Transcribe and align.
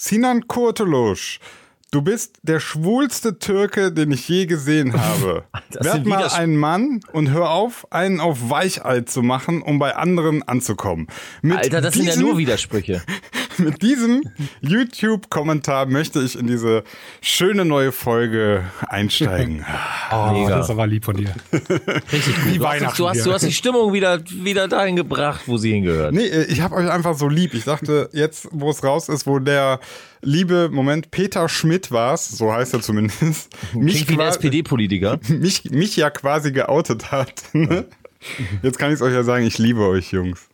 Sinan 0.00 0.46
Kurtulusch, 0.46 1.40
du 1.90 2.02
bist 2.02 2.38
der 2.42 2.60
schwulste 2.60 3.40
Türke, 3.40 3.90
den 3.90 4.12
ich 4.12 4.28
je 4.28 4.46
gesehen 4.46 4.92
habe. 4.92 5.42
Werd 5.70 6.06
mal 6.06 6.28
ein 6.28 6.56
Mann 6.56 7.00
und 7.12 7.30
hör 7.30 7.50
auf, 7.50 7.90
einen 7.90 8.20
auf 8.20 8.48
Weichei 8.48 9.00
zu 9.00 9.22
machen, 9.22 9.60
um 9.60 9.80
bei 9.80 9.96
anderen 9.96 10.44
anzukommen. 10.44 11.08
Mit 11.42 11.58
Alter, 11.58 11.80
das 11.80 11.94
sind 11.94 12.06
ja 12.06 12.14
nur 12.14 12.38
Widersprüche. 12.38 13.02
Mit 13.64 13.82
diesem 13.82 14.22
YouTube-Kommentar 14.60 15.86
möchte 15.86 16.20
ich 16.22 16.38
in 16.38 16.46
diese 16.46 16.84
schöne 17.20 17.64
neue 17.64 17.92
Folge 17.92 18.64
einsteigen. 18.88 19.64
Oh, 20.10 20.32
Mega. 20.32 20.56
das 20.56 20.66
ist 20.66 20.70
aber 20.70 20.86
lieb 20.86 21.04
von 21.04 21.16
dir. 21.18 21.34
Richtig 21.52 22.34
gut. 22.34 22.46
Du 22.46 22.50
hast, 22.50 22.60
Weihnachten 22.60 22.96
du, 22.96 23.08
hast, 23.10 23.26
du 23.26 23.32
hast 23.32 23.44
die 23.46 23.52
Stimmung 23.52 23.92
wieder, 23.92 24.20
wieder 24.30 24.66
dahin 24.66 24.96
gebracht, 24.96 25.42
wo 25.44 25.58
sie 25.58 25.72
hingehört. 25.72 26.14
Nee, 26.14 26.24
äh, 26.24 26.44
ich 26.44 26.62
habe 26.62 26.74
euch 26.76 26.88
einfach 26.90 27.14
so 27.14 27.28
lieb. 27.28 27.52
Ich 27.52 27.64
dachte, 27.64 28.08
jetzt, 28.14 28.48
wo 28.50 28.70
es 28.70 28.82
raus 28.82 29.10
ist, 29.10 29.26
wo 29.26 29.38
der 29.38 29.80
liebe, 30.22 30.70
Moment, 30.70 31.10
Peter 31.10 31.46
Schmidt 31.50 31.92
war's, 31.92 32.26
so 32.26 32.50
heißt 32.50 32.72
er 32.72 32.80
zumindest, 32.80 33.50
mich, 33.74 33.96
Klingt 33.96 34.08
wie 34.08 34.12
ein 34.14 34.18
qua- 34.18 34.28
SPD-Politiker. 34.28 35.20
mich, 35.28 35.64
mich 35.70 35.94
ja 35.96 36.08
quasi 36.08 36.52
geoutet 36.52 37.12
hat. 37.12 37.34
ne? 37.52 37.84
Jetzt 38.62 38.78
kann 38.78 38.90
ich 38.92 39.02
euch 39.02 39.12
ja 39.12 39.22
sagen, 39.24 39.44
ich 39.46 39.58
liebe 39.58 39.86
euch, 39.86 40.10
Jungs. 40.10 40.47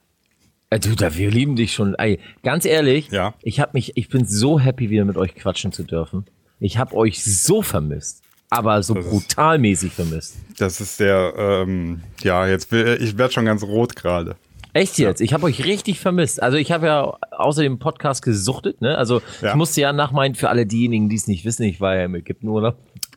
Äh, 0.75 0.81
Du, 0.81 0.95
da, 0.97 1.15
wir 1.15 1.31
lieben 1.31 1.55
dich 1.57 1.73
schon. 1.73 1.95
Ey, 1.95 2.19
ganz 2.43 2.65
ehrlich, 2.65 3.09
Ja. 3.11 3.35
ich 3.43 3.61
hab 3.61 3.75
mich, 3.75 3.97
ich 3.97 4.09
bin 4.09 4.25
so 4.27 4.59
happy, 4.59 4.91
wieder 4.91 5.05
mit 5.05 5.17
euch 5.17 5.35
quatschen 5.35 5.71
zu 5.73 5.85
dürfen. 5.85 6.25
Ich 6.59 6.79
habe 6.79 6.95
euch 6.97 7.23
so 7.23 7.63
vermisst, 7.63 8.23
aber 8.51 8.83
so 8.83 8.95
ist- 8.97 9.09
brutalmäßig 9.09 9.93
vermisst. 9.93 10.37
Das 10.59 10.81
ist 10.81 10.99
der, 11.01 11.35
ähm, 11.37 12.01
ja, 12.23 12.47
jetzt 12.47 12.73
ich 12.73 13.17
werde 13.19 13.33
schon 13.33 13.45
ganz 13.45 13.63
rot 13.63 13.95
gerade. 13.95 14.37
Echt 14.75 14.99
jetzt? 14.99 15.21
Ich 15.21 15.33
habe 15.33 15.45
euch 15.47 15.65
richtig 15.65 16.01
vermisst. 16.01 16.43
Also 16.43 16.57
ich 16.59 16.73
habe 16.73 16.87
ja 16.87 17.17
außer 17.31 17.63
dem 17.63 17.79
Podcast 17.79 18.23
gesuchtet, 18.23 18.81
ne? 18.81 18.99
Also 18.99 19.23
Ja. 19.41 19.51
ich 19.51 19.55
musste 19.55 19.81
ja 19.81 19.93
nach 19.93 20.11
meinen, 20.11 20.35
für 20.35 20.49
alle 20.51 20.67
diejenigen, 20.67 21.09
die 21.09 21.15
es 21.17 21.29
nicht 21.29 21.45
wissen, 21.45 21.63
ich 21.63 21.81
war 21.81 21.95
ja 21.97 22.05
im 22.05 22.15
Ägyptenurlaub. 22.17 22.77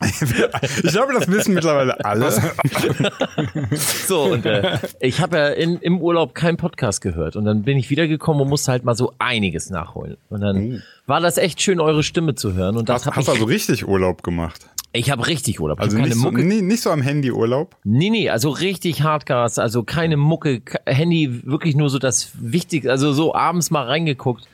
Ich 0.84 0.92
glaube, 0.92 1.12
das 1.12 1.26
wissen 1.28 1.54
mittlerweile 1.54 2.04
alle. 2.04 2.32
So, 4.06 4.22
und 4.22 4.46
äh, 4.46 4.78
ich 5.00 5.20
habe 5.20 5.36
ja 5.36 5.48
in, 5.48 5.78
im 5.78 6.00
Urlaub 6.00 6.34
keinen 6.34 6.56
Podcast 6.56 7.00
gehört. 7.00 7.34
Und 7.36 7.44
dann 7.44 7.62
bin 7.62 7.76
ich 7.76 7.90
wiedergekommen 7.90 8.42
und 8.42 8.48
musste 8.48 8.70
halt 8.72 8.84
mal 8.84 8.94
so 8.94 9.12
einiges 9.18 9.70
nachholen. 9.70 10.16
Und 10.30 10.40
dann 10.40 10.82
war 11.06 11.20
das 11.20 11.36
echt 11.36 11.60
schön, 11.60 11.80
eure 11.80 12.02
Stimme 12.04 12.34
zu 12.36 12.54
hören. 12.54 12.76
Und 12.76 12.88
das 12.88 13.00
Hast, 13.00 13.06
hab 13.06 13.16
hast 13.16 13.28
also 13.28 13.44
richtig 13.44 13.86
Urlaub 13.88 14.22
gemacht. 14.22 14.66
Ich 14.92 15.10
habe 15.10 15.26
richtig 15.26 15.60
Urlaub. 15.60 15.78
Ich 15.78 15.84
Also 15.84 15.96
hab 15.98 16.04
nicht 16.04 16.12
keine 16.14 16.22
so, 16.22 16.30
Mucke. 16.30 16.44
nee, 16.44 16.62
nicht 16.62 16.82
so 16.82 16.90
am 16.90 17.02
Handy 17.02 17.30
Urlaub. 17.30 17.76
Nee, 17.84 18.10
nee, 18.10 18.30
also 18.30 18.50
richtig 18.50 19.02
Hardgas, 19.02 19.58
also 19.58 19.82
keine 19.82 20.16
Mucke, 20.16 20.60
ke- 20.60 20.80
Handy, 20.86 21.42
wirklich 21.44 21.76
nur 21.76 21.90
so 21.90 21.98
das 21.98 22.30
Wichtigste, 22.40 22.90
also 22.90 23.12
so 23.12 23.34
abends 23.34 23.70
mal 23.70 23.84
reingeguckt, 23.84 24.48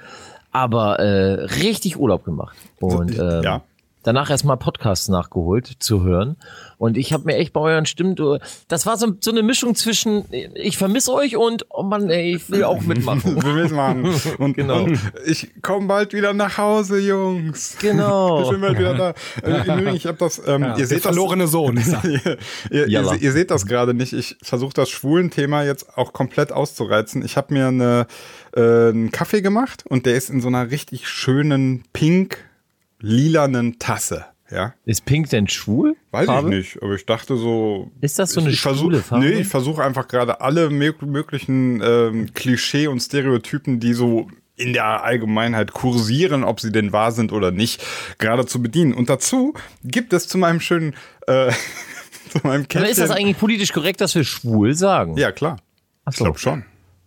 aber 0.53 0.99
äh, 0.99 1.45
richtig 1.63 1.97
Urlaub 1.99 2.25
gemacht. 2.25 2.57
Und 2.81 3.19
ähm, 3.19 3.43
ja. 3.43 3.63
Danach 4.05 4.31
erstmal 4.31 4.57
Podcasts 4.57 5.09
nachgeholt 5.09 5.67
zu 5.81 6.05
hören. 6.05 6.37
Und 6.79 6.97
ich 6.97 7.13
habe 7.13 7.25
mir 7.25 7.37
echt 7.37 7.53
bei 7.53 7.61
euren 7.61 7.87
Stimmen, 7.87 8.15
du- 8.15 8.39
das 8.69 8.87
war 8.87 8.97
so, 8.97 9.13
so 9.21 9.31
eine 9.33 9.43
Mischung 9.43 9.75
zwischen, 9.75 10.25
ich 10.55 10.77
vermisse 10.79 11.13
euch 11.13 11.37
und, 11.37 11.67
oh 11.71 11.83
Mann, 11.83 12.09
ey, 12.11 12.37
ich 12.37 12.49
will 12.51 12.63
auch 12.65 12.81
mitmachen. 12.87 13.43
Wir 13.43 13.53
müssen 13.55 13.77
machen. 13.77 14.15
Und, 14.39 14.55
Genau. 14.57 14.85
und 14.85 14.99
ich 15.27 15.51
komme 15.63 15.89
bald 15.89 16.13
wieder 16.13 16.33
nach 16.35 16.57
Hause, 16.59 17.01
Jungs. 17.01 17.77
Genau. 17.81 18.43
Ich 18.45 18.51
bin 18.51 18.61
bald 18.61 18.79
wieder 18.79 18.95
da. 18.95 19.15
Äh, 19.43 19.95
ich 19.97 20.07
habe 20.07 20.19
das, 20.19 20.41
ähm, 20.47 20.63
ihr 20.63 20.75
Der 20.75 20.87
seht 20.87 20.99
das, 20.99 21.03
verlorene 21.05 21.47
Sohn. 21.49 21.77
ist 21.79 21.93
er. 21.93 22.05
ihr, 22.09 22.39
ihr, 22.71 22.89
Jalla. 22.89 23.15
ihr 23.15 23.33
seht 23.33 23.51
das 23.51 23.67
gerade 23.67 23.95
nicht. 23.95 24.13
Ich 24.13 24.37
versuche 24.43 24.75
das 24.75 24.91
schwulen 24.91 25.31
Thema 25.31 25.63
jetzt 25.65 25.97
auch 25.97 26.13
komplett 26.13 26.53
auszureizen. 26.53 27.25
Ich 27.25 27.37
habe 27.37 27.55
mir 27.55 27.69
eine, 27.69 28.07
äh, 28.55 28.61
einen 28.91 29.11
Kaffee 29.13 29.41
gemacht 29.41 29.85
und 29.89 30.05
der 30.07 30.15
ist 30.17 30.29
in 30.31 30.41
so 30.41 30.49
einer 30.49 30.71
richtig 30.71 31.09
schönen 31.09 31.85
pink 31.93 32.39
lilanen 33.05 33.79
Tasse. 33.79 34.27
Ja, 34.51 34.75
Ist 34.85 35.05
Pink 35.05 35.31
denn 35.31 35.49
schwul? 35.49 35.97
weiß 36.11 36.27
Farbe? 36.27 36.51
ich 36.51 36.55
nicht, 36.75 36.83
aber 36.83 36.95
ich 36.95 37.07
dachte 37.07 37.37
so. 37.37 37.91
Ist 38.01 38.19
das 38.19 38.31
so 38.33 38.41
eine 38.41 38.51
ich 38.51 38.61
versuch, 38.61 38.83
schwule 38.85 39.03
Farbe? 39.03 39.25
Nee, 39.25 39.41
ich 39.41 39.49
versuche 39.49 39.83
einfach 39.83 40.07
gerade 40.07 40.41
alle 40.43 40.69
mög- 40.69 41.05
möglichen 41.05 41.81
ähm, 41.83 42.33
Klischee 42.35 42.87
und 42.87 43.01
Stereotypen, 43.01 43.81
die 43.81 43.95
so 43.95 44.29
in 44.57 44.73
der 44.75 45.03
Allgemeinheit 45.03 45.73
kursieren, 45.73 46.45
ob 46.45 46.61
sie 46.61 46.71
denn 46.71 46.93
wahr 46.93 47.11
sind 47.11 47.33
oder 47.33 47.51
nicht, 47.51 47.83
gerade 48.19 48.47
zu 48.47 48.63
bedienen. 48.63 48.93
Und 48.95 49.09
dazu 49.11 49.55
gibt 49.83 50.13
es 50.13 50.29
zu 50.29 50.39
meinem 50.39 50.61
schönen, 50.61 50.95
äh, 51.27 51.51
zu 52.31 52.39
meinem 52.45 52.61
Aber 52.61 52.65
Käffchen. 52.69 52.91
ist 52.91 53.01
das 53.01 53.11
eigentlich 53.11 53.39
politisch 53.39 53.73
korrekt, 53.73 54.01
dass 54.03 54.15
wir 54.15 54.25
schwul 54.25 54.75
sagen? 54.75 55.17
Ja, 55.17 55.33
klar. 55.33 55.57
Ach 56.05 56.13
Ich 56.13 56.19
so. 56.19 56.25
glaube 56.25 56.39
schon. 56.39 56.65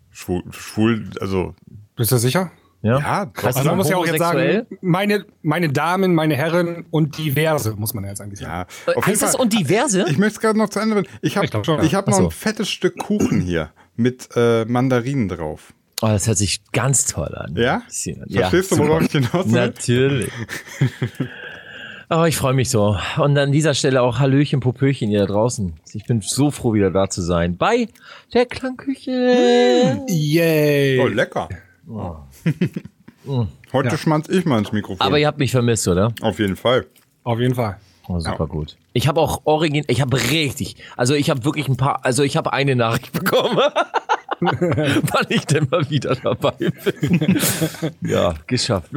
Schwul, 0.09 0.43
schwul, 0.49 1.09
also, 1.21 1.53
Bist 1.95 2.11
du 2.11 2.17
sicher? 2.17 2.51
Ja, 2.81 2.99
Ja, 2.99 3.31
Also 3.43 3.63
man 3.63 3.77
muss 3.77 3.89
ja 3.89 3.97
auch 3.97 4.05
jetzt 4.05 4.19
sagen, 4.19 4.67
meine, 4.81 5.25
meine 5.41 5.69
Damen, 5.69 6.13
meine 6.15 6.35
Herren 6.35 6.85
und 6.91 7.17
diverse, 7.17 7.71
muss 7.75 7.93
man 7.93 8.03
ja 8.03 8.11
jetzt 8.11 8.21
eigentlich 8.21 8.39
sagen. 8.39 8.67
ja. 8.85 8.93
Äh, 8.93 9.01
heißt 9.01 9.21
das 9.23 9.35
und 9.35 9.51
diverse? 9.53 10.05
Ich 10.09 10.17
möchte 10.17 10.35
es 10.35 10.39
gerade 10.39 10.57
noch 10.59 10.69
zu 10.69 10.79
Ende 10.79 10.95
bringen. 10.95 11.07
Ich 11.21 11.37
habe 11.37 11.47
Ich 11.47 11.65
schon, 11.65 11.83
ich 11.83 11.95
hab 11.95 12.07
noch 12.07 12.17
so. 12.17 12.23
ein 12.25 12.31
fettes 12.31 12.69
Stück 12.69 12.97
Kuchen 12.97 13.41
hier 13.41 13.71
mit 13.95 14.29
äh, 14.35 14.65
Mandarinen 14.65 15.27
drauf. 15.27 15.73
Oh, 16.01 16.07
das 16.07 16.27
hört 16.27 16.37
sich 16.37 16.61
ganz 16.71 17.05
toll 17.05 17.33
an. 17.35 17.55
Ja? 17.55 17.81
Ja, 18.27 18.49
Verstehst 18.49 18.71
du, 18.73 18.77
worauf 18.77 19.01
ich 19.01 19.11
hinaus 19.11 19.45
will? 19.45 19.51
Natürlich. 19.53 20.31
Oh, 22.09 22.23
ich 22.23 22.37
freue 22.37 22.53
mich 22.53 22.69
so. 22.69 22.95
Und 23.17 23.37
an 23.37 23.51
dieser 23.51 23.73
Stelle 23.73 24.01
auch 24.01 24.17
Hallöchen, 24.19 24.61
Popöchen 24.61 25.11
ihr 25.11 25.19
da 25.19 25.25
draußen. 25.25 25.73
Ich 25.91 26.05
bin 26.05 26.21
so 26.21 26.51
froh, 26.51 26.73
wieder 26.73 26.89
da 26.89 27.09
zu 27.09 27.21
sein. 27.21 27.57
Bei 27.57 27.89
der 28.33 28.45
Klangküche. 28.45 30.05
Yay. 30.07 30.99
Oh, 31.01 31.07
lecker. 31.07 31.49
Heute 33.73 33.89
Ja. 33.89 33.97
schmanz 33.97 34.29
ich 34.29 34.45
mal 34.45 34.59
ins 34.59 34.71
Mikrofon. 34.71 35.05
Aber 35.05 35.19
ihr 35.19 35.27
habt 35.27 35.37
mich 35.39 35.51
vermisst, 35.51 35.87
oder? 35.87 36.13
Auf 36.21 36.39
jeden 36.39 36.55
Fall. 36.55 36.85
Auf 37.23 37.39
jeden 37.39 37.55
Fall. 37.55 37.77
Oh, 38.07 38.19
super 38.19 38.47
gut. 38.47 38.77
Ich 38.93 39.07
habe 39.09 39.19
auch 39.19 39.41
Origin, 39.43 39.83
ich 39.87 39.99
habe 39.99 40.17
richtig, 40.31 40.77
also 40.95 41.13
ich 41.13 41.29
habe 41.29 41.43
wirklich 41.43 41.67
ein 41.67 41.75
paar, 41.75 42.05
also 42.05 42.23
ich 42.23 42.37
habe 42.37 42.53
eine 42.53 42.73
Nachricht 42.75 43.11
bekommen, 43.11 43.57
wann 44.39 45.25
ich 45.27 45.45
denn 45.45 45.67
mal 45.69 45.89
wieder 45.89 46.15
dabei 46.15 46.53
bin. 46.53 47.37
ja, 48.01 48.33
geschafft. 48.47 48.89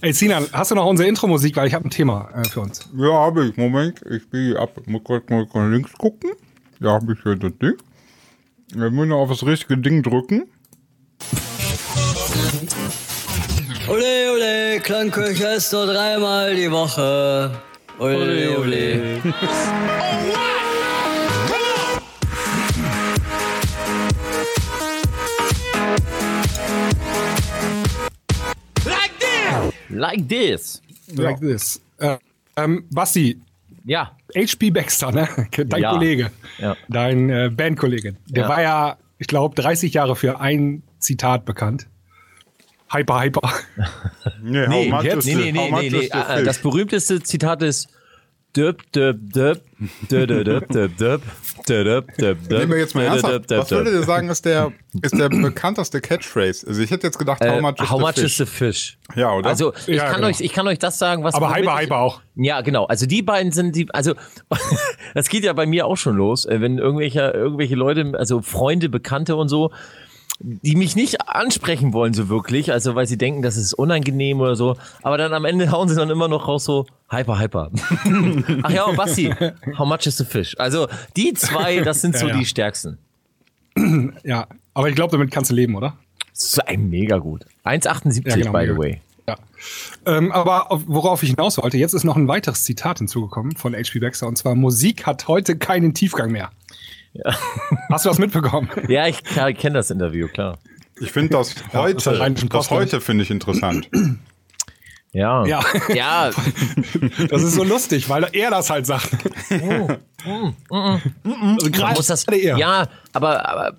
Ey, 0.00 0.14
Sinan, 0.14 0.46
hast 0.52 0.70
du 0.70 0.76
noch 0.76 0.86
unsere 0.86 1.06
Intro-Musik? 1.08 1.56
Weil 1.56 1.68
ich 1.68 1.74
habe 1.74 1.86
ein 1.86 1.90
Thema 1.90 2.30
äh, 2.34 2.48
für 2.48 2.60
uns. 2.60 2.88
Ja, 2.96 3.12
habe 3.12 3.46
ich. 3.48 3.56
Moment, 3.58 4.00
ich 4.10 4.28
bin 4.30 4.46
hier 4.46 4.60
ab. 4.60 4.80
Muss 4.86 5.04
kurz 5.04 5.28
mal 5.28 5.46
links 5.70 5.92
gucken. 5.92 6.30
Da 6.80 6.92
habe 6.92 7.12
ich 7.12 7.22
hier 7.22 7.36
das 7.36 7.52
Ding. 7.58 7.74
Wir 8.72 8.90
müssen 8.90 9.12
auf 9.12 9.28
das 9.28 9.44
richtige 9.44 9.76
Ding 9.78 10.02
drücken. 10.02 10.44
Ole, 13.88 14.30
ole, 14.32 14.80
nur 15.72 15.86
dreimal 15.86 16.54
die 16.54 16.70
Woche. 16.70 17.50
Ole, 17.98 18.58
ole. 18.58 19.20
Like 29.90 30.28
this. 30.28 30.82
Like 31.14 31.40
this. 31.40 31.80
Äh, 31.98 32.16
ähm, 32.56 32.84
Basti, 32.90 33.40
Ja. 33.84 34.12
HP 34.34 34.70
Baxter, 34.70 35.12
ne? 35.12 35.28
dein 35.66 35.82
Ja. 35.82 35.90
Kollege, 35.92 36.30
Ja. 36.58 36.76
dein 36.88 37.30
äh, 37.30 37.50
Bandkollege, 37.54 38.16
der 38.28 38.42
Ja. 38.44 38.48
war 38.48 38.62
ja, 38.62 38.96
ich 39.18 39.26
glaube, 39.26 39.54
30 39.54 39.94
Jahre 39.94 40.16
für 40.16 40.40
ein 40.40 40.82
Zitat 40.98 41.44
bekannt. 41.44 41.86
Hyper, 42.92 43.20
hyper. 43.22 43.40
Nee, 44.42 44.66
Nee, 44.68 44.92
jetzt? 45.02 45.26
nee, 45.26 45.34
nee, 45.34 45.52
nee, 45.52 45.70
nee, 45.70 45.90
nee. 45.90 46.00
fish? 46.00 46.08
Das 46.44 46.58
berühmteste 46.58 47.22
Zitat 47.22 47.62
ist 47.62 47.88
Döp, 48.56 48.82
döp, 48.92 49.16
döp, 49.20 49.62
döp, 50.08 50.28
döp, 50.28 50.44
döp, 50.44 50.68
döp, 50.68 50.96
döp, 50.96 51.22
döp, 51.66 52.16
döp, 52.16 52.38
Nehmen 52.50 52.70
wir 52.70 52.78
jetzt 52.78 52.94
mal 52.94 53.02
ernsthaft. 53.02 53.50
Was 53.50 53.70
würdet 53.72 53.94
ihr 53.94 54.04
sagen, 54.04 54.28
ist 54.28 54.44
der, 54.44 54.70
ist 55.02 55.18
der 55.18 55.28
bekannteste 55.28 56.00
Catchphrase? 56.00 56.64
Also 56.68 56.80
ich 56.80 56.92
hätte 56.92 57.04
jetzt 57.08 57.18
gedacht, 57.18 57.40
how 57.40 57.48
Äh, 57.56 57.60
much 57.60 57.80
is 57.80 57.90
how 57.90 57.98
the 57.98 58.04
much 58.04 58.24
is 58.24 58.36
the 58.36 58.46
fish? 58.46 58.96
Ja, 59.16 59.32
oder? 59.34 59.48
Also 59.48 59.72
ich, 59.88 59.96
Ja, 59.96 60.04
kann 60.04 60.16
genau. 60.16 60.28
euch, 60.28 60.40
ich 60.40 60.52
kann 60.52 60.68
euch 60.68 60.78
das 60.78 61.00
sagen, 61.00 61.24
was 61.24 61.34
Aber 61.34 61.52
hyper, 61.52 61.78
hyper 61.80 61.98
auch. 61.98 62.20
Ja, 62.36 62.60
genau. 62.60 62.84
Also 62.84 63.06
die 63.06 63.22
beiden 63.22 63.50
sind 63.50 63.74
die, 63.74 63.92
also 63.92 64.14
das 65.14 65.28
geht 65.28 65.42
ja 65.42 65.52
bei 65.52 65.66
mir 65.66 65.86
auch 65.86 65.96
schon 65.96 66.14
los, 66.16 66.44
äh, 66.46 66.60
wenn 66.60 66.78
irgendwelche, 66.78 67.22
irgendwelche 67.34 67.74
Leute, 67.74 68.12
also 68.16 68.40
Freunde, 68.40 68.88
Bekannte 68.88 69.34
und 69.34 69.48
so, 69.48 69.72
die 70.40 70.74
mich 70.76 70.96
nicht 70.96 71.20
ansprechen 71.28 71.92
wollen 71.92 72.12
so 72.12 72.28
wirklich, 72.28 72.72
also 72.72 72.94
weil 72.94 73.06
sie 73.06 73.16
denken, 73.16 73.42
das 73.42 73.56
ist 73.56 73.72
unangenehm 73.74 74.40
oder 74.40 74.56
so, 74.56 74.76
aber 75.02 75.16
dann 75.16 75.32
am 75.32 75.44
Ende 75.44 75.70
hauen 75.70 75.88
sie 75.88 75.94
dann 75.94 76.10
immer 76.10 76.28
noch 76.28 76.48
raus 76.48 76.64
so, 76.64 76.86
hyper, 77.10 77.38
hyper. 77.38 77.70
Ach 78.62 78.70
ja, 78.70 78.84
und 78.84 78.96
Basti, 78.96 79.32
how 79.78 79.86
much 79.86 80.06
is 80.06 80.16
the 80.16 80.24
fish? 80.24 80.54
Also 80.58 80.88
die 81.16 81.34
zwei, 81.34 81.80
das 81.80 82.00
sind 82.00 82.16
so 82.16 82.26
Ja, 82.26 82.32
ja. 82.34 82.38
die 82.38 82.46
stärksten. 82.46 82.98
Ja, 84.24 84.46
aber 84.72 84.88
ich 84.88 84.94
glaube, 84.94 85.12
damit 85.12 85.30
kannst 85.30 85.50
du 85.50 85.54
leben, 85.54 85.74
oder? 85.74 85.96
So 86.32 86.62
ein 86.64 86.88
mega 86.90 87.18
gut. 87.18 87.44
1,78 87.64 88.28
Ja, 88.28 88.36
genau, 88.36 88.52
by 88.52 88.66
the 88.66 88.76
way. 88.78 89.00
Ja. 89.26 89.36
Ähm, 90.06 90.32
aber 90.32 90.70
auf, 90.70 90.82
worauf 90.86 91.22
ich 91.22 91.30
hinaus 91.30 91.58
wollte, 91.58 91.76
jetzt 91.76 91.92
ist 91.92 92.04
noch 92.04 92.16
ein 92.16 92.28
weiteres 92.28 92.64
Zitat 92.64 92.98
hinzugekommen 92.98 93.56
von 93.56 93.74
HP 93.74 93.98
Baxter 94.00 94.26
und 94.26 94.36
zwar: 94.36 94.54
Musik 94.54 95.06
hat 95.06 95.28
heute 95.28 95.56
keinen 95.56 95.94
Tiefgang 95.94 96.30
mehr. 96.30 96.50
Hast 97.90 98.04
du 98.04 98.08
das 98.08 98.18
mitbekommen? 98.18 98.68
Ja, 98.88 99.06
ich 99.06 99.22
kenne 99.22 99.74
das 99.74 99.90
Interview, 99.90 100.28
klar. 100.28 100.58
Ich 101.00 101.12
finde 101.12 101.30
das 101.30 101.54
das 101.54 101.74
heute, 101.74 102.22
ein 102.22 102.34
das 102.34 102.48
Post, 102.48 102.70
heute 102.70 103.00
finde 103.00 103.24
ich 103.24 103.30
interessant. 103.30 103.88
Ja. 105.12 105.46
Ja. 105.46 105.64
Ja. 105.94 106.30
Das 107.28 107.42
ist 107.42 107.54
so 107.54 107.64
lustig, 107.64 108.08
weil 108.08 108.26
er 108.32 108.50
das 108.50 108.70
halt 108.70 108.86
sagt. 108.86 109.10
also 109.50 109.96
Man 110.68 111.02
gerade 111.72 111.94
muss 111.94 112.06
das, 112.06 112.24
er. 112.24 112.58
ja, 112.58 112.88
aber, 113.12 113.48
aber 113.48 113.76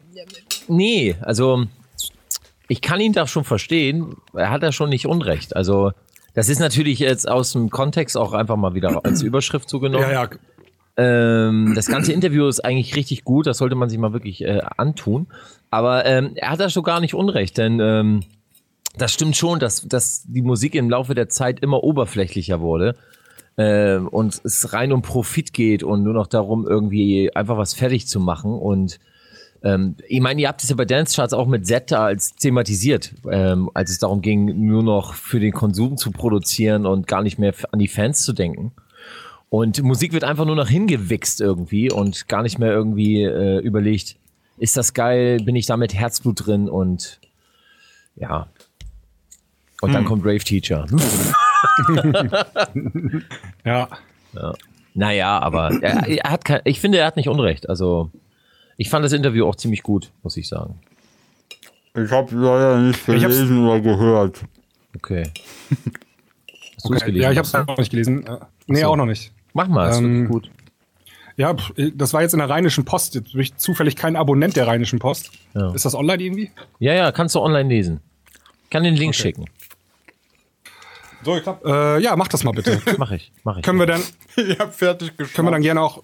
nee, 0.68 1.16
also 1.22 1.66
ich 2.68 2.82
kann 2.82 3.00
ihn 3.00 3.14
da 3.14 3.28
schon 3.28 3.44
verstehen. 3.44 4.16
Er 4.34 4.50
hat 4.50 4.64
da 4.64 4.72
schon 4.72 4.90
nicht 4.90 5.06
Unrecht. 5.06 5.56
Also 5.56 5.92
das 6.34 6.50
ist 6.50 6.60
natürlich 6.60 7.00
jetzt 7.00 7.28
aus 7.28 7.54
dem 7.54 7.70
Kontext 7.70 8.18
auch 8.18 8.34
einfach 8.34 8.56
mal 8.56 8.74
wieder 8.74 9.02
als 9.06 9.22
Überschrift 9.22 9.70
zugenommen. 9.70 10.10
ja, 10.10 10.24
ja. 10.24 10.30
Ähm, 10.98 11.74
das 11.76 11.88
ganze 11.88 12.14
Interview 12.14 12.48
ist 12.48 12.62
eigentlich 12.62 12.96
richtig 12.96 13.24
gut, 13.24 13.48
das 13.48 13.58
sollte 13.58 13.76
man 13.76 13.90
sich 13.90 14.00
mal 14.00 14.14
wirklich 14.14 14.44
äh, 14.44 14.62
antun. 14.78 15.28
Aber 15.70 16.06
ähm, 16.06 16.32
er 16.36 16.52
hat 16.52 16.60
da 16.60 16.70
schon 16.70 16.84
gar 16.84 17.02
nicht 17.02 17.14
Unrecht, 17.14 17.58
denn 17.58 17.80
ähm, 17.82 18.22
das 18.98 19.12
stimmt 19.12 19.36
schon, 19.36 19.60
dass, 19.60 19.82
dass 19.82 20.24
die 20.28 20.42
Musik 20.42 20.76
im 20.76 20.90
Laufe 20.90 21.16
der 21.16 21.28
Zeit 21.28 21.60
immer 21.60 21.84
oberflächlicher 21.84 22.62
wurde 22.62 22.96
äh, 23.58 23.98
und 23.98 24.40
es 24.44 24.74
rein 24.74 24.92
um 24.92 25.02
Profit 25.02 25.54
geht 25.54 25.84
und 25.84 26.04
nur 26.04 26.14
noch 26.14 26.28
darum, 26.28 26.66
irgendwie 26.66 27.36
einfach 27.36 27.58
was 27.58 27.74
fertig 27.74 28.08
zu 28.08 28.20
machen. 28.20 28.54
Und 28.54 29.00
ähm, 29.64 29.96
ich 30.08 30.22
meine, 30.22 30.42
ihr 30.42 30.48
habt 30.48 30.64
es 30.64 30.70
ja 30.70 30.76
bei 30.76 30.86
Dance 30.86 31.16
Charts 31.16 31.34
auch 31.34 31.48
mit 31.48 31.66
Zeta 31.66 32.06
als 32.06 32.36
thematisiert, 32.36 33.14
ähm, 33.30 33.70
als 33.74 33.92
es 33.92 34.00
darum 34.00 34.22
ging, 34.22 34.66
nur 34.66 34.84
noch 34.84 35.14
für 35.14 35.40
den 35.40 35.54
Konsum 35.54 35.98
zu 35.98 36.12
produzieren 36.12 36.86
und 36.86 37.08
gar 37.08 37.22
nicht 37.22 37.40
mehr 37.40 37.54
an 37.72 37.80
die 37.80 37.88
Fans 37.88 38.24
zu 38.24 38.34
denken. 38.34 38.72
Und 39.50 39.82
Musik 39.84 40.14
wird 40.14 40.24
einfach 40.24 40.46
nur 40.46 40.56
noch 40.56 40.68
hingewichst 40.68 41.40
irgendwie 41.40 41.92
und 41.92 42.28
gar 42.28 42.44
nicht 42.44 42.60
mehr 42.60 42.72
irgendwie 42.72 43.24
äh, 43.24 43.60
überlegt, 43.60 44.16
ist 44.58 44.76
das 44.78 44.94
geil, 44.94 45.40
bin 45.44 45.56
ich 45.56 45.66
da 45.66 45.78
mit 45.78 45.94
Herzblut 45.94 46.46
drin 46.48 46.70
und 46.70 47.20
ja. 48.16 48.48
Und 49.82 49.94
dann 49.94 50.06
kommt 50.06 50.26
Rave 50.26 50.40
Teacher. 50.40 50.86
ja. 53.66 53.88
naja, 54.94 55.40
aber 55.40 55.72
er, 55.82 56.08
er 56.08 56.32
hat 56.32 56.46
kein, 56.46 56.62
ich 56.64 56.80
finde, 56.80 57.00
er 57.00 57.08
hat 57.08 57.18
nicht 57.18 57.30
Unrecht. 57.30 57.70
Also 57.70 58.10
ich 58.78 58.90
fand 58.90 59.06
das 59.06 59.14
Interview 59.14 59.46
auch 59.46 59.56
ziemlich 59.56 59.84
gut, 59.84 60.12
muss 60.24 60.38
ich 60.38 60.48
sagen. 60.48 60.80
Ich 61.94 62.12
habe 62.12 62.36
leider 62.36 62.78
nicht 62.80 63.06
gelesen 63.06 63.66
oder 63.66 63.80
gehört. 63.80 64.42
Okay. 64.96 65.24
Hast 66.76 66.90
du 66.90 66.94
es 66.94 67.02
Okay. 67.02 67.06
gelesen? 67.12 67.24
Ja, 67.24 67.32
ich 67.32 67.38
habe 67.38 67.48
es 67.48 67.54
noch 67.54 67.78
nicht 67.78 67.92
gelesen. 67.92 68.26
Äh, 68.28 68.38
Nee, 68.68 68.82
so. 68.82 68.88
auch 68.88 68.96
noch 68.96 69.06
nicht. 69.06 69.32
Mach 69.56 69.68
mal, 69.68 69.90
ist 69.90 69.98
Ähm, 69.98 70.28
wirklich 70.30 70.30
gut. 70.30 70.52
Ja, 71.38 71.54
pf, 71.56 71.72
das 71.96 72.14
war 72.14 72.22
jetzt 72.22 72.34
in 72.34 72.40
der 72.40 72.50
Rheinischen 72.50 72.86
Post. 72.86 73.16
Jetzt 73.16 73.32
bin 73.32 73.42
ich 73.42 73.56
zufällig 73.58 73.96
kein 73.96 74.16
Abonnent 74.16 74.56
der 74.56 74.68
Rheinischen 74.68 75.00
Post. 75.00 75.32
Ja. 75.54 75.74
Ist 75.74 75.86
das 75.86 75.96
online 75.96 76.22
irgendwie? 76.24 76.52
Ja, 76.80 76.94
ja, 76.94 77.12
kannst 77.12 77.34
du 77.36 77.40
online 77.40 77.68
lesen. 77.68 78.00
Kann 78.70 78.84
den 78.84 78.96
Link 78.96 79.16
schicken. 79.16 79.46
So, 81.24 81.36
ich 81.38 81.46
hab, 81.48 81.66
Äh, 81.66 82.00
ja, 82.00 82.16
mach 82.16 82.28
das 82.28 82.44
mal 82.44 82.52
bitte. 82.52 82.82
Mach 82.98 83.12
ich, 83.12 83.32
mach 83.44 83.58
ich. 83.58 83.64
können 83.64 83.80
wir 83.80 83.86
dann, 83.88 84.02
ich 84.36 84.60
hab 84.60 84.76
fertig 84.76 85.16
geschrieben. 85.18 85.34
können 85.36 85.48
wir 85.48 85.52
dann 85.52 85.62
gerne 85.64 85.82
auch 85.82 86.04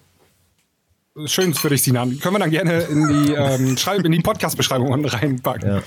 schön 1.26 1.54
für 1.54 1.68
dich, 1.68 1.82
Sinan. 1.82 2.18
Können 2.20 2.34
wir 2.34 2.38
dann 2.38 2.50
gerne 2.50 2.80
in 2.82 3.08
die 3.08 3.32
ähm, 3.32 3.76
Schreib 3.76 4.04
in 4.04 4.12
die 4.12 4.20
Podcast-Beschreibung 4.20 4.88
unten 4.88 5.08
reinpacken. 5.08 5.68
Ja, 5.76 5.82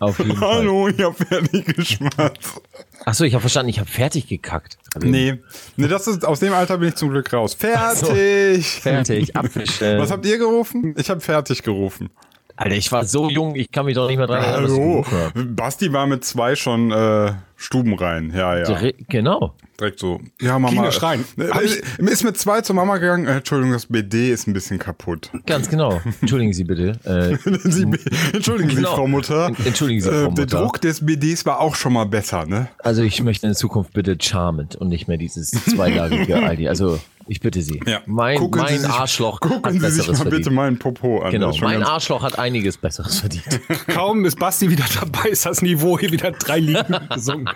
auf 0.00 0.18
jeden 0.18 0.36
Fall. 0.36 0.56
Hallo, 0.56 0.88
ich 0.88 1.00
hab 1.00 1.16
fertig 1.16 1.64
geschmatzt. 1.76 2.60
Achso, 3.04 3.24
ich 3.24 3.34
habe 3.34 3.40
verstanden, 3.40 3.70
ich 3.70 3.78
habe 3.78 3.88
fertig 3.88 4.26
gekackt. 4.26 4.78
Nee, 5.00 5.38
nee, 5.76 5.88
das 5.88 6.06
ist, 6.06 6.24
aus 6.24 6.40
dem 6.40 6.52
Alter 6.52 6.78
bin 6.78 6.88
ich 6.90 6.94
zum 6.96 7.10
Glück 7.10 7.32
raus. 7.32 7.54
Fertig! 7.54 8.66
Fertig, 8.66 9.36
abwischen. 9.36 9.98
Was 9.98 10.10
habt 10.10 10.26
ihr 10.26 10.38
gerufen? 10.38 10.94
Ich 10.96 11.10
habe 11.10 11.20
fertig 11.20 11.62
gerufen. 11.62 12.10
Alter, 12.56 12.74
ich 12.74 12.90
war 12.90 13.04
so 13.04 13.28
jung, 13.28 13.54
ich 13.54 13.70
kann 13.70 13.84
mich 13.84 13.94
doch 13.94 14.08
nicht 14.08 14.16
mehr 14.16 14.26
dran 14.26 14.42
erinnern. 14.42 14.70
Hallo. 14.70 15.04
Basti 15.34 15.92
war 15.92 16.06
mit 16.06 16.24
zwei 16.24 16.56
schon 16.56 16.90
äh, 16.90 17.32
Stuben 17.56 17.94
rein. 17.94 18.32
Ja, 18.34 18.58
ja. 18.58 18.64
Dire- 18.64 18.94
Genau. 19.08 19.54
Direkt 19.80 19.98
so. 19.98 20.20
Ja, 20.40 20.58
Mama. 20.58 20.68
Kinder 20.72 20.90
schreien. 20.92 21.24
Äh, 21.38 21.44
äh, 21.44 22.10
ist 22.10 22.24
mit 22.24 22.36
zwei 22.38 22.60
zur 22.62 22.74
Mama 22.76 22.96
gegangen. 22.98 23.26
Äh, 23.26 23.36
Entschuldigung, 23.38 23.72
das 23.72 23.86
BD 23.86 24.30
ist 24.30 24.46
ein 24.46 24.52
bisschen 24.54 24.78
kaputt. 24.78 25.30
Ganz 25.46 25.68
genau. 25.68 26.00
Entschuldigen 26.20 26.52
Sie 26.54 26.64
bitte. 26.64 26.92
Äh, 27.04 27.36
Sie, 27.64 27.82
Entschuldigen 28.32 28.70
Sie, 28.70 28.76
Genau. 28.76 28.94
Frau 28.94 29.06
Mutter. 29.06 29.50
Entschuldigen 29.64 30.00
Sie, 30.00 30.08
Frau 30.08 30.14
Äh, 30.16 30.20
Der 30.22 30.44
Mutter. 30.44 30.46
Druck 30.60 30.80
des 30.80 31.04
BDs 31.04 31.44
war 31.46 31.60
auch 31.60 31.74
schon 31.74 31.92
mal 31.92 32.06
besser, 32.06 32.46
ne? 32.46 32.68
also 32.78 33.02
ich 33.02 33.22
möchte 33.22 33.46
in 33.46 33.54
Zukunft 33.54 33.92
bitte 33.92 34.16
Charmant 34.20 34.76
und 34.76 34.88
nicht 34.88 35.08
mehr 35.08 35.18
dieses 35.18 35.50
zweilagige 35.50 36.36
Aldi. 36.36 36.68
Also 36.68 36.98
ich 37.28 37.40
bitte 37.40 37.62
Sie. 37.62 37.80
Mein, 38.06 38.38
Gucken 38.38 38.60
mein 38.62 38.74
Sie 38.74 38.78
sich, 38.78 38.90
Arschloch 38.90 39.40
Gucken 39.40 39.64
hat 39.64 39.72
Sie 39.72 39.90
sich 39.90 40.06
mal 40.06 40.12
bitte 40.12 40.30
verdient. 40.30 40.52
meinen 40.52 40.78
Popo 40.78 41.22
an. 41.22 41.32
Genau, 41.32 41.52
mein 41.60 41.82
Arschloch 41.82 42.22
hat 42.22 42.38
einiges 42.38 42.76
Besseres 42.78 43.20
verdient. 43.20 43.60
Kaum 43.88 44.24
ist 44.24 44.38
Basti 44.38 44.70
wieder 44.70 44.84
dabei, 45.00 45.30
ist 45.30 45.44
das 45.46 45.62
Niveau 45.62 45.98
hier 45.98 46.12
wieder 46.12 46.30
drei 46.32 46.60
Ligen 46.60 46.96
gesungen. 47.14 47.48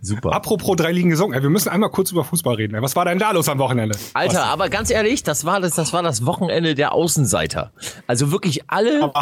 Super. 0.00 0.32
Apropos 0.32 0.76
drei 0.76 0.92
Ligen 0.92 1.10
gesungen. 1.10 1.40
Wir 1.40 1.50
müssen 1.50 1.68
einmal 1.68 1.90
kurz 1.90 2.10
über 2.10 2.24
Fußball 2.24 2.56
reden. 2.56 2.80
Was 2.82 2.96
war 2.96 3.04
denn 3.04 3.18
da 3.18 3.30
los 3.30 3.48
am 3.48 3.58
Wochenende? 3.58 3.96
Alter, 4.14 4.44
aber 4.44 4.68
ganz 4.68 4.90
ehrlich, 4.90 5.22
das 5.22 5.44
war 5.44 5.60
das, 5.60 5.74
das 5.74 5.92
war 5.92 6.02
das 6.02 6.26
Wochenende 6.26 6.74
der 6.74 6.92
Außenseiter. 6.92 7.72
Also 8.06 8.32
wirklich 8.32 8.68
alle. 8.68 9.12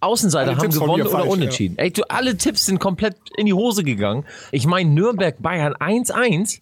Außenseiter 0.00 0.48
Alle 0.50 0.56
haben 0.56 0.62
Tipps 0.62 0.74
gewonnen 0.78 1.02
oder 1.02 1.10
falsch, 1.10 1.28
unentschieden. 1.28 1.78
Ey, 1.78 1.90
du, 1.90 2.02
alle 2.08 2.36
Tipps 2.36 2.66
sind 2.66 2.78
komplett 2.78 3.16
in 3.36 3.46
die 3.46 3.52
Hose 3.54 3.82
gegangen. 3.82 4.24
Ich 4.50 4.66
meine, 4.66 4.90
Nürnberg 4.90 5.40
Bayern 5.42 5.74
1-1. 5.74 6.60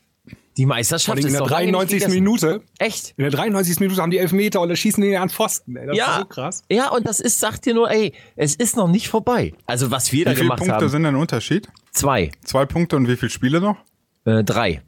Die 0.61 0.67
Meisterschaft 0.67 1.19
In 1.19 1.25
ist 1.25 1.33
der 1.33 1.41
doch 1.41 1.49
lange 1.49 1.65
nicht 1.65 1.75
93. 1.75 1.99
gegessen. 2.01 2.15
Minute. 2.15 2.61
Echt? 2.79 3.15
In 3.17 3.23
der 3.23 3.31
93. 3.31 3.81
Minute 3.81 4.03
haben 4.03 4.11
die 4.11 4.19
Elfmeter 4.19 4.61
und 4.61 4.69
da 4.69 4.77
schießen 4.77 5.03
die 5.03 5.17
an 5.17 5.31
Pfosten. 5.31 5.75
Ey. 5.75 5.87
Das 5.87 5.97
ja, 5.97 6.07
ist 6.13 6.19
so 6.19 6.25
krass. 6.27 6.63
ja, 6.71 6.91
und 6.91 7.09
das 7.09 7.19
ist, 7.19 7.41
sagt 7.41 7.65
dir 7.65 7.73
nur, 7.73 7.91
ey, 7.91 8.13
es 8.37 8.57
ist 8.57 8.77
noch 8.77 8.87
nicht 8.87 9.09
vorbei. 9.09 9.55
Also 9.65 9.91
was 9.91 10.13
wir 10.13 10.27
da 10.27 10.33
Wie 10.33 10.35
viele 10.35 10.45
gemacht 10.45 10.59
Punkte 10.59 10.75
haben. 10.75 10.89
sind 10.91 11.05
denn 11.05 11.15
ein 11.15 11.19
Unterschied? 11.19 11.69
Zwei, 11.93 12.31
Zwei 12.45 12.67
Punkte 12.67 12.97
und 12.97 13.09
wie 13.09 13.17
viele 13.17 13.31
Spiele 13.31 13.63
noch? 13.63 13.77
äh, 14.27 14.45
drei. 14.45 14.83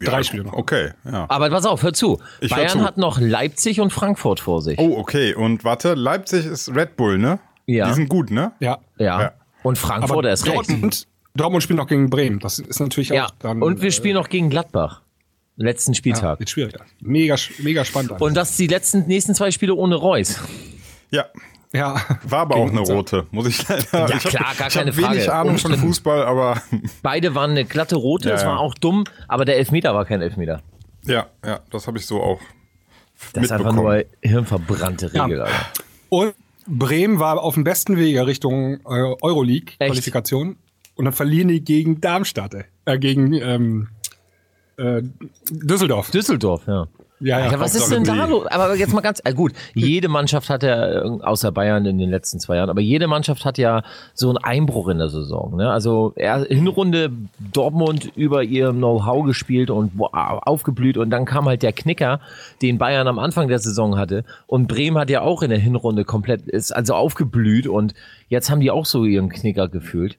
Drei 0.00 0.22
Spiele 0.22 0.44
noch. 0.44 0.54
Okay, 0.54 0.92
ja. 1.04 1.26
Aber 1.28 1.50
pass 1.50 1.66
auf, 1.66 1.82
hör 1.82 1.92
zu. 1.92 2.18
Ich 2.40 2.50
hör 2.50 2.56
Bayern 2.56 2.78
zu. 2.78 2.84
hat 2.84 2.96
noch 2.96 3.20
Leipzig 3.20 3.82
und 3.82 3.92
Frankfurt 3.92 4.40
vor 4.40 4.62
sich. 4.62 4.78
Oh, 4.78 4.96
okay. 4.96 5.34
Und 5.34 5.64
warte, 5.64 5.92
Leipzig 5.92 6.46
ist 6.46 6.74
Red 6.74 6.96
Bull, 6.96 7.18
ne? 7.18 7.40
Ja. 7.66 7.88
Die 7.88 7.92
sind 7.92 8.08
gut, 8.08 8.30
ne? 8.30 8.52
Ja. 8.58 8.78
ja. 8.96 9.20
ja. 9.20 9.32
Und 9.62 9.76
Frankfurt 9.76 10.24
erst 10.24 10.46
recht. 10.46 10.56
Dortmund, 10.56 11.06
Dortmund 11.36 11.62
spielt 11.62 11.78
noch 11.78 11.86
gegen 11.88 12.10
Bremen. 12.10 12.38
Das 12.38 12.58
ist 12.58 12.80
natürlich 12.80 13.08
Ja. 13.08 13.26
auch 13.26 13.30
dann. 13.40 13.62
und 13.62 13.80
wir 13.80 13.88
äh, 13.88 13.92
spielen 13.92 14.14
noch 14.14 14.28
gegen 14.28 14.50
Gladbach. 14.50 15.02
Letzten 15.56 15.92
ja, 15.92 15.96
Spieltag. 15.98 16.38
wird 16.40 16.50
schwierig. 16.50 16.74
Mega, 17.00 17.36
mega 17.58 17.84
spannend. 17.84 18.12
alles. 18.12 18.22
Und 18.22 18.34
das 18.34 18.56
die 18.56 18.66
letzten 18.66 19.06
nächsten 19.06 19.34
zwei 19.34 19.50
Spiele 19.52 19.74
ohne 19.74 19.94
Reus. 19.94 20.40
Ja. 21.10 21.26
ja. 21.72 22.00
War 22.24 22.40
aber 22.40 22.56
auch 22.56 22.68
eine 22.70 22.80
rote, 22.80 23.26
muss 23.30 23.46
ich 23.46 23.68
leider. 23.68 23.84
Ja, 23.92 24.06
ich 24.08 24.14
hab- 24.14 24.30
klar, 24.30 24.54
gar 24.58 24.68
ich 24.68 24.76
hab 24.76 24.84
keine 24.84 24.96
wenig 24.96 25.06
Frage. 25.24 25.32
Ahnung 25.34 25.58
von 25.58 25.70
Unumstritten. 25.72 25.80
Fußball, 25.88 26.22
aber 26.24 26.60
Beide 27.02 27.34
waren 27.36 27.50
eine 27.52 27.64
glatte 27.64 27.94
rote, 27.96 28.28
Ja, 28.30 28.34
das 28.34 28.44
war 28.44 28.54
ja. 28.54 28.58
auch 28.58 28.74
dumm, 28.74 29.04
aber 29.28 29.44
der 29.44 29.56
Elfmeter 29.58 29.94
war 29.94 30.04
kein 30.04 30.22
Elfmeter. 30.22 30.60
ja, 31.04 31.26
ja, 31.44 31.60
das 31.70 31.86
habe 31.86 31.98
ich 31.98 32.06
so 32.06 32.20
auch 32.20 32.40
Das 33.32 33.44
ist 33.44 33.52
einfach 33.52 33.72
nur 33.72 34.02
hirnverbrannte 34.22 35.12
Regel, 35.14 35.38
Ja. 35.38 35.46
Und 36.08 36.34
Bremen 36.66 37.18
war 37.20 37.40
auf 37.40 37.54
dem 37.54 37.62
besten 37.64 37.96
Wege 37.96 38.26
Richtung 38.26 38.80
äh, 38.86 39.14
Euroleague-Qualifikation. 39.22 40.56
Und 40.96 41.04
dann 41.06 41.14
verlieren 41.14 41.48
die 41.48 41.62
gegen 41.62 42.00
Darmstadt, 42.00 42.54
äh, 42.84 42.98
gegen 42.98 43.32
ähm, 43.34 43.88
äh, 44.76 45.02
Düsseldorf. 45.50 46.10
Düsseldorf, 46.10 46.62
ja. 46.66 46.86
Ja, 47.20 47.38
ja, 47.38 47.44
Alter, 47.46 47.60
was 47.60 47.74
ist 47.74 47.90
denn 47.90 48.04
da 48.04 48.26
los? 48.26 48.46
Aber 48.48 48.74
jetzt 48.74 48.92
mal 48.92 49.00
ganz, 49.00 49.22
äh, 49.24 49.32
gut, 49.32 49.52
jede 49.72 50.08
Mannschaft 50.08 50.50
hat 50.50 50.62
ja, 50.62 51.04
äh, 51.04 51.20
außer 51.22 51.52
Bayern 51.52 51.86
in 51.86 51.96
den 51.96 52.10
letzten 52.10 52.40
zwei 52.40 52.56
Jahren, 52.56 52.68
aber 52.68 52.80
jede 52.80 53.06
Mannschaft 53.06 53.44
hat 53.44 53.56
ja 53.56 53.82
so 54.14 54.28
einen 54.28 54.38
Einbruch 54.38 54.88
in 54.88 54.98
der 54.98 55.08
Saison. 55.08 55.56
Ne? 55.56 55.70
Also 55.70 56.12
er, 56.16 56.44
Hinrunde 56.44 57.12
Dortmund 57.52 58.10
über 58.16 58.42
ihr 58.42 58.72
Know-how 58.72 59.24
gespielt 59.24 59.70
und 59.70 59.92
wow, 59.94 60.40
aufgeblüht 60.44 60.98
und 60.98 61.08
dann 61.10 61.24
kam 61.24 61.46
halt 61.46 61.62
der 61.62 61.72
Knicker, 61.72 62.20
den 62.60 62.78
Bayern 62.78 63.06
am 63.06 63.18
Anfang 63.18 63.48
der 63.48 63.60
Saison 63.60 63.96
hatte 63.96 64.24
und 64.46 64.66
Bremen 64.66 64.98
hat 64.98 65.08
ja 65.08 65.22
auch 65.22 65.42
in 65.42 65.50
der 65.50 65.58
Hinrunde 65.58 66.04
komplett, 66.04 66.42
ist 66.48 66.76
also 66.76 66.94
aufgeblüht 66.94 67.68
und 67.68 67.94
jetzt 68.28 68.50
haben 68.50 68.60
die 68.60 68.72
auch 68.72 68.86
so 68.86 69.04
ihren 69.04 69.28
Knicker 69.30 69.68
gefühlt. 69.68 70.18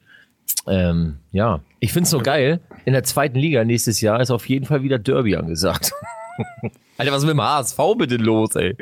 Ähm, 0.67 1.17
ja, 1.31 1.59
ich 1.79 1.93
find's 1.93 2.09
so 2.09 2.19
geil. 2.19 2.59
In 2.85 2.93
der 2.93 3.03
zweiten 3.03 3.37
Liga 3.37 3.63
nächstes 3.63 4.01
Jahr 4.01 4.19
ist 4.19 4.31
auf 4.31 4.47
jeden 4.47 4.65
Fall 4.65 4.83
wieder 4.83 4.99
Derby 4.99 5.35
angesagt. 5.35 5.91
Alter, 6.97 7.11
was 7.11 7.19
ist 7.19 7.25
mit 7.25 7.33
dem 7.33 7.41
HSV 7.41 7.77
bitte 7.97 8.17
los, 8.17 8.55
ey? 8.55 8.75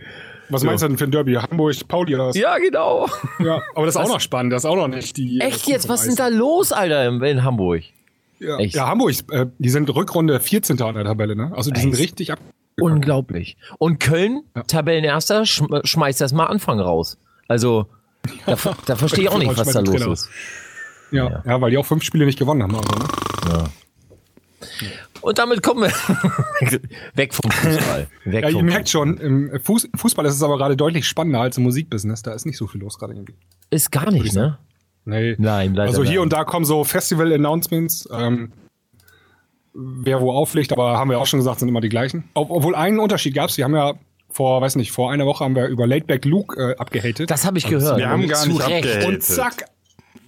Was 0.50 0.64
meinst 0.64 0.84
du 0.84 0.88
denn 0.88 0.98
für 0.98 1.06
ein 1.06 1.12
Derby? 1.12 1.34
Hamburg, 1.34 1.76
Pauli 1.88 2.16
oder 2.16 2.28
was? 2.28 2.38
Ja, 2.38 2.58
genau. 2.58 3.08
Ja, 3.40 3.62
aber 3.76 3.86
das 3.86 3.96
ist 3.96 4.02
auch 4.02 4.08
noch 4.08 4.20
spannend. 4.20 4.54
Das 4.54 4.64
ist 4.64 4.70
auch 4.70 4.76
noch 4.76 4.88
nicht 4.88 5.18
die. 5.18 5.40
Echt 5.40 5.68
jetzt? 5.68 5.90
Was 5.90 6.02
ist 6.02 6.10
denn 6.10 6.16
da 6.16 6.28
los, 6.28 6.72
Alter, 6.72 7.08
in, 7.08 7.22
in 7.24 7.44
Hamburg? 7.44 7.84
Ja, 8.40 8.58
Echt? 8.58 8.76
ja 8.76 8.88
Hamburg, 8.88 9.16
äh, 9.32 9.48
die 9.58 9.70
sind 9.70 9.94
Rückrunde 9.94 10.40
14. 10.40 10.80
an 10.82 10.96
der 10.96 11.06
Tabelle, 11.06 11.36
ne? 11.36 11.52
Also 11.56 11.72
die 11.72 11.80
sind 11.80 11.94
Echt? 11.94 12.02
richtig 12.02 12.32
ab. 12.32 12.40
Unglaublich. 12.80 13.58
Und 13.78 14.00
Köln, 14.00 14.44
Tabellenerster, 14.68 15.46
schm 15.46 15.82
schmeißt 15.84 16.22
erst 16.22 16.34
mal 16.34 16.48
Anfang 16.48 16.80
raus. 16.80 17.18
Also, 17.48 17.88
da, 18.46 18.58
da 18.86 18.96
verstehe 18.96 19.26
ich 19.26 19.30
auch 19.30 19.38
nicht, 19.38 19.56
was 19.58 19.72
da 19.72 19.80
los 19.80 20.02
ist. 20.26 20.30
Ja, 21.14 21.44
ja. 21.46 21.62
weil 21.62 21.72
die 21.72 21.78
auch 21.78 21.86
fünf 21.86 22.04
Spiele 22.04 22.26
nicht 22.26 22.40
gewonnen 22.40 22.64
haben. 22.64 22.76
Also, 22.76 22.90
ne? 22.96 23.70
Und 25.22 25.38
damit 25.40 25.64
kommen 25.64 25.84
wir 25.84 25.92
weg 27.16 27.34
vom 27.34 27.50
Fußball. 27.50 28.08
Weg 28.26 28.44
Ja, 28.44 28.50
ihr 28.50 28.56
vom 28.56 28.66
merkt 28.66 28.90
schon, 28.90 29.18
im 29.18 29.60
Fuß, 29.64 29.90
Fußball 29.96 30.26
ist 30.26 30.36
es 30.36 30.44
aber 30.44 30.58
gerade 30.58 30.76
deutlich 30.76 31.08
spannender 31.08 31.40
als 31.42 31.58
im 31.58 31.64
Musikbusiness. 31.64 32.24
Da 32.24 32.34
ist 32.34 32.46
nicht 32.46 32.58
so 32.58 32.68
viel 32.68 32.82
los 32.82 32.98
gerade 33.00 33.14
irgendwie. 33.14 33.36
Ist 33.70 33.92
gar 33.92 34.12
nicht, 34.12 34.34
ne? 34.36 34.58
Nee. 35.06 35.36
Nein, 35.38 35.74
leider 35.76 35.90
Also 35.90 36.04
hier 36.04 36.14
nein. 36.16 36.20
und 36.20 36.34
da 36.34 36.44
kommen 36.44 36.66
so 36.66 36.84
Festival-Announcements. 36.84 38.10
Ähm, 38.12 38.52
wer 39.74 40.22
wo 40.22 40.32
auflegt, 40.32 40.72
aber 40.72 40.98
haben 40.98 41.10
wir 41.10 41.20
auch 41.20 41.26
schon 41.26 41.40
gesagt, 41.40 41.60
sind 41.60 41.70
immer 41.70 41.82
die 41.82 41.90
gleichen. 41.90 42.30
Ob, 42.34 42.50
obwohl 42.52 42.76
einen 42.76 43.00
Unterschied 43.00 43.34
gab 43.34 43.50
es, 43.50 43.56
die 43.56 43.64
haben 43.64 43.76
ja 43.76 43.94
vor, 44.30 44.62
weiß 44.62 44.76
nicht, 44.78 44.92
vor 44.92 45.12
einer 45.12 45.26
Woche 45.26 45.44
haben 45.44 45.56
wir 45.56 45.68
über 45.68 45.88
Laidback 45.88 46.26
Luke 46.26 46.60
äh, 46.60 46.76
abgehatet. 46.78 47.30
Das 47.32 47.46
habe 47.46 47.58
ich 47.58 47.68
gehört. 47.68 47.98
Wir 47.98 48.10
haben 48.10 48.28
gar 48.28 48.42
Zu 48.42 48.50
nicht 48.50 48.62
Recht. 48.68 48.86
abgehatet. 48.86 49.08
und 49.08 49.24
zack, 49.24 49.66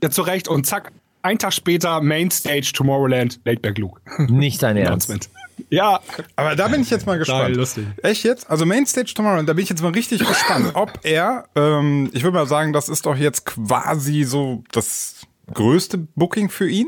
ja 0.03 0.09
zu 0.09 0.21
Recht, 0.21 0.47
und 0.47 0.65
zack, 0.65 0.91
ein 1.21 1.37
Tag 1.39 1.53
später 1.53 2.01
Mainstage 2.01 2.71
Tomorrowland, 2.73 3.39
Laidback 3.45 3.77
Luke. 3.77 4.01
Nicht 4.31 4.61
dein 4.63 4.77
Ernst. 4.77 5.09
Announcement. 5.09 5.29
Ja, 5.69 6.01
Aber 6.35 6.55
da 6.55 6.67
bin 6.67 6.81
ich 6.81 6.89
jetzt 6.89 7.05
mal 7.07 7.17
gespannt. 7.17 7.55
lustig. 7.55 7.87
Echt 8.03 8.23
jetzt? 8.25 8.49
Also 8.49 8.65
Mainstage 8.65 9.13
Tomorrow, 9.15 9.41
da 9.43 9.53
bin 9.53 9.63
ich 9.63 9.69
jetzt 9.69 9.81
mal 9.81 9.93
richtig 9.93 10.19
gespannt, 10.19 10.71
ob 10.73 10.99
er, 11.03 11.47
ähm, 11.55 12.09
ich 12.13 12.23
würde 12.23 12.37
mal 12.37 12.45
sagen, 12.45 12.73
das 12.73 12.89
ist 12.89 13.05
doch 13.05 13.15
jetzt 13.15 13.45
quasi 13.45 14.23
so 14.23 14.63
das 14.71 15.25
größte 15.53 15.97
Booking 16.15 16.49
für 16.49 16.67
ihn. 16.69 16.87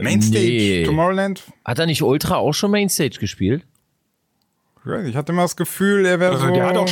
Mainstage 0.00 0.44
nee. 0.44 0.84
Tomorrowland. 0.84 1.42
Hat 1.64 1.78
er 1.78 1.86
nicht 1.86 2.02
Ultra 2.02 2.36
auch 2.36 2.52
schon 2.52 2.70
Mainstage 2.70 3.18
gespielt? 3.18 3.64
Ich 5.06 5.16
hatte 5.16 5.32
immer 5.32 5.42
das 5.42 5.56
Gefühl, 5.56 6.06
er 6.06 6.20
wäre 6.20 6.32
Also 6.32 6.46
so. 6.46 6.52
der 6.54 6.66
hat 6.66 6.76
auch 6.76 6.88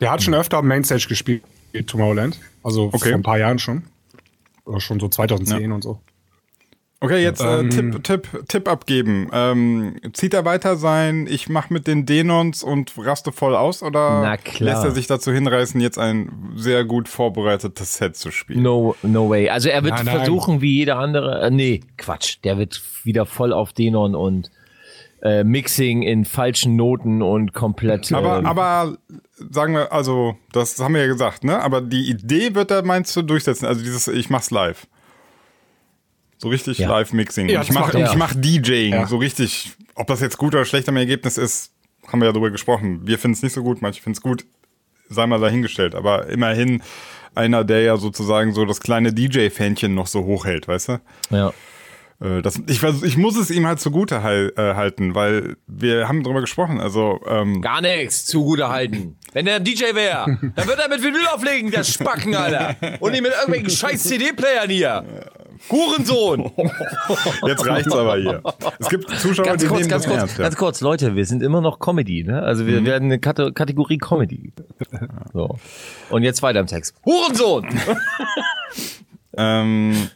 der 0.00 0.10
hat 0.10 0.22
schon 0.22 0.34
öfter 0.34 0.60
Mainstage 0.62 1.06
gespielt, 1.08 1.42
Tomorrowland. 1.82 2.38
Also 2.62 2.86
Okay. 2.92 2.98
vor 3.10 3.12
ein 3.14 3.22
paar 3.22 3.38
Jahren 3.38 3.58
schon. 3.58 3.82
Oder 4.64 4.80
schon 4.80 4.98
so 5.00 5.08
2010 5.08 5.72
und 5.72 5.82
so. 5.82 6.00
Okay, 7.00 7.22
jetzt 7.22 7.42
äh, 7.42 7.60
Ähm. 7.60 7.70
Tipp, 7.70 8.02
Tipp, 8.04 8.44
Tipp 8.48 8.66
abgeben. 8.66 9.28
Ähm, 9.30 9.96
zieht 10.14 10.32
er 10.32 10.46
weiter 10.46 10.76
sein, 10.76 11.26
ich 11.28 11.50
mach 11.50 11.68
mit 11.68 11.86
den 11.86 12.06
Denons 12.06 12.62
und 12.62 12.92
raste 12.96 13.30
voll 13.30 13.54
aus 13.54 13.82
oder 13.82 14.38
lässt 14.58 14.84
er 14.84 14.90
sich 14.92 15.06
dazu 15.06 15.30
hinreißen, 15.30 15.78
jetzt 15.82 15.98
ein 15.98 16.52
sehr 16.56 16.84
gut 16.86 17.08
vorbereitetes 17.08 17.96
Set 17.98 18.16
zu 18.16 18.30
spielen? 18.30 18.62
No, 18.62 18.96
no 19.02 19.28
way. 19.28 19.50
Also 19.50 19.68
er 19.68 19.84
wird 19.84 19.96
Nein, 19.96 20.06
nein. 20.06 20.16
versuchen, 20.16 20.62
wie 20.62 20.76
jeder 20.78 20.96
andere. 20.98 21.42
Äh, 21.42 21.50
nee, 21.50 21.80
Quatsch. 21.98 22.38
Der 22.42 22.56
wird 22.56 22.80
wieder 23.02 23.26
voll 23.26 23.52
auf 23.52 23.74
Denon 23.74 24.14
und 24.14 24.50
äh, 25.24 25.42
Mixing 25.42 26.02
in 26.02 26.24
falschen 26.24 26.76
Noten 26.76 27.22
und 27.22 27.52
komplett. 27.54 28.12
Aber, 28.12 28.38
ähm, 28.38 28.46
aber 28.46 28.98
sagen 29.50 29.74
wir, 29.74 29.90
also, 29.92 30.36
das 30.52 30.78
haben 30.78 30.94
wir 30.94 31.00
ja 31.00 31.06
gesagt, 31.08 31.42
ne? 31.44 31.60
Aber 31.60 31.80
die 31.80 32.08
Idee 32.10 32.54
wird 32.54 32.70
er, 32.70 32.84
meinst 32.84 33.16
du, 33.16 33.22
durchsetzen? 33.22 33.66
Also 33.66 33.82
dieses, 33.82 34.06
ich 34.06 34.28
mach's 34.30 34.50
live. 34.50 34.86
So 36.38 36.48
richtig 36.48 36.78
Ja. 36.78 36.90
Live-Mixing. 36.90 37.48
Ja, 37.48 37.62
ich 37.62 37.68
das 37.68 37.74
mach, 37.74 37.82
macht 37.86 37.94
er. 37.94 38.06
ich 38.10 38.16
mach 38.16 38.34
DJing, 38.34 38.92
Ja. 38.92 39.06
so 39.06 39.16
richtig. 39.16 39.72
Ob 39.94 40.06
das 40.08 40.20
jetzt 40.20 40.36
gut 40.38 40.54
oder 40.54 40.64
schlecht 40.64 40.88
am 40.88 40.96
Ergebnis 40.96 41.38
ist, 41.38 41.72
haben 42.06 42.20
wir 42.20 42.26
ja 42.26 42.32
drüber 42.32 42.50
gesprochen. 42.50 43.00
Wir 43.06 43.18
finden 43.18 43.34
es 43.34 43.42
nicht 43.42 43.52
so 43.54 43.62
gut, 43.62 43.80
manche 43.80 44.02
finden 44.02 44.16
es 44.18 44.22
gut. 44.22 44.44
Sei 45.08 45.26
mal 45.26 45.40
dahingestellt. 45.40 45.94
Aber 45.94 46.26
immerhin 46.28 46.82
einer, 47.34 47.64
der 47.64 47.80
ja 47.82 47.96
sozusagen 47.96 48.52
so 48.52 48.64
das 48.66 48.80
kleine 48.80 49.12
DJ-Fähnchen 49.12 49.94
noch 49.94 50.06
so 50.06 50.24
hochhält, 50.24 50.68
weißt 50.68 50.88
du? 50.88 51.00
ja. 51.30 51.52
Äh, 52.24 52.42
Das, 52.42 52.60
ich, 52.66 52.82
ich 52.82 53.16
muss 53.16 53.36
es 53.36 53.50
ihm 53.50 53.66
halt 53.66 53.80
zugute 53.80 54.16
äh, 54.16 54.74
halten, 54.74 55.14
weil 55.14 55.56
wir 55.66 56.08
haben 56.08 56.22
drüber 56.24 56.40
gesprochen. 56.40 56.80
Also, 56.80 57.20
ähm, 57.28 57.60
Gar 57.60 57.82
nichts 57.82 58.26
zugute 58.26 58.68
halten. 58.68 59.16
Wenn 59.32 59.44
der 59.46 59.56
ein 59.56 59.64
DJ 59.64 59.94
wäre, 59.94 60.38
dann 60.54 60.66
wird 60.68 60.78
er 60.78 60.88
mit 60.88 61.02
Vinyl 61.02 61.26
auflegen, 61.34 61.70
der 61.70 61.84
Spacken, 61.84 62.34
Alter. 62.34 62.76
Und 63.00 63.12
nicht 63.12 63.22
mit 63.22 63.32
irgendwelchen 63.32 63.70
scheiß 63.70 64.02
CD-Playern 64.04 64.70
hier. 64.70 65.04
Hurensohn. 65.70 66.50
Jetzt 67.46 67.66
reicht's 67.66 67.92
aber 67.92 68.16
hier. 68.16 68.42
Es 68.78 68.88
gibt 68.88 69.08
Zuschauer, 69.18 69.46
Ganz 69.46 69.62
die 69.62 69.68
kurz, 69.68 69.80
nehmen 69.80 69.90
ganz 69.90 70.02
das 70.04 70.10
kurz, 70.10 70.20
ernst. 70.20 70.38
Ja. 70.38 70.44
ganz 70.44 70.56
kurz, 70.56 70.80
Leute, 70.82 71.16
wir 71.16 71.24
sind 71.24 71.42
immer 71.42 71.60
noch 71.60 71.78
Comedy, 71.78 72.22
ne? 72.24 72.42
Also 72.42 72.66
wir 72.66 72.84
werden 72.84 73.04
eine 73.06 73.18
Kate 73.18 73.52
Kategorie 73.52 73.98
Comedy. 73.98 74.52
So. 75.32 75.56
Und 76.10 76.22
jetzt 76.22 76.42
weiter 76.42 76.60
im 76.60 76.66
Text. 76.66 76.94
Hurensohn! 77.04 77.66
Ähm, 79.36 80.10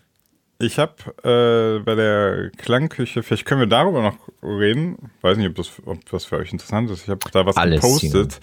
ich 0.61 0.79
habe 0.79 0.95
äh, 1.23 1.83
bei 1.85 1.95
der 1.95 2.50
Klangküche, 2.57 3.23
vielleicht 3.23 3.45
können 3.45 3.61
wir 3.61 3.69
darüber 3.69 4.03
noch 4.03 4.17
reden. 4.43 5.11
Weiß 5.21 5.37
nicht, 5.37 5.49
ob 5.49 5.55
das, 5.55 5.71
ob 5.87 6.05
das 6.11 6.25
für 6.25 6.37
euch 6.37 6.53
interessant 6.53 6.91
ist. 6.91 7.03
Ich 7.05 7.09
habe 7.09 7.21
da 7.33 7.47
was 7.47 7.57
Alles, 7.57 7.81
gepostet. 7.81 8.41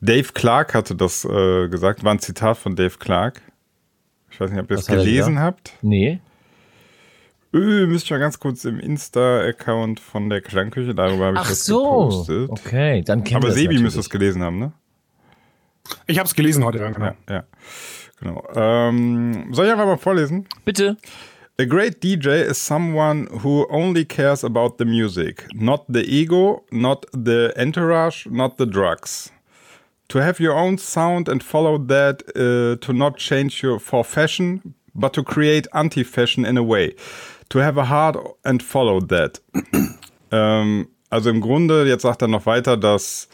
Dave 0.00 0.28
Clark 0.32 0.74
hatte 0.74 0.94
das 0.94 1.24
äh, 1.24 1.68
gesagt, 1.68 2.04
war 2.04 2.12
ein 2.12 2.20
Zitat 2.20 2.58
von 2.58 2.76
Dave 2.76 2.96
Clark. 2.98 3.42
Ich 4.30 4.40
weiß 4.40 4.52
nicht, 4.52 4.60
ob 4.60 4.70
ihr 4.70 4.76
es 4.76 4.86
gelesen 4.86 5.40
habt. 5.40 5.72
Nee. 5.82 6.20
Öh, 7.52 7.86
müsst 7.86 8.08
ihr 8.08 8.16
mal 8.16 8.20
ganz 8.20 8.38
kurz 8.38 8.64
im 8.64 8.78
Insta-Account 8.78 9.98
von 10.00 10.28
der 10.28 10.42
Klangküche, 10.42 10.94
darüber 10.94 11.26
habe 11.26 11.36
ich 11.36 11.42
Ach 11.42 11.48
das 11.48 11.64
so. 11.64 11.82
gepostet. 11.82 12.50
Okay, 12.50 13.02
dann 13.02 13.24
kennen 13.24 13.42
Aber 13.42 13.52
Sebi 13.52 13.78
müsste 13.78 14.00
es 14.00 14.10
gelesen 14.10 14.42
haben, 14.42 14.58
ne? 14.58 14.72
Ich 16.06 16.18
habe 16.18 16.26
es 16.26 16.34
gelesen 16.34 16.62
heute, 16.64 16.78
genau. 16.78 17.00
Ja, 17.00 17.14
ja. 17.28 17.44
Genau. 18.20 18.46
Ähm, 18.54 19.48
soll 19.52 19.66
ich 19.66 19.72
einfach 19.72 19.86
mal 19.86 19.96
vorlesen? 19.96 20.46
Bitte. 20.64 20.98
A 21.60 21.66
great 21.66 22.00
DJ 22.00 22.48
is 22.48 22.56
someone 22.56 23.26
who 23.40 23.66
only 23.68 24.04
cares 24.04 24.44
about 24.44 24.78
the 24.78 24.84
music, 24.84 25.44
not 25.52 25.92
the 25.92 26.04
ego, 26.04 26.62
not 26.70 27.04
the 27.10 27.52
entourage, 27.56 28.26
not 28.26 28.58
the 28.58 28.64
drugs. 28.66 29.32
To 30.10 30.22
have 30.22 30.38
your 30.38 30.56
own 30.56 30.78
sound 30.78 31.28
and 31.28 31.42
follow 31.42 31.76
that, 31.76 32.22
uh, 32.36 32.76
to 32.86 32.92
not 32.92 33.16
change 33.16 33.60
your 33.64 33.80
for 33.80 34.04
fashion, 34.04 34.72
but 34.94 35.12
to 35.14 35.24
create 35.24 35.66
anti-fashion 35.74 36.44
in 36.44 36.56
a 36.56 36.62
way. 36.62 36.94
To 37.48 37.58
have 37.58 37.76
a 37.76 37.86
heart 37.86 38.16
and 38.44 38.62
follow 38.62 39.00
that. 39.00 39.40
ähm, 40.30 40.86
also 41.10 41.30
im 41.30 41.40
Grunde, 41.40 41.88
jetzt 41.88 42.02
sagt 42.02 42.22
er 42.22 42.28
noch 42.28 42.46
weiter, 42.46 42.76
dass 42.76 43.28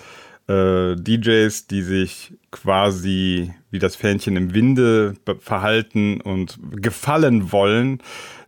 äh, 0.48 0.94
DJs, 0.96 1.66
die 1.66 1.82
sich 1.82 2.34
quasi 2.50 3.52
wie 3.70 3.78
das 3.78 3.96
Fähnchen 3.96 4.36
im 4.36 4.54
Winde 4.54 5.14
verhalten 5.40 6.20
und 6.20 6.58
gefallen 6.80 7.50
wollen, 7.50 7.98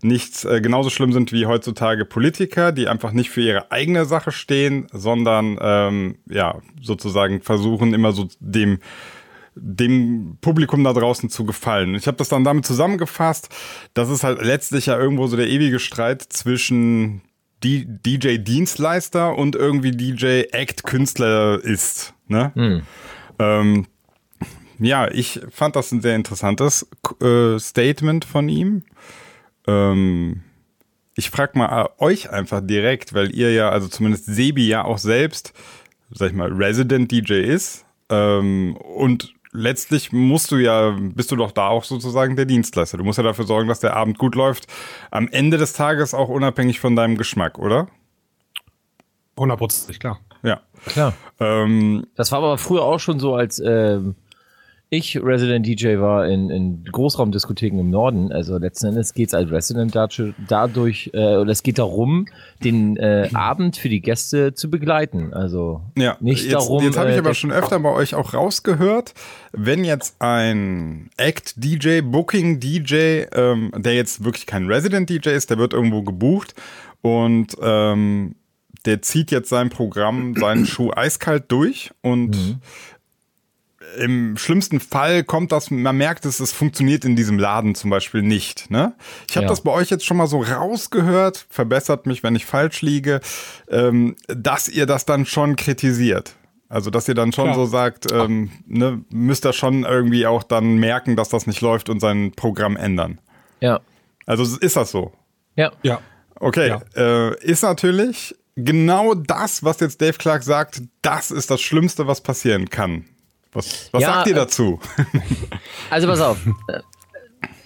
nicht 0.03 0.45
äh, 0.45 0.61
genauso 0.61 0.91
schlimm 0.91 1.13
sind 1.13 1.33
wie 1.33 1.47
heutzutage 1.47 2.05
Politiker, 2.05 2.71
die 2.71 2.87
einfach 2.87 3.13
nicht 3.13 3.31
für 3.31 3.41
ihre 3.41 3.73
eigene 3.73 4.05
Sache 4.05 4.31
stehen, 4.31 4.87
sondern 4.93 5.59
ähm, 5.61 6.19
ja 6.29 6.61
sozusagen 6.81 7.41
versuchen 7.41 7.93
immer 7.93 8.13
so 8.13 8.29
dem 8.41 8.79
dem 9.59 10.37
Publikum 10.43 10.85
da 10.85 10.93
draußen 10.93 11.31
zu 11.31 11.47
gefallen. 11.47 11.95
Ich 11.95 12.07
habe 12.07 12.19
das 12.19 12.29
dann 12.29 12.45
damit 12.45 12.67
zusammengefasst, 12.67 13.49
dass 13.95 14.11
es 14.11 14.23
halt 14.23 14.43
letztlich 14.43 14.87
ja 14.87 14.99
irgendwo 14.99 15.27
so 15.27 15.37
der 15.37 15.49
ewige 15.49 15.79
Streit 15.79 16.23
zwischen 16.23 17.23
DJ-Dienstleister 17.65 19.37
und 19.37 19.57
irgendwie 19.57 19.91
DJ-Act-Künstler 19.91 21.63
ist. 21.63 22.15
Ne? 22.29 22.53
Ähm, 23.39 23.87
ja, 24.79 25.09
ich 25.11 25.41
fand 25.51 25.77
das 25.77 25.93
ein 25.93 26.03
sehr 26.03 26.17
interessantes 26.17 26.87
äh, 27.21 27.59
Statement 27.59 28.25
von 28.25 28.49
ihm. 28.49 28.85
Ähm, 29.67 30.43
ich 31.17 31.31
frage 31.31 31.59
mal 31.59 31.87
äh, 31.87 32.03
euch 32.03 32.31
einfach 32.31 32.61
direkt, 32.61 33.15
weil 33.15 33.35
ihr 33.35 33.53
ja, 33.53 33.71
also 33.71 33.89
zumindest 33.89 34.27
Sebi 34.27 34.69
ja 34.69 34.85
auch 34.85 34.99
selbst, 34.99 35.55
sag 36.11 36.31
ich 36.31 36.37
mal, 36.37 36.53
Resident 36.53 37.11
DJ 37.11 37.35
ist. 37.41 37.85
Ähm, 38.11 38.77
und 38.77 39.35
letztlich 39.57 40.13
musst 40.13 40.51
du 40.53 40.57
ja, 40.57 40.97
bist 40.99 41.33
du 41.33 41.37
doch 41.37 41.51
da 41.53 41.69
auch 41.69 41.85
sozusagen 41.85 42.37
der 42.37 42.45
Dienstleister. 42.45 42.99
Du 42.99 43.05
musst 43.05 43.17
ja 43.19 43.25
dafür 43.25 43.47
sorgen, 43.47 43.69
dass 43.69 43.81
der 43.81 43.97
Abend 43.97 44.19
gut 44.19 44.35
läuft. 44.35 44.67
Am 45.11 45.29
Ende 45.29 45.59
des 45.59 45.73
Tages 45.73 46.15
auch 46.15 46.29
unabhängig 46.29 46.79
von 46.81 46.95
deinem 46.95 47.17
Geschmack, 47.17 47.59
oder? 47.59 47.89
Hundertprozentig, 49.39 50.01
klar. 50.01 50.21
Ja. 50.43 50.61
Klar. 50.87 51.15
Ähm, 51.41 52.07
Das 52.15 52.33
war 52.33 52.39
aber 52.39 52.59
früher 52.59 52.83
auch 52.83 53.01
schon 53.01 53.19
so, 53.19 53.35
als 53.35 53.59
ähm, 53.59 54.15
ich 54.89 55.21
Resident 55.21 55.67
DJ 55.67 55.99
war 55.99 56.29
in, 56.29 56.49
in 56.49 56.85
Großraumdiskotheken 56.85 57.81
im 57.81 57.91
Norden. 57.91 58.31
Also 58.31 58.57
letzten 58.57 58.87
Endes 58.89 59.15
geht 59.15 59.29
es 59.29 59.35
als 59.35 59.51
Resident 59.51 59.97
dadurch, 60.49 61.11
äh, 61.13 61.37
oder 61.37 61.51
es 61.51 61.65
geht 61.65 61.79
darum, 61.79 62.27
den 62.63 62.97
äh, 62.97 63.29
Abend 63.35 63.77
für 63.77 63.89
die 63.89 64.01
Gäste 64.01 64.55
zu 64.55 64.71
begleiten. 64.71 65.35
Also 65.35 65.83
Ja, 65.97 66.17
nicht 66.21 66.45
jetzt, 66.45 66.53
darum. 66.53 66.85
Jetzt 66.85 66.97
habe 66.97 67.11
ich 67.11 67.17
äh, 67.17 67.19
aber 67.19 67.35
schon 67.35 67.51
öfter 67.51 67.81
bei 67.81 67.93
euch 67.93 68.15
auch 68.15 68.33
rausgehört, 68.33 69.15
wenn 69.53 69.83
jetzt 69.83 70.17
ein 70.21 71.11
Act-DJ, 71.17 72.03
Booking-DJ, 72.03 73.27
ähm, 73.35 73.73
der 73.77 73.95
jetzt 73.95 74.23
wirklich 74.23 74.47
kein 74.47 74.67
Resident-DJ 74.67 75.31
ist, 75.31 75.51
der 75.51 75.59
wird 75.59 75.73
irgendwo 75.73 76.03
gebucht 76.03 76.55
und 77.03 77.57
ähm, 77.61 78.37
der 78.85 79.03
zieht 79.03 79.33
jetzt 79.33 79.49
sein 79.49 79.69
Programm, 79.69 80.37
seinen 80.37 80.65
Schuh 80.65 80.93
eiskalt 80.95 81.47
durch 81.49 81.91
und 82.03 82.37
Mhm. 82.37 82.61
Im 83.99 84.37
schlimmsten 84.37 84.81
Fall 84.81 85.25
kommt 85.25 85.53
das, 85.53 85.71
man 85.71 85.97
merkt 85.97 86.25
es, 86.27 86.41
es 86.41 86.53
funktioniert 86.53 87.05
in 87.05 87.17
diesem 87.17 87.39
Laden 87.39 87.75
zum 87.75 87.91
Beispiel 87.91 88.23
nicht. 88.23 88.71
Ne? 88.71 88.95
Ich 89.29 89.37
habe 89.37 89.45
Ja. 89.45 89.49
das 89.51 89.61
bei 89.63 89.71
euch 89.73 89.91
jetzt 89.91 90.05
schon 90.05 90.17
mal 90.17 90.27
so 90.27 90.43
rausgehört, 90.43 91.47
verbessert 91.51 92.07
mich, 92.07 92.23
wenn 92.23 92.35
ich 92.37 92.47
falsch 92.47 92.83
liege, 92.83 93.21
ähm, 93.71 94.17
dass 94.29 94.69
ihr 94.69 94.87
das 94.87 95.05
dann 95.07 95.25
schon 95.27 95.57
kritisiert. 95.57 96.35
Also, 96.69 96.91
dass 96.91 97.07
ihr 97.09 97.15
dann 97.15 97.33
schon 97.33 97.45
Klar. 97.45 97.55
so 97.55 97.67
sagt, 97.67 98.11
ähm, 98.13 98.51
ne, 98.67 99.05
müsst 99.11 99.47
ihr 99.47 99.53
schon 99.53 99.85
irgendwie 99.85 100.27
auch 100.27 100.43
dann 100.43 100.77
merken, 100.79 101.15
dass 101.15 101.29
das 101.29 101.47
nicht 101.47 101.61
läuft 101.61 101.89
und 101.89 102.01
sein 102.01 102.33
Programm 102.33 102.77
ändern. 102.77 103.21
Ja. 103.61 103.81
Also 104.27 104.57
ist 104.59 104.75
das 104.77 104.91
so? 104.91 105.13
Ja. 105.55 105.71
Ja. 105.83 106.01
Okay, 106.41 106.69
Ja. 106.69 106.83
äh, 106.97 107.37
ist 107.41 107.63
natürlich 107.63 108.35
genau 108.57 109.15
das, 109.15 109.63
was 109.63 109.79
jetzt 109.81 110.01
Dave 110.03 110.19
Clark 110.19 110.43
sagt, 110.43 110.83
das 111.03 111.31
ist 111.31 111.51
das 111.53 111.61
Schlimmste, 111.61 112.09
was 112.09 112.21
passieren 112.21 112.69
kann. 112.69 113.05
Was, 113.57 113.89
was 113.93 114.03
Ja, 114.03 114.09
sagt 114.15 114.27
ihr 114.29 114.33
äh, 114.35 114.37
dazu? 114.37 114.79
Also 115.91 116.07
pass 116.09 116.21
auf. 116.21 116.39
Äh, 116.69 116.81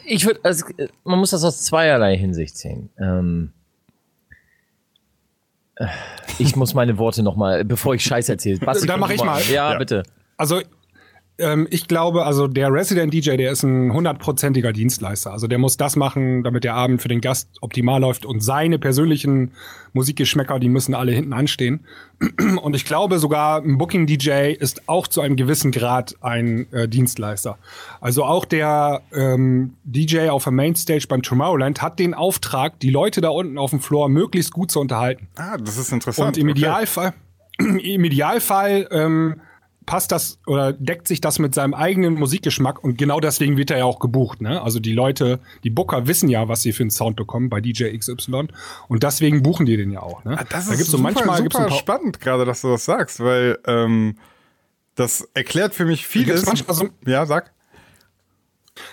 ich 0.04 0.24
würde, 0.24 0.40
also, 0.42 0.64
man 1.04 1.18
muss 1.18 1.30
das 1.30 1.42
aus 1.44 1.62
zweierlei 1.62 2.16
Hinsicht 2.16 2.56
sehen. 2.56 2.90
Ähm, 2.98 3.52
äh, 5.76 5.86
ich 6.38 6.54
muss 6.56 6.74
meine 6.74 6.98
Worte 6.98 7.22
nochmal, 7.22 7.64
bevor 7.64 7.94
ich 7.94 8.04
Scheiß 8.04 8.28
erzähle. 8.28 8.58
Basti, 8.58 8.86
Dann 8.86 9.00
mach 9.00 9.10
ich 9.10 9.22
mal. 9.22 9.40
Ja, 9.42 9.72
Ja. 9.72 9.78
bitte. 9.78 10.02
Also 10.36 10.62
ähm, 11.40 11.66
ich 11.70 11.88
glaube, 11.88 12.24
also 12.24 12.46
der 12.46 12.72
Resident 12.72 13.12
DJ, 13.12 13.36
der 13.36 13.52
ist 13.52 13.62
ein 13.62 13.92
hundertprozentiger 13.92 14.72
Dienstleister. 14.72 15.32
Also 15.32 15.46
der 15.46 15.58
muss 15.58 15.76
das 15.76 15.96
machen, 15.96 16.42
damit 16.42 16.64
der 16.64 16.74
Abend 16.74 17.02
für 17.02 17.08
den 17.08 17.20
Gast 17.20 17.48
optimal 17.60 18.00
läuft 18.00 18.24
und 18.24 18.40
seine 18.40 18.78
persönlichen 18.78 19.52
Musikgeschmäcker, 19.92 20.58
die 20.60 20.68
müssen 20.68 20.94
alle 20.94 21.12
hinten 21.12 21.32
anstehen. 21.32 21.80
Und 22.62 22.76
ich 22.76 22.84
glaube 22.84 23.18
sogar, 23.18 23.60
ein 23.60 23.76
Booking 23.76 24.06
DJ 24.06 24.52
ist 24.52 24.88
auch 24.88 25.08
zu 25.08 25.20
einem 25.20 25.34
gewissen 25.34 25.72
Grad 25.72 26.14
ein 26.20 26.72
äh, 26.72 26.86
Dienstleister. 26.86 27.58
Also 28.00 28.24
auch 28.24 28.44
der 28.44 29.02
ähm, 29.12 29.74
DJ 29.84 30.28
auf 30.28 30.44
der 30.44 30.52
Mainstage 30.52 31.06
beim 31.08 31.22
Tomorrowland 31.22 31.82
hat 31.82 31.98
den 31.98 32.14
Auftrag, 32.14 32.78
die 32.78 32.90
Leute 32.90 33.20
da 33.20 33.30
unten 33.30 33.58
auf 33.58 33.70
dem 33.70 33.80
Floor 33.80 34.08
möglichst 34.08 34.52
gut 34.52 34.70
zu 34.70 34.78
unterhalten. 34.78 35.26
Ah, 35.36 35.56
das 35.56 35.76
ist 35.76 35.92
interessant. 35.92 36.36
Und 36.36 36.38
im 36.38 36.50
Okay. 36.50 36.58
Idealfall, 36.58 37.14
im 37.58 38.04
Idealfall 38.04 38.86
ähm, 38.92 39.40
passt 39.90 40.12
das 40.12 40.38
oder 40.46 40.72
deckt 40.72 41.08
sich 41.08 41.20
das 41.20 41.40
mit 41.40 41.52
seinem 41.52 41.74
eigenen 41.74 42.14
Musikgeschmack 42.14 42.84
und 42.84 42.96
genau 42.96 43.18
deswegen 43.18 43.56
wird 43.56 43.72
er 43.72 43.78
ja 43.78 43.84
auch 43.86 43.98
gebucht. 43.98 44.40
Ne? 44.40 44.62
Also 44.62 44.78
die 44.78 44.92
Leute, 44.92 45.40
die 45.64 45.70
Booker 45.70 46.06
wissen 46.06 46.28
ja, 46.28 46.46
was 46.46 46.62
sie 46.62 46.72
für 46.72 46.84
einen 46.84 46.92
Sound 46.92 47.16
bekommen 47.16 47.50
bei 47.50 47.60
DJ 47.60 47.98
XY 47.98 48.46
und 48.86 49.02
deswegen 49.02 49.42
buchen 49.42 49.66
die 49.66 49.76
den 49.76 49.90
ja 49.90 50.00
auch. 50.00 50.24
Ne? 50.24 50.38
Ah, 50.38 50.44
das 50.48 50.66
da 50.66 50.74
ist 50.74 50.78
gibt's 50.78 50.92
so 50.92 50.96
super, 50.96 51.12
manchmal 51.12 51.42
gibt's 51.42 51.56
super 51.56 51.66
ein 51.66 51.70
paar, 51.70 51.78
spannend 51.78 52.20
gerade, 52.20 52.44
dass 52.44 52.60
du 52.60 52.68
das 52.68 52.84
sagst, 52.84 53.18
weil 53.18 53.58
ähm, 53.66 54.14
das 54.94 55.28
erklärt 55.34 55.74
für 55.74 55.86
mich 55.86 56.02
gibt's 56.02 56.12
vieles. 56.12 56.46
manchmal 56.46 56.76
so, 56.76 56.88
Ja, 57.04 57.26
sag. 57.26 57.52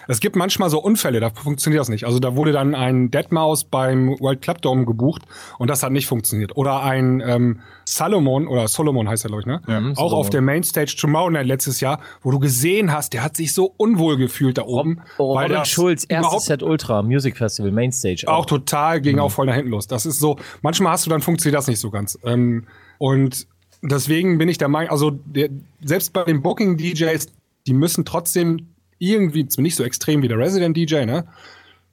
Es 0.08 0.20
gibt 0.20 0.36
manchmal 0.36 0.70
so 0.70 0.82
Unfälle, 0.82 1.20
da 1.20 1.30
funktioniert 1.30 1.80
das 1.82 1.90
nicht. 1.90 2.06
Also 2.06 2.20
da 2.20 2.36
wurde 2.36 2.52
dann 2.52 2.76
ein 2.76 3.12
Deadmaus 3.12 3.64
beim 3.64 4.20
World 4.20 4.42
Club 4.42 4.62
Dome 4.62 4.86
gebucht 4.86 5.24
und 5.60 5.70
das 5.70 5.84
hat 5.84 5.92
nicht 5.92 6.08
funktioniert. 6.08 6.56
Oder 6.58 6.84
ein 6.84 7.22
ähm, 7.26 7.60
Salomon, 7.86 8.48
oder 8.48 8.68
Solomon 8.68 9.08
heißt 9.08 9.26
er, 9.26 9.30
glaube 9.30 9.42
ich, 9.42 9.46
ne? 9.48 9.62
Mhm, 9.66 9.92
Auch 9.92 9.96
Solomon. 9.96 10.20
auf 10.20 10.30
der 10.30 10.42
Mainstage 10.42 10.96
Tomorrowland 11.00 11.48
letztes 11.48 11.80
Jahr, 11.80 12.00
wo 12.22 12.32
du 12.32 12.40
gesehen 12.40 12.92
hast, 12.92 13.14
der 13.14 13.24
hat 13.24 13.36
sich 13.38 13.54
so 13.54 13.74
unwohl 13.78 14.18
gefühlt 14.18 14.58
da 14.58 14.64
oben. 14.64 15.02
Oh, 15.18 15.36
weil 15.36 15.50
Robin 15.52 15.66
Schulz, 15.66 16.06
erstes 16.08 16.46
Set 16.46 16.64
Ultra 16.64 17.02
Music 17.02 17.38
Festival, 17.38 17.72
Mainstage. 17.72 18.26
auch 18.28 18.46
total 18.46 19.02
ging 19.02 19.20
auch 19.20 19.32
voll 19.32 19.46
nach 19.46 19.56
hinten 19.56 19.72
los. 19.72 19.88
Das 19.88 20.06
ist 20.06 20.20
so, 20.20 20.38
manchmal 20.62 20.94
hast 20.94 21.06
du 21.06 21.10
dann 21.10 21.22
funktioniert 21.22 21.58
das 21.58 21.68
nicht 21.68 21.80
so 21.80 21.90
ganz. 21.90 22.18
Ähm, 22.24 22.66
und 22.98 23.48
deswegen 23.82 24.38
bin 24.38 24.50
ich 24.50 24.58
der 24.58 24.68
Meinung, 24.68 24.92
also 24.92 25.12
der, 25.12 25.50
selbst 25.82 26.14
bei 26.14 26.24
den 26.24 26.42
Booking 26.42 26.78
DJs, 26.78 27.28
die 27.68 27.74
müssen 27.74 28.06
trotzdem 28.06 28.70
irgendwie, 29.00 29.48
zwar 29.48 29.62
nicht 29.62 29.76
so 29.76 29.84
extrem 29.84 30.22
wie 30.22 30.28
der 30.28 30.38
Resident 30.38 30.76
DJ, 30.76 31.06
ne? 31.06 31.28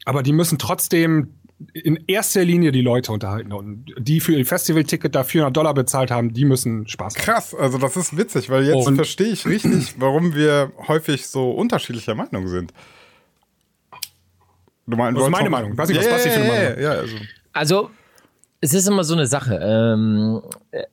Aber 0.04 0.22
die 0.22 0.32
müssen 0.32 0.58
trotzdem 0.58 1.34
in 1.72 2.02
erster 2.06 2.44
Linie 2.44 2.72
die 2.72 2.82
Leute 2.82 3.12
unterhalten. 3.12 3.52
Und 3.52 3.86
die 3.98 4.20
für 4.20 4.32
ihr 4.32 4.44
Festivalticket 4.44 5.14
da 5.14 5.24
400 5.24 5.56
Dollar 5.56 5.74
bezahlt 5.74 6.10
haben, 6.10 6.32
die 6.32 6.44
müssen 6.44 6.86
Spaß 6.88 7.14
haben. 7.14 7.22
Krass, 7.22 7.54
also 7.54 7.78
das 7.78 7.96
ist 7.96 8.16
witzig, 8.16 8.50
weil 8.50 8.64
jetzt 8.64 8.88
verstehe 8.94 9.28
ich 9.28 9.46
richtig, 9.46 9.94
warum 9.98 10.34
wir 10.34 10.72
häufig 10.88 11.26
so 11.26 11.50
unterschiedlicher 11.52 12.14
Meinung 12.14 12.48
sind. 12.48 12.72
Du 14.86 14.96
meinst, 14.96 15.18
Das 15.18 15.26
ist 15.26 15.30
meine 15.30 15.50
Meinung. 15.50 15.76
Weiß 15.78 15.88
nicht, 15.88 15.98
was 15.98 16.08
Basti 16.08 16.30
für 16.30 16.40
eine 16.40 16.48
Meinung 16.48 16.82
ja, 16.82 16.90
also. 16.90 17.16
Also, 17.52 17.90
es 18.60 18.74
ist 18.74 18.86
immer 18.88 19.04
so 19.04 19.14
eine 19.14 19.26
Sache. 19.26 19.58
Ähm, 19.62 20.42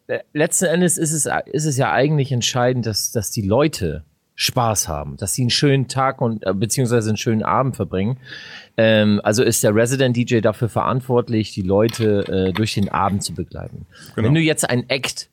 äh, 0.08 0.20
letzten 0.34 0.66
Endes 0.66 0.98
ist 0.98 1.12
es, 1.12 1.28
ist 1.52 1.66
es 1.66 1.78
ja 1.78 1.92
eigentlich 1.92 2.32
entscheidend, 2.32 2.86
dass, 2.86 3.12
dass 3.12 3.32
die 3.32 3.42
Leute 3.42 4.06
Spaß 4.42 4.88
haben, 4.88 5.18
dass 5.18 5.36
sie 5.36 5.44
einen 5.44 5.52
schönen 5.52 5.88
Tag 5.88 6.20
und 6.20 6.44
äh, 6.48 6.52
beziehungsweise 6.52 7.10
einen 7.10 7.18
schönen 7.18 7.44
Abend 7.44 7.76
verbringen. 7.76 8.18
Ähm, 8.76 9.22
also 9.24 9.44
ist 9.44 9.64
der 9.64 9.76
Resident 9.76 10.18
DJ 10.18 10.40
dafür 10.40 10.68
verantwortlich, 10.68 11.54
die 11.54 11.62
Leute 11.62 12.50
äh, 12.50 12.52
durch 12.52 12.74
den 12.74 12.90
Abend 12.90 13.22
zu 13.22 13.36
begleiten. 13.36 13.86
Genau. 14.16 14.28
Wenn 14.28 14.34
du 14.34 14.42
jetzt 14.42 14.68
ein 14.68 14.90
Act 14.90 15.30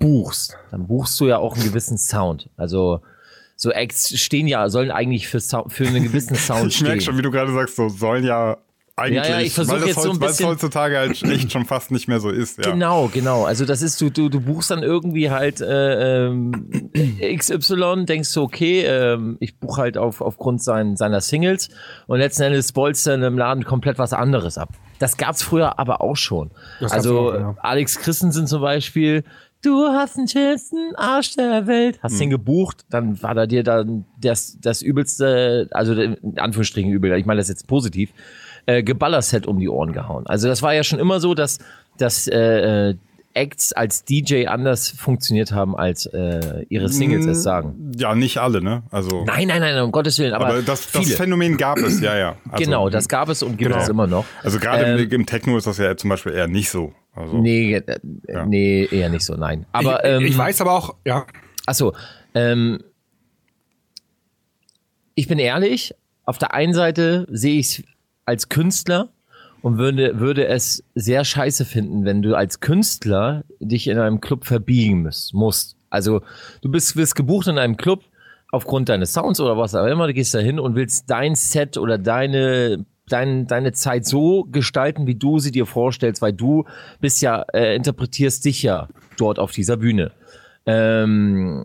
buchst, 0.00 0.56
dann 0.70 0.86
buchst 0.86 1.20
du 1.20 1.26
ja 1.26 1.36
auch 1.36 1.54
einen 1.54 1.64
gewissen 1.64 1.98
Sound. 1.98 2.48
Also 2.56 3.02
so 3.56 3.72
Acts 3.72 4.18
stehen 4.18 4.48
ja, 4.48 4.70
sollen 4.70 4.90
eigentlich 4.90 5.28
für, 5.28 5.40
Sound, 5.40 5.74
für 5.74 5.86
einen 5.86 6.04
gewissen 6.04 6.34
Sound 6.36 6.72
Ich 6.72 6.80
merke 6.80 7.02
stehen. 7.02 7.12
schon, 7.12 7.18
wie 7.18 7.22
du 7.22 7.30
gerade 7.30 7.52
sagst, 7.52 7.76
so 7.76 7.90
sollen 7.90 8.24
ja 8.24 8.56
eigentlich, 8.98 9.24
Ja, 9.28 9.38
ja, 9.38 9.40
ich 9.40 9.52
versuch 9.52 9.74
weil 9.74 9.80
das 9.80 9.88
jetzt 9.90 10.02
so 10.02 10.08
ein 10.10 10.16
heutz- 10.16 10.20
weil 10.20 10.28
es 10.30 10.36
bisschen- 10.38 10.48
heutzutage 10.50 10.96
halt 10.96 11.22
echt 11.22 11.52
schon 11.52 11.66
fast 11.66 11.90
nicht 11.90 12.08
mehr 12.08 12.18
so 12.18 12.30
ist. 12.30 12.58
Ja. 12.64 12.70
Genau, 12.72 13.08
genau. 13.12 13.44
Also 13.44 13.64
das 13.66 13.82
ist, 13.82 14.00
du, 14.00 14.08
du, 14.10 14.28
du 14.30 14.40
buchst 14.40 14.70
dann 14.70 14.82
irgendwie 14.82 15.30
halt 15.30 15.60
äh, 15.60 16.26
ähm, 16.28 16.90
XY, 17.36 18.04
denkst 18.06 18.32
du, 18.32 18.42
okay, 18.42 18.82
ähm, 18.86 19.36
ich 19.40 19.58
buche 19.58 19.82
halt 19.82 19.98
auf, 19.98 20.20
aufgrund 20.20 20.62
sein, 20.62 20.96
seiner 20.96 21.20
Singles 21.20 21.68
und 22.06 22.18
letzten 22.18 22.44
Endes 22.44 22.72
bolzt 22.72 23.06
dann 23.06 23.22
im 23.22 23.36
Laden 23.36 23.64
komplett 23.64 23.98
was 23.98 24.12
anderes 24.12 24.56
ab. 24.58 24.70
Das 24.98 25.16
gab's 25.18 25.42
früher 25.42 25.78
aber 25.78 26.00
auch 26.00 26.16
schon. 26.16 26.50
Das 26.80 26.92
Also 26.92 27.30
auch, 27.30 27.34
ja. 27.34 27.54
Alex 27.60 27.98
Christensen 27.98 28.46
zum 28.46 28.62
Beispiel, 28.62 29.24
du 29.62 29.88
hast 29.88 30.16
den 30.16 30.26
schönsten 30.26 30.94
Arsch 30.96 31.36
der 31.36 31.66
Welt, 31.66 31.98
hast 32.02 32.12
Hm. 32.12 32.18
den 32.20 32.30
gebucht, 32.30 32.86
dann 32.88 33.22
war 33.22 33.34
da 33.34 33.46
dir 33.46 33.62
dann 33.62 34.06
das, 34.18 34.56
das 34.60 34.80
übelste, 34.80 35.68
also 35.72 35.92
in 35.92 36.38
Anführungsstrichen 36.38 36.90
übel, 36.90 37.12
ich 37.18 37.26
meine 37.26 37.40
das 37.40 37.48
jetzt 37.48 37.66
positiv, 37.66 38.10
äh, 38.66 38.82
Geballerset 38.82 39.46
um 39.46 39.58
die 39.58 39.68
Ohren 39.68 39.92
gehauen. 39.92 40.26
Also 40.26 40.48
das 40.48 40.62
war 40.62 40.74
ja 40.74 40.84
schon 40.84 40.98
immer 40.98 41.20
so, 41.20 41.34
dass, 41.34 41.58
dass 41.98 42.26
äh, 42.28 42.90
äh, 42.90 42.94
Acts 43.34 43.72
als 43.74 44.04
DJ 44.04 44.46
anders 44.46 44.88
funktioniert 44.88 45.52
haben, 45.52 45.76
als 45.76 46.06
äh, 46.06 46.64
ihre 46.70 46.88
Singles 46.88 47.26
es 47.26 47.42
sagen. 47.42 47.92
Ja, 47.96 48.14
nicht 48.14 48.38
alle, 48.38 48.62
ne? 48.62 48.82
Also, 48.90 49.24
Nein, 49.26 49.48
nein, 49.48 49.60
nein, 49.60 49.78
um 49.82 49.92
Gottes 49.92 50.18
Willen, 50.18 50.32
aber, 50.32 50.46
aber 50.46 50.62
das, 50.62 50.90
das. 50.90 51.12
Phänomen 51.12 51.58
gab 51.58 51.76
es, 51.78 52.00
ja, 52.00 52.16
ja. 52.16 52.36
Also, 52.50 52.64
genau, 52.64 52.88
das 52.88 53.08
gab 53.08 53.28
es 53.28 53.42
und 53.42 53.58
gibt 53.58 53.70
Genau. 53.70 53.82
es 53.82 53.90
immer 53.90 54.06
noch. 54.06 54.24
Also 54.42 54.58
gerade 54.58 54.84
Ähm, 54.84 55.10
im, 55.10 55.26
Techno 55.26 55.58
ist 55.58 55.66
das 55.66 55.76
ja 55.76 55.94
zum 55.98 56.08
Beispiel 56.08 56.32
eher 56.32 56.48
nicht 56.48 56.70
so. 56.70 56.94
Also, 57.14 57.36
Nee, 57.36 57.74
äh, 57.74 57.98
nee, 58.46 58.88
eher 58.90 59.10
nicht 59.10 59.24
so, 59.26 59.34
nein. 59.34 59.66
Aber 59.72 60.02
ich, 60.02 60.10
ähm, 60.10 60.24
ich 60.24 60.36
weiß 60.38 60.62
aber 60.62 60.72
auch, 60.72 60.94
ja, 61.04 61.26
Achso, 61.66 61.94
ähm, 62.34 62.78
ich 65.14 65.28
bin 65.28 65.38
ehrlich, 65.38 65.94
auf 66.24 66.38
der 66.38 66.54
einen 66.54 66.72
Seite 66.74 67.26
sehe 67.30 67.58
ich 67.58 67.66
es 67.80 67.82
als 68.26 68.48
Künstler 68.48 69.08
und 69.62 69.78
würde, 69.78 70.20
würde 70.20 70.46
es 70.46 70.84
sehr 70.94 71.24
scheiße 71.24 71.64
finden, 71.64 72.04
wenn 72.04 72.22
du 72.22 72.36
als 72.36 72.60
Künstler 72.60 73.44
dich 73.58 73.88
in 73.88 73.98
einem 73.98 74.20
Club 74.20 74.44
verbiegen 74.44 75.10
musst. 75.32 75.76
Also 75.90 76.20
du 76.60 76.70
bist, 76.70 76.96
wirst 76.96 77.14
gebucht 77.14 77.46
in 77.46 77.58
einem 77.58 77.76
Club 77.76 78.04
aufgrund 78.50 78.88
deines 78.88 79.12
Sounds 79.12 79.40
oder 79.40 79.56
was 79.56 79.74
auch 79.74 79.86
immer, 79.86 80.06
du 80.06 80.14
gehst 80.14 80.34
da 80.34 80.38
hin 80.38 80.60
und 80.60 80.74
willst 80.74 81.10
dein 81.10 81.34
Set 81.34 81.78
oder 81.78 81.98
deine, 81.98 82.84
dein, 83.08 83.46
deine 83.46 83.72
Zeit 83.72 84.06
so 84.06 84.44
gestalten, 84.44 85.06
wie 85.06 85.16
du 85.16 85.38
sie 85.38 85.50
dir 85.50 85.66
vorstellst, 85.66 86.22
weil 86.22 86.32
du 86.32 86.64
bist 87.00 87.22
ja, 87.22 87.42
äh, 87.52 87.74
interpretierst 87.74 88.44
dich 88.44 88.62
ja 88.62 88.88
dort 89.16 89.38
auf 89.38 89.52
dieser 89.52 89.76
Bühne. 89.76 90.12
Ähm, 90.66 91.64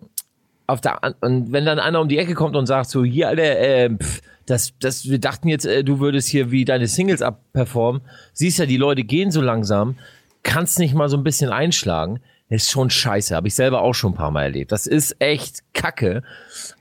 auf 0.71 0.81
der 0.81 0.99
und 1.19 1.51
wenn 1.51 1.65
dann 1.65 1.79
einer 1.79 1.99
um 1.99 2.07
die 2.07 2.17
Ecke 2.17 2.33
kommt 2.33 2.55
und 2.55 2.65
sagt 2.65 2.89
so 2.89 3.03
hier 3.03 3.27
Alter, 3.27 3.59
äh, 3.59 3.89
pff, 3.89 4.21
das 4.45 4.73
das 4.79 5.09
wir 5.09 5.19
dachten 5.19 5.49
jetzt 5.49 5.65
äh, 5.65 5.83
du 5.83 5.99
würdest 5.99 6.29
hier 6.29 6.49
wie 6.49 6.65
deine 6.65 6.87
Singles 6.87 7.21
abperformen. 7.21 8.01
Siehst 8.33 8.57
ja 8.57 8.65
die 8.65 8.77
Leute 8.77 9.03
gehen 9.03 9.31
so 9.31 9.41
langsam. 9.41 9.97
Kannst 10.43 10.79
nicht 10.79 10.95
mal 10.95 11.09
so 11.09 11.17
ein 11.17 11.23
bisschen 11.23 11.51
einschlagen. 11.51 12.21
Ist 12.49 12.71
schon 12.71 12.89
scheiße. 12.89 13.35
Habe 13.35 13.47
ich 13.47 13.55
selber 13.55 13.81
auch 13.81 13.93
schon 13.93 14.13
ein 14.13 14.15
paar 14.15 14.31
mal 14.31 14.43
erlebt. 14.43 14.71
Das 14.71 14.87
ist 14.87 15.15
echt 15.19 15.59
Kacke. 15.73 16.23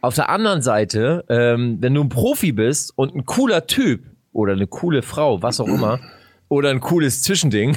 Auf 0.00 0.14
der 0.14 0.28
anderen 0.28 0.62
Seite 0.62 1.24
ähm, 1.28 1.78
wenn 1.80 1.94
du 1.94 2.02
ein 2.02 2.08
Profi 2.08 2.52
bist 2.52 2.92
und 2.96 3.14
ein 3.14 3.26
cooler 3.26 3.66
Typ 3.66 4.04
oder 4.32 4.52
eine 4.52 4.68
coole 4.68 5.02
Frau 5.02 5.42
was 5.42 5.60
auch 5.60 5.66
immer 5.66 5.98
oder 6.48 6.70
ein 6.70 6.80
cooles 6.80 7.22
Zwischending. 7.22 7.76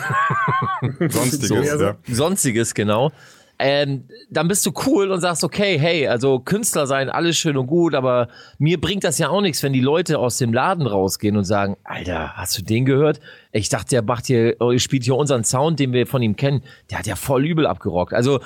Sonstiges, 1.09 1.47
so, 1.47 1.83
ja. 1.83 1.95
Sonstiges, 2.07 2.73
genau. 2.73 3.11
Ähm, 3.59 4.05
dann 4.29 4.47
bist 4.47 4.65
du 4.65 4.71
cool 4.87 5.11
und 5.11 5.21
sagst, 5.21 5.43
okay, 5.43 5.77
hey, 5.79 6.07
also 6.07 6.39
Künstler 6.39 6.87
sein, 6.87 7.09
alles 7.09 7.37
schön 7.37 7.55
und 7.55 7.67
gut, 7.67 7.93
aber 7.93 8.27
mir 8.57 8.81
bringt 8.81 9.03
das 9.03 9.19
ja 9.19 9.29
auch 9.29 9.41
nichts, 9.41 9.61
wenn 9.63 9.73
die 9.73 9.79
Leute 9.79 10.19
aus 10.19 10.37
dem 10.37 10.53
Laden 10.53 10.87
rausgehen 10.87 11.37
und 11.37 11.45
sagen, 11.45 11.77
Alter, 11.83 12.35
hast 12.35 12.57
du 12.57 12.63
den 12.63 12.85
gehört? 12.85 13.19
Ich 13.51 13.69
dachte, 13.69 13.89
der 13.91 14.01
macht 14.01 14.25
hier, 14.25 14.55
oh, 14.59 14.77
spielt 14.77 15.03
hier 15.03 15.15
unseren 15.15 15.43
Sound, 15.43 15.79
den 15.79 15.93
wir 15.93 16.07
von 16.07 16.21
ihm 16.21 16.35
kennen. 16.35 16.63
Der 16.89 16.99
hat 16.99 17.07
ja 17.07 17.15
voll 17.15 17.45
übel 17.45 17.67
abgerockt. 17.67 18.13
Also, 18.13 18.39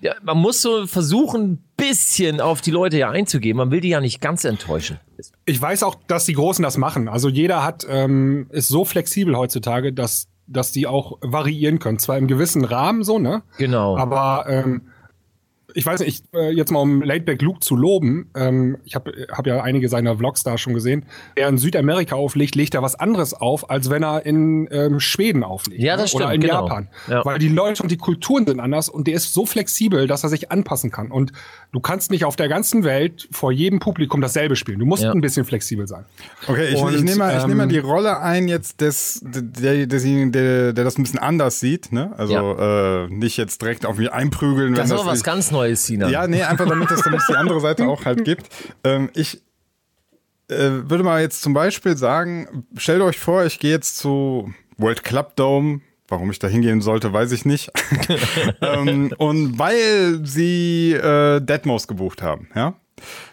ja, 0.00 0.14
man 0.22 0.36
muss 0.36 0.60
so 0.60 0.86
versuchen, 0.86 1.52
ein 1.52 1.64
bisschen 1.76 2.40
auf 2.40 2.60
die 2.60 2.72
Leute 2.72 2.98
ja 2.98 3.10
einzugehen. 3.10 3.56
Man 3.56 3.70
will 3.70 3.80
die 3.80 3.90
ja 3.90 4.00
nicht 4.00 4.20
ganz 4.20 4.44
enttäuschen. 4.44 4.98
ich 5.44 5.60
weiß 5.60 5.84
auch, 5.84 5.94
dass 6.08 6.24
die 6.24 6.32
Großen 6.32 6.62
das 6.62 6.76
machen. 6.76 7.08
Also 7.08 7.28
jeder 7.28 7.62
hat 7.62 7.86
ähm, 7.88 8.48
ist 8.50 8.68
so 8.68 8.84
flexibel 8.84 9.36
heutzutage, 9.36 9.92
dass 9.92 10.26
dass 10.46 10.72
die 10.72 10.86
auch 10.86 11.18
variieren 11.20 11.78
können. 11.78 11.98
Zwar 11.98 12.18
im 12.18 12.26
gewissen 12.26 12.64
Rahmen 12.64 13.02
so, 13.04 13.18
ne? 13.18 13.42
Genau. 13.58 13.96
Aber 13.96 14.46
ähm, 14.48 14.82
ich 15.74 15.86
weiß 15.86 16.00
nicht, 16.00 16.24
ich, 16.32 16.38
äh, 16.38 16.50
jetzt 16.50 16.70
mal 16.70 16.80
um 16.80 17.02
Laidback 17.02 17.42
Luke 17.42 17.60
zu 17.60 17.76
loben, 17.76 18.30
ähm, 18.34 18.78
ich 18.84 18.94
habe 18.94 19.12
hab 19.30 19.46
ja 19.46 19.62
einige 19.62 19.88
seiner 19.88 20.16
Vlogs 20.16 20.42
da 20.42 20.58
schon 20.58 20.74
gesehen, 20.74 21.06
er 21.34 21.48
in 21.48 21.58
Südamerika 21.58 22.14
auflegt, 22.14 22.54
legt 22.54 22.74
er 22.74 22.82
was 22.82 22.94
anderes 22.94 23.34
auf, 23.34 23.70
als 23.70 23.90
wenn 23.90 24.02
er 24.02 24.24
in 24.26 24.68
ähm, 24.70 25.00
Schweden 25.00 25.44
auflegt. 25.44 25.82
Ja, 25.82 25.96
das 25.96 26.12
ne? 26.12 26.18
Oder 26.18 26.28
stimmt, 26.28 26.44
in 26.44 26.48
genau. 26.48 26.62
Japan. 26.62 26.88
Ja. 27.08 27.24
Weil 27.24 27.38
die 27.38 27.48
Leute 27.48 27.82
und 27.82 27.90
die 27.90 27.96
Kulturen 27.96 28.46
sind 28.46 28.60
anders 28.60 28.88
und 28.88 29.06
der 29.06 29.14
ist 29.14 29.32
so 29.32 29.46
flexibel, 29.46 30.06
dass 30.06 30.22
er 30.22 30.28
sich 30.28 30.50
anpassen 30.50 30.90
kann. 30.90 31.10
Und 31.10 31.32
du 31.72 31.80
kannst 31.80 32.10
nicht 32.10 32.24
auf 32.26 32.36
der 32.36 32.48
ganzen 32.48 32.84
Welt 32.84 33.28
vor 33.32 33.50
jedem 33.50 33.78
Publikum 33.80 34.20
dasselbe 34.20 34.56
spielen. 34.56 34.78
Du 34.78 34.84
musst 34.86 35.02
Ja. 35.02 35.10
ein 35.12 35.20
bisschen 35.22 35.44
flexibel 35.46 35.88
sein. 35.88 36.04
Okay, 36.46 36.68
ich, 36.68 36.74
ich 36.74 37.02
nehme 37.02 37.16
mal, 37.16 37.36
ich 37.38 37.42
nehme 37.46 37.54
mal 37.56 37.62
ähm, 37.64 37.68
die 37.70 37.78
Rolle 37.78 38.20
ein 38.20 38.46
jetzt 38.46 38.80
des, 38.82 39.20
der, 39.24 39.86
desjenigen, 39.86 40.32
der, 40.32 40.72
der 40.74 40.84
das 40.84 40.98
ein 40.98 41.02
bisschen 41.02 41.18
anders 41.18 41.60
sieht, 41.60 41.90
ne? 41.92 42.12
Also 42.18 42.56
äh, 42.58 43.08
nicht 43.08 43.36
jetzt 43.38 43.62
direkt 43.62 43.86
auf 43.86 43.96
mich 43.96 44.12
einprügeln, 44.12 44.74
Das 44.74 44.86
ist 44.86 44.92
aber 44.92 45.06
was 45.06 45.14
nicht- 45.14 45.24
ganz 45.24 45.50
Neues, 45.50 45.86
Sina. 45.86 46.08
Ja, 46.10 46.26
nee, 46.26 46.42
einfach 46.42 46.68
damit 46.68 46.90
es, 46.90 47.02
damit 47.02 47.20
es 47.20 47.26
die 47.26 47.36
andere 47.36 47.60
Seite 47.60 47.86
auch 47.88 48.04
halt 48.04 48.24
gibt. 48.24 48.48
Ähm, 48.84 49.08
ich 49.14 49.40
äh, 50.48 50.56
würde 50.90 51.02
mal 51.04 51.22
jetzt 51.22 51.40
zum 51.40 51.54
Beispiel 51.54 51.96
sagen, 51.96 52.64
stellt 52.76 53.00
euch 53.00 53.18
vor, 53.18 53.44
ich 53.46 53.58
gehe 53.58 53.70
jetzt 53.70 53.96
zu 53.98 54.52
World 54.76 55.02
Club 55.04 55.36
Dome. 55.36 55.80
Warum 56.12 56.30
ich 56.30 56.38
da 56.38 56.46
hingehen 56.46 56.82
sollte, 56.82 57.10
weiß 57.14 57.32
ich 57.32 57.46
nicht. 57.46 57.70
ähm, 58.60 59.14
und 59.16 59.58
weil 59.58 60.20
sie 60.22 60.92
äh, 60.92 61.40
Deadmau5 61.40 61.86
gebucht 61.86 62.20
haben, 62.20 62.50
ja. 62.54 62.74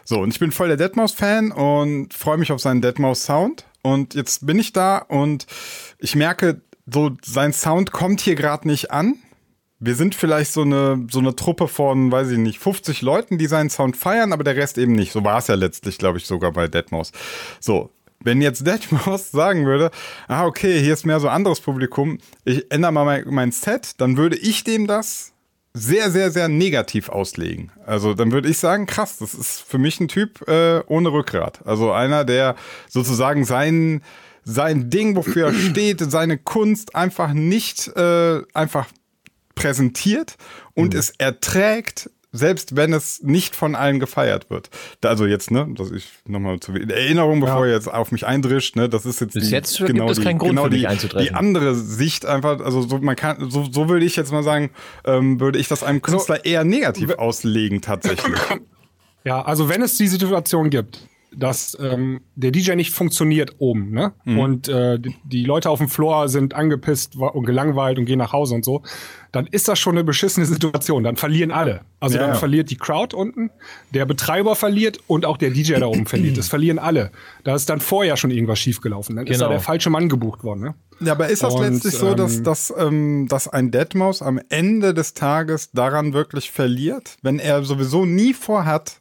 So, 0.06 0.22
und 0.22 0.30
ich 0.30 0.40
bin 0.40 0.54
voll 0.54 0.74
der 0.74 0.80
Deadmau5-Fan 0.80 1.52
und 1.52 2.14
freue 2.14 2.38
mich 2.38 2.54
auf 2.54 2.62
seinen 2.62 2.82
Deadmau5-Sound. 2.82 3.66
Und 3.82 4.14
jetzt 4.14 4.48
bin 4.48 4.58
ich 4.60 4.72
da 4.72 5.00
und 5.00 5.46
ich 5.98 6.16
merke, 6.16 6.62
so 6.90 7.18
sein 7.22 7.52
Sound 7.52 7.92
kommt 7.92 8.22
hier 8.22 8.36
gerade 8.36 8.66
nicht 8.66 8.92
an. 8.92 9.16
Wir 9.82 9.96
sind 9.96 10.16
vielleicht 10.16 10.54
so 10.54 10.62
eine, 10.62 11.06
so 11.12 11.20
eine 11.20 11.36
Truppe 11.36 11.68
von, 11.68 12.14
weiß 12.14 12.30
ich 12.32 12.38
nicht, 12.38 12.60
50 12.60 13.02
Leuten, 13.02 13.38
die 13.38 13.48
seinen 13.48 13.70
Sound 13.70 13.98
feiern, 13.98 14.32
aber 14.32 14.46
der 14.46 14.56
Rest 14.56 14.78
eben 14.78 14.94
nicht. 14.94 15.12
So 15.12 15.26
war 15.26 15.40
es 15.40 15.48
ja 15.48 15.56
letztlich, 15.56 15.98
glaube 15.98 16.18
ich, 16.18 16.26
sogar 16.26 16.54
bei 16.54 16.68
Deadmau5. 16.68 17.12
So, 17.60 17.90
wenn 18.24 18.42
jetzt 18.42 18.68
Deadmau5 18.68 19.32
sagen 19.32 19.66
würde, 19.66 19.92
ah, 20.28 20.46
okay, 20.46 20.80
hier 20.80 20.94
ist 20.94 21.06
mehr 21.06 21.20
so 21.20 21.30
anderes 21.30 21.62
Publikum, 21.62 22.20
ich 22.46 22.72
ändere 22.72 22.92
mal 22.92 23.06
mein, 23.06 23.24
mein 23.28 23.52
Set, 23.52 23.94
dann 24.00 24.18
würde 24.18 24.38
ich 24.38 24.64
dem 24.64 24.88
das 24.88 25.34
sehr, 25.74 26.10
sehr, 26.12 26.32
sehr 26.32 26.48
negativ 26.48 27.10
auslegen. 27.10 27.72
Also 27.86 28.14
dann 28.14 28.32
würde 28.32 28.50
ich 28.50 28.58
sagen, 28.58 28.86
krass, 28.86 29.18
das 29.18 29.34
ist 29.34 29.62
für 29.62 29.78
mich 29.78 30.00
ein 30.00 30.08
Typ 30.08 30.48
äh, 30.48 30.82
ohne 30.88 31.12
Rückgrat. 31.12 31.66
Also 31.66 31.92
einer, 31.92 32.26
der 32.26 32.56
sozusagen 32.88 33.46
sein, 33.46 34.02
sein 34.44 34.90
Ding, 34.90 35.16
wofür 35.16 35.48
er 35.48 35.54
steht, 35.54 36.00
seine 36.00 36.38
Kunst 36.38 36.96
einfach 36.96 37.34
nicht 37.34 37.88
äh, 37.96 38.42
einfach 38.54 38.88
präsentiert 39.56 40.38
und 40.74 40.94
es 40.94 41.12
erträgt, 41.12 42.10
selbst 42.32 42.76
wenn 42.76 42.94
es 42.94 43.24
nicht 43.24 43.56
von 43.56 43.76
allen 43.76 44.00
gefeiert 44.00 44.50
wird. 44.50 44.70
Also 45.04 45.26
jetzt, 45.26 45.50
ne, 45.52 45.68
dass 45.74 45.92
ich 45.92 46.10
nochmal 46.26 46.60
zur 46.60 46.76
Erinnerung, 46.76 47.40
bevor 47.40 47.66
ihr 47.66 47.74
jetzt 47.74 47.92
auf 47.92 48.12
mich 48.12 48.26
eindrischt, 48.28 48.76
ne, 48.76 48.88
das 48.88 49.06
ist 49.06 49.20
jetzt 49.22 49.34
Bis 49.34 49.48
die, 49.48 49.52
jetzt 49.52 49.78
gibt 49.78 49.90
genau 49.90 50.10
es 50.10 50.18
die, 50.18 50.24
keinen 50.24 50.38
Grund 50.38 50.52
genau 50.52 50.64
für 50.66 50.70
die, 50.70 50.88
einzutreffen. 50.88 51.28
die 51.28 51.34
andere 51.34 51.76
Sicht 51.76 52.26
einfach, 52.26 52.60
also 52.60 52.82
so 52.82 53.00
man 53.00 53.16
kann, 53.16 53.50
so, 53.50 53.68
so 53.72 53.90
würde 53.90 54.06
ich 54.06 54.16
jetzt 54.16 54.32
mal 54.32 54.44
sagen, 54.44 54.70
ähm, 55.06 55.40
würde 55.40 55.58
ich 55.58 55.68
das 55.68 55.84
einem 55.84 56.02
Künstler 56.02 56.46
eher 56.46 56.64
negativ 56.64 57.14
auslegen 57.14 57.82
tatsächlich. 57.82 58.40
Ja, 59.26 59.42
also 59.42 59.68
wenn 59.68 59.82
es 59.82 59.98
die 59.98 60.08
Situation 60.08 60.70
gibt, 60.70 61.02
dass 61.36 61.78
ähm, 61.80 62.22
der 62.36 62.52
DJ 62.52 62.74
nicht 62.74 62.92
funktioniert 62.92 63.56
oben, 63.60 63.92
ne? 63.92 64.14
Und 64.26 64.68
äh, 64.68 65.00
die, 65.00 65.16
die 65.24 65.44
Leute 65.46 65.70
auf 65.70 65.78
dem 65.80 65.88
Floor 65.88 66.28
sind 66.28 66.54
angepisst 66.56 67.16
und 67.18 67.46
gelangweilt 67.46 68.00
und 68.00 68.06
gehen 68.06 68.18
nach 68.18 68.34
Hause 68.34 68.56
und 68.56 68.66
so, 68.66 68.82
dann 69.32 69.46
ist 69.46 69.68
das 69.68 69.78
schon 69.78 69.94
eine 69.94 70.04
beschissene 70.04 70.46
Situation. 70.48 71.04
Dann 71.04 71.18
verlieren 71.18 71.52
alle. 71.52 71.82
Also 72.00 72.16
Ja, 72.16 72.22
dann 72.24 72.32
ja. 72.32 72.36
verliert 72.36 72.72
die 72.72 72.78
Crowd 72.78 73.16
unten, 73.16 73.52
der 73.94 74.06
Betreiber 74.06 74.56
verliert 74.56 75.00
und 75.08 75.26
auch 75.26 75.38
der 75.38 75.52
DJ 75.52 75.76
da 75.76 75.86
oben 75.86 76.06
verliert. 76.08 76.38
Das 76.38 76.48
verlieren 76.48 76.80
alle. 76.80 77.12
Da 77.44 77.54
ist 77.54 77.70
dann 77.70 77.80
vorher 77.80 78.18
schon 78.18 78.32
irgendwas 78.32 78.58
schiefgelaufen. 78.60 79.16
Dann 79.16 79.28
ist 79.28 79.40
da 79.40 79.46
Genau. 79.46 79.52
der 79.52 79.60
falsche 79.62 79.90
Mann 79.92 80.10
gebucht 80.10 80.44
worden, 80.44 80.62
ne? 80.62 80.76
Ja, 81.02 81.14
aber 81.14 81.30
ist 81.30 81.44
das 81.44 81.54
Und, 81.54 81.62
letztlich 81.62 81.94
so, 81.94 82.14
dass, 82.16 82.38
ähm, 82.40 82.44
dass, 82.44 82.74
ähm, 82.78 83.28
dass 83.30 83.48
ein 83.48 83.72
Deadmaus 83.72 84.22
am 84.22 84.40
Ende 84.50 84.94
des 84.94 85.14
Tages 85.14 85.70
daran 85.72 86.14
wirklich 86.14 86.52
verliert, 86.52 87.18
wenn 87.22 87.40
er 87.40 87.64
sowieso 87.64 88.06
nie 88.06 88.34
vorhat, 88.34 89.00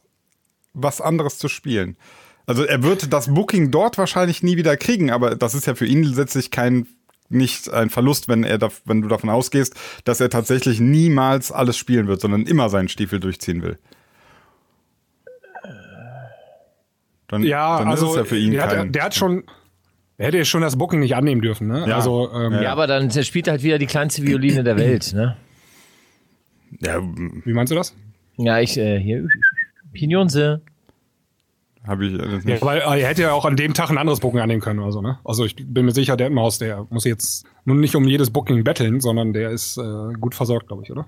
was 0.73 1.01
anderes 1.01 1.39
zu 1.39 1.47
spielen? 1.49 1.97
Also 2.49 2.63
er 2.63 2.81
wird 2.81 3.13
das 3.13 3.31
Booking 3.31 3.69
dort 3.69 3.99
wahrscheinlich 3.99 4.41
nie 4.41 4.57
wieder 4.57 4.75
kriegen, 4.75 5.11
aber 5.11 5.35
das 5.35 5.53
ist 5.53 5.67
ja 5.67 5.75
für 5.75 5.85
ihn 5.85 6.01
letztlich 6.01 6.49
kein 6.49 6.87
nicht 7.29 7.71
ein 7.71 7.91
Verlust, 7.91 8.27
wenn 8.27 8.43
er 8.43 8.57
da, 8.57 8.71
wenn 8.85 9.03
du 9.03 9.07
davon 9.07 9.29
ausgehst, 9.29 9.75
dass 10.03 10.19
er 10.19 10.31
tatsächlich 10.31 10.79
niemals 10.79 11.51
alles 11.51 11.77
spielen 11.77 12.07
wird, 12.07 12.21
sondern 12.21 12.47
immer 12.47 12.69
seinen 12.69 12.87
Stiefel 12.87 13.19
durchziehen 13.19 13.61
will. 13.61 13.77
Dann, 17.27 17.43
Ja, 17.43 17.77
dann 17.77 17.87
also 17.87 18.07
ist 18.07 18.11
es 18.13 18.17
ja 18.17 18.23
für 18.23 18.37
ihn 18.39 18.53
der, 18.53 18.65
kein, 18.65 18.79
hat, 18.79 18.95
der 18.95 19.03
hat 19.03 19.13
schon, 19.13 19.43
er 20.17 20.25
hätte 20.25 20.43
schon 20.43 20.63
das 20.63 20.75
Booking 20.75 21.01
nicht 21.01 21.15
annehmen 21.15 21.43
dürfen, 21.43 21.67
ne? 21.67 21.85
Ja. 21.87 21.97
Also 21.97 22.31
ähm, 22.33 22.63
Ja, 22.63 22.71
aber 22.71 22.87
dann 22.87 23.11
spielt 23.11 23.45
er 23.45 23.51
halt 23.51 23.61
wieder 23.61 23.77
die 23.77 23.85
kleinste 23.85 24.23
Violine 24.23 24.63
der 24.63 24.75
Welt, 24.75 25.13
ne? 25.13 25.37
ja, 26.79 26.99
wie 26.99 27.53
meinst 27.53 27.69
du 27.69 27.75
das? 27.75 27.95
Ja, 28.37 28.59
ich, 28.59 28.75
äh, 28.75 28.99
hier, 28.99 29.27
Pinionse. 29.93 30.63
Habe 31.87 32.05
ich 32.05 32.13
äh, 32.13 32.17
das 32.17 32.43
Ja, 32.43 32.51
nicht. 32.51 32.61
weil 32.63 32.79
er 32.79 33.07
hätte 33.07 33.21
ja 33.23 33.31
auch 33.33 33.45
an 33.45 33.55
dem 33.55 33.73
Tag 33.73 33.89
ein 33.89 33.97
anderes 33.97 34.19
Booking 34.19 34.39
annehmen 34.39 34.61
können 34.61 34.79
oder 34.79 34.91
so, 34.91 35.01
ne? 35.01 35.19
Also 35.23 35.45
ich 35.45 35.55
bin 35.55 35.85
mir 35.85 35.91
sicher, 35.91 36.17
der 36.17 36.27
Emmaus, 36.27 36.57
der 36.59 36.85
muss 36.89 37.05
jetzt 37.05 37.45
nun 37.65 37.79
nicht 37.79 37.95
um 37.95 38.05
jedes 38.07 38.29
Booking 38.31 38.63
betteln, 38.63 38.99
sondern 39.01 39.33
der 39.33 39.49
ist 39.51 39.77
äh, 39.77 40.13
gut 40.19 40.35
versorgt, 40.35 40.67
glaube 40.67 40.83
ich, 40.83 40.91
oder? 40.91 41.05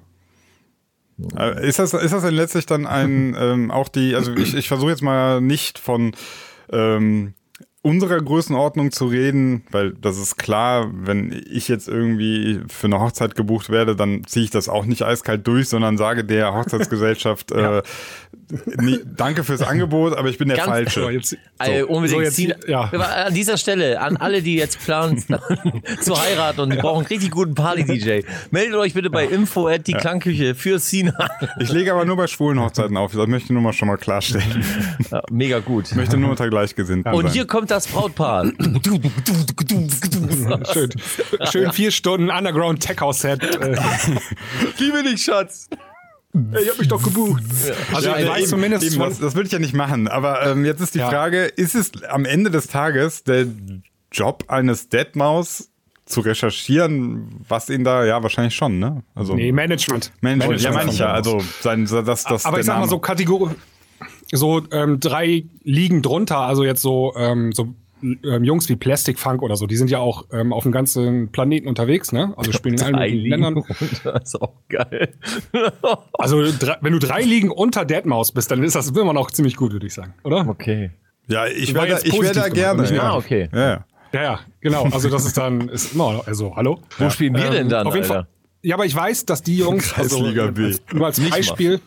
Äh, 1.38 1.68
Ist 1.68 1.78
das, 1.80 1.94
ist 1.94 2.14
das 2.14 2.24
denn 2.24 2.34
letztlich 2.34 2.66
dann 2.66 2.88
ein, 2.88 3.36
ähm, 3.40 3.70
auch 3.72 3.90
die, 3.90 4.16
also 4.16 4.34
ich, 4.34 4.56
ich 4.56 4.68
versuche 4.68 4.90
jetzt 4.90 5.04
mal 5.04 5.40
nicht 5.42 5.78
von 5.78 6.14
ähm, 6.72 7.34
unserer 7.84 8.20
Größenordnung 8.20 8.92
zu 8.92 9.08
reden, 9.08 9.64
weil 9.72 9.92
das 9.94 10.18
ist 10.20 10.38
klar, 10.38 10.92
wenn 10.94 11.44
ich 11.52 11.68
jetzt 11.68 11.88
irgendwie 11.88 12.60
für 12.68 12.86
eine 12.86 13.00
Hochzeit 13.00 13.34
gebucht 13.34 13.72
werde, 13.72 13.96
dann 13.96 14.24
ziehe 14.26 14.46
ich 14.46 14.52
das 14.52 14.70
auch 14.70 14.86
nicht 14.86 15.02
eiskalt 15.02 15.48
durch, 15.48 15.68
sondern 15.70 15.98
sage 15.98 16.24
der 16.24 16.54
Hochzeitsgesellschaft, 16.54 17.52
äh, 17.52 17.82
nee, 18.78 19.00
danke 19.18 19.44
fürs 19.44 19.64
Angebot, 19.64 20.16
aber 20.16 20.30
ich 20.30 20.38
bin 20.38 20.50
der 20.50 20.58
Ganz- 20.58 20.70
Falsche. 20.70 21.02
So, 21.02 21.10
jetzt, 21.10 21.38
Äh, 21.58 21.82
unbedingt. 21.84 22.28
so, 22.32 22.42
jetzt- 22.44 22.68
ja. 22.68 22.82
An 22.84 23.34
dieser 23.34 23.58
Stelle, 23.58 24.00
an 24.00 24.16
alle, 24.18 24.44
die 24.44 24.56
jetzt 24.58 24.80
planen 24.80 25.18
zu 26.02 26.22
heiraten 26.22 26.62
und 26.62 26.70
die 26.72 26.78
brauchen 26.78 26.98
einen 27.00 27.08
richtig 27.08 27.32
guten 27.32 27.56
Party-DJ, 27.56 28.22
meldet 28.52 28.76
euch 28.76 28.94
bitte 28.94 29.10
bei 29.10 29.26
info 29.26 29.68
at 29.68 29.88
die 29.88 29.94
Klangküche 29.94 30.54
für 30.54 30.78
Sina. 30.78 31.14
Ich 31.60 31.72
lege 31.72 31.94
aber 31.94 32.06
nur 32.06 32.16
bei 32.18 32.28
schwulen 32.28 32.60
Hochzeiten 32.60 32.96
auf, 32.96 33.14
das 33.14 33.26
möchte 33.28 33.46
ich 33.46 33.52
nur 33.52 33.62
mal 33.64 33.74
schon 33.74 33.88
mal 33.88 33.98
klarstellen. 33.98 34.64
Ja, 35.10 35.24
mega 35.32 35.60
gut. 35.60 35.88
Ich 35.90 35.96
möchte 35.96 36.18
nur 36.18 36.30
unter 36.30 36.48
Gleichgesinnten 36.48 37.12
Und 37.14 37.24
sein. 37.24 37.34
hier 37.34 37.48
kommt 37.48 37.71
das 37.72 37.88
Brautpaar. 37.88 38.46
schön, 40.74 40.90
schön 41.50 41.72
vier 41.72 41.92
Stunden 41.92 42.30
Underground 42.30 42.82
Tech 42.82 43.00
House 43.00 43.22
Set. 43.22 43.42
Äh, 43.44 43.78
Liebe 44.78 45.04
dich, 45.04 45.24
Schatz. 45.24 45.70
ich 46.34 46.70
hab 46.70 46.78
mich 46.78 46.90
doch 46.90 47.02
gebucht. 47.02 47.42
Also 47.94 48.10
Ja, 48.10 48.16
ich 48.18 48.24
eben, 48.24 48.30
weiß 48.30 48.50
zumindest 48.50 48.84
eben, 48.84 49.00
das, 49.00 49.20
das 49.20 49.36
würde 49.36 49.48
ich 49.48 49.54
ja 49.54 49.60
nicht 49.60 49.74
machen. 49.74 50.10
Aber 50.10 50.46
ähm, 50.46 50.66
jetzt 50.66 50.82
ist 50.82 50.96
die 50.96 51.00
Ja. 51.00 51.10
Frage, 51.10 51.46
ist 51.46 51.76
es 51.76 51.92
am 52.10 52.26
Ende 52.26 52.52
des 52.52 52.68
Tages 52.68 53.24
der 53.24 53.48
Job 54.12 54.44
eines 54.50 54.90
Deadmaus 54.90 55.70
zu 56.06 56.20
recherchieren, 56.20 57.30
was 57.48 57.70
ihn 57.70 57.86
da, 57.86 58.04
ja, 58.04 58.22
wahrscheinlich 58.22 58.54
schon, 58.54 58.80
ne? 58.80 59.02
Also, 59.16 59.34
nee, 59.34 59.54
Management. 59.54 60.08
Ja, 60.08 60.12
Management 60.20 60.76
meine 60.76 60.92
ich 60.92 60.98
ja. 61.00 61.14
Also, 61.14 61.42
sein, 61.62 61.86
das, 61.86 62.26
das, 62.26 62.46
Aber 62.46 62.60
ich 62.60 62.66
sag 62.66 62.80
mal 62.80 62.90
so 62.90 63.00
Kategorie, 63.00 63.56
so 64.32 64.62
ähm, 64.72 65.00
drei 65.00 65.46
Ligen 65.64 66.02
drunter, 66.02 66.40
also 66.40 66.64
jetzt 66.64 66.82
so, 66.82 67.14
ähm, 67.18 67.52
so 67.52 67.74
ähm, 68.04 68.44
Jungs 68.44 68.68
wie 68.70 68.76
Plastic 68.76 69.20
Funk 69.20 69.42
oder 69.42 69.56
so, 69.56 69.68
die 69.68 69.76
sind 69.76 69.90
ja 69.90 70.00
auch 70.00 70.26
ähm, 70.32 70.54
auf 70.54 70.64
dem 70.64 70.72
ganzen 70.72 71.32
Planeten 71.32 71.68
unterwegs, 71.68 72.12
ne? 72.12 72.34
Also 72.36 72.52
spielen 72.52 72.76
in 72.76 72.96
allen 72.96 73.18
Ländern. 73.18 73.54
runter, 73.58 73.76
Das 74.04 74.24
ist 74.34 74.42
auch 74.42 74.54
geil. 74.70 75.14
Also 76.18 76.44
drei, 76.60 76.78
wenn 76.82 76.94
du 76.94 77.00
drei 77.00 77.22
Ligen 77.22 77.50
unter 77.50 77.86
Deadmaus 77.86 78.32
bist, 78.32 78.52
dann 78.52 78.64
ist 78.64 78.76
das 78.76 78.90
immer 78.90 79.14
noch 79.14 79.32
ziemlich 79.32 79.56
gut, 79.56 79.74
würde 79.74 79.88
ich 79.88 79.94
sagen, 79.94 80.14
oder? 80.24 80.48
Okay. 80.48 80.92
ja, 81.28 81.48
ich 81.48 81.74
wäre 81.74 81.88
da, 81.88 82.00
ich 82.04 82.22
wär 82.22 82.34
da 82.34 82.50
gerne. 82.50 82.94
Ja. 82.94 83.02
Ah, 83.04 83.18
okay. 83.18 83.50
Ja, 83.54 83.60
ja. 83.60 83.86
Ja, 84.14 84.24
ja, 84.24 84.40
genau. 84.60 84.84
Also 84.92 85.10
das 85.10 85.26
ist 85.26 85.38
dann, 85.38 85.70
ist 85.70 85.94
immer, 85.94 86.22
also 86.26 86.56
hallo. 86.56 86.80
Wo 86.98 87.10
spielen 87.10 87.34
wir 87.36 87.50
denn 87.50 87.70
dann, 87.70 87.88
auf 87.88 87.96
jeden 87.96 88.04
Alter? 88.04 88.26
Fall. 88.26 88.28
Ja, 88.62 88.76
aber 88.76 88.86
ich 88.86 88.96
weiß, 88.96 89.26
dass 89.26 89.42
die 89.42 89.58
Jungs, 89.58 89.94
also, 89.98 90.24
als, 90.26 90.82
nur 90.94 91.06
als 91.06 91.20
Beispiel, 91.30 91.80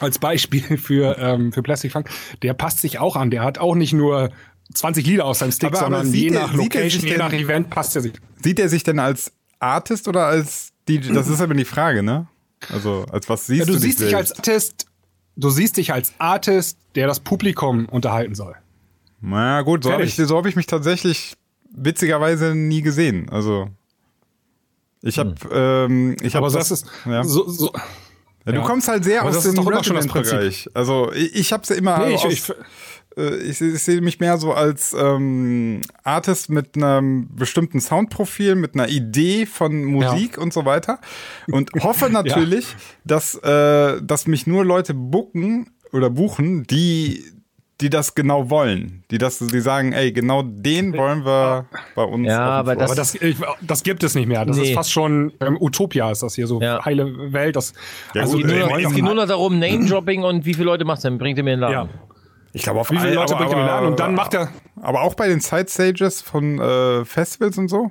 als 0.00 0.18
Beispiel 0.18 0.76
für, 0.78 1.16
ähm, 1.18 1.52
für 1.52 1.62
Plastic 1.62 1.92
Funk, 1.92 2.08
der 2.42 2.54
passt 2.54 2.80
sich 2.80 2.98
auch 2.98 3.16
an. 3.16 3.30
Der 3.30 3.42
hat 3.42 3.58
auch 3.58 3.74
nicht 3.74 3.92
nur 3.92 4.30
20 4.74 5.06
Lieder 5.06 5.24
aus 5.26 5.40
seinem 5.40 5.52
Stick, 5.52 5.68
Aber- 5.68 5.78
aber 5.78 5.86
sondern 5.86 6.06
sieht 6.12 6.22
je 6.24 6.30
der- 6.30 6.40
nach 6.42 6.54
Location, 6.54 7.06
je 7.06 7.16
nach 7.16 7.32
Event 7.32 7.70
passt 7.70 7.94
er 7.96 8.02
sich. 8.02 8.12
Sieht 8.42 8.58
er 8.58 8.68
sich 8.68 8.82
denn 8.84 8.98
als 8.98 9.32
Artist 9.58 10.08
oder 10.08 10.26
als 10.26 10.72
DJ? 10.88 11.12
Das 11.12 11.28
ist 11.28 11.40
aber 11.40 11.54
die 11.54 11.64
Frage, 11.64 12.02
ne? 12.02 12.26
Also, 12.70 13.04
als 13.10 13.28
was 13.28 13.46
siehst 13.46 13.60
Ja, 13.60 13.66
du 13.66 13.72
du 13.72 13.78
siehst 13.78 14.00
dich 14.00 14.10
selbst? 14.10 14.30
als 14.32 14.38
Artist, 14.38 14.86
du 15.36 15.50
siehst 15.50 15.76
dich 15.76 15.92
als 15.92 16.12
Artist, 16.18 16.78
der 16.94 17.06
das 17.06 17.20
Publikum 17.20 17.86
unterhalten 17.86 18.34
soll. 18.34 18.54
Na 19.20 19.62
gut, 19.62 19.84
so 19.84 19.92
habe 19.92 20.04
ich, 20.04 20.16
so 20.16 20.36
hab 20.36 20.46
ich 20.46 20.56
mich 20.56 20.66
tatsächlich 20.66 21.34
witzigerweise 21.74 22.54
nie 22.54 22.82
gesehen. 22.82 23.28
Also 23.30 23.68
ich 25.02 25.18
habe, 25.18 25.34
ähm, 25.52 26.16
ich 26.22 26.34
habe 26.36 26.46
Aber 26.46 26.56
das 26.56 26.70
ist 26.70 26.86
ja. 27.06 27.24
so, 27.24 27.48
so, 27.48 27.72
Ja, 28.46 28.52
du 28.52 28.58
Ja. 28.58 28.64
kommst 28.64 28.88
halt 28.88 29.04
sehr 29.04 29.20
Aber 29.22 29.30
aus 29.30 29.42
dem 29.42 29.54
doch 29.54 29.66
immer 29.66 29.84
schon 29.84 29.96
das 29.96 30.04
Resident-Bereich. 30.06 30.68
Also 30.74 31.12
ich, 31.12 31.34
ich 31.36 31.52
habe 31.52 31.62
es 31.62 31.68
ja 31.68 31.76
immer 31.76 31.98
Nee, 32.06 32.14
ich, 32.14 32.24
aus, 32.24 32.32
ich, 32.32 32.52
äh, 33.16 33.36
ich, 33.36 33.60
ich 33.60 33.82
sehe 33.82 34.00
mich 34.00 34.18
mehr 34.20 34.38
so 34.38 34.52
als 34.52 34.94
ähm, 34.98 35.80
Artist 36.02 36.50
mit 36.50 36.76
einem 36.76 37.28
bestimmten 37.36 37.80
Soundprofil, 37.80 38.54
mit 38.56 38.74
einer 38.74 38.88
Idee 38.88 39.46
von 39.46 39.84
Musik 39.84 40.38
und 40.38 40.52
so 40.52 40.64
weiter. 40.64 40.98
Und 41.50 41.70
hoffe 41.82 42.08
natürlich, 42.10 42.74
dass, 43.04 43.34
äh, 43.36 44.00
dass 44.02 44.26
mich 44.26 44.46
nur 44.46 44.64
Leute 44.64 44.94
booken 44.94 45.70
oder 45.92 46.10
buchen, 46.10 46.64
die 46.64 47.24
die 47.82 47.90
das 47.90 48.14
genau 48.14 48.48
wollen, 48.48 49.04
die 49.10 49.18
das, 49.18 49.38
die 49.40 49.60
sagen, 49.60 49.92
ey, 49.92 50.12
genau 50.12 50.42
den 50.42 50.96
wollen 50.96 51.24
wir 51.26 51.66
bei 51.94 52.04
uns. 52.04 52.26
Ja, 52.28 52.40
aber 52.40 52.72
Floor. 52.72 52.84
aber 52.86 52.94
das, 52.94 53.14
ich, 53.16 53.36
das 53.60 53.82
gibt 53.82 54.02
es 54.04 54.14
nicht 54.14 54.28
mehr. 54.28 54.44
Das 54.46 54.56
Nee. 54.56 54.68
ist 54.70 54.74
fast 54.74 54.92
schon 54.92 55.32
ähm, 55.40 55.58
Utopia, 55.60 56.10
ist 56.10 56.22
das 56.22 56.34
hier 56.36 56.46
so 56.46 56.60
Ja. 56.60 56.84
heile 56.84 57.32
Welt. 57.32 57.56
Das, 57.56 57.74
Ja, 58.14 58.22
also 58.22 58.38
gut, 58.38 58.48
wollen 58.48 58.84
Es 58.86 58.94
geht 58.94 59.04
nur 59.04 59.14
noch 59.14 59.26
darum, 59.26 59.58
Name-Dropping 59.58 60.22
und 60.22 60.46
wie 60.46 60.54
viele 60.54 60.66
Leute 60.66 60.84
macht 60.84 61.04
er, 61.04 61.10
bringt 61.10 61.36
er 61.38 61.44
mir 61.44 61.54
in 61.54 61.60
den 61.60 61.68
Laden. 61.68 61.88
ja. 61.90 61.94
ich 62.54 62.62
glaube, 62.62 62.80
auf 62.80 62.90
Wie 62.90 62.96
viele 62.98 63.08
all- 63.10 63.14
Leute 63.16 63.34
aber- 63.34 63.44
bringt 63.46 63.52
er 63.52 63.58
in 63.58 63.64
den 63.64 63.66
Laden? 63.74 63.88
Und 63.88 63.98
dann 64.00 64.06
aber- 64.14 64.16
macht 64.22 64.34
er 64.34 64.48
Aber 64.80 65.02
auch 65.02 65.14
bei 65.14 65.28
den 65.28 65.40
Side-Stages 65.40 66.22
von 66.22 66.58
äh, 66.60 67.04
Festivals 67.04 67.58
und 67.58 67.68
so? 67.68 67.90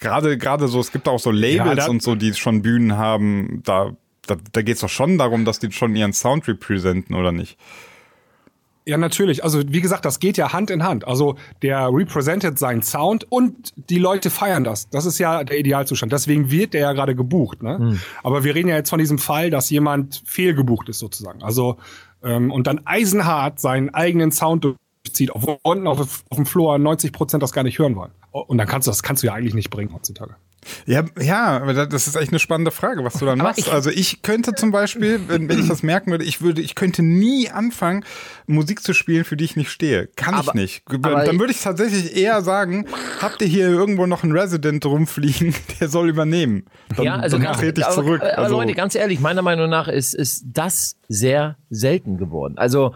Gerade, 0.00 0.38
gerade 0.38 0.68
so, 0.68 0.78
es 0.80 0.92
gibt 0.92 1.08
auch 1.08 1.18
so 1.18 1.30
Labels 1.30 1.84
Ja, 1.86 1.88
und 1.90 2.02
so, 2.02 2.14
die 2.14 2.32
schon 2.34 2.62
Bühnen 2.62 2.96
haben, 2.96 3.62
da, 3.64 3.90
da, 4.26 4.36
da 4.52 4.62
geht 4.62 4.76
es 4.76 4.80
doch 4.82 4.88
schon 4.88 5.18
darum, 5.18 5.44
dass 5.44 5.58
die 5.58 5.72
schon 5.72 5.96
ihren 5.96 6.12
Sound 6.12 6.46
representen, 6.46 7.16
oder 7.16 7.32
nicht? 7.32 7.58
Ja, 8.88 8.96
natürlich. 8.96 9.44
Also, 9.44 9.60
wie 9.68 9.82
gesagt, 9.82 10.06
das 10.06 10.18
geht 10.18 10.38
ja 10.38 10.54
Hand 10.54 10.70
in 10.70 10.82
Hand. 10.82 11.06
Also, 11.06 11.36
der 11.60 11.90
represented 11.92 12.58
seinen 12.58 12.80
Sound 12.80 13.30
und 13.30 13.74
die 13.90 13.98
Leute 13.98 14.30
feiern 14.30 14.64
das. 14.64 14.88
Das 14.88 15.04
ist 15.04 15.18
ja 15.18 15.44
der 15.44 15.58
Idealzustand. 15.58 16.10
Deswegen 16.10 16.50
wird 16.50 16.72
der 16.72 16.80
ja 16.80 16.92
gerade 16.94 17.14
gebucht. 17.14 17.62
Ne? 17.62 17.76
Hm. 17.76 18.00
Aber 18.22 18.44
wir 18.44 18.54
reden 18.54 18.70
ja 18.70 18.76
jetzt 18.76 18.88
von 18.88 18.98
diesem 18.98 19.18
Fall, 19.18 19.50
dass 19.50 19.68
jemand 19.68 20.22
fehlgebucht 20.24 20.88
ist, 20.88 21.00
sozusagen. 21.00 21.42
Also, 21.42 21.76
ähm, 22.22 22.50
und 22.50 22.66
dann 22.66 22.80
eisenhart 22.86 23.60
seinen 23.60 23.92
eigenen 23.92 24.32
Sound 24.32 24.64
durchzieht, 24.64 25.32
obwohl 25.34 25.58
unten 25.62 25.86
auf, 25.86 26.00
auf 26.00 26.36
dem 26.36 26.46
Floor 26.46 26.78
90 26.78 27.12
Prozent 27.12 27.42
das 27.42 27.52
gar 27.52 27.64
nicht 27.64 27.78
hören 27.78 27.94
wollen. 27.94 28.12
Und 28.30 28.56
dann 28.56 28.66
kannst 28.66 28.86
du 28.86 28.90
das 28.90 29.02
kannst 29.02 29.22
du 29.22 29.26
ja 29.26 29.34
eigentlich 29.34 29.54
nicht 29.54 29.68
bringen 29.68 29.92
heutzutage. 29.92 30.36
Ja, 30.86 31.04
ja, 31.20 31.58
aber 31.62 31.86
das 31.86 32.06
ist 32.08 32.16
echt 32.16 32.30
eine 32.30 32.38
spannende 32.38 32.70
Frage, 32.70 33.04
was 33.04 33.14
du 33.14 33.24
dann 33.26 33.40
Aber 33.40 33.50
machst. 33.50 33.60
ich- 33.60 33.72
also 33.72 33.90
ich 33.90 34.22
könnte 34.22 34.54
zum 34.54 34.70
Beispiel, 34.70 35.20
wenn, 35.28 35.48
wenn 35.48 35.58
ich 35.60 35.68
das 35.68 35.82
merken 35.82 36.10
würde, 36.10 36.24
ich 36.24 36.42
würde, 36.42 36.60
ich 36.60 36.74
könnte 36.74 37.02
nie 37.02 37.48
anfangen, 37.48 38.04
Musik 38.46 38.82
zu 38.82 38.92
spielen, 38.92 39.24
für 39.24 39.36
die 39.36 39.44
ich 39.44 39.56
nicht 39.56 39.70
stehe. 39.70 40.08
Kann 40.16 40.34
ich 40.34 40.40
Aber- 40.40 40.54
nicht. 40.54 40.82
aber- 40.86 41.24
dann 41.24 41.38
würde 41.38 41.52
ich 41.52 41.62
tatsächlich 41.62 42.16
eher 42.16 42.42
sagen, 42.42 42.86
habt 43.22 43.40
ihr 43.40 43.46
hier 43.48 43.68
irgendwo 43.68 44.06
noch 44.06 44.24
einen 44.24 44.32
Resident 44.36 44.84
rumfliegen, 44.84 45.54
der 45.80 45.88
soll 45.88 46.08
übernehmen. 46.08 46.64
Dann, 46.96 47.04
ja, 47.04 47.16
also 47.16 47.36
dann 47.36 47.46
ganz, 47.46 47.58
trete 47.58 47.80
ich 47.80 47.86
aber, 47.86 47.94
zurück. 47.94 48.22
Aber 48.22 48.38
also, 48.38 48.56
Leute, 48.56 48.74
ganz 48.74 48.94
ehrlich, 48.94 49.20
meiner 49.20 49.42
Meinung 49.42 49.70
nach 49.70 49.88
ist, 49.88 50.14
ist 50.14 50.44
das 50.52 50.96
sehr 51.08 51.56
selten 51.70 52.18
geworden. 52.18 52.58
Also, 52.58 52.94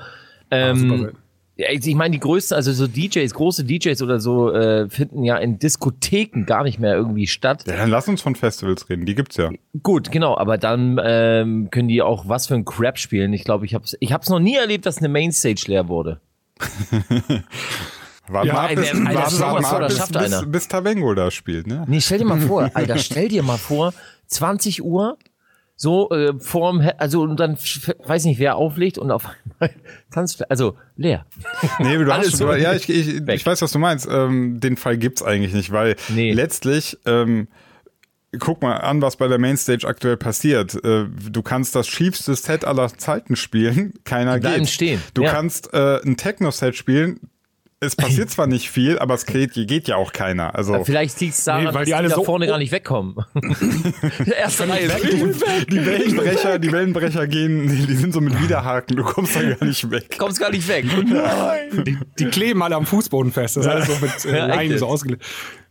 ähm, 0.51 0.79
selten. 0.91 1.05
ja, 1.05 1.11
ich 1.57 1.95
meine, 1.95 2.13
die 2.13 2.21
größten, 2.21 2.55
also 2.57 2.73
so 2.73 2.87
DJs, 2.87 3.33
große 3.35 3.65
DJs 3.65 4.01
oder 4.03 4.21
so, 4.21 4.53
äh, 4.53 4.89
finden 4.89 5.23
ja 5.23 5.37
in 5.37 5.59
Diskotheken 5.59 6.45
gar 6.47 6.65
nicht 6.65 6.79
mehr 6.79 6.95
irgendwie 6.95 7.27
statt. 7.27 7.65
ja, 7.67 7.77
dann 7.77 7.91
lass 7.91 8.09
uns 8.09 8.23
von 8.23 8.35
Festivals 8.35 8.89
reden, 8.89 9.05
die 9.05 9.15
gibt's 9.15 9.37
ja. 9.37 9.51
Gut, 9.83 10.11
genau, 10.11 10.37
aber 10.37 10.57
dann 10.59 10.99
ähm, 11.03 11.69
können 11.71 11.89
die 11.89 12.01
auch 12.03 12.29
was 12.29 12.47
für 12.47 12.55
ein 12.55 12.65
Crap 12.65 12.99
spielen. 12.99 13.33
Ich 13.33 13.45
glaube, 13.45 13.67
ich 13.67 13.75
habe 13.75 13.85
es 13.85 13.97
ich 14.01 14.13
hab's 14.13 14.29
noch 14.31 14.41
nie 14.41 14.57
erlebt, 14.57 14.87
dass 14.87 14.99
eine 14.99 15.09
Mainstage 15.09 15.65
leer 15.67 15.89
wurde. 15.89 16.21
Warte 18.29 18.49
Ja, 18.49 18.55
mal, 18.55 18.69
ab, 18.71 18.75
bis, 18.77 18.95
Alter, 18.95 19.15
warte 19.15 19.41
mal 19.41 19.63
vor, 19.63 19.81
bis, 19.87 19.97
schafft 19.97 20.13
bis, 20.13 20.23
einer. 20.23 20.47
bis 20.47 20.69
Tavengo 20.69 21.13
da 21.15 21.31
spielt, 21.31 21.67
ne? 21.67 21.85
Nee, 21.89 22.01
stell 22.01 22.19
dir 22.19 22.25
mal 22.25 22.41
vor, 22.41 22.71
Alter, 22.75 22.99
stell 22.99 23.29
dir 23.29 23.43
mal 23.43 23.59
vor, 23.59 23.93
20 24.29 24.83
Uhr, 24.85 25.19
so 25.77 26.11
äh, 26.11 26.33
vorm, 26.39 26.89
also 26.99 27.23
und 27.23 27.41
dann 27.41 27.57
weiß 27.57 28.25
nicht, 28.27 28.39
wer 28.39 28.57
auflegt 28.57 28.99
und 28.99 29.11
auf 29.11 29.27
einmal 29.61 29.75
tanzt, 30.13 30.49
also 30.51 30.77
leer. 30.97 31.27
Nee, 31.81 31.97
du 31.99 32.13
hast, 32.13 32.37
so 32.37 32.53
ja, 32.53 32.73
ich, 32.75 32.89
ich, 32.89 33.09
ich 33.29 33.47
weiß, 33.47 33.63
was 33.63 33.73
du 33.73 33.79
meinst. 33.79 34.07
Ähm, 34.11 34.61
den 34.61 34.77
Fall 34.77 34.97
gibt's 34.99 35.23
eigentlich 35.23 35.55
nicht, 35.55 35.73
weil 35.73 35.97
Nee. 36.09 36.33
letztlich, 36.33 36.99
ähm, 37.07 37.49
guck 38.39 38.63
mal 38.63 38.77
an, 38.77 39.03
was 39.03 39.17
bei 39.17 39.29
der 39.29 39.39
Mainstage 39.39 39.87
aktuell 39.87 40.17
passiert. 40.17 40.75
Äh, 40.85 41.07
du 41.09 41.43
kannst 41.43 41.75
das 41.75 41.87
schiefste 41.89 42.35
Set 42.37 42.65
aller 42.65 42.89
Zeiten 42.97 43.37
spielen, 43.37 43.93
keiner 44.05 44.41
geht. 44.41 44.69
stehen, 44.69 45.03
Du 45.15 45.23
ja. 45.25 45.31
kannst 45.33 45.75
äh, 45.75 46.01
ein 46.05 46.17
Techno-Set 46.17 46.77
spielen, 46.77 47.21
es 47.83 47.97
passiert 47.97 48.31
zwar 48.31 48.47
nicht 48.47 48.71
viel, 48.71 48.99
aber 48.99 49.15
es 49.15 49.27
geht, 49.27 49.53
geht 49.55 49.89
ja 49.89 49.97
auch 49.97 50.13
keiner. 50.13 50.55
Also 50.55 50.85
Vielleicht 50.85 51.21
liegt 51.21 51.35
es 51.35 51.45
daran, 51.45 51.63
Nee, 51.65 51.67
weil 51.69 51.73
dass 51.73 51.81
die 51.83 51.87
die, 51.91 51.95
alle 51.95 52.09
da 52.09 52.15
so- 52.15 52.25
vorne 52.25 52.47
gar 52.47 52.59
nicht 52.59 52.73
wegkommen. 52.73 53.17
Erste 54.39 54.69
Reihe 54.69 54.87
ist 54.87 55.05
die 55.71 55.85
Wellenbrecher, 55.87 56.59
die 56.59 56.73
Wellenbrecher 56.73 57.27
gehen, 57.27 57.69
die, 57.69 57.87
die 57.87 57.97
sind 57.97 58.13
so 58.15 58.21
mit 58.21 58.41
Widerhaken, 58.41 58.97
du 58.97 59.03
kommst 59.05 59.37
da 59.37 59.43
gar 59.43 59.65
nicht 59.65 59.91
weg. 59.91 60.17
kommst 60.19 60.41
gar 60.41 60.51
nicht 60.51 60.67
weg. 60.69 60.85
Die, 61.87 61.99
die 62.19 62.25
kleben 62.27 62.63
alle 62.63 62.77
am 62.77 62.87
Fußboden 62.87 63.33
fest. 63.33 63.57
Das 63.57 63.65
ist 63.67 63.71
alles 63.71 63.87
so 63.87 63.95
mit 64.01 64.25
äh, 64.35 64.63
jetzt? 64.63 64.81
so 64.81 64.87
ausgelegt. 64.87 65.25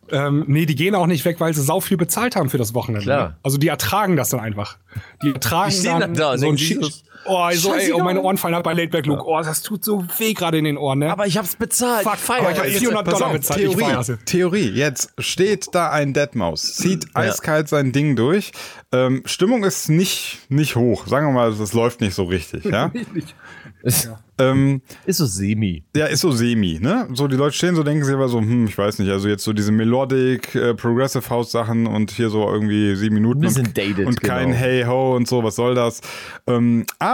Ähm, 0.09 0.43
nee, 0.47 0.65
die 0.65 0.75
gehen 0.75 0.93
auch 0.95 1.07
nicht 1.07 1.23
weg, 1.25 1.39
weil 1.39 1.53
sie 1.53 1.61
sau 1.61 1.79
viel 1.79 1.95
bezahlt 1.97 2.35
haben 2.35 2.49
für 2.49 2.57
das 2.57 2.73
Wochenende. 2.73 3.03
Klar. 3.05 3.37
Also 3.43 3.57
die 3.57 3.67
ertragen 3.69 4.17
das 4.17 4.29
dann 4.29 4.39
einfach. 4.39 4.77
Die 5.23 5.29
ertragen 5.33 5.71
Die 5.71 5.77
stehen 5.77 5.91
dann 5.99 6.01
dann 6.01 6.13
da 6.15 6.37
so 6.37 6.49
ein 6.49 6.57
Schi- 6.57 7.01
Oh, 7.25 7.49
so, 7.53 7.73
ey, 7.73 7.91
oh, 7.93 7.99
meine 7.99 8.21
Ohren 8.21 8.37
fallen 8.37 8.55
ab 8.55 8.63
bei 8.63 8.73
Late 8.73 8.89
Back 8.89 9.05
Luke. 9.05 9.23
Oh, 9.25 9.39
das 9.41 9.61
tut 9.61 9.83
so 9.85 10.03
weh 10.17 10.33
gerade 10.33 10.57
in 10.57 10.63
den 10.63 10.77
Ohren, 10.77 10.99
ne? 10.99 11.11
Aber 11.11 11.27
ich 11.27 11.37
hab's 11.37 11.55
bezahlt. 11.55 12.03
Fuck, 12.03 12.17
Feier. 12.17 12.41
aber 12.41 12.51
ich 12.51 12.57
hab 12.57 12.65
Jetzt- 12.65 12.79
400 12.79 13.05
Pass 13.05 13.13
Dollar 13.13 13.27
auf, 13.27 13.33
bezahlt. 13.33 13.59
Theorie. 13.59 14.17
Theorie, 14.25 14.69
jetzt 14.69 15.13
steht 15.19 15.67
da 15.73 15.91
ein 15.91 16.13
Deadmaus, 16.13 16.75
zieht 16.75 17.07
eiskalt 17.15 17.67
sein 17.69 17.91
Ding 17.91 18.15
durch. 18.15 18.51
Ähm, 18.91 19.21
Stimmung 19.25 19.63
ist 19.63 19.89
nicht, 19.89 20.39
nicht 20.49 20.75
hoch. 20.75 21.07
Sagen 21.07 21.27
wir 21.27 21.31
mal, 21.33 21.49
es 21.51 21.73
läuft 21.73 22.01
nicht 22.01 22.13
so 22.13 22.23
richtig, 22.25 22.65
ja. 22.65 22.91
ähm, 24.37 24.81
Ist 25.05 25.17
so 25.17 25.25
semi. 25.25 25.83
ja, 25.95 26.05
ist 26.07 26.21
so 26.21 26.31
semi, 26.31 26.79
ne? 26.79 27.07
So, 27.13 27.27
die 27.27 27.35
Leute 27.35 27.55
stehen 27.55 27.75
so, 27.75 27.83
denken 27.83 28.03
sie 28.03 28.13
aber 28.13 28.27
so, 28.27 28.39
hm, 28.39 28.65
ich 28.65 28.77
weiß 28.77 28.99
nicht, 28.99 29.09
also 29.09 29.27
jetzt 29.27 29.43
so 29.43 29.53
diese 29.53 29.71
Melodic, 29.71 30.53
äh, 30.55 30.73
Progressive 30.73 31.29
House 31.29 31.51
Sachen 31.51 31.87
und 31.87 32.11
hier 32.11 32.29
so 32.29 32.47
irgendwie 32.47 32.95
sieben 32.95 33.15
Minuten 33.15 33.39
Ein 33.39 33.47
bisschen 33.47 33.67
und, 33.67 33.77
dated, 33.77 34.07
und 34.07 34.21
kein 34.21 34.47
genau. 34.49 34.59
Hey 34.59 34.83
Ho 34.83 35.15
und 35.15 35.27
so, 35.27 35.43
was 35.43 35.55
soll 35.55 35.73
das? 35.75 36.01
Ähm, 36.47 36.85
aber 36.99 37.10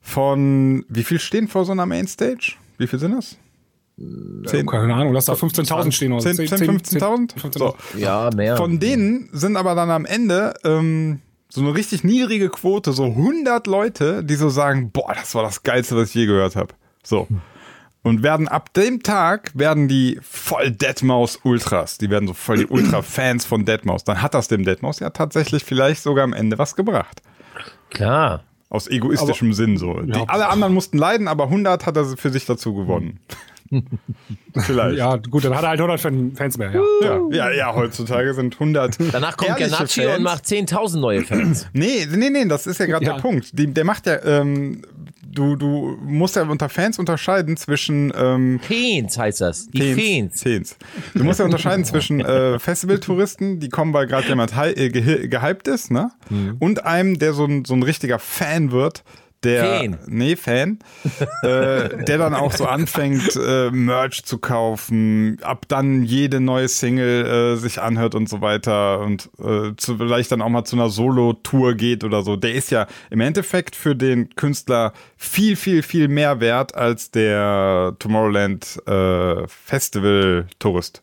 von, 0.00 0.84
wie 0.88 1.04
viel 1.04 1.18
stehen 1.18 1.48
vor 1.48 1.64
so 1.64 1.72
einer 1.72 1.86
Mainstage? 1.86 2.52
Wie 2.78 2.86
viel 2.86 2.98
sind 2.98 3.12
das? 3.12 3.36
Zehn? 4.46 4.66
Keine 4.66 4.94
Ahnung, 4.94 5.12
lass 5.12 5.26
da 5.26 5.34
15.000 5.34 5.92
stehen 5.92 6.12
oder 6.12 6.22
10, 6.22 6.48
10 6.48 6.80
15.000? 6.80 7.58
So. 7.58 7.76
Ja, 7.96 8.30
mehr. 8.34 8.56
Von 8.56 8.80
denen 8.80 9.28
sind 9.32 9.56
aber 9.56 9.74
dann 9.74 9.90
am 9.90 10.04
Ende 10.04 10.54
ähm, 10.64 11.20
so 11.48 11.60
eine 11.60 11.74
richtig 11.74 12.02
niedrige 12.02 12.48
Quote, 12.50 12.92
so 12.92 13.04
100 13.04 13.66
Leute, 13.68 14.24
die 14.24 14.34
so 14.34 14.48
sagen, 14.48 14.90
boah, 14.90 15.14
das 15.14 15.34
war 15.36 15.44
das 15.44 15.62
Geilste, 15.62 15.96
was 15.96 16.08
ich 16.08 16.14
je 16.16 16.26
gehört 16.26 16.56
habe. 16.56 16.74
So. 17.04 17.28
Und 18.02 18.22
werden 18.24 18.48
ab 18.48 18.74
dem 18.74 19.02
Tag, 19.02 19.52
werden 19.54 19.86
die 19.86 20.18
voll 20.20 20.72
Deadmaus 20.72 21.38
Ultras. 21.44 21.96
Die 21.96 22.10
werden 22.10 22.26
so 22.26 22.34
voll 22.34 22.58
die 22.58 22.66
Ultra-Fans 22.66 23.46
von 23.46 23.64
Deadmaus. 23.64 24.02
Dann 24.02 24.20
hat 24.20 24.34
das 24.34 24.48
dem 24.48 24.64
Deadmaus 24.64 24.98
ja 24.98 25.10
tatsächlich 25.10 25.64
vielleicht 25.64 26.02
sogar 26.02 26.24
am 26.24 26.32
Ende 26.32 26.58
was 26.58 26.74
gebracht. 26.74 27.22
Klar. 27.90 28.42
Aus 28.70 28.88
egoistischem 28.88 29.52
Sinn 29.52 29.76
so. 29.76 30.00
Die, 30.00 30.12
alle 30.28 30.48
anderen 30.48 30.74
mussten 30.74 30.98
leiden, 30.98 31.28
aber 31.28 31.44
100 31.44 31.86
hat 31.86 31.96
er 31.96 32.04
für 32.16 32.30
sich 32.30 32.46
dazu 32.46 32.74
gewonnen. 32.74 33.20
vielleicht. 34.56 34.98
Ja, 34.98 35.16
gut, 35.16 35.44
dann 35.44 35.54
hat 35.54 35.62
er 35.62 35.70
halt 35.70 35.80
100 35.80 36.00
Fan- 36.00 36.32
Fans 36.36 36.58
mehr, 36.58 36.72
ja. 36.72 36.80
Ja, 37.02 37.20
ja, 37.30 37.50
ja, 37.52 37.74
heutzutage 37.74 38.34
sind 38.34 38.54
100. 38.54 38.98
Danach 39.12 39.36
kommt 39.36 39.56
Ganacci 39.56 40.06
und 40.06 40.22
macht 40.22 40.44
10.000 40.44 40.98
neue 40.98 41.22
Fans. 41.22 41.66
Nee, 41.72 42.06
nee, 42.10 42.30
nee, 42.30 42.44
das 42.46 42.66
ist 42.66 42.78
ja 42.78 42.86
gerade 42.86 43.04
Ja. 43.04 43.14
der 43.14 43.20
Punkt. 43.20 43.58
Die, 43.58 43.66
der 43.72 43.84
macht 43.84 44.06
ja, 44.06 44.22
ähm, 44.24 44.82
du, 45.26 45.56
du 45.56 45.98
musst 46.04 46.36
ja 46.36 46.42
unter 46.42 46.68
Fans 46.68 46.98
unterscheiden 46.98 47.56
zwischen 47.56 48.12
ähm, 48.16 48.60
Fans 48.62 49.18
heißt 49.18 49.40
das. 49.40 49.66
Die 49.68 49.94
Fans. 49.94 50.42
Fans. 50.42 50.76
Du 51.14 51.24
musst 51.24 51.38
ja 51.40 51.44
unterscheiden 51.44 51.84
zwischen 51.84 52.20
äh, 52.20 52.58
Festivaltouristen, 52.58 53.58
die 53.60 53.68
kommen, 53.68 53.92
weil 53.92 54.06
gerade 54.06 54.28
jemand 54.28 54.52
äh, 54.56 54.88
ge 54.90 55.26
gehypt 55.28 55.66
ist, 55.68 55.90
ne? 55.90 56.10
Mhm. 56.30 56.56
Und 56.60 56.84
einem, 56.84 57.18
der 57.18 57.32
so 57.32 57.44
ein, 57.44 57.64
so 57.64 57.74
ein 57.74 57.82
richtiger 57.82 58.18
Fan 58.18 58.70
wird. 58.70 59.02
Der, 59.44 59.64
Fan. 59.64 59.98
nee, 60.06 60.36
Fan, 60.36 60.78
äh, 61.42 62.04
der 62.04 62.18
dann 62.18 62.34
auch 62.34 62.52
so 62.52 62.66
anfängt, 62.66 63.36
äh, 63.36 63.70
Merch 63.70 64.24
zu 64.24 64.38
kaufen, 64.38 65.38
ab 65.42 65.66
dann 65.68 66.02
jede 66.02 66.40
neue 66.40 66.68
Single 66.68 67.54
äh, 67.54 67.56
sich 67.56 67.80
anhört 67.80 68.14
und 68.14 68.28
so 68.28 68.40
weiter 68.40 69.00
und 69.00 69.30
äh, 69.38 69.72
zu, 69.76 69.98
vielleicht 69.98 70.32
dann 70.32 70.42
auch 70.42 70.48
mal 70.48 70.64
zu 70.64 70.76
einer 70.76 70.88
Solo-Tour 70.88 71.74
geht 71.74 72.04
oder 72.04 72.22
so. 72.22 72.36
Der 72.36 72.54
ist 72.54 72.70
ja 72.70 72.86
im 73.10 73.20
Endeffekt 73.20 73.76
für 73.76 73.94
den 73.94 74.34
Künstler 74.34 74.92
viel, 75.16 75.56
viel, 75.56 75.82
viel 75.82 76.08
mehr 76.08 76.40
wert 76.40 76.74
als 76.74 77.10
der 77.10 77.94
Tomorrowland 77.98 78.80
äh, 78.86 79.46
Festival-Tourist. 79.46 81.02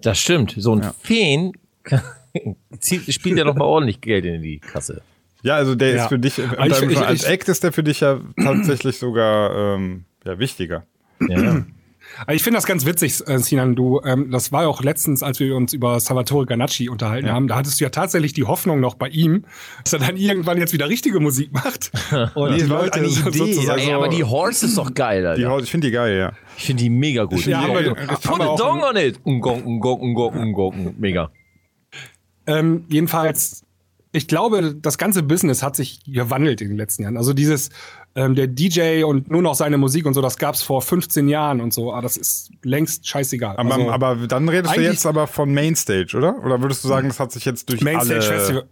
Das 0.00 0.18
stimmt. 0.18 0.54
So 0.56 0.74
ein 0.74 0.92
Fan 1.02 1.52
zieht, 2.78 3.12
spielt 3.12 3.38
ja 3.38 3.44
noch 3.44 3.54
mal 3.54 3.64
ordentlich 3.64 4.00
Geld 4.00 4.24
in 4.24 4.42
die 4.42 4.58
Kasse. 4.58 5.02
Ja, 5.44 5.54
also 5.56 5.74
der 5.76 5.94
Ja. 5.94 6.02
ist 6.02 6.08
für 6.08 6.18
dich, 6.18 6.38
äh, 6.38 6.42
Aber 6.56 6.66
ich- 6.66 6.82
ich- 6.90 6.98
als 6.98 7.22
ich- 7.22 7.28
Act 7.28 7.48
ist 7.48 7.62
der 7.62 7.72
für 7.72 7.82
dich 7.84 8.00
ja 8.00 8.18
tatsächlich 8.42 8.98
sogar 8.98 9.76
ähm, 9.76 10.04
ja, 10.24 10.38
wichtiger. 10.38 10.84
Ja. 11.20 11.64
Ich 12.32 12.42
finde 12.44 12.58
das 12.58 12.66
ganz 12.66 12.86
witzig, 12.86 13.26
äh, 13.26 13.38
Sinan, 13.38 13.74
du, 13.74 14.00
ähm, 14.04 14.30
das 14.30 14.52
war 14.52 14.62
ja 14.62 14.68
auch 14.68 14.82
letztens, 14.82 15.22
als 15.22 15.40
wir 15.40 15.56
uns 15.56 15.72
über 15.72 15.98
Salvatore 15.98 16.46
Ganacci 16.46 16.88
unterhalten 16.88 17.30
haben, 17.32 17.48
da 17.48 17.56
hattest 17.56 17.80
du 17.80 17.84
ja 17.84 17.90
tatsächlich 17.90 18.32
die 18.34 18.44
Hoffnung 18.44 18.78
noch 18.78 18.94
bei 18.94 19.08
ihm, 19.08 19.44
dass 19.82 19.94
er 19.94 19.98
dann 19.98 20.16
irgendwann 20.16 20.58
jetzt 20.58 20.72
wieder 20.72 20.88
richtige 20.88 21.18
Musik 21.18 21.52
macht. 21.52 21.90
Und 22.34 22.52
Nee, 22.52 22.58
die 22.58 22.62
Leute 22.64 23.00
eine 23.00 23.08
so- 23.08 23.28
Idee, 23.28 23.38
sozusagen- 23.38 23.70
also- 23.70 23.88
Ey, 23.88 23.94
aber 23.94 24.08
die 24.08 24.22
Horse 24.22 24.66
ist 24.66 24.78
doch 24.78 24.94
geil, 24.94 25.22
Die, 25.22 25.26
Alter. 25.28 25.48
Haut- 25.50 25.62
ich 25.64 25.70
finde 25.70 25.88
die 25.88 25.92
geil, 25.92 26.16
ja. 26.16 26.32
Ich 26.56 26.64
finde 26.66 26.84
die 26.84 26.90
mega 26.90 27.24
gut. 27.24 27.44
Ja, 27.46 27.66
Ja, 27.66 27.94
das 27.94 28.20
Put 28.20 28.40
a 28.40 28.54
dong 28.56 28.82
on 28.82 28.96
it. 28.96 29.18
Ngong, 29.26 29.62
ngong, 29.80 30.12
ngong, 30.12 30.50
ngong. 30.52 30.94
Mega. 30.98 31.30
Ähm, 32.46 32.84
jedenfalls, 32.88 33.63
ich 34.14 34.28
glaube, 34.28 34.74
das 34.80 34.96
ganze 34.96 35.24
Business 35.24 35.62
hat 35.62 35.74
sich 35.74 36.00
gewandelt 36.06 36.60
in 36.60 36.68
den 36.68 36.76
letzten 36.76 37.02
Jahren. 37.02 37.16
Also 37.16 37.32
dieses, 37.32 37.70
ähm, 38.14 38.36
der 38.36 38.46
DJ 38.46 39.02
und 39.02 39.28
nur 39.28 39.42
noch 39.42 39.56
seine 39.56 39.76
Musik 39.76 40.06
und 40.06 40.14
so, 40.14 40.22
das 40.22 40.38
gab's 40.38 40.62
vor 40.62 40.82
15 40.82 41.28
Jahren 41.28 41.60
und 41.60 41.74
so, 41.74 41.92
aber 41.92 42.02
das 42.02 42.16
ist 42.16 42.50
längst 42.62 43.08
scheißegal. 43.08 43.56
Aber, 43.56 43.74
also, 43.74 43.90
aber 43.90 44.14
dann 44.28 44.48
redest 44.48 44.76
du 44.76 44.80
jetzt 44.80 45.04
aber 45.04 45.26
von 45.26 45.52
Mainstage, 45.52 46.16
oder? 46.16 46.36
Oder 46.44 46.62
würdest 46.62 46.84
du 46.84 46.88
sagen, 46.88 47.08
das 47.08 47.18
hat 47.18 47.32
sich 47.32 47.44
jetzt 47.44 47.68
durch 47.70 47.80
Mainstage 47.80 48.20
alle... 48.20 48.22
Festival. 48.22 48.64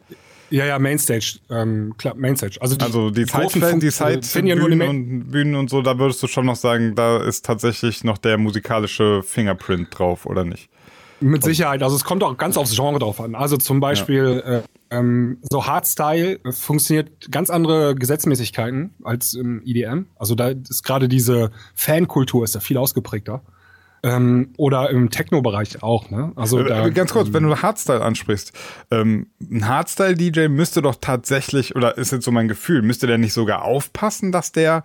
Ja, 0.51 0.67
ja, 0.67 0.79
Mainstage, 0.79 1.39
ähm, 1.51 1.95
klar, 1.97 2.15
Mainstage. 2.15 2.59
Also 2.61 2.77
die, 2.77 2.85
Also 2.85 3.11
die 3.11 3.25
großen 3.25 3.81
Side, 3.81 4.21
Fun- 4.23 4.43
die 4.45 4.51
ja 4.51 4.55
nur 4.55 4.69
die 4.69 4.77
Main- 4.77 4.89
und 4.91 5.31
Bühnen 5.31 5.57
und 5.57 5.71
so, 5.71 5.81
da 5.81 5.99
würdest 5.99 6.23
du 6.23 6.27
schon 6.29 6.45
noch 6.45 6.57
sagen, 6.57 6.95
da 6.95 7.17
ist 7.17 7.45
tatsächlich 7.47 8.05
noch 8.05 8.19
der 8.19 8.37
musikalische 8.37 9.23
Fingerprint 9.23 9.99
drauf, 9.99 10.27
oder 10.27 10.45
nicht? 10.45 10.69
Mit 11.23 11.43
Sicherheit. 11.45 11.83
Also 11.83 11.97
es 11.97 12.05
kommt 12.05 12.23
auch 12.23 12.37
ganz 12.37 12.57
aufs 12.57 12.75
Genre 12.75 12.99
drauf 12.99 13.21
an. 13.21 13.35
Also 13.35 13.57
zum 13.57 13.81
Beispiel 13.81 14.43
äh, 14.45 14.63
ähm, 14.91 15.39
so 15.43 15.67
Hardstyle 15.67 16.41
äh, 16.45 16.53
funktioniert 16.53 17.31
ganz 17.31 17.51
andere 17.51 17.95
Gesetzmäßigkeiten 17.95 18.95
als 19.05 19.35
im 19.35 19.63
EDM. 19.65 20.07
Also 20.17 20.35
da 20.35 20.49
ist 20.49 20.83
gerade 20.83 21.09
diese 21.09 21.51
Fankultur 21.75 22.45
ist 22.45 22.55
da 22.55 22.61
viel 22.61 22.77
ausgeprägter. 22.77 23.43
Ähm, 24.05 24.53
oder 24.57 24.91
im 24.91 25.11
Techno-Bereich 25.11 25.83
auch. 25.83 26.11
Ne? 26.11 26.33
Also 26.35 26.59
Äh, 26.59 26.69
da, 26.69 26.89
Ganz 26.89 27.13
kurz, 27.13 27.33
wenn 27.33 27.45
du 27.45 27.57
Hardstyle 27.57 28.03
ansprichst, 28.03 28.53
ähm, 28.91 29.29
ein 29.41 29.69
Hardstyle-DJ 29.69 30.49
müsste 30.49 30.83
doch 30.83 30.97
tatsächlich, 31.01 31.77
oder 31.77 31.97
ist 31.97 32.11
jetzt 32.11 32.25
so 32.25 32.33
mein 32.33 32.49
Gefühl, 32.49 32.83
müsste 32.83 33.07
der 33.07 33.19
nicht 33.19 33.33
sogar 33.33 33.63
aufpassen, 33.63 34.33
dass 34.33 34.51
der 34.51 34.83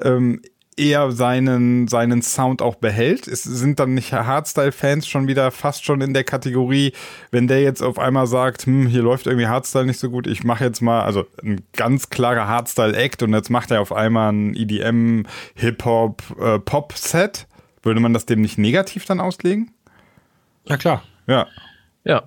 ähm, 0.00 0.40
eher 0.80 1.12
seinen, 1.12 1.86
seinen 1.88 2.22
Sound 2.22 2.62
auch 2.62 2.76
behält? 2.76 3.28
Es 3.28 3.42
sind 3.44 3.78
dann 3.78 3.94
nicht 3.94 4.12
Hardstyle-Fans 4.12 5.06
schon 5.06 5.28
wieder 5.28 5.50
fast 5.50 5.84
schon 5.84 6.00
in 6.00 6.14
der 6.14 6.24
Kategorie, 6.24 6.92
wenn 7.30 7.46
der 7.46 7.62
jetzt 7.62 7.82
auf 7.82 7.98
einmal 7.98 8.26
sagt, 8.26 8.66
hm, 8.66 8.86
hier 8.86 9.02
läuft 9.02 9.26
irgendwie 9.26 9.46
Hardstyle 9.46 9.86
nicht 9.86 10.00
so 10.00 10.10
gut, 10.10 10.26
ich 10.26 10.42
mache 10.44 10.64
jetzt 10.64 10.80
mal, 10.80 11.02
also 11.02 11.26
ein 11.42 11.60
ganz 11.74 12.08
klarer 12.10 12.48
Hardstyle-Act 12.48 13.22
und 13.22 13.34
jetzt 13.34 13.50
macht 13.50 13.70
er 13.70 13.80
auf 13.80 13.92
einmal 13.92 14.32
ein 14.32 14.54
EDM, 14.54 15.24
Hip-Hop, 15.54 16.22
äh, 16.40 16.58
Pop-Set. 16.58 17.46
Würde 17.82 18.00
man 18.00 18.12
das 18.12 18.26
dem 18.26 18.40
nicht 18.40 18.58
negativ 18.58 19.04
dann 19.06 19.20
auslegen? 19.20 19.70
ja 20.64 20.76
klar. 20.76 21.02
Ja. 21.26 21.46
Ja. 22.04 22.24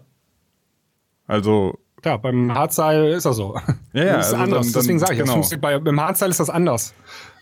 Also, 1.27 1.79
Ja, 2.05 2.17
beim 2.17 2.53
Hardstyle 2.53 3.13
ist 3.13 3.25
das 3.25 3.37
so. 3.37 3.55
Ja, 3.93 4.03
ja, 4.03 4.17
das 4.17 4.27
ist 4.27 4.33
also 4.33 4.43
anders. 4.43 4.65
dann- 4.65 4.73
dann- 4.73 4.81
Deswegen 4.81 4.99
sage 4.99 5.13
ich, 5.13 5.19
das 5.19 5.25
genau. 5.25 5.33
funktioniert 5.35 5.61
bei, 5.61 5.79
beim 5.79 6.01
Hardstyle 6.01 6.31
ist 6.31 6.39
das 6.39 6.49
anders. 6.49 6.93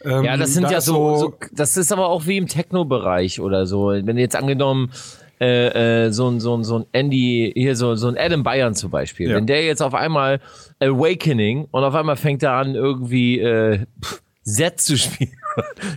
Ähm, 0.05 0.23
Ja, 0.23 0.37
das 0.37 0.53
sind 0.53 0.63
da 0.65 0.71
ja 0.71 0.81
so, 0.81 1.15
so, 1.17 1.33
das 1.51 1.77
ist 1.77 1.91
aber 1.91 2.07
auch 2.09 2.25
wie 2.27 2.37
im 2.37 2.47
Techno-Bereich 2.47 3.39
oder 3.39 3.65
so. 3.65 3.87
Wenn 3.89 4.17
jetzt 4.17 4.35
angenommen, 4.35 4.91
äh, 5.39 6.05
äh, 6.05 6.11
so 6.11 6.29
ein, 6.29 6.39
so 6.39 6.55
ein, 6.55 6.63
so 6.63 6.79
ein 6.79 6.85
Andy, 6.91 7.51
hier 7.55 7.75
so, 7.75 7.95
so 7.95 8.07
ein 8.07 8.17
Adam 8.17 8.43
Bayern 8.43 8.75
zum 8.75 8.91
Beispiel, 8.91 9.29
Ja. 9.29 9.35
wenn 9.37 9.47
der 9.47 9.65
jetzt 9.65 9.81
auf 9.81 9.93
einmal 9.95 10.39
Awakening 10.79 11.67
und 11.71 11.83
auf 11.83 11.95
einmal 11.95 12.15
fängt 12.15 12.43
er 12.43 12.53
an, 12.53 12.75
irgendwie 12.75 13.39
äh, 13.39 13.79
pff, 14.03 14.21
Set 14.43 14.79
zu 14.79 14.97
spielen. 14.97 15.31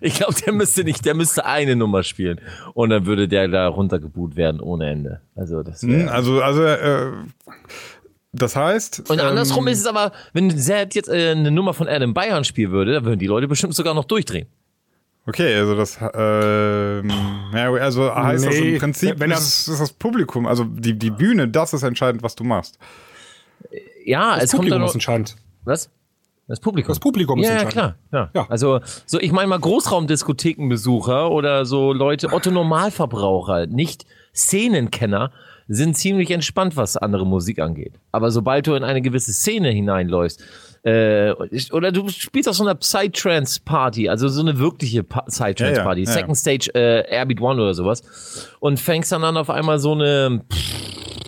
Ich 0.01 0.15
glaube, 0.17 0.35
der 0.45 0.53
müsste 0.53 0.83
nicht, 0.83 1.05
der 1.05 1.15
müsste 1.15 1.47
eine 1.47 1.77
Nummer 1.77 2.03
spielen. 2.03 2.41
Und 2.75 2.91
dann 2.91 3.07
würde 3.07 3.29
der 3.29 3.47
da 3.47 3.69
runtergeboot 3.69 4.35
werden 4.35 4.61
ohne 4.61 4.91
Ende. 4.91 5.21
Also 5.37 5.63
das 5.63 5.81
hm, 5.83 6.09
also, 6.09 6.43
also, 6.43 6.65
äh, 6.65 7.13
das 8.35 8.57
heißt. 8.57 9.09
Und 9.09 9.21
ähm, 9.21 9.27
andersrum 9.27 9.67
ist 9.69 9.81
es 9.81 9.87
aber, 9.87 10.13
wenn 10.33 10.51
Zed 10.59 10.95
jetzt 10.95 11.09
äh, 11.09 11.31
eine 11.33 11.51
Nummer 11.51 11.73
von 11.75 11.89
Adam 11.89 12.13
Bayern 12.15 12.45
spielen 12.45 12.73
würde, 12.73 12.93
dann 12.95 13.05
würden 13.05 13.19
die 13.19 13.27
Leute 13.27 13.49
bestimmt 13.49 13.75
sogar 13.75 13.95
noch 13.95 14.05
durchdrehen. 14.05 14.47
Okay, 15.27 15.55
also 15.55 15.75
das, 15.75 15.99
ähm, 16.15 17.11
ja, 17.55 17.73
also 17.73 18.15
heißt 18.15 18.45
das 18.45 18.55
Nee, 18.55 18.75
im 18.75 18.79
Prinzip, 18.79 19.19
wenn 19.19 19.31
das- 19.31 19.69
ist 19.69 19.81
das 19.81 19.93
Publikum, 19.93 20.47
also 20.47 20.65
die, 20.65 20.99
die 20.99 21.11
Bühne, 21.11 21.49
das 21.49 21.73
ist 21.73 21.83
entscheidend, 21.83 22.23
was 22.23 22.35
du 22.35 22.45
machst. 22.45 22.79
Ja, 24.05 24.35
das 24.35 24.45
es 24.45 24.51
kommt 24.51 24.59
Publikum 24.65 24.81
dann 24.81 24.89
ist 24.89 24.95
entscheidend. 24.95 25.37
Was? 25.65 25.89
Das 26.47 26.61
Publikum. 26.61 26.89
Das 26.89 27.01
Publikum 27.01 27.41
ist 27.41 27.47
ja, 27.49 27.55
ja, 27.55 27.61
entscheidend. 27.63 27.97
klar. 28.11 28.29
Ja. 28.35 28.43
Ja. 28.43 28.47
Also, 28.51 28.81
so, 29.07 29.19
ich 29.19 29.33
meine 29.33 29.49
mal 29.49 29.59
Großraumdiskothekenbesucher 29.61 31.31
oder 31.31 31.65
so 31.65 31.95
Leute, 31.95 32.31
Otto 32.33 32.51
Normalverbraucher, 32.51 33.67
nicht 33.67 34.05
Szenenkenner, 34.35 35.31
sind 35.69 35.97
ziemlich 35.97 36.31
entspannt, 36.31 36.77
was 36.77 36.97
andere 36.97 37.27
Musik 37.27 37.59
angeht. 37.59 37.95
Aber 38.13 38.31
sobald 38.31 38.67
du 38.67 38.75
in 38.75 38.85
eine 38.85 39.01
gewisse 39.03 39.33
Szene 39.33 39.71
hineinläufst, 39.71 40.43
äh, 40.83 41.33
oder 41.73 41.91
du 41.93 42.09
spielst 42.11 42.49
auf 42.49 42.57
so 42.57 42.65
einer 42.65 42.75
Psytrance-Party, 42.75 44.09
also 44.11 44.29
so 44.29 44.43
eine 44.43 44.59
wirkliche 44.59 45.03
Pa- 45.03 45.23
Psytrance-Party, 45.23 46.03
Ja, 46.03 46.07
ja, 46.07 46.11
ja, 46.11 46.21
Second 46.21 46.37
Stage 46.37 46.71
äh, 46.75 47.11
Airbeat 47.11 47.41
One 47.41 47.63
oder 47.63 47.73
sowas, 47.75 48.49
und 48.61 48.79
fängst 48.79 49.11
dann 49.13 49.25
an 49.25 49.37
auf 49.39 49.49
einmal 49.49 49.79
so 49.79 49.93
eine 49.93 50.43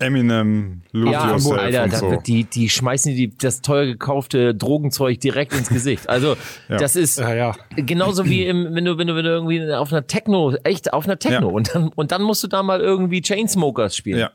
Eminem, 0.00 0.82
Lose 0.92 1.12
ja, 1.12 1.30
Yourself 1.30 1.58
Alter, 1.58 1.84
und 1.84 1.94
so. 1.96 2.10
wird 2.10 2.26
die, 2.26 2.44
die 2.44 2.68
schmeißen 2.68 3.14
die 3.14 3.36
das 3.36 3.62
teuer 3.62 3.86
gekaufte 3.86 4.54
Drogenzeug 4.54 5.20
direkt 5.20 5.52
ins 5.54 5.68
Gesicht. 5.68 6.08
Also, 6.08 6.36
Ja. 6.68 6.76
das 6.78 6.96
ist 6.96 7.18
Ja, 7.18 7.34
ja. 7.34 7.56
genauso 7.76 8.24
wie 8.26 8.44
im, 8.46 8.74
wenn 8.74 8.84
du, 8.84 8.98
wenn 8.98 9.06
du, 9.06 9.14
wenn 9.16 9.24
du 9.24 9.30
irgendwie 9.30 9.72
auf 9.72 9.92
einer 9.92 10.06
Techno, 10.06 10.54
echt 10.64 10.92
auf 10.92 11.04
einer 11.06 11.18
Techno 11.18 11.48
Ja. 11.48 11.54
und 11.54 11.74
dann, 11.74 11.88
und 11.88 12.12
dann 12.12 12.22
musst 12.22 12.42
du 12.42 12.48
da 12.48 12.62
mal 12.62 12.80
irgendwie 12.80 13.20
Chainsmokers 13.22 13.96
spielen. 13.96 14.18
Ja. 14.18 14.30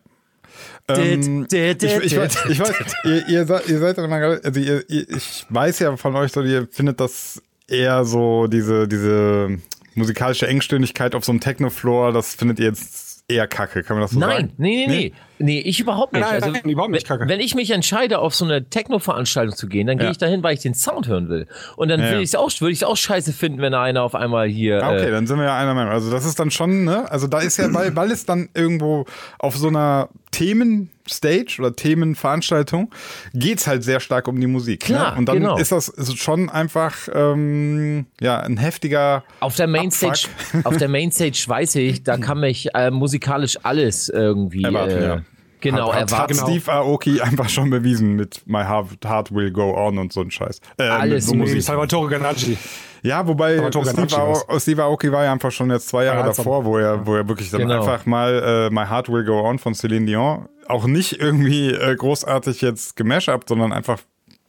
Ähm, 0.87 1.47
ich, 1.51 1.57
ich, 1.57 2.17
weiß, 2.17 2.37
ich 2.49 2.59
weiß, 2.59 2.73
ihr, 3.05 3.27
ihr, 3.29 3.45
seid, 3.45 3.67
ihr 3.69 3.79
seid 3.79 3.97
also 3.99 4.59
ihr, 4.59 4.83
ihr, 4.89 5.09
ich 5.09 5.45
weiß 5.49 5.79
ja 5.79 5.95
von 5.95 6.15
euch 6.15 6.31
so, 6.31 6.41
ihr 6.41 6.67
findet 6.69 6.99
das 6.99 7.41
eher 7.67 8.03
so, 8.03 8.47
diese, 8.47 8.87
diese 8.87 9.57
musikalische 9.95 10.47
Engstirnigkeit 10.47 11.15
auf 11.15 11.23
so 11.23 11.31
einem 11.31 11.39
Techno-Floor, 11.39 12.11
das 12.11 12.35
findet 12.35 12.59
ihr 12.59 12.65
jetzt 12.67 13.23
eher 13.27 13.47
kacke, 13.47 13.83
kann 13.83 13.95
man 13.97 14.01
das 14.03 14.11
so 14.11 14.19
Nein, 14.19 14.29
sagen? 14.29 14.53
nee, 14.57 14.85
nee, 14.87 14.95
nee, 14.97 15.13
nee. 15.41 15.59
ich 15.59 15.79
überhaupt 15.79 16.13
nicht. 16.13 16.21
Nein, 16.21 16.43
also, 16.43 16.51
nein, 16.51 16.63
überhaupt 16.69 16.91
nicht, 16.91 17.07
Kacke. 17.07 17.27
Wenn 17.27 17.39
ich 17.39 17.55
mich 17.55 17.71
entscheide, 17.71 18.19
auf 18.19 18.35
so 18.35 18.45
eine 18.45 18.69
Techno-Veranstaltung 18.69 19.55
zu 19.55 19.67
gehen, 19.67 19.87
dann 19.87 19.97
gehe 19.97 20.05
Ja. 20.05 20.11
ich 20.11 20.17
dahin, 20.17 20.43
weil 20.43 20.53
ich 20.53 20.61
den 20.61 20.73
Sound 20.73 21.07
hören 21.07 21.29
will. 21.29 21.47
Und 21.75 21.89
dann 21.89 21.99
Ja, 21.99 22.07
will 22.07 22.13
ja. 22.13 22.19
ich's 22.19 22.35
auch, 22.35 22.51
würde 22.59 22.71
ich 22.71 22.79
es 22.79 22.83
auch 22.83 22.97
scheiße 22.97 23.33
finden, 23.33 23.61
wenn 23.61 23.73
einer 23.73 24.03
auf 24.03 24.15
einmal 24.15 24.47
hier. 24.47 24.83
Ah, 24.83 24.91
okay, 24.93 25.07
äh, 25.07 25.11
dann 25.11 25.27
sind 25.27 25.37
wir 25.37 25.45
ja 25.45 25.57
einer 25.57 25.73
Meinung. 25.73 25.91
Also 25.91 26.11
das 26.11 26.25
ist 26.25 26.39
dann 26.39 26.51
schon, 26.51 26.83
ne? 26.85 27.09
Also 27.11 27.27
da 27.27 27.39
ist 27.39 27.57
ja, 27.57 27.73
weil, 27.73 27.95
weil 27.95 28.11
es 28.11 28.25
dann 28.25 28.49
irgendwo 28.53 29.05
auf 29.39 29.57
so 29.57 29.67
einer 29.67 30.09
Themenstage 30.31 31.57
oder 31.59 31.75
Themenveranstaltung 31.75 32.91
geht's 33.33 33.67
halt 33.67 33.83
sehr 33.83 33.99
stark 33.99 34.27
um 34.27 34.39
die 34.39 34.47
Musik. 34.47 34.81
Klar, 34.81 35.11
ne? 35.11 35.17
Und 35.17 35.25
dann 35.27 35.39
genau. 35.39 35.57
ist 35.57 35.71
das 35.71 35.87
ist 35.89 36.17
schon 36.17 36.49
einfach 36.49 36.95
ähm, 37.13 38.05
ja 38.19 38.39
ein 38.39 38.57
heftiger 38.57 39.23
Auf 39.39 39.55
der 39.55 39.67
Mainstage, 39.67 40.27
auf 40.63 40.77
der 40.77 40.87
Mainstage 40.87 41.43
weiß 41.45 41.75
ich, 41.75 42.03
da 42.03 42.17
kann 42.17 42.39
mich 42.39 42.73
äh, 42.73 42.91
musikalisch 42.91 43.57
alles 43.63 44.09
irgendwie 44.09 44.63
Erwarten, 44.63 44.91
äh, 44.97 45.07
ja. 45.07 45.21
Genau 45.61 45.93
hat, 45.93 46.01
hat, 46.01 46.11
erwarten. 46.11 46.37
Hat 46.39 46.47
Steve 46.47 46.71
Aoki 46.71 47.21
einfach 47.21 47.49
schon 47.49 47.69
bewiesen 47.69 48.15
mit 48.15 48.41
My 48.45 48.63
Heart, 48.63 49.05
Heart 49.05 49.33
Will 49.33 49.51
Go 49.51 49.73
On 49.75 49.97
und 49.97 50.11
so 50.13 50.21
ein 50.21 50.31
Scheiß. 50.31 50.59
Äh, 50.77 50.83
Alles 50.83 51.27
so 51.27 51.35
Musik. 51.35 51.61
Salvatore 51.61 52.09
Ganacci. 52.09 52.57
Ja, 53.03 53.25
wobei 53.27 53.57
Steve, 53.71 54.17
Ao 54.17 54.59
Steve 54.59 54.83
Aoki 54.83 55.11
war 55.11 55.23
ja 55.23 55.31
einfach 55.31 55.51
schon 55.51 55.71
jetzt 55.71 55.89
zwei 55.89 56.05
Jahre 56.05 56.23
davor, 56.23 56.65
wo 56.65 56.77
er, 56.77 57.05
wo 57.05 57.15
er 57.15 57.27
wirklich 57.27 57.49
dann 57.49 57.61
Genau. 57.61 57.79
einfach 57.81 58.05
mal 58.05 58.69
äh, 58.69 58.73
My 58.73 58.85
Heart 58.85 59.09
Will 59.09 59.23
Go 59.23 59.41
On 59.41 59.57
von 59.57 59.73
Celine 59.73 60.05
Dion 60.05 60.47
auch 60.67 60.85
nicht 60.85 61.19
irgendwie 61.19 61.71
äh, 61.71 61.95
großartig 61.95 62.61
jetzt 62.61 62.95
gemashupt, 62.95 63.49
sondern 63.49 63.73
einfach 63.73 63.99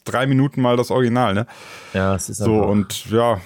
drei 0.05 0.27
Minuten 0.27 0.61
mal 0.61 0.77
das 0.77 0.91
Original, 0.91 1.35
ne? 1.35 1.47
Ja, 1.95 2.15
es 2.15 2.29
ist 2.29 2.39
So 2.39 2.57
und 2.63 3.11
ja? 3.11 3.41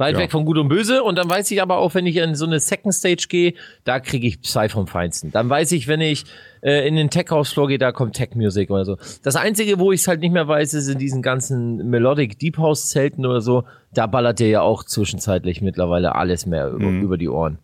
Weit 0.00 0.14
ja. 0.14 0.20
weg 0.20 0.32
von 0.32 0.44
Gut 0.44 0.58
und 0.58 0.68
Böse. 0.68 1.04
Und 1.04 1.16
dann 1.16 1.30
weiß 1.30 1.50
ich 1.52 1.62
aber 1.62 1.76
auch, 1.78 1.94
wenn 1.94 2.06
ich 2.06 2.16
in 2.16 2.34
so 2.34 2.46
eine 2.46 2.58
Second 2.58 2.94
Stage 2.94 3.26
gehe, 3.28 3.54
da 3.84 4.00
kriege 4.00 4.26
ich 4.26 4.40
Psy 4.40 4.68
vom 4.68 4.86
Feinsten. 4.88 5.30
Dann 5.30 5.48
weiß 5.48 5.70
ich, 5.72 5.86
wenn 5.86 6.00
ich 6.00 6.24
äh, 6.62 6.88
in 6.88 6.96
den 6.96 7.10
Tech 7.10 7.26
House 7.30 7.52
Floor 7.52 7.68
gehe, 7.68 7.78
da 7.78 7.92
kommt 7.92 8.14
Tech 8.16 8.30
Music 8.34 8.70
oder 8.70 8.84
so. 8.84 8.96
Das 9.22 9.36
Einzige, 9.36 9.78
wo 9.78 9.92
ich 9.92 10.00
es 10.00 10.08
halt 10.08 10.20
nicht 10.20 10.32
mehr 10.32 10.48
weiß, 10.48 10.74
ist 10.74 10.88
in 10.88 10.98
diesen 10.98 11.22
ganzen 11.22 11.88
Melodic 11.88 12.38
Deep 12.38 12.58
House 12.58 12.88
Zelten 12.88 13.24
oder 13.26 13.40
so. 13.40 13.64
Da 13.94 14.06
ballert 14.06 14.38
dir 14.40 14.48
ja 14.48 14.62
auch 14.62 14.82
zwischenzeitlich 14.84 15.60
mittlerweile 15.60 16.14
alles 16.16 16.46
mehr 16.46 16.68
über, 16.70 16.86
Mhm. 16.86 17.02
über 17.02 17.18
die 17.18 17.28
Ohren. 17.28 17.58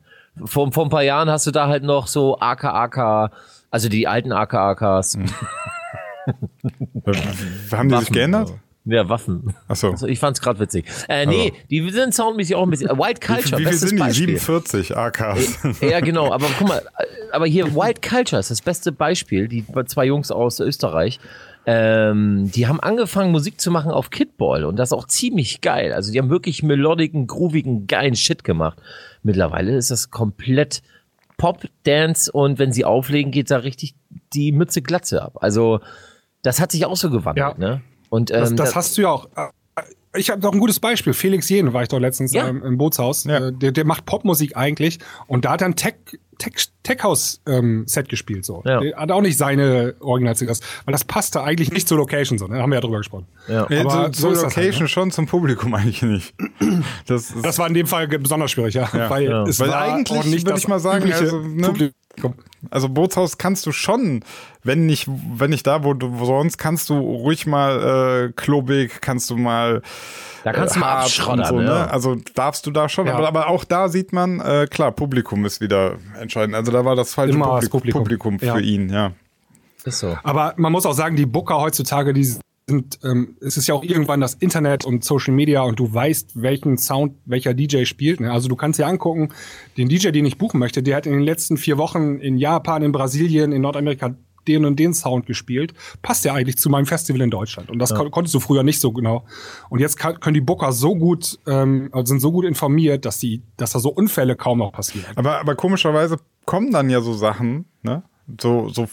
Vor, 0.44 0.70
vor 0.70 0.84
ein 0.84 0.90
paar 0.90 1.02
Jahren 1.02 1.30
hast 1.30 1.46
du 1.46 1.50
da 1.50 1.66
halt 1.66 1.82
noch 1.82 2.06
so 2.06 2.38
AKAK, 2.38 3.32
also 3.70 3.88
die 3.88 4.06
alten 4.06 4.32
AKAKs. 4.32 5.16
Mhm. 5.16 5.26
Haben 7.72 7.88
die 7.88 7.96
sich 7.98 8.12
geändert? 8.12 8.52
Ja, 8.88 9.08
Waffen. 9.08 9.54
Achso. 9.68 9.90
Also 9.90 10.06
ich 10.06 10.18
fand's 10.20 10.40
gerade 10.40 10.60
witzig. 10.60 10.86
Äh, 11.08 11.26
nee, 11.26 11.52
die 11.70 11.90
sind 11.90 12.14
soundmäßig 12.14 12.54
auch 12.54 12.62
ein 12.62 12.70
bisschen. 12.70 12.88
äh, 12.88 12.96
White 12.96 13.20
Wie, 13.20 13.26
Culture, 13.26 13.58
wie 13.58 13.64
viel 13.64 13.70
bestes 13.72 13.80
sind 13.90 13.96
die? 13.98 14.02
Beispiel. 14.04 14.38
47 14.38 14.96
AKs. 14.96 15.58
Ja, 15.80 16.00
genau, 16.00 16.32
aber 16.32 16.46
guck 16.58 16.68
mal, 16.68 16.78
äh, 16.78 17.04
aber 17.32 17.46
hier 17.46 17.74
White 17.74 18.00
Culture 18.08 18.38
ist 18.38 18.50
das 18.52 18.62
beste 18.62 18.92
Beispiel. 18.92 19.48
Die 19.48 19.64
zwei 19.86 20.06
Jungs 20.06 20.30
aus 20.30 20.60
Österreich 20.60 21.18
Ähm, 21.68 22.48
die 22.52 22.68
haben 22.68 22.78
angefangen, 22.78 23.32
Musik 23.32 23.60
zu 23.60 23.72
machen 23.72 23.90
auf 23.90 24.10
Kidball 24.10 24.64
und 24.64 24.76
das 24.78 24.92
auch 24.92 25.08
ziemlich 25.08 25.60
geil. 25.62 25.92
Also 25.92 26.12
die 26.12 26.20
haben 26.20 26.30
wirklich 26.30 26.62
melodigen, 26.62 27.26
groovigen, 27.26 27.88
geilen 27.88 28.14
Shit 28.14 28.44
gemacht. 28.44 28.78
Mittlerweile 29.24 29.74
ist 29.76 29.90
das 29.90 30.12
komplett 30.12 30.80
Pop, 31.38 31.64
Dance 31.82 32.30
und 32.30 32.60
wenn 32.60 32.70
sie 32.72 32.84
auflegen, 32.84 33.32
geht 33.32 33.50
da 33.50 33.56
richtig 33.58 33.96
die 34.32 34.52
Mütze 34.52 34.80
Glatze 34.80 35.20
ab. 35.22 35.38
Also 35.40 35.80
das 36.42 36.60
hat 36.60 36.70
sich 36.70 36.86
auch 36.86 36.96
so 36.96 37.10
gewandelt, 37.10 37.58
Ja. 37.58 37.58
ne? 37.58 37.80
Und 38.10 38.30
ähm, 38.30 38.40
Das, 38.40 38.54
das 38.54 38.70
da- 38.70 38.74
hast 38.76 38.96
du 38.98 39.02
ja 39.02 39.08
auch. 39.10 39.26
Äh, 39.36 39.48
Ich 40.18 40.30
habe 40.30 40.40
noch 40.40 40.52
ein 40.52 40.60
gutes 40.60 40.80
Beispiel. 40.80 41.12
Felix 41.12 41.48
Jen 41.50 41.72
war 41.74 41.82
ich 41.82 41.88
doch 41.90 41.98
letztens 42.00 42.32
Ja. 42.32 42.48
ähm, 42.48 42.62
im 42.64 42.78
Bootshaus. 42.78 43.24
Ja. 43.24 43.48
Äh, 43.48 43.52
der, 43.52 43.72
der 43.72 43.84
macht 43.84 44.06
Popmusik 44.06 44.56
eigentlich 44.56 44.98
und 45.26 45.44
da 45.44 45.50
hat 45.52 45.60
er 45.60 45.66
ein 45.68 45.76
Tech, 45.76 45.94
Tech, 46.38 46.52
Tech 46.82 47.02
House 47.02 47.40
ähm, 47.46 47.84
Set 47.86 48.08
gespielt. 48.08 48.44
So. 48.46 48.62
Ja. 48.64 48.80
Der 48.80 48.96
hat 48.96 49.10
auch 49.10 49.20
nicht 49.20 49.36
seine 49.36 49.94
Original-CDs, 50.00 50.60
weil 50.86 50.92
das 50.92 51.04
passte 51.04 51.42
eigentlich 51.42 51.70
nicht 51.70 51.86
zur 51.88 51.98
Location. 51.98 52.38
So, 52.38 52.46
ne? 52.46 52.62
Haben 52.62 52.70
wir 52.70 52.76
ja 52.76 52.80
drüber 52.80 52.98
gesprochen. 52.98 53.26
ja. 53.48 53.66
Ja, 53.70 53.80
Aber 53.82 54.10
zu, 54.12 54.20
so 54.22 54.26
zur 54.28 54.30
das 54.32 54.42
halt, 54.44 54.56
Location 54.56 54.82
ne? 54.84 54.88
schon, 54.88 55.10
zum 55.10 55.26
Publikum 55.26 55.74
eigentlich 55.74 56.00
nicht. 56.02 56.34
Das 57.06 57.34
Das 57.42 57.58
war 57.58 57.66
in 57.68 57.74
dem 57.74 57.86
Fall 57.86 58.06
besonders 58.08 58.50
schwierig, 58.50 58.74
ja. 58.74 58.88
Ja. 58.94 59.10
Weil, 59.10 59.24
Ja. 59.24 59.42
es 59.44 59.60
Weil 59.60 59.68
war 59.68 59.82
eigentlich 59.82 60.18
auch 60.18 60.24
nicht 60.24 60.44
würde 60.46 60.52
das 60.52 60.60
ich 60.60 60.68
mal 60.68 60.80
sagen, 60.80 61.00
übliche 61.04 61.18
also, 61.24 61.40
ne? 61.40 61.66
Publikum. 61.66 61.94
Also 62.70 62.88
Bootshaus 62.88 63.38
kannst 63.38 63.64
du 63.66 63.72
schon, 63.72 64.24
wenn 64.64 64.86
nicht, 64.86 65.06
wenn 65.08 65.50
nicht 65.50 65.66
da, 65.66 65.84
wo 65.84 65.94
du 65.94 66.18
wo 66.18 66.24
sonst, 66.24 66.58
kannst 66.58 66.88
du 66.90 66.98
ruhig 66.98 67.46
mal 67.46 68.28
äh, 68.28 68.32
klobig, 68.32 69.00
kannst 69.00 69.30
du 69.30 69.36
mal 69.36 69.82
Da 70.42 70.52
kannst 70.52 70.74
du 70.76 70.80
mal 70.80 71.02
abschrottern, 71.02 71.46
so, 71.46 71.60
ja. 71.60 71.84
ne? 71.84 71.90
Also 71.90 72.16
darfst 72.34 72.66
du 72.66 72.70
da 72.72 72.88
schon, 72.88 73.06
Ja. 73.06 73.14
aber, 73.14 73.28
aber 73.28 73.48
auch 73.48 73.64
da 73.64 73.88
sieht 73.88 74.12
man, 74.12 74.40
äh, 74.40 74.66
klar, 74.68 74.90
Publikum 74.92 75.44
ist 75.44 75.60
wieder 75.60 75.96
entscheidend. 76.20 76.56
Also 76.56 76.72
da 76.72 76.84
war 76.84 76.96
das 76.96 77.14
falsche 77.14 77.34
Immer 77.34 77.60
das 77.60 77.68
Publikum, 77.68 78.02
Publikum. 78.02 78.38
Publikum 78.38 78.54
für 78.54 78.60
Ja. 78.60 78.66
ihn, 78.66 78.88
ja. 78.88 79.12
ist 79.84 80.00
so. 80.00 80.18
Aber 80.24 80.54
man 80.56 80.72
muss 80.72 80.86
auch 80.86 80.94
sagen, 80.94 81.14
die 81.14 81.26
Booker 81.26 81.60
heutzutage, 81.60 82.12
die 82.12 82.28
sind, 82.68 82.98
ähm, 83.04 83.36
es 83.40 83.56
ist 83.56 83.68
ja 83.68 83.74
auch 83.74 83.84
irgendwann 83.84 84.20
das 84.20 84.34
Internet 84.34 84.84
und 84.84 85.04
Social 85.04 85.32
Media 85.32 85.62
und 85.62 85.78
du 85.78 85.92
weißt, 85.92 86.42
welchen 86.42 86.78
Sound 86.78 87.14
welcher 87.24 87.54
DJ 87.54 87.84
spielt. 87.84 88.20
Ne? 88.20 88.32
Also 88.32 88.48
du 88.48 88.56
kannst 88.56 88.78
dir 88.78 88.86
angucken, 88.86 89.28
den 89.76 89.88
DJ, 89.88 90.10
den 90.10 90.26
ich 90.26 90.36
buchen 90.36 90.58
möchte, 90.58 90.82
der 90.82 90.96
hat 90.96 91.06
in 91.06 91.12
den 91.12 91.22
letzten 91.22 91.56
vier 91.56 91.78
Wochen 91.78 92.16
in 92.16 92.38
Japan, 92.38 92.82
in 92.82 92.90
Brasilien, 92.90 93.52
in 93.52 93.62
Nordamerika 93.62 94.16
den 94.48 94.64
und 94.64 94.78
den 94.78 94.94
Sound 94.94 95.26
gespielt. 95.26 95.74
Passt 96.02 96.24
ja 96.24 96.34
eigentlich 96.34 96.56
zu 96.56 96.68
meinem 96.70 96.86
Festival 96.86 97.20
in 97.20 97.30
Deutschland. 97.30 97.68
Und 97.68 97.80
das 97.80 97.94
kon 97.94 98.10
konntest 98.12 98.34
du 98.34 98.40
früher 98.40 98.62
nicht 98.62 98.80
so 98.80 98.92
genau. 98.92 99.24
Und 99.70 99.80
jetzt 99.80 99.96
kann, 99.96 100.20
können 100.20 100.34
die 100.34 100.40
Booker 100.40 100.72
so 100.72 100.94
gut, 100.94 101.38
ähm, 101.46 101.88
also 101.92 102.10
sind 102.10 102.20
so 102.20 102.30
gut 102.30 102.44
informiert, 102.44 103.04
dass 103.04 103.18
die, 103.18 103.42
dass 103.56 103.72
da 103.72 103.80
so 103.80 103.90
Unfälle 103.90 104.36
kaum 104.36 104.58
noch 104.58 104.72
passieren. 104.72 105.10
Aber, 105.16 105.40
aber 105.40 105.56
komischerweise 105.56 106.18
kommen 106.44 106.70
dann 106.70 106.90
ja 106.90 107.00
so 107.00 107.12
Sachen, 107.12 107.64
ne? 107.82 108.04
So, 108.40 108.68
so, 108.68 108.86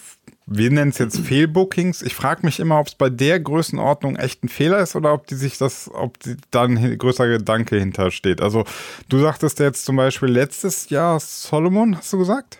wir 0.46 0.70
nennen 0.72 0.90
es 0.92 0.98
jetzt 0.98 1.20
Fehlbookings. 1.20 2.02
Ich 2.02 2.16
frage 2.16 2.46
mich 2.46 2.60
immer, 2.60 2.80
ob 2.80 2.88
es 2.88 2.96
bei 2.96 3.10
der 3.10 3.40
Größenordnung 3.40 4.16
echt 4.18 4.44
ein 4.44 4.50
Fehler 4.50 4.80
ist 4.80 4.96
oder 4.96 5.14
ob 5.14 5.28
die 5.28 5.36
sich 5.36 5.58
das, 5.58 5.90
ob 5.94 6.20
die, 6.20 6.36
da 6.52 6.64
ein 6.64 6.80
hi- 6.80 6.98
größer 6.98 7.28
Gedanke 7.28 7.78
hintersteht. 7.80 8.42
Also, 8.42 8.66
du 9.10 9.20
sagtest 9.20 9.60
jetzt 9.60 9.86
zum 9.86 9.96
Beispiel 9.96 10.30
letztes 10.30 10.90
Jahr 10.90 11.20
Solomon, 11.20 11.96
hast 11.98 12.12
du 12.14 12.18
gesagt? 12.18 12.60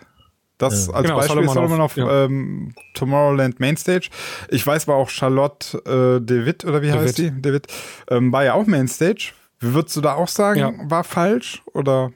Das 0.56 0.88
als 0.88 1.02
Genau, 1.04 1.16
Beispiel 1.16 1.34
Solomon 1.48 1.54
Solomon 1.54 1.80
auf- 1.80 1.92
auf, 1.92 1.96
ja. 1.96 2.24
ähm, 2.26 2.74
Tomorrowland 2.94 3.58
Mainstage. 3.60 4.08
Ich 4.48 4.64
weiß 4.66 4.88
aber 4.88 4.96
auch 4.96 5.10
Charlotte 5.10 5.76
äh, 5.84 6.24
DeWitt 6.24 6.64
oder 6.64 6.80
wie 6.80 6.92
heißt 6.92 7.18
die? 7.18 7.30
DeWitt. 7.32 7.66
Ähm, 8.08 8.32
war 8.32 8.44
ja 8.44 8.54
auch 8.54 8.64
Mainstage. 8.66 9.32
Würdest 9.60 9.96
du 9.96 10.00
da 10.00 10.14
auch 10.14 10.28
sagen, 10.28 10.60
Ja. 10.60 10.72
war 10.84 11.04
falsch? 11.04 11.62
Oder? 11.72 12.12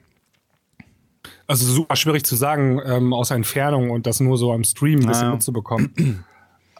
Also 1.49 1.65
super 1.65 1.95
schwierig 1.95 2.23
zu 2.25 2.35
sagen 2.35 2.79
ähm, 2.85 3.11
aus 3.11 3.31
Entfernung 3.31 3.89
und 3.89 4.05
das 4.05 4.19
nur 4.19 4.37
so 4.37 4.53
am 4.53 4.63
Stream 4.63 4.99
ein 4.99 5.07
bisschen 5.07 5.23
Ah, 5.25 5.29
ja. 5.29 5.33
mitzubekommen. 5.33 6.23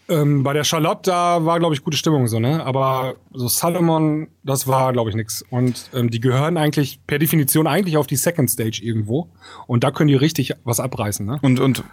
ähm, 0.07 0.43
bei 0.43 0.53
der 0.53 0.63
Charlotte, 0.63 1.01
da 1.09 1.43
war, 1.43 1.57
glaube 1.59 1.73
ich, 1.73 1.83
gute 1.83 1.97
Stimmung 1.97 2.27
so, 2.27 2.39
ne? 2.39 2.63
Aber 2.63 3.15
so 3.33 3.47
Salomon, 3.47 4.27
das 4.43 4.67
war, 4.67 4.93
glaube 4.93 5.09
ich, 5.09 5.15
nix. 5.15 5.43
Und 5.49 5.89
ähm, 5.95 6.09
die 6.11 6.19
gehören 6.19 6.57
eigentlich 6.57 6.99
per 7.07 7.17
Definition 7.17 7.65
eigentlich 7.67 7.97
auf 7.97 8.05
die 8.07 8.15
Second 8.15 8.49
Stage 8.49 8.79
irgendwo. 8.83 9.29
Und 9.65 9.83
da 9.83 9.89
können 9.91 10.07
die 10.07 10.15
richtig 10.15 10.53
was 10.63 10.79
abreißen, 10.79 11.25
ne? 11.25 11.39
Und, 11.41 11.59
und 11.59 11.83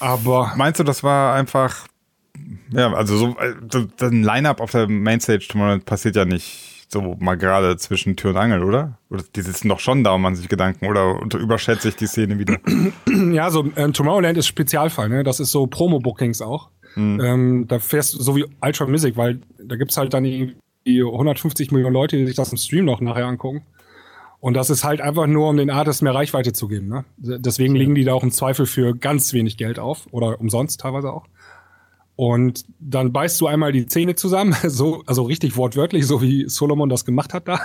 Aber 0.00 0.52
Meinst 0.56 0.78
du, 0.80 0.84
das 0.84 1.02
war 1.02 1.34
einfach, 1.34 1.86
ja, 2.70 2.92
also 2.92 3.16
so, 3.16 3.28
äh, 3.38 3.54
das 3.96 4.12
Line-Up 4.12 4.60
auf 4.60 4.70
der 4.70 4.88
Mainstage 4.88 5.48
passiert 5.84 6.16
ja 6.16 6.24
nicht 6.24 6.83
so 6.94 7.16
mal 7.18 7.36
gerade 7.36 7.76
zwischen 7.76 8.16
Tür 8.16 8.30
und 8.30 8.38
Angel, 8.38 8.64
oder? 8.64 8.98
Oder 9.10 9.22
die 9.36 9.42
sitzen 9.42 9.68
doch 9.68 9.80
schon 9.80 10.02
da 10.02 10.12
und 10.12 10.22
machen 10.22 10.36
sich 10.36 10.48
Gedanken, 10.48 10.86
oder 10.86 11.20
überschätze 11.38 11.88
ich 11.88 11.96
die 11.96 12.06
Szene 12.06 12.38
wieder? 12.38 12.58
ja, 13.32 13.50
so 13.50 13.68
ähm, 13.76 13.92
Tomorrowland 13.92 14.38
ist 14.38 14.46
Spezialfall, 14.46 15.10
ne? 15.10 15.22
Das 15.22 15.40
ist 15.40 15.50
so 15.50 15.66
Promo-Bookings 15.66 16.40
auch. 16.40 16.70
Ähm, 16.96 17.66
da 17.68 17.78
fährst 17.78 18.14
du 18.14 18.22
so 18.22 18.36
wie 18.36 18.44
Ultra 18.62 18.86
Music, 18.86 19.16
weil 19.16 19.40
da 19.62 19.76
gibt's 19.76 19.96
halt 19.96 20.14
dann 20.14 20.24
irgendwie 20.24 21.02
150 21.02 21.72
Millionen 21.72 21.94
Leute, 21.94 22.16
die 22.16 22.26
sich 22.26 22.36
das 22.36 22.52
im 22.52 22.58
Stream 22.58 22.84
noch 22.84 23.00
nachher 23.00 23.26
angucken. 23.26 23.62
Und 24.40 24.54
das 24.54 24.68
ist 24.68 24.84
halt 24.84 25.00
einfach 25.00 25.26
nur, 25.26 25.48
um 25.48 25.56
den 25.56 25.70
Artists 25.70 26.02
mehr 26.02 26.14
Reichweite 26.14 26.52
zu 26.52 26.68
geben. 26.68 26.88
Ne? 26.88 27.04
Deswegen 27.16 27.74
legen 27.74 27.94
die 27.94 28.04
da 28.04 28.12
auch 28.12 28.22
im 28.22 28.30
Zweifel 28.30 28.66
für 28.66 28.94
ganz 28.94 29.32
wenig 29.32 29.56
Geld 29.56 29.78
auf 29.78 30.06
oder 30.10 30.38
umsonst 30.38 30.80
teilweise 30.80 31.12
auch. 31.12 31.24
Und 32.16 32.64
dann 32.78 33.12
beißt 33.12 33.40
du 33.40 33.48
einmal 33.48 33.72
die 33.72 33.86
Zähne 33.86 34.14
zusammen, 34.14 34.54
so, 34.64 35.02
also 35.06 35.24
richtig 35.24 35.56
wortwörtlich, 35.56 36.06
so 36.06 36.22
wie 36.22 36.48
Solomon 36.48 36.88
das 36.88 37.04
gemacht 37.04 37.34
hat 37.34 37.48
da. 37.48 37.60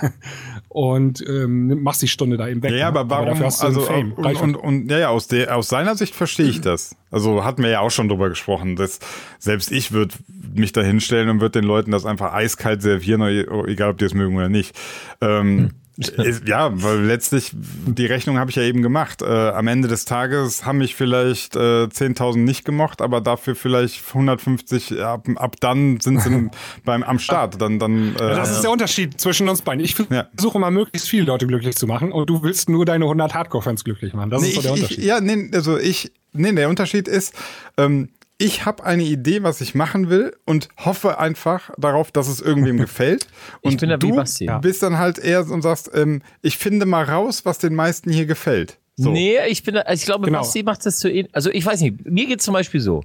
Und 0.68 1.24
ähm, 1.28 1.82
machst 1.82 2.02
die 2.02 2.08
Stunde 2.08 2.36
da 2.36 2.48
eben 2.48 2.62
weg. 2.62 2.72
Ja, 2.72 2.76
ne? 2.76 2.98
aber 2.98 3.10
warum, 3.10 3.26
dafür 3.26 3.46
hast 3.46 3.62
du 3.62 3.66
also, 3.66 3.80
Fame, 3.82 4.12
und, 4.12 4.36
und, 4.40 4.56
und, 4.56 4.90
ja, 4.90 4.98
ja, 4.98 5.08
aus 5.10 5.28
der, 5.28 5.56
aus 5.56 5.68
seiner 5.68 5.94
Sicht 5.94 6.14
verstehe 6.14 6.46
ich 6.46 6.60
das. 6.60 6.96
Also, 7.10 7.44
hatten 7.44 7.62
wir 7.62 7.70
ja 7.70 7.80
auch 7.80 7.90
schon 7.90 8.08
drüber 8.08 8.28
gesprochen, 8.28 8.76
dass 8.76 8.98
selbst 9.38 9.70
ich 9.70 9.92
würde 9.92 10.14
mich 10.52 10.72
da 10.72 10.80
hinstellen 10.82 11.28
und 11.28 11.40
würde 11.40 11.60
den 11.60 11.66
Leuten 11.66 11.90
das 11.92 12.04
einfach 12.04 12.32
eiskalt 12.32 12.82
servieren, 12.82 13.22
egal 13.66 13.90
ob 13.90 13.98
die 13.98 14.04
es 14.04 14.14
mögen 14.14 14.36
oder 14.36 14.48
nicht. 14.48 14.76
Ähm, 15.20 15.66
ist, 15.66 15.74
ja, 16.46 16.70
weil 16.82 17.00
letztlich 17.00 17.50
die 17.54 18.06
Rechnung 18.06 18.38
habe 18.38 18.50
ich 18.50 18.56
ja 18.56 18.62
eben 18.62 18.82
gemacht. 18.82 19.22
Äh, 19.22 19.26
am 19.26 19.66
Ende 19.68 19.88
des 19.88 20.04
Tages 20.04 20.64
haben 20.64 20.78
mich 20.78 20.94
vielleicht 20.94 21.56
äh, 21.56 21.84
10.000 21.84 22.38
nicht 22.38 22.64
gemocht, 22.64 23.00
aber 23.02 23.20
dafür 23.20 23.54
vielleicht 23.54 24.02
150. 24.08 25.00
Ab, 25.02 25.26
ab 25.36 25.56
dann 25.60 26.00
sind 26.00 26.20
sie 26.22 26.50
beim 26.84 27.02
am 27.02 27.18
Start. 27.18 27.60
Dann, 27.60 27.78
dann. 27.78 28.14
Äh, 28.16 28.18
das 28.18 28.50
ist 28.50 28.62
der 28.62 28.70
Unterschied 28.70 29.20
zwischen 29.20 29.48
uns 29.48 29.62
beiden. 29.62 29.84
Ich 29.84 29.96
Ja. 30.10 30.28
versuche 30.34 30.58
mal 30.58 30.70
möglichst 30.70 31.08
viele 31.08 31.24
Leute 31.24 31.46
glücklich 31.46 31.76
zu 31.76 31.86
machen 31.86 32.12
und 32.12 32.28
du 32.30 32.42
willst 32.42 32.68
nur 32.68 32.84
deine 32.84 33.04
100 33.04 33.34
Hardcore-Fans 33.34 33.84
glücklich 33.84 34.14
machen. 34.14 34.30
Das 34.30 34.42
Nee, 34.42 34.48
ist 34.48 34.54
so 34.56 34.62
der 34.62 34.72
ich, 34.72 34.76
ich, 34.78 34.82
Unterschied. 34.84 35.04
ja, 35.04 35.20
nee, 35.20 35.50
also 35.54 35.78
ich, 35.78 36.12
nee, 36.32 36.52
der 36.52 36.68
Unterschied 36.68 37.08
ist, 37.08 37.34
ähm, 37.76 38.08
ich 38.40 38.64
habe 38.64 38.84
eine 38.84 39.02
Idee, 39.02 39.42
was 39.42 39.60
ich 39.60 39.74
machen 39.74 40.08
will 40.08 40.34
und 40.46 40.68
hoffe 40.78 41.18
einfach 41.18 41.70
darauf, 41.76 42.10
dass 42.10 42.26
es 42.26 42.40
irgendwem 42.40 42.76
gefällt. 42.78 43.26
Und 43.60 43.78
bin 43.80 43.90
da 43.90 43.96
wie 43.96 44.08
du 44.08 44.16
Basti. 44.16 44.46
Ja. 44.46 44.58
bist 44.58 44.82
dann 44.82 44.96
halt 44.96 45.18
eher 45.18 45.44
so 45.44 45.52
und 45.52 45.60
sagst, 45.60 45.90
ähm, 45.92 46.22
ich 46.40 46.56
finde 46.56 46.86
mal 46.86 47.04
raus, 47.04 47.44
was 47.44 47.58
den 47.58 47.74
meisten 47.74 48.10
hier 48.10 48.24
gefällt. 48.24 48.78
So. 48.96 49.10
Nee, 49.10 49.36
ich 49.48 49.62
bin, 49.62 49.76
also 49.76 50.00
ich 50.00 50.06
glaube, 50.06 50.24
Genau. 50.24 50.38
Basti 50.38 50.62
macht 50.62 50.86
das 50.86 51.00
so 51.00 51.08
ähnlich. 51.08 51.28
Also 51.34 51.50
ich 51.50 51.64
weiß 51.66 51.82
nicht, 51.82 52.06
mir 52.06 52.26
geht's 52.26 52.44
zum 52.44 52.54
Beispiel 52.54 52.80
so. 52.80 53.02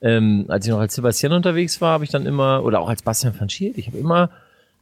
Ähm, 0.00 0.46
als 0.48 0.64
ich 0.64 0.72
noch 0.72 0.80
als 0.80 0.94
Sebastian 0.94 1.32
unterwegs 1.34 1.80
war, 1.82 1.92
habe 1.92 2.04
ich 2.04 2.10
dann 2.10 2.24
immer, 2.24 2.64
oder 2.64 2.80
auch 2.80 2.88
als 2.88 3.02
Bastian 3.02 3.38
van 3.38 3.50
Schiel, 3.50 3.74
ich 3.76 3.86
habe 3.88 3.98
immer 3.98 4.30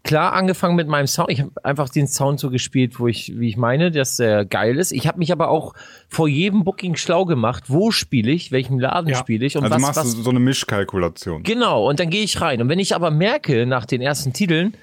klar 0.02 0.32
angefangen 0.32 0.76
mit 0.76 0.88
meinem 0.88 1.06
Sound. 1.06 1.30
Ich 1.30 1.40
habe 1.40 1.52
einfach 1.62 1.88
den 1.88 2.06
Sound 2.06 2.40
so 2.40 2.50
gespielt, 2.50 2.98
wo 2.98 3.06
ich, 3.06 3.38
wie 3.38 3.48
ich 3.48 3.56
meine, 3.56 3.90
dass 3.90 4.16
der 4.16 4.44
geil 4.44 4.76
ist. 4.78 4.92
Ich 4.92 5.06
habe 5.06 5.18
mich 5.18 5.32
aber 5.32 5.48
auch 5.48 5.74
vor 6.08 6.28
jedem 6.28 6.64
Booking 6.64 6.96
schlau 6.96 7.24
gemacht, 7.24 7.64
wo 7.68 7.90
spiele 7.90 8.30
ich, 8.30 8.50
welchem 8.52 8.78
Laden 8.78 9.08
Ja. 9.10 9.16
spiele 9.16 9.44
ich 9.44 9.56
und 9.56 9.64
Also 9.64 9.74
was, 9.76 9.82
machst 9.82 9.96
was 9.98 10.16
du 10.16 10.22
so 10.22 10.30
eine 10.30 10.40
Mischkalkulation. 10.40 11.42
Genau, 11.42 11.88
und 11.88 12.00
dann 12.00 12.10
gehe 12.10 12.22
ich 12.24 12.40
rein. 12.40 12.60
Und 12.62 12.68
wenn 12.68 12.78
ich 12.78 12.94
aber 12.94 13.10
merke, 13.10 13.66
nach 13.66 13.84
den 13.84 14.00
ersten 14.00 14.32
Titeln, 14.32 14.74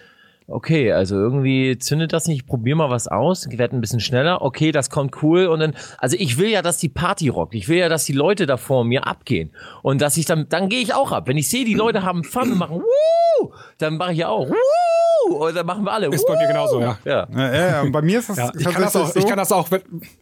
okay, 0.47 0.93
also 0.93 1.15
irgendwie 1.15 1.77
zündet 1.77 2.13
das 2.13 2.27
nicht, 2.27 2.41
ich 2.41 2.47
probiere 2.47 2.77
mal 2.77 2.89
was 2.89 3.07
aus, 3.07 3.45
ich 3.45 3.57
werde 3.57 3.75
ein 3.75 3.81
bisschen 3.81 3.99
schneller, 3.99 4.41
okay, 4.41 4.71
das 4.71 4.89
kommt 4.89 5.21
cool. 5.21 5.47
Und 5.47 5.59
dann, 5.59 5.75
also 5.97 6.15
ich 6.17 6.37
will 6.37 6.49
ja, 6.49 6.61
dass 6.61 6.77
die 6.77 6.89
Party 6.89 7.29
rockt. 7.29 7.53
Ich 7.53 7.67
will 7.67 7.77
ja, 7.77 7.89
dass 7.89 8.05
die 8.05 8.13
Leute 8.13 8.45
da 8.45 8.57
vor 8.57 8.85
mir 8.85 9.05
abgehen. 9.05 9.51
Und 9.83 10.01
dass 10.01 10.15
ich 10.17 10.25
dann, 10.25 10.47
dann 10.49 10.69
gehe 10.69 10.81
ich 10.81 10.93
auch 10.93 11.11
ab. 11.11 11.27
Wenn 11.27 11.37
ich 11.37 11.49
sehe, 11.49 11.65
die 11.65 11.73
Leute 11.73 12.03
haben 12.03 12.23
Fun 12.23 12.51
und 12.53 12.57
machen 12.57 12.81
Woo, 12.81 13.53
dann 13.77 13.97
mache 13.97 14.13
ich 14.13 14.19
ja 14.19 14.29
auch 14.29 14.49
Woo, 14.49 15.35
und 15.35 15.55
dann 15.55 15.65
machen 15.65 15.83
wir 15.83 15.91
alle 15.91 16.07
Ist 16.07 16.25
bei 16.25 16.37
mir 16.37 16.47
genauso, 16.47 16.79
ja. 16.79 16.97
Ja. 17.03 17.27
Ja, 17.29 17.53
ja, 17.53 17.67
ja, 17.71 17.81
und 17.81 17.91
bei 17.91 18.01
mir 18.01 18.19
ist 18.19 18.29
das 18.29 18.37
ja 18.37 18.51
ich, 18.57 18.63
kann 18.65 18.81
das 18.81 18.95
auch, 18.95 19.07
so. 19.07 19.19
ich 19.19 19.27
kann 19.27 19.37
das 19.37 19.51
auch. 19.51 19.67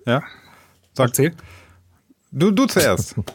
ja. 0.06 0.24
Sag, 0.94 1.08
Erzähl. 1.10 1.34
du, 2.32 2.52
du 2.52 2.66
zuerst. 2.66 3.16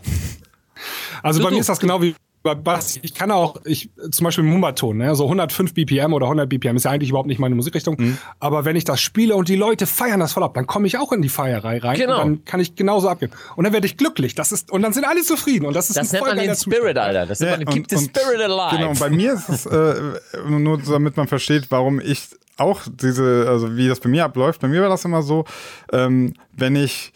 Also 1.23 1.41
Du, 1.41 1.45
bei 1.45 1.51
du. 1.51 1.57
mir 1.57 1.61
ist 1.61 1.69
das 1.69 1.79
genau 1.79 2.01
wie 2.01 2.15
Basti. 2.43 3.01
Ich 3.03 3.13
kann 3.15 3.31
auch, 3.31 3.57
ich, 3.65 3.91
zum 4.11 4.25
Beispiel 4.25 4.45
Mumbaton, 4.45 4.97
ne, 4.97 5.15
so 5.15 5.25
105 5.25 5.75
BPM 5.75 6.15
oder 6.15 6.25
100 6.27 6.49
BPM 6.49 6.77
ist 6.77 6.85
ja 6.85 6.91
eigentlich 6.91 7.11
überhaupt 7.11 7.29
nicht 7.29 7.39
meine 7.39 7.55
Musikrichtung. 7.55 7.97
Mhm. 7.99 8.19
Aber 8.39 8.65
wenn 8.65 8.77
ich 8.77 8.85
das 8.85 9.01
spiele 9.01 9.35
und 9.37 9.49
die 9.49 9.57
Leute 9.57 9.87
feiern 9.87 10.21
das 10.21 10.33
voll 10.33 10.43
ab, 10.43 10.55
dann 10.55 10.67
komme 10.67 10.87
ich 10.87 10.97
auch 10.97 11.13
in 11.13 11.21
die 11.21 11.29
Feierei 11.29 11.79
rein. 11.79 11.97
Genau. 11.99 12.23
Und 12.23 12.37
dann 12.39 12.45
kann 12.47 12.61
ich 12.61 12.77
genauso 12.77 13.09
abgehen. 13.11 13.31
Und 13.57 13.65
dann 13.65 13.75
werde 13.75 13.87
ich 13.87 13.99
glücklich. 13.99 14.35
Das 14.35 14.53
ist, 14.53 14.71
und 14.71 14.81
dann 14.83 14.95
sind 14.95 15.05
alle 15.05 15.21
zufrieden. 15.23 15.67
Und 15.67 15.75
das 15.77 15.91
ist 15.91 15.97
Das 15.99 16.09
ein 16.09 16.13
nennt 16.17 16.27
man 16.29 16.37
den 16.37 16.47
geiler 16.47 16.57
Spirit, 16.57 16.81
Zustand. 16.81 16.99
Alter. 16.99 17.27
Das 17.27 17.41
nennt 17.41 17.53
man, 17.53 17.61
und- 17.69 17.75
keep 17.75 17.91
the 17.91 17.97
und- 17.97 18.05
Spirit 18.17 18.41
alive. 18.41 18.77
Genau, 18.77 18.91
und 18.91 18.99
bei 18.99 19.11
mir 19.11 19.33
ist 19.35 19.49
es, 19.51 19.67
äh, 19.67 20.13
nur 20.49 20.79
damit 20.79 21.17
man 21.19 21.29
versteht, 21.29 21.67
warum 21.71 22.01
ich 22.01 22.29
auch 22.57 22.81
diese, 22.91 23.47
also 23.49 23.77
wie 23.77 23.89
das 23.89 24.01
bei 24.01 24.09
mir 24.09 24.25
abläuft, 24.25 24.61
bei 24.63 24.69
mir 24.69 24.81
war 24.83 24.89
das 24.89 25.05
immer 25.05 25.23
so, 25.23 25.45
ähm, 25.93 26.33
wenn 26.53 26.77
ich 26.77 27.13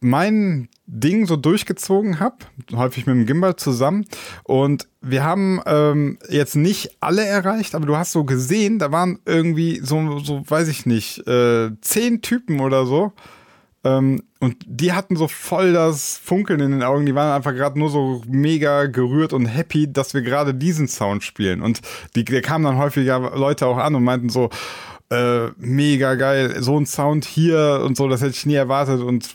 mein 0.00 0.68
Ding 0.92 1.26
so 1.26 1.36
durchgezogen 1.36 2.18
habe, 2.18 2.36
häufig 2.74 3.06
mit 3.06 3.14
dem 3.14 3.26
Gimbal 3.26 3.56
zusammen. 3.56 4.06
Und 4.42 4.88
wir 5.00 5.22
haben 5.22 5.60
ähm, 5.66 6.18
jetzt 6.28 6.56
nicht 6.56 6.96
alle 7.00 7.24
erreicht, 7.24 7.74
aber 7.74 7.86
du 7.86 7.96
hast 7.96 8.12
so 8.12 8.24
gesehen, 8.24 8.78
da 8.78 8.90
waren 8.90 9.20
irgendwie 9.24 9.80
so, 9.82 10.18
so 10.18 10.42
weiß 10.48 10.68
ich 10.68 10.86
nicht, 10.86 11.26
äh, 11.28 11.70
zehn 11.80 12.22
Typen 12.22 12.60
oder 12.60 12.86
so. 12.86 13.12
Ähm, 13.84 14.22
und 14.40 14.56
die 14.66 14.92
hatten 14.92 15.16
so 15.16 15.28
voll 15.28 15.72
das 15.72 16.18
Funkeln 16.18 16.60
in 16.60 16.72
den 16.72 16.82
Augen. 16.82 17.06
Die 17.06 17.14
waren 17.14 17.34
einfach 17.34 17.54
gerade 17.54 17.78
nur 17.78 17.88
so 17.88 18.22
mega 18.26 18.86
gerührt 18.86 19.32
und 19.32 19.46
happy, 19.46 19.90
dass 19.90 20.12
wir 20.12 20.22
gerade 20.22 20.54
diesen 20.54 20.88
Sound 20.88 21.22
spielen. 21.22 21.62
Und 21.62 21.80
die, 22.14 22.24
die 22.24 22.40
kamen 22.40 22.64
dann 22.64 22.78
häufiger 22.78 23.18
Leute 23.36 23.66
auch 23.66 23.78
an 23.78 23.94
und 23.94 24.02
meinten 24.02 24.28
so, 24.28 24.50
äh, 25.10 25.48
mega 25.58 26.14
geil, 26.14 26.56
so 26.62 26.78
ein 26.78 26.86
Sound 26.86 27.24
hier 27.24 27.82
und 27.84 27.96
so, 27.96 28.08
das 28.08 28.20
hätte 28.20 28.30
ich 28.32 28.46
nie 28.46 28.54
erwartet 28.54 29.00
und 29.00 29.28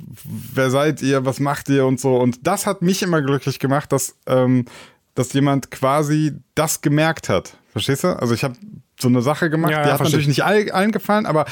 wer 0.54 0.70
seid 0.70 1.02
ihr, 1.02 1.26
was 1.26 1.40
macht 1.40 1.68
ihr 1.70 1.86
und 1.86 2.00
so 2.00 2.16
und 2.18 2.48
das 2.48 2.66
hat 2.66 2.82
mich 2.82 3.04
immer 3.04 3.22
glücklich 3.22 3.60
gemacht, 3.60 3.92
dass, 3.92 4.16
ähm, 4.26 4.66
dass 5.16 5.34
jemand 5.34 5.72
quasi 5.72 6.34
das 6.56 6.82
gemerkt 6.82 7.28
hat, 7.30 7.58
verstehst 7.72 8.04
du? 8.06 8.18
Also 8.20 8.34
ich 8.34 8.44
habe 8.44 8.56
so 9.00 9.10
eine 9.10 9.22
Sache 9.22 9.50
gemacht, 9.50 9.72
Ja, 9.74 9.82
die 9.82 9.88
ja, 9.88 9.94
hat 9.94 9.98
verstehe. 9.98 10.20
natürlich 10.20 10.28
nicht 10.30 10.46
all, 10.46 10.72
allen 10.72 10.92
gefallen, 10.94 11.26
aber 11.26 11.46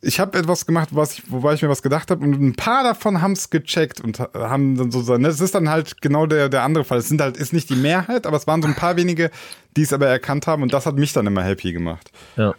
ich 0.00 0.20
habe 0.20 0.38
etwas 0.38 0.64
gemacht, 0.66 0.90
was 0.92 1.14
ich, 1.18 1.30
wobei 1.30 1.54
ich 1.54 1.62
mir 1.62 1.68
was 1.68 1.82
gedacht 1.82 2.10
habe 2.12 2.24
und 2.24 2.32
ein 2.40 2.54
paar 2.54 2.84
davon 2.84 3.20
haben 3.20 3.32
es 3.32 3.50
gecheckt 3.50 4.00
und 4.00 4.20
ha- 4.20 4.30
haben 4.34 4.76
dann 4.76 4.90
so 4.92 5.02
sein. 5.02 5.22
Das 5.24 5.40
ist 5.40 5.56
dann 5.56 5.68
halt 5.68 6.00
genau 6.00 6.26
der 6.26 6.48
der 6.48 6.62
andere 6.62 6.84
Fall. 6.84 6.98
Es 6.98 7.08
sind 7.08 7.20
halt 7.20 7.36
ist 7.36 7.52
nicht 7.52 7.68
die 7.68 7.74
Mehrheit, 7.76 8.24
aber 8.26 8.36
es 8.36 8.46
waren 8.46 8.62
so 8.62 8.68
ein 8.68 8.76
paar 8.76 8.96
wenige, 8.96 9.30
die 9.76 9.82
es 9.82 9.92
aber 9.92 10.06
erkannt 10.06 10.46
haben 10.46 10.62
und 10.62 10.72
das 10.72 10.86
hat 10.86 10.94
mich 10.96 11.12
dann 11.12 11.26
immer 11.26 11.42
happy 11.42 11.72
gemacht. 11.72 12.12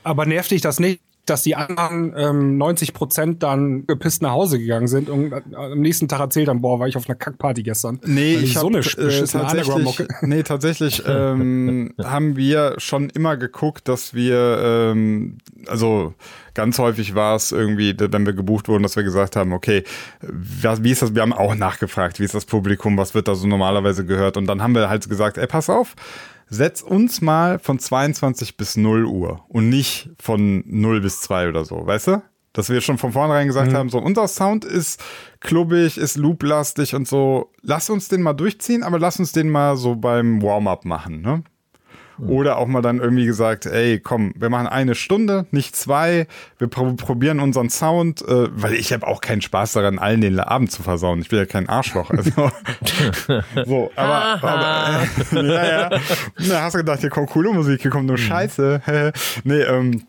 Aber 0.04 0.26
nervt 0.26 0.52
dich 0.52 0.60
das 0.62 0.82
nicht, 0.82 1.02
dass 1.30 1.44
die 1.44 1.56
anderen 1.56 2.14
ähm, 2.18 2.58
90 2.58 2.94
Prozent 2.94 3.44
dann 3.44 3.86
gepisst 3.88 4.22
nach 4.22 4.32
Hause 4.32 4.60
gegangen 4.60 4.88
sind 4.88 5.10
und 5.10 5.32
äh, 5.32 5.42
am 5.56 5.80
nächsten 5.80 6.08
Tag 6.08 6.20
erzählt 6.20 6.48
haben, 6.48 6.62
boah, 6.62 6.80
war 6.80 6.88
ich 6.88 6.98
auf 6.98 7.08
einer 7.08 7.16
Kackparty 7.16 7.64
gestern. 7.64 8.00
Nee, 8.06 8.36
Weil 8.36 8.44
ich 8.44 8.54
so 8.54 8.62
hab, 8.62 8.68
eine 8.68 8.80
äh, 8.80 9.26
tatsächlich, 9.26 10.08
nee, 10.22 10.44
tatsächlich 10.44 11.04
ähm, 11.08 11.94
haben 12.04 12.36
wir 12.36 12.76
schon 12.78 13.10
immer 13.10 13.38
geguckt, 13.38 13.88
dass 13.88 14.14
wir, 14.14 14.92
ähm, 14.94 15.38
also 15.68 16.14
ganz 16.54 16.80
häufig 16.80 17.16
war 17.16 17.36
es 17.36 17.52
irgendwie, 17.52 17.96
wenn 17.98 18.26
wir 18.26 18.34
gebucht 18.34 18.68
wurden, 18.68 18.84
dass 18.84 18.96
wir 18.96 19.04
gesagt 19.04 19.36
haben, 19.36 19.54
okay, 19.54 19.84
wie 20.22 20.92
ist 20.92 21.02
das, 21.02 21.16
wir 21.16 21.22
haben 21.22 21.34
auch 21.34 21.56
nachgefragt, 21.56 22.20
wie 22.20 22.26
ist 22.26 22.34
das 22.34 22.46
Publikum, 22.46 22.98
was 22.98 23.14
wird 23.14 23.28
da 23.28 23.36
so 23.36 23.48
normalerweise 23.48 24.06
gehört 24.06 24.36
und 24.36 24.46
dann 24.48 24.62
haben 24.62 24.76
wir 24.76 24.90
halt 24.90 25.08
gesagt, 25.08 25.38
ey, 25.38 25.48
pass 25.48 25.70
auf, 25.70 25.96
setz 26.50 26.82
uns 26.82 27.22
mal 27.22 27.60
von 27.60 27.80
22 27.80 28.58
bis 28.58 28.78
0 28.78 29.06
Uhr 29.06 29.46
und 29.48 29.70
nicht 29.70 30.10
von 30.20 30.64
0 30.66 31.02
bis 31.02 31.22
2 31.22 31.50
oder 31.50 31.66
so, 31.66 31.86
weißt 31.86 32.08
du? 32.08 32.24
Dass 32.52 32.70
wir 32.70 32.82
schon 32.82 32.98
von 32.98 33.12
vornherein 33.12 33.48
gesagt 33.48 33.74
haben, 33.74 33.90
so 33.90 34.00
unser 34.00 34.28
Sound 34.28 34.66
ist 34.66 35.00
klubbig, 35.40 35.98
ist 35.98 36.18
looplastig 36.18 36.96
und 36.96 37.08
so. 37.08 37.52
Lass 37.62 37.92
uns 37.92 38.08
den 38.08 38.24
mal 38.24 38.34
durchziehen, 38.34 38.82
aber 38.82 38.98
lass 38.98 39.20
uns 39.20 39.32
den 39.32 39.50
mal 39.50 39.78
so 39.78 39.96
beim 39.96 40.42
Warm-up 40.42 40.84
machen, 40.84 41.22
ne? 41.22 41.44
Oder 42.28 42.58
auch 42.58 42.68
mal 42.68 42.82
dann 42.82 43.00
irgendwie 43.00 43.26
gesagt, 43.26 43.66
ey, 43.66 44.00
komm, 44.00 44.34
wir 44.36 44.50
machen 44.50 44.68
eine 44.68 44.96
Stunde, 44.96 45.46
nicht 45.52 45.76
zwei. 45.76 46.28
Wir 46.58 46.68
pro 46.68 46.94
probieren 46.94 47.40
unseren 47.40 47.70
Sound, 47.70 48.22
äh, 48.22 48.48
weil 48.52 48.74
ich 48.74 48.92
habe 48.92 49.08
auch 49.08 49.22
keinen 49.22 49.42
Spaß 49.42 49.74
daran, 49.74 50.00
allen 50.00 50.22
den 50.22 50.40
Abend 50.40 50.72
zu 50.72 50.84
versauen. 50.84 51.22
Ich 51.22 51.32
will 51.32 51.40
ja 51.40 51.46
kein 51.46 51.70
Arschloch. 51.70 52.10
Also, 52.10 52.32
so, 53.66 53.92
aber, 53.96 54.44
aber 54.44 55.08
äh, 55.32 55.36
ja, 55.48 55.68
ja. 55.68 56.00
Na, 56.40 56.62
hast 56.62 56.74
du 56.74 56.80
gedacht, 56.80 57.00
hier 57.00 57.10
kommt 57.10 57.30
coole 57.30 57.54
Musik, 57.54 57.82
hier 57.82 57.92
kommt 57.92 58.08
nur 58.08 58.18
Scheiße. 58.18 58.82
nee, 59.44 59.62
ähm, 59.62 60.04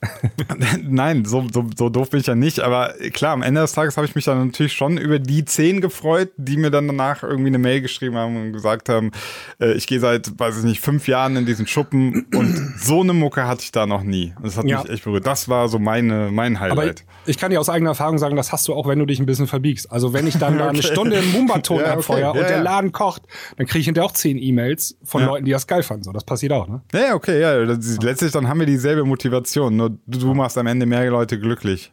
nein, 0.82 1.24
so, 1.24 1.46
so, 1.52 1.66
so 1.76 1.88
doof 1.88 2.10
bin 2.10 2.20
ich 2.20 2.26
ja 2.26 2.34
nicht. 2.34 2.60
Aber 2.60 2.94
klar, 3.12 3.32
am 3.32 3.42
Ende 3.42 3.60
des 3.60 3.72
Tages 3.72 3.96
habe 3.96 4.06
ich 4.06 4.14
mich 4.14 4.24
dann 4.24 4.46
natürlich 4.46 4.72
schon 4.72 4.98
über 4.98 5.18
die 5.18 5.44
zehn 5.44 5.80
gefreut, 5.80 6.30
die 6.36 6.56
mir 6.56 6.70
dann 6.70 6.86
danach 6.86 7.22
irgendwie 7.22 7.48
eine 7.48 7.58
Mail 7.58 7.80
geschrieben 7.80 8.16
haben 8.16 8.36
und 8.36 8.52
gesagt 8.52 8.88
haben, 8.88 9.12
äh, 9.60 9.72
ich 9.72 9.86
gehe 9.86 10.00
seit, 10.00 10.38
weiß 10.38 10.58
ich 10.58 10.64
nicht, 10.64 10.80
fünf 10.80 11.06
Jahren 11.06 11.36
in 11.36 11.46
diesen 11.46 11.66
Schuppen 11.66 11.99
und 12.34 12.74
so 12.78 13.00
eine 13.00 13.12
Mucke 13.12 13.46
hatte 13.46 13.62
ich 13.62 13.72
da 13.72 13.86
noch 13.86 14.02
nie. 14.02 14.34
Das 14.42 14.56
hat 14.56 14.64
Ja. 14.66 14.80
mich 14.82 14.90
echt 14.90 15.04
berührt. 15.04 15.26
Das 15.26 15.48
war 15.48 15.68
so 15.68 15.78
meine, 15.78 16.30
mein 16.32 16.56
Aber 16.56 16.72
ich, 16.72 16.78
Highlight. 16.80 17.04
ich 17.26 17.38
kann 17.38 17.50
dir 17.50 17.60
aus 17.60 17.68
eigener 17.68 17.90
Erfahrung 17.90 18.18
sagen, 18.18 18.36
das 18.36 18.52
hast 18.52 18.66
du 18.68 18.74
auch, 18.74 18.86
wenn 18.88 18.98
du 18.98 19.06
dich 19.06 19.20
ein 19.20 19.26
bisschen 19.26 19.46
verbiegst. 19.46 19.90
Also 19.92 20.12
wenn 20.12 20.26
ich 20.26 20.38
dann 20.38 20.58
da 20.58 20.68
eine 20.68 20.78
Okay. 20.78 20.88
Stunde 20.88 21.16
im 21.16 21.32
Mumbaton 21.32 21.76
Ja, 21.78 21.82
okay. 21.84 21.92
abfeuer 21.92 22.18
Ja, 22.20 22.30
und 22.30 22.38
der. 22.40 22.62
Laden 22.62 22.92
kocht, 22.92 23.22
dann 23.56 23.66
kriege 23.66 23.80
ich 23.80 23.86
hinterher 23.86 24.06
auch 24.06 24.12
zehn 24.12 24.38
E-Mails 24.38 24.96
von. 25.04 25.24
Leuten, 25.24 25.44
die 25.44 25.50
das 25.52 25.66
geil 25.66 25.82
fanden. 25.82 26.04
So, 26.04 26.12
das 26.12 26.24
passiert 26.24 26.52
auch, 26.52 26.66
ne? 26.68 26.80
Ja, 26.92 27.14
okay, 27.14 27.40
ja. 27.40 27.54
Letztlich 27.54 28.32
dann 28.32 28.48
haben 28.48 28.58
wir 28.60 28.66
dieselbe 28.66 29.04
Motivation. 29.04 29.76
Nur 29.76 29.98
du 30.06 30.34
machst 30.34 30.56
am 30.58 30.66
Ende 30.66 30.86
mehr 30.86 31.08
Leute 31.10 31.38
glücklich. 31.38 31.92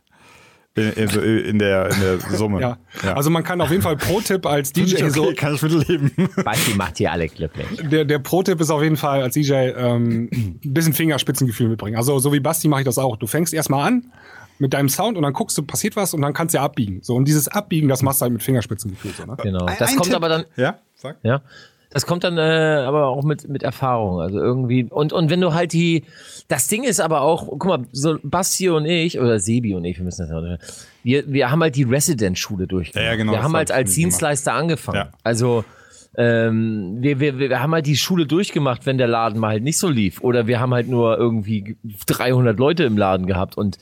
In, 0.77 0.91
in, 0.93 1.09
in, 1.09 1.59
der, 1.59 1.89
in 1.91 1.99
der 1.99 2.19
Summe. 2.37 2.61
Ja. 2.61 2.77
Also 3.15 3.29
man 3.29 3.43
kann 3.43 3.59
auf 3.61 3.71
jeden 3.71 3.81
Fall 3.81 3.97
Pro-Tipp 3.97 4.45
als 4.45 4.71
DJ 4.73 4.95
okay, 4.95 5.09
so. 5.09 5.33
kann 5.35 5.55
ich 5.55 5.61
mitleben. 5.63 6.11
Basti 6.45 6.75
macht 6.75 6.97
hier 6.99 7.11
alle 7.11 7.27
glücklich. 7.27 7.67
Der, 7.89 8.05
der 8.05 8.19
Pro-Tipp 8.19 8.61
ist 8.61 8.69
auf 8.69 8.83
jeden 8.83 8.95
Fall 8.97 9.21
als 9.23 9.33
DJ 9.33 9.53
ähm, 9.75 10.29
ein 10.31 10.59
bisschen 10.63 10.93
Fingerspitzengefühl 10.93 11.69
mitbringen. 11.69 11.97
Also 11.97 12.19
so 12.19 12.31
wie 12.31 12.39
Basti 12.39 12.67
mache 12.67 12.81
ich 12.81 12.85
das 12.85 12.97
auch. 12.99 13.17
Du 13.17 13.25
fängst 13.27 13.53
erstmal 13.53 13.87
an 13.87 14.11
mit 14.59 14.73
deinem 14.73 14.89
Sound 14.89 15.17
und 15.17 15.23
dann 15.23 15.33
guckst 15.33 15.57
du, 15.57 15.63
passiert 15.63 15.95
was 15.95 16.13
und 16.13 16.21
dann 16.21 16.33
kannst 16.33 16.53
du 16.53 16.59
ja 16.59 16.63
abbiegen. 16.63 16.99
So, 17.01 17.15
und 17.15 17.25
dieses 17.27 17.47
Abbiegen, 17.47 17.87
das 17.87 18.01
machst 18.03 18.21
du 18.21 18.23
halt 18.23 18.33
mit 18.33 18.43
Fingerspitzengefühl. 18.43 19.11
So, 19.17 19.25
ne? 19.25 19.35
Genau. 19.41 19.65
Ein- 19.65 19.75
Das 19.79 19.89
ein 19.91 19.95
kommt 19.97 20.05
Tipp- 20.07 20.15
aber 20.15 20.29
dann, 20.29 20.45
Ja, 20.55 20.79
sag. 20.95 21.17
Ja. 21.23 21.41
Das 21.97 22.05
kommt 22.05 22.23
dann 22.23 22.37
äh, 22.37 22.85
aber 22.85 23.07
auch 23.07 23.23
mit, 23.23 23.49
mit 23.49 23.63
Erfahrung. 23.63 24.21
Also 24.21 24.37
irgendwie. 24.37 24.83
Und, 24.83 25.13
und 25.13 25.31
wenn 25.31 25.41
du 25.41 25.55
halt 25.55 25.73
die. 25.73 26.03
Das 26.47 26.67
Ding 26.67 26.83
ist 26.83 26.99
aber 26.99 27.21
auch, 27.21 27.47
guck 27.47 27.65
mal, 27.65 27.85
so 27.91 28.19
Basti 28.21 28.69
und 28.69 28.85
ich, 28.85 29.19
oder 29.19 29.39
Sebi 29.39 29.73
und 29.73 29.83
ich, 29.83 29.97
wir 29.97 30.05
müssen 30.05 30.29
das 30.29 30.29
ja. 30.29 30.57
Wir, 31.01 31.33
wir 31.33 31.49
haben 31.49 31.59
halt 31.63 31.75
die 31.75 31.85
Resident-Schule 31.85 32.67
durchgemacht. 32.67 33.03
Ja, 33.03 33.13
ja, 33.13 33.17
genau, 33.17 33.31
wir 33.31 33.41
haben 33.41 33.53
hab 33.53 33.57
halt 33.57 33.71
als. 33.71 33.95
Dienstleister 33.95 34.53
angefangen. 34.53 34.97
Ja. 34.97 35.09
Also 35.23 35.65
ähm, 36.19 36.97
wir, 36.99 37.19
wir, 37.19 37.37
wir 37.37 37.61
haben 37.61 37.73
halt 37.73 37.85
die 37.85 37.95
Schule 37.95 38.25
durchgemacht, 38.25 38.87
wenn 38.87 38.97
der 38.97 39.07
Laden 39.07 39.39
mal 39.39 39.49
halt 39.49 39.63
nicht 39.63 39.77
so 39.77 39.87
lief. 39.87 40.19
Oder 40.21 40.47
wir 40.47 40.59
haben 40.59 40.73
halt 40.73 40.87
nur 40.87 41.15
irgendwie 41.15 41.77
300 42.07 42.57
Leute 42.57 42.85
im 42.85 42.97
Laden 42.97 43.27
gehabt. 43.27 43.55
Und 43.55 43.77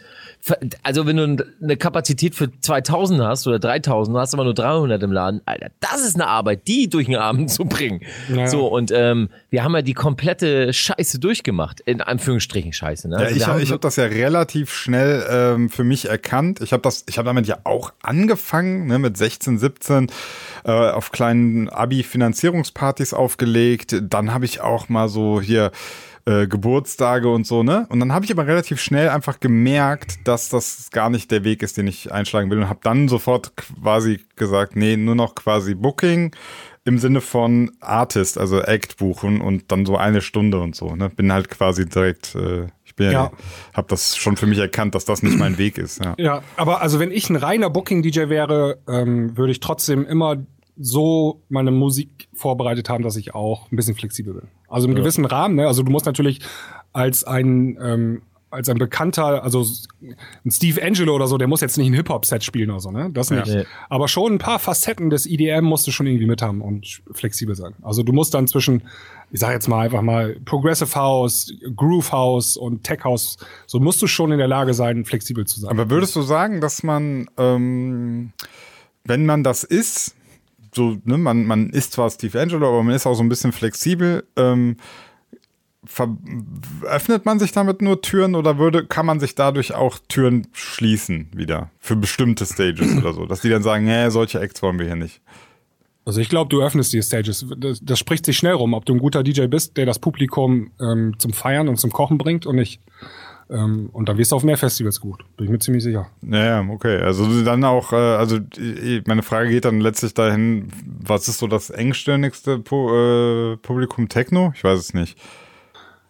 also 0.84 1.08
wenn 1.08 1.16
du 1.16 1.46
eine 1.64 1.78
Kapazität 1.78 2.36
für 2.36 2.52
2000 2.60 3.22
hast 3.22 3.48
oder 3.48 3.58
3000, 3.58 4.18
hast 4.18 4.34
aber 4.34 4.44
nur 4.44 4.54
300 4.54 5.02
im 5.02 5.14
Laden, 5.14 5.42
Alter, 5.46 5.70
das 5.80 6.06
ist 6.06 6.16
eine 6.16 6.28
Arbeit, 6.28 6.68
die 6.68 6.90
durch 6.90 7.06
den 7.06 7.16
Abend 7.16 7.50
zu 7.50 7.64
bringen. 7.64 8.02
Naja. 8.28 8.48
So, 8.48 8.68
und 8.68 8.92
ähm, 8.94 9.30
wir 9.50 9.64
haben 9.64 9.74
ja 9.74 9.82
die 9.82 9.94
komplette 9.94 10.74
Scheiße 10.74 11.20
durchgemacht. 11.20 11.80
In 11.80 12.02
Anführungsstrichen 12.02 12.74
Scheiße. 12.74 13.08
Ne? 13.08 13.16
Ja, 13.16 13.22
Also 13.22 13.36
ich 13.36 13.42
wir 13.42 13.48
habe 13.48 13.62
ich 13.62 13.72
hab 13.72 13.80
das 13.80 13.96
ja 13.96 14.06
relativ 14.06 14.74
schnell 14.74 15.26
ähm, 15.30 15.70
für 15.70 15.86
mich 15.86 16.10
erkannt. 16.10 16.60
Ich 16.62 16.74
habe 16.74 16.84
das, 16.84 17.06
ich 17.08 17.18
habe 17.18 17.28
damit 17.28 17.48
ja 17.48 17.60
auch 17.64 17.94
angefangen, 18.02 18.88
ne, 18.88 19.00
mit 19.00 19.16
16, 19.16 19.58
17 19.58 20.08
äh, 20.66 20.72
auf 20.72 21.12
kleinen 21.12 21.70
Abi-Finanzierungspartys 21.70 23.14
aufgelegt. 23.14 23.96
Dann 24.02 24.34
habe 24.34 24.46
ich 24.46 24.62
auch 24.62 24.90
mal 24.90 25.08
so 25.10 25.40
hier 25.40 25.72
äh, 26.26 26.48
Geburtstage 26.48 27.30
und 27.30 27.46
so, 27.46 27.62
ne? 27.62 27.86
Und 27.90 28.00
dann 28.00 28.12
habe 28.12 28.26
ich 28.26 28.32
aber 28.32 28.48
relativ 28.48 28.82
schnell 28.82 29.10
einfach 29.10 29.40
gemerkt, 29.40 30.28
dass 30.28 30.50
das 30.50 30.90
gar 30.92 31.10
nicht 31.10 31.30
der 31.30 31.44
Weg 31.44 31.62
ist, 31.62 31.78
den 31.78 31.86
ich 31.88 32.12
einschlagen 32.12 32.50
will 32.50 32.58
und 32.58 32.70
habe 32.70 32.80
dann 32.82 33.08
sofort 33.08 33.56
quasi 33.56 34.22
gesagt, 34.36 34.76
nee, 34.76 34.98
nur 34.98 35.16
noch 35.16 35.36
quasi 35.36 35.76
Booking 35.76 36.36
im 36.84 36.98
Sinne 37.00 37.22
von 37.22 37.72
Artist, 37.80 38.38
also 38.40 38.60
Act 38.62 38.98
buchen 38.98 39.42
und 39.42 39.72
dann 39.72 39.86
so 39.86 39.98
eine 39.98 40.22
Stunde 40.22 40.60
und 40.60 40.76
so, 40.76 40.96
ne? 40.96 41.10
Bin 41.10 41.32
halt 41.32 41.50
quasi 41.50 41.88
direkt 41.88 42.34
äh, 42.36 42.68
ich 42.86 42.96
bin 42.96 43.08
ja, 43.08 43.12
Ja. 43.12 43.32
habe 43.74 43.88
das 43.90 44.16
schon 44.18 44.38
für 44.38 44.48
mich 44.48 44.58
erkannt, 44.60 44.96
dass 44.96 45.06
das 45.06 45.22
nicht 45.22 45.38
mein 45.38 45.58
Weg 45.58 45.78
ist, 45.78 46.04
ja. 46.04 46.16
Ja, 46.18 46.42
aber 46.58 46.82
also 46.82 47.00
wenn 47.00 47.12
ich 47.12 47.30
ein 47.30 47.36
reiner 47.36 47.70
Booking-DJ 47.70 48.30
wäre, 48.30 48.80
ähm, 48.88 49.36
würde 49.38 49.52
ich 49.52 49.60
trotzdem 49.60 50.06
immer 50.06 50.38
so 50.78 51.42
meine 51.50 51.72
Musik 51.72 52.28
vorbereitet 52.34 52.90
haben, 52.90 53.04
dass 53.04 53.16
ich 53.16 53.34
auch 53.34 53.72
ein 53.72 53.76
bisschen 53.76 53.96
flexibel 53.96 54.34
bin. 54.34 54.48
Also 54.68 54.88
im 54.88 54.96
gewissen 54.96 55.26
Rahmen, 55.26 55.56
ne? 55.56 55.68
Also 55.68 55.84
du 55.84 55.92
musst 55.92 56.06
natürlich 56.06 56.42
als 56.92 57.24
ein 57.24 57.78
ähm, 57.82 58.22
als 58.56 58.70
ein 58.70 58.78
bekannter, 58.78 59.44
also 59.44 59.66
ein 60.02 60.52
Steve 60.52 60.82
Angelo 60.82 61.14
oder 61.14 61.28
so, 61.28 61.38
der 61.38 61.48
muss 61.48 61.62
jetzt 61.62 61.78
nicht 61.78 61.88
ein 61.88 61.94
Hip-Hop-Set 61.94 62.44
spielen 62.44 62.72
oder 62.72 62.80
so, 62.80 62.90
ne? 62.90 63.10
Das 63.12 63.30
nicht. 63.30 63.48
Nee. 63.48 63.66
Aber 63.90 64.08
schon 64.08 64.34
ein 64.34 64.38
paar 64.38 64.60
Facetten 64.60 65.10
des 65.10 65.26
IDM 65.26 65.66
musst 65.66 65.86
du 65.86 65.92
schon 65.92 66.08
irgendwie 66.08 66.26
mit 66.26 66.42
haben 66.42 66.62
und 66.62 67.02
flexibel 67.12 67.56
sein. 67.56 67.74
Also 67.82 68.02
du 68.02 68.14
musst 68.14 68.34
dann 68.34 68.48
zwischen, 68.48 68.84
ich 69.32 69.42
sag 69.42 69.52
jetzt 69.52 69.68
mal 69.68 69.82
einfach 69.82 70.02
mal, 70.02 70.38
Progressive 70.46 70.96
House, 70.96 71.54
Groove 71.76 72.12
House 72.12 72.56
und 72.56 72.84
Tech 72.84 73.04
House, 73.04 73.38
so 73.68 73.80
musst 73.80 74.02
du 74.02 74.08
schon 74.08 74.32
in 74.32 74.38
der 74.38 74.48
Lage 74.48 74.74
sein, 74.74 75.06
flexibel 75.06 75.46
zu 75.46 75.60
sein. 75.60 75.72
Aber 75.72 75.90
würdest 75.90 76.16
du 76.16 76.22
sagen, 76.22 76.62
dass 76.62 76.82
man, 76.82 77.28
ähm, 77.38 78.32
wenn 79.04 79.26
man 79.26 79.44
das 79.44 79.64
ist, 79.64 80.16
so, 80.76 80.98
ne, 81.04 81.18
man, 81.18 81.46
man 81.46 81.70
ist 81.70 81.94
zwar 81.94 82.10
Steve 82.10 82.40
Angelo, 82.40 82.68
aber 82.68 82.84
man 82.84 82.94
ist 82.94 83.06
auch 83.06 83.16
so 83.16 83.24
ein 83.24 83.30
bisschen 83.30 83.52
flexibel, 83.52 84.24
ähm, 84.36 84.78
öffnet 86.82 87.26
man 87.26 87.40
sich 87.40 87.52
damit 87.52 87.82
nur 87.82 88.02
Türen 88.02 88.36
oder 88.36 88.58
würde, 88.58 88.86
kann 88.86 89.06
man 89.06 89.20
sich 89.20 89.36
dadurch 89.36 89.74
auch 89.74 90.00
Türen 90.08 90.48
schließen 90.52 91.30
wieder 91.34 91.70
für 91.80 91.96
bestimmte 91.96 92.46
Stages 92.46 92.98
oder 92.98 93.14
so, 93.14 93.26
dass 93.26 93.42
die 93.42 93.50
dann 93.50 93.64
sagen, 93.64 93.86
nee, 93.86 94.10
solche 94.10 94.40
Acts 94.40 94.62
wollen 94.64 94.80
wir 94.80 94.88
hier 94.88 94.96
nicht. 94.96 95.22
Also 96.06 96.22
ich 96.22 96.30
glaube, 96.30 96.50
du 96.50 96.62
öffnest 96.62 96.94
die 96.94 97.02
Stages. 97.02 97.46
Das, 97.58 97.80
das 97.82 98.00
spricht 98.00 98.26
sich 98.26 98.38
schnell 98.38 98.54
rum, 98.54 98.74
ob 98.74 98.86
du 98.86 98.94
ein 98.94 99.00
guter 99.00 99.24
DJ 99.24 99.48
bist, 99.48 99.76
der 99.76 99.88
das 99.88 99.98
Publikum 99.98 100.72
ähm, 100.80 101.16
zum 101.18 101.34
Feiern 101.34 101.68
und 101.68 101.78
zum 101.78 101.92
Kochen 101.92 102.20
bringt 102.20 102.46
und 102.46 102.58
nicht 102.58 102.80
und 103.48 104.10
dann 104.10 104.18
wirst 104.18 104.32
du 104.32 104.36
auf 104.38 104.44
mehr 104.44 104.58
Festivals 104.58 105.00
gut. 105.00 105.24
Bin 105.38 105.46
ich 105.46 105.52
mir 105.52 105.60
ziemlich 105.60 105.84
sicher. 105.84 106.08
Ja, 106.24 106.66
okay. 106.68 106.98
Also 107.02 107.44
dann 107.44 107.64
auch, 107.64 107.94
äh, 107.94 107.96
also 107.96 108.38
äh, 108.58 109.02
meine 109.06 109.22
Frage 109.22 109.50
geht 109.50 109.66
dann 109.66 109.80
letztlich 109.82 110.14
dahin, 110.16 110.68
was 110.86 111.28
ist 111.28 111.38
so 111.38 111.48
das 111.48 111.70
engstirnigste 111.70 112.54
äh, 112.54 113.58
Publikum 113.58 114.10
Techno? 114.10 114.52
Ich 114.56 114.64
weiß 114.64 114.80
es 114.80 114.94
nicht. 114.96 115.18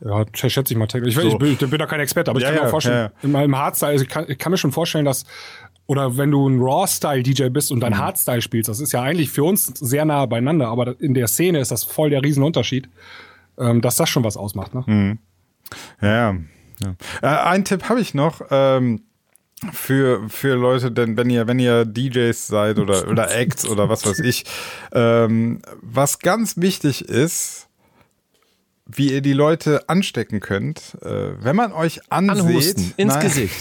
Ja, 0.02 0.24
schätze 0.34 0.74
ich 0.74 0.78
mal. 0.78 0.88
Ich, 1.06 1.16
So. 1.16 1.22
ich, 1.28 1.38
bin, 1.38 1.52
ich 1.54 1.58
bin 1.58 1.78
da 1.80 1.86
kein 1.88 2.00
Experte, 2.00 2.32
aber 2.32 2.40
ich 2.40 2.44
Ja, 2.44 2.50
kann 2.52 2.60
mir 2.60 2.66
ja, 2.66 2.70
vorstellen, 2.70 2.96
ja, 2.98 3.04
ja. 3.04 3.12
in 3.24 3.32
meinem 3.32 3.58
Hardstyle, 3.58 3.92
also 3.92 4.04
ich 4.04 4.10
kann, 4.10 4.26
ich 4.28 4.38
kann 4.38 4.52
mir 4.52 4.58
schon 4.58 4.72
vorstellen, 4.72 5.06
dass, 5.06 5.26
oder 5.88 6.18
wenn 6.18 6.32
du 6.32 6.48
ein 6.48 6.60
Raw-Style-DJ 6.62 7.50
bist 7.50 7.72
und 7.72 7.78
Mhm. 7.78 7.82
dann 7.82 7.98
Hardstyle 7.98 8.42
spielst, 8.42 8.70
das 8.70 8.80
ist 8.80 8.92
ja 8.94 9.02
eigentlich 9.02 9.30
für 9.30 9.44
uns 9.44 9.66
sehr 9.66 10.06
nah 10.06 10.26
beieinander, 10.26 10.68
aber 10.68 11.00
in 11.02 11.14
der 11.14 11.28
Szene 11.28 11.60
ist 11.60 11.72
das 11.72 11.84
voll 11.84 12.10
der 12.10 12.24
Riesenunterschied, 12.24 12.88
ähm, 13.58 13.82
dass 13.82 13.96
das 13.98 14.10
schon 14.10 14.24
was 14.24 14.38
ausmacht. 14.38 14.74
Ne? 14.76 14.84
Mhm. 14.86 15.20
Ja, 16.02 16.36
ja. 16.82 16.96
Äh, 17.22 17.28
einen 17.28 17.66
Tipp 17.66 17.90
habe 17.90 18.02
ich 18.02 18.14
noch. 18.14 18.42
Ähm, 18.50 19.02
für, 19.72 20.30
für 20.30 20.56
Leute, 20.56 20.92
denn 20.92 21.16
wenn 21.18 21.30
ihr, 21.30 21.48
wenn 21.48 21.60
ihr 21.60 21.86
DJs 21.86 22.48
seid 22.48 22.78
oder, 22.78 23.08
oder 23.08 23.34
Acts 23.36 23.66
oder 23.66 23.90
was 23.90 24.06
weiß 24.06 24.20
ich, 24.20 24.44
ähm, 24.92 25.62
was 25.82 26.20
ganz 26.20 26.58
wichtig 26.58 27.08
ist, 27.08 27.68
wie 28.86 29.12
ihr 29.12 29.22
die 29.22 29.34
Leute 29.34 29.88
anstecken 29.90 30.40
könnt, 30.42 30.98
äh, 31.02 31.44
wenn 31.44 31.56
man 31.56 31.72
euch 31.72 32.02
ansieht, 32.12 32.46
Anhusten 32.46 32.94
ins 32.98 33.14
Nein. 33.14 33.24
Gesicht. 33.26 33.56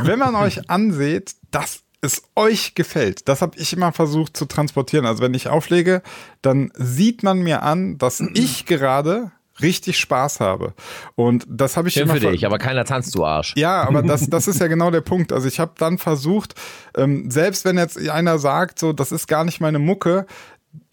wenn 0.00 0.18
man 0.18 0.34
euch 0.34 0.68
ansieht, 0.68 1.36
dass 1.50 1.82
es 2.02 2.22
euch 2.34 2.74
gefällt, 2.74 3.28
das 3.28 3.40
habe 3.40 3.56
ich 3.56 3.72
immer 3.72 3.92
versucht 3.92 4.36
zu 4.36 4.44
transportieren. 4.44 5.06
Also 5.06 5.22
wenn 5.22 5.34
ich 5.34 5.48
auflege, 5.48 6.02
dann 6.42 6.72
sieht 6.74 7.22
man 7.22 7.38
mir 7.38 7.62
an, 7.62 7.96
dass 7.96 8.20
ich 8.34 8.66
gerade 8.66 9.30
richtig 9.62 9.98
Spaß 9.98 10.40
habe. 10.40 10.74
Und 11.14 11.46
das 11.48 11.76
habe 11.76 11.88
ich 11.88 11.94
Schön 11.94 12.04
immer 12.04 12.14
für 12.14 12.30
dich, 12.30 12.46
aber 12.46 12.58
keiner 12.58 12.84
tanzt, 12.84 13.14
du 13.14 13.24
Arsch. 13.24 13.54
ja, 13.56 13.82
aber 13.82 14.02
das, 14.02 14.28
das 14.28 14.48
ist 14.48 14.60
ja 14.60 14.66
genau 14.66 14.90
der 14.90 15.00
Punkt. 15.00 15.32
Also 15.32 15.48
ich 15.48 15.60
habe 15.60 15.72
dann 15.78 15.98
versucht, 15.98 16.54
ähm, 16.96 17.30
selbst 17.30 17.64
wenn 17.64 17.78
jetzt 17.78 17.98
einer 18.08 18.38
sagt, 18.38 18.78
so, 18.78 18.92
das 18.92 19.12
ist 19.12 19.26
gar 19.26 19.44
nicht 19.44 19.60
meine 19.60 19.78
Mucke, 19.78 20.26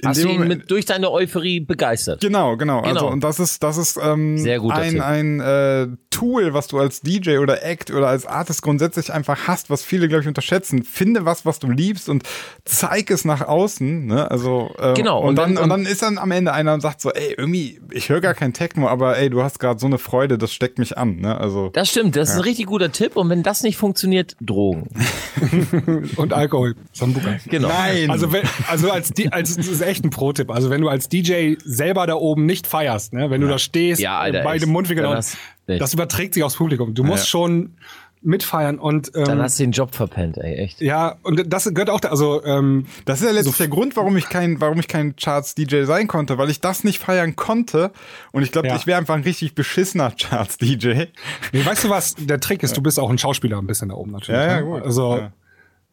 Hast 0.05 0.17
dem 0.21 0.27
du 0.27 0.29
ihn 0.33 0.39
Moment- 0.39 0.61
mit, 0.61 0.71
durch 0.71 0.85
deine 0.85 1.11
Euphorie 1.11 1.59
begeistert? 1.59 2.21
Genau, 2.21 2.55
genau. 2.57 2.79
Also 2.81 2.99
Genau. 3.01 3.11
und 3.11 3.23
das 3.23 3.39
ist 3.39 3.61
das 3.63 3.77
ist 3.77 3.99
ähm, 4.01 4.37
Sehr 4.37 4.59
guter 4.59 4.75
ein 4.75 5.01
ein 5.01 5.39
äh, 5.39 5.87
Tool, 6.09 6.53
was 6.53 6.67
du 6.67 6.79
als 6.79 7.01
DJ 7.01 7.37
oder 7.37 7.63
Act 7.63 7.91
oder 7.91 8.07
als 8.07 8.25
Artist 8.25 8.61
grundsätzlich 8.61 9.11
einfach 9.13 9.47
hast, 9.47 9.69
was 9.69 9.83
viele 9.83 10.07
glaube 10.07 10.21
ich 10.23 10.27
unterschätzen. 10.27 10.83
Finde 10.83 11.25
was, 11.25 11.45
was 11.45 11.59
du 11.59 11.69
liebst 11.69 12.09
und 12.09 12.23
zeig 12.65 13.09
es 13.11 13.25
nach 13.25 13.41
außen. 13.47 14.05
Ne? 14.07 14.29
Also 14.29 14.71
äh, 14.79 14.93
Genau, 14.95 15.19
Und, 15.21 15.29
und 15.29 15.35
dann 15.37 15.49
wenn- 15.55 15.63
und 15.63 15.69
dann 15.69 15.85
ist 15.85 16.01
dann 16.01 16.17
am 16.17 16.31
Ende 16.31 16.53
einer 16.53 16.73
und 16.73 16.81
sagt 16.81 17.01
so, 17.01 17.11
ey 17.11 17.35
irgendwie 17.37 17.79
ich 17.91 18.09
höre 18.09 18.21
gar 18.21 18.33
kein 18.33 18.53
Techno, 18.53 18.87
aber 18.87 19.17
ey 19.17 19.29
du 19.29 19.43
hast 19.43 19.59
gerade 19.59 19.79
so 19.79 19.85
eine 19.87 19.97
Freude, 19.97 20.37
das 20.37 20.53
steckt 20.53 20.79
mich 20.79 20.97
an. 20.97 21.17
Ne? 21.17 21.37
Also 21.37 21.69
Das 21.69 21.89
stimmt, 21.89 22.15
das 22.15 22.29
ist 22.29 22.35
ein 22.35 22.41
richtig 22.41 22.65
guter 22.67 22.91
Tipp. 22.91 23.15
Und 23.15 23.29
wenn 23.29 23.43
das 23.43 23.63
nicht 23.63 23.77
funktioniert, 23.77 24.35
Drogen. 24.41 24.89
Und 26.17 26.33
Alkohol, 26.33 26.75
Sambuca. 26.93 27.37
Genau. 27.47 27.67
nein. 27.69 28.09
Also, 28.09 28.31
wenn, 28.31 28.43
also 28.67 28.91
als, 28.91 29.11
die, 29.11 29.31
als 29.31 29.55
echt 29.89 30.03
ein 30.05 30.09
Pro-Tipp. 30.09 30.49
Also 30.51 30.69
wenn 30.69 30.81
du 30.81 30.89
als 30.89 31.09
DJ 31.09 31.55
selber 31.63 32.07
da 32.07 32.13
oben 32.15 32.45
nicht 32.45 32.67
feierst, 32.67 33.13
ne, 33.13 33.29
wenn 33.29 33.41
du 33.41 33.47
da 33.47 33.57
stehst, 33.59 33.99
Ja, 34.01 34.19
Alter, 34.19 34.43
bei 34.43 34.57
dem 34.57 34.69
Mundwinkel, 34.69 35.05
echt. 35.17 35.37
das 35.81 35.93
überträgt 35.93 36.33
sich 36.35 36.43
aufs 36.43 36.55
Publikum. 36.55 36.93
Du 36.93 37.03
musst 37.03 37.23
Ja. 37.25 37.29
schon 37.29 37.73
mitfeiern 38.21 38.79
und 38.79 39.11
ähm, 39.15 39.23
Dann 39.23 39.41
hast 39.41 39.57
du 39.59 39.63
den 39.63 39.71
Job 39.71 39.95
verpennt, 39.95 40.37
ey, 40.37 40.55
echt. 40.55 40.81
ja, 40.81 41.15
und 41.23 41.41
das 41.47 41.63
gehört 41.73 41.89
auch 41.89 42.01
da, 42.01 42.09
also 42.09 42.43
ähm, 42.43 42.85
Das 43.05 43.21
ist 43.21 43.25
ja 43.25 43.31
letztlich 43.31 43.55
der 43.55 43.69
Grund, 43.69 43.95
warum 43.95 44.17
ich 44.17 44.27
kein, 44.27 44.59
warum 44.59 44.77
ich 44.77 44.89
kein 44.89 45.15
Charts-DJ 45.15 45.83
sein 45.85 46.07
konnte, 46.09 46.37
weil 46.37 46.49
ich 46.49 46.59
das 46.59 46.83
nicht 46.83 46.99
feiern 46.99 47.37
konnte. 47.37 47.91
Und 48.33 48.43
ich 48.43 48.51
glaube, 48.51 48.67
Ja. 48.67 48.75
ich 48.75 48.85
wäre 48.87 48.97
einfach 48.99 49.15
ein 49.15 49.23
richtig 49.23 49.55
beschissener 49.55 50.11
Charts-DJ. 50.17 51.05
nee, 51.53 51.65
weißt 51.65 51.85
du 51.85 51.89
was, 51.89 52.15
der 52.15 52.41
Trick 52.41 52.61
ist, 52.61 52.75
du 52.75 52.81
bist 52.81 52.99
auch 52.99 53.09
ein 53.09 53.17
Schauspieler 53.17 53.57
ein 53.57 53.67
bisschen 53.67 53.87
da 53.87 53.95
oben 53.95 54.11
natürlich. 54.11 54.37
Ja, 54.41 54.47
ja, 54.47 54.55
ne? 54.59 54.63
gut. 54.65 54.81
Also 54.83 55.15
Ja. 55.15 55.31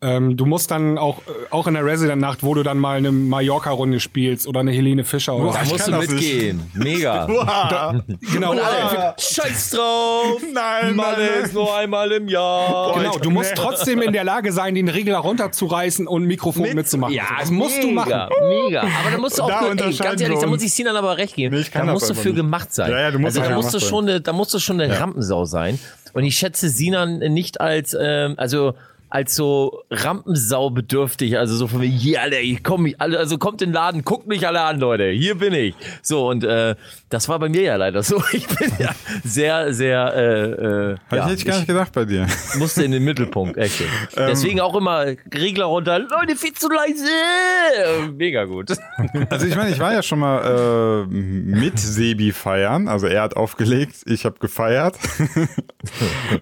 Ähm, 0.06 0.36
du 0.36 0.46
musst 0.46 0.70
dann 0.70 0.98
auch, 0.98 1.18
äh, 1.18 1.30
auch 1.50 1.66
in 1.66 1.74
der 1.74 1.84
Resident-Nacht, 1.84 2.44
wo 2.44 2.54
du 2.54 2.62
dann 2.62 2.78
mal 2.78 2.96
eine 2.96 3.10
Mallorca-Runde 3.10 3.98
spielst 3.98 4.46
oder 4.46 4.60
eine 4.60 4.70
Helene 4.70 5.02
Fischer 5.02 5.34
oder 5.34 5.46
Boah, 5.46 5.58
Da 5.58 5.64
musst 5.64 5.88
du 5.88 5.92
mitgehen. 5.92 6.70
Mega. 6.74 7.26
Genau, 8.32 8.52
Und 8.52 8.60
alle, 8.60 9.14
Scheiß 9.18 9.70
drauf. 9.70 10.40
Nein, 10.52 10.94
Malle 10.94 11.26
nein, 11.26 11.44
ist 11.44 11.54
nur 11.54 11.74
einmal 11.74 12.12
im 12.12 12.28
Jahr. 12.28 12.94
Genau, 12.94 13.18
du 13.18 13.30
musst 13.30 13.54
trotzdem 13.56 14.00
in 14.02 14.12
der 14.12 14.22
Lage 14.24 14.52
sein, 14.52 14.74
den 14.74 14.88
Regler 14.88 15.18
runterzureißen 15.18 16.06
und 16.06 16.22
ein 16.22 16.26
Mikrofon 16.26 16.72
mitzumachen. 16.74 17.14
Ja, 17.14 17.24
das 17.40 17.50
musst 17.50 17.82
du 17.82 17.90
machen. 17.90 18.10
mega, 18.10 18.28
Mega. 18.48 18.80
Aber 18.82 19.10
da 19.10 19.18
musst 19.18 19.38
du 19.38 19.42
auch, 19.42 19.48
Da 19.48 19.86
ey, 19.86 19.96
ganz 19.96 20.20
ehrlich, 20.20 20.38
da 20.38 20.46
muss 20.46 20.62
ich 20.62 20.72
Sinan 20.72 20.96
aber 20.96 21.16
recht 21.16 21.34
geben. 21.34 21.56
Nee, 21.56 21.64
da 21.72 21.84
musst 21.84 22.10
du 22.10 22.14
für 22.14 22.28
nicht. 22.28 22.36
gemacht 22.36 22.72
sein. 22.72 22.90
Ja, 22.90 23.00
ja, 23.00 23.10
du 23.10 23.18
musst 23.18 23.38
also, 23.38 23.50
da 23.50 23.56
musst 23.56 23.74
du 23.74 23.80
schon 23.80 24.08
eine, 24.08 24.20
da 24.20 24.32
musst 24.32 24.54
du 24.54 24.58
schon 24.58 24.80
eine 24.80 24.98
Rampensau 24.98 25.44
sein. 25.44 25.78
Und 26.12 26.24
ich 26.24 26.36
schätze 26.36 26.68
Sinan 26.68 27.18
nicht 27.18 27.60
als, 27.60 27.96
ähm, 27.98 28.34
also 28.36 28.74
als 29.08 29.34
so 29.36 29.82
Rampensau 29.90 30.70
bedürftig, 30.70 31.38
also 31.38 31.54
so 31.56 31.68
von 31.68 31.80
mir, 31.80 31.86
hier, 31.86 32.22
Alter, 32.22 32.40
ich 32.40 32.62
komm, 32.62 32.92
alle- 32.98 33.18
also 33.18 33.38
kommt 33.38 33.62
in 33.62 33.68
den 33.70 33.74
Laden, 33.74 34.04
guckt 34.04 34.26
mich 34.26 34.46
alle 34.46 34.60
an, 34.62 34.80
Leute, 34.80 35.08
hier 35.10 35.36
bin 35.36 35.54
ich. 35.54 35.74
So, 36.02 36.28
und 36.28 36.44
äh, 36.44 36.74
das 37.08 37.28
war 37.28 37.38
bei 37.38 37.48
mir 37.48 37.62
ja 37.62 37.76
leider 37.76 38.02
so. 38.02 38.22
Ich 38.32 38.46
bin 38.48 38.72
ja 38.78 38.90
sehr, 39.24 39.72
sehr, 39.72 40.12
äh, 40.14 40.22
äh, 40.22 40.96
Hätte 41.08 41.16
ja, 41.16 41.24
ich 41.26 41.30
jetzt 41.30 41.44
gar 41.46 41.56
nicht 41.56 41.68
gedacht 41.68 41.92
bei 41.92 42.04
dir. 42.04 42.26
ich 42.26 42.54
musste 42.58 42.84
in 42.84 42.90
den 42.90 43.04
Mittelpunkt, 43.04 43.56
echt. 43.56 43.82
Deswegen 44.16 44.60
auch 44.60 44.74
immer 44.74 45.06
Regler 45.32 45.66
runter, 45.66 45.98
Leute, 45.98 46.36
viel 46.36 46.52
zu 46.52 46.68
leise. 46.68 48.12
Mega 48.12 48.44
gut. 48.44 48.72
Also 49.30 49.46
ich 49.46 49.56
meine, 49.56 49.70
ich 49.70 49.78
war 49.78 49.92
ja 49.92 50.02
schon 50.02 50.18
mal 50.18 51.04
äh, 51.04 51.06
mit 51.06 51.78
Sebi 51.78 52.32
feiern. 52.32 52.88
Also 52.88 53.06
er 53.06 53.22
hat 53.22 53.36
aufgelegt, 53.36 53.96
ich 54.06 54.24
habe 54.24 54.38
gefeiert. 54.38 54.96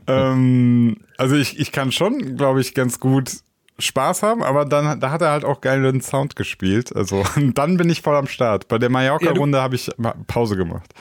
ähm, 0.07 0.97
also 1.19 1.37
ich, 1.37 1.59
ich 1.59 1.73
kann 1.73 1.93
schon, 1.93 2.37
glaube 2.37 2.61
ich, 2.61 2.75
ganz 2.75 3.01
gut 3.01 3.31
Spaß 3.79 4.23
haben, 4.23 4.43
aber 4.43 4.65
dann 4.65 5.01
da 5.01 5.11
hat 5.11 5.21
er 5.23 5.31
halt 5.31 5.45
auch 5.45 5.61
geilen 5.61 6.01
Sound 6.01 6.37
gespielt. 6.37 6.95
Also 6.95 7.25
und 7.37 7.59
dann 7.59 7.77
bin 7.77 7.91
ich 7.91 8.03
voll 8.03 8.17
am 8.17 8.27
Start. 8.27 8.69
Bei 8.69 8.79
der 8.79 8.91
Mallorca-Runde 8.91 9.61
habe 9.61 9.75
ich 9.75 9.91
Pause 10.27 10.57
gemacht. 10.57 10.93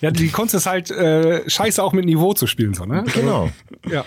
Ja, 0.00 0.10
die 0.10 0.28
Kunst 0.28 0.54
ist 0.54 0.66
halt, 0.66 0.90
äh, 0.90 1.48
scheiße 1.48 1.82
auch 1.82 1.92
mit 1.92 2.04
Niveau 2.04 2.34
zu 2.34 2.46
spielen, 2.46 2.74
so, 2.74 2.84
ne? 2.84 3.04
Genau. 3.14 3.50
Ja. 3.90 4.04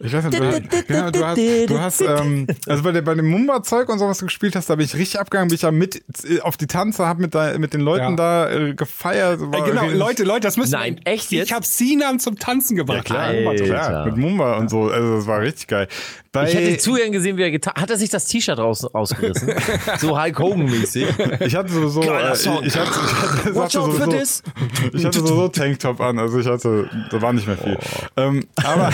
Ich 0.00 0.12
weiß 0.12 0.24
nicht, 0.24 0.38
du, 0.38 0.82
genau, 0.86 1.10
du 1.10 1.24
hast, 1.24 1.38
du 1.38 1.78
hast 1.78 2.00
ähm, 2.00 2.46
also 2.66 2.82
bei, 2.82 2.92
der, 2.92 3.02
bei 3.02 3.14
dem 3.14 3.28
Mumba-Zeug 3.28 3.88
und 3.88 3.98
so, 3.98 4.08
was 4.08 4.18
du 4.18 4.26
gespielt 4.26 4.56
hast, 4.56 4.70
da 4.70 4.76
bin 4.76 4.86
ich 4.86 4.94
richtig 4.94 5.20
abgegangen, 5.20 5.48
bin 5.48 5.56
ich 5.56 5.62
ja 5.62 5.70
mit 5.70 6.02
äh, 6.28 6.40
auf 6.40 6.56
die 6.56 6.66
Tanze, 6.66 7.06
hab 7.06 7.18
mit, 7.18 7.34
da, 7.34 7.56
mit 7.58 7.74
den 7.74 7.80
Leuten 7.80 8.16
Ja. 8.16 8.16
da 8.16 8.50
äh, 8.50 8.74
gefeiert. 8.74 9.40
War 9.40 9.64
genau, 9.64 9.86
Leute, 9.90 10.24
Leute, 10.24 10.40
das 10.40 10.56
müssen 10.56 10.72
Nein, 10.72 11.00
echt 11.04 11.30
jetzt? 11.30 11.48
Ich 11.48 11.52
habe 11.52 11.66
Sinan 11.66 12.18
zum 12.18 12.38
Tanzen 12.38 12.76
gebracht. 12.76 13.04
Klar, 13.04 13.26
Alter. 13.26 13.64
klar, 13.64 14.06
mit 14.06 14.16
Mumba 14.16 14.56
und 14.56 14.70
so, 14.70 14.88
also 14.88 15.16
das 15.16 15.26
war 15.26 15.40
richtig 15.40 15.68
geil. 15.68 15.88
Bei, 16.34 16.48
Ich 16.48 16.54
hätte 16.54 16.76
zu 16.78 16.92
gern 16.94 17.12
gesehen, 17.12 17.36
wie 17.38 17.42
er 17.42 17.50
getan 17.50 17.72
hat. 17.76 17.88
er 17.88 17.96
sich 17.96 18.10
das 18.10 18.26
T-Shirt 18.26 18.58
raus, 18.58 18.86
rausgerissen? 18.92 19.54
so 19.98 20.20
Hulk 20.20 20.38
Hogan-mäßig. 20.38 21.06
ich 21.40 21.54
hatte 21.56 21.72
sowieso, 21.72 22.00
Geiler 22.00 22.32
äh, 22.32 22.36
Song. 22.36 22.62
ich, 22.64 22.76
hatte, 22.76 22.90
ich 22.90 23.44
hatte, 23.46 23.54
Watch 23.54 23.76
out 23.76 23.94
for 23.94 24.08
this. 24.10 24.42
ich 24.92 25.04
hatte 25.04 25.20
sowieso 25.20 25.48
Tanktop 25.48 26.00
an, 26.00 26.18
also 26.18 26.38
ich 26.40 26.46
hatte, 26.46 26.90
da 27.10 27.22
war 27.22 27.32
nicht 27.32 27.46
mehr 27.46 27.56
viel. 27.56 27.78
Ähm, 28.16 28.44
aber 28.62 28.88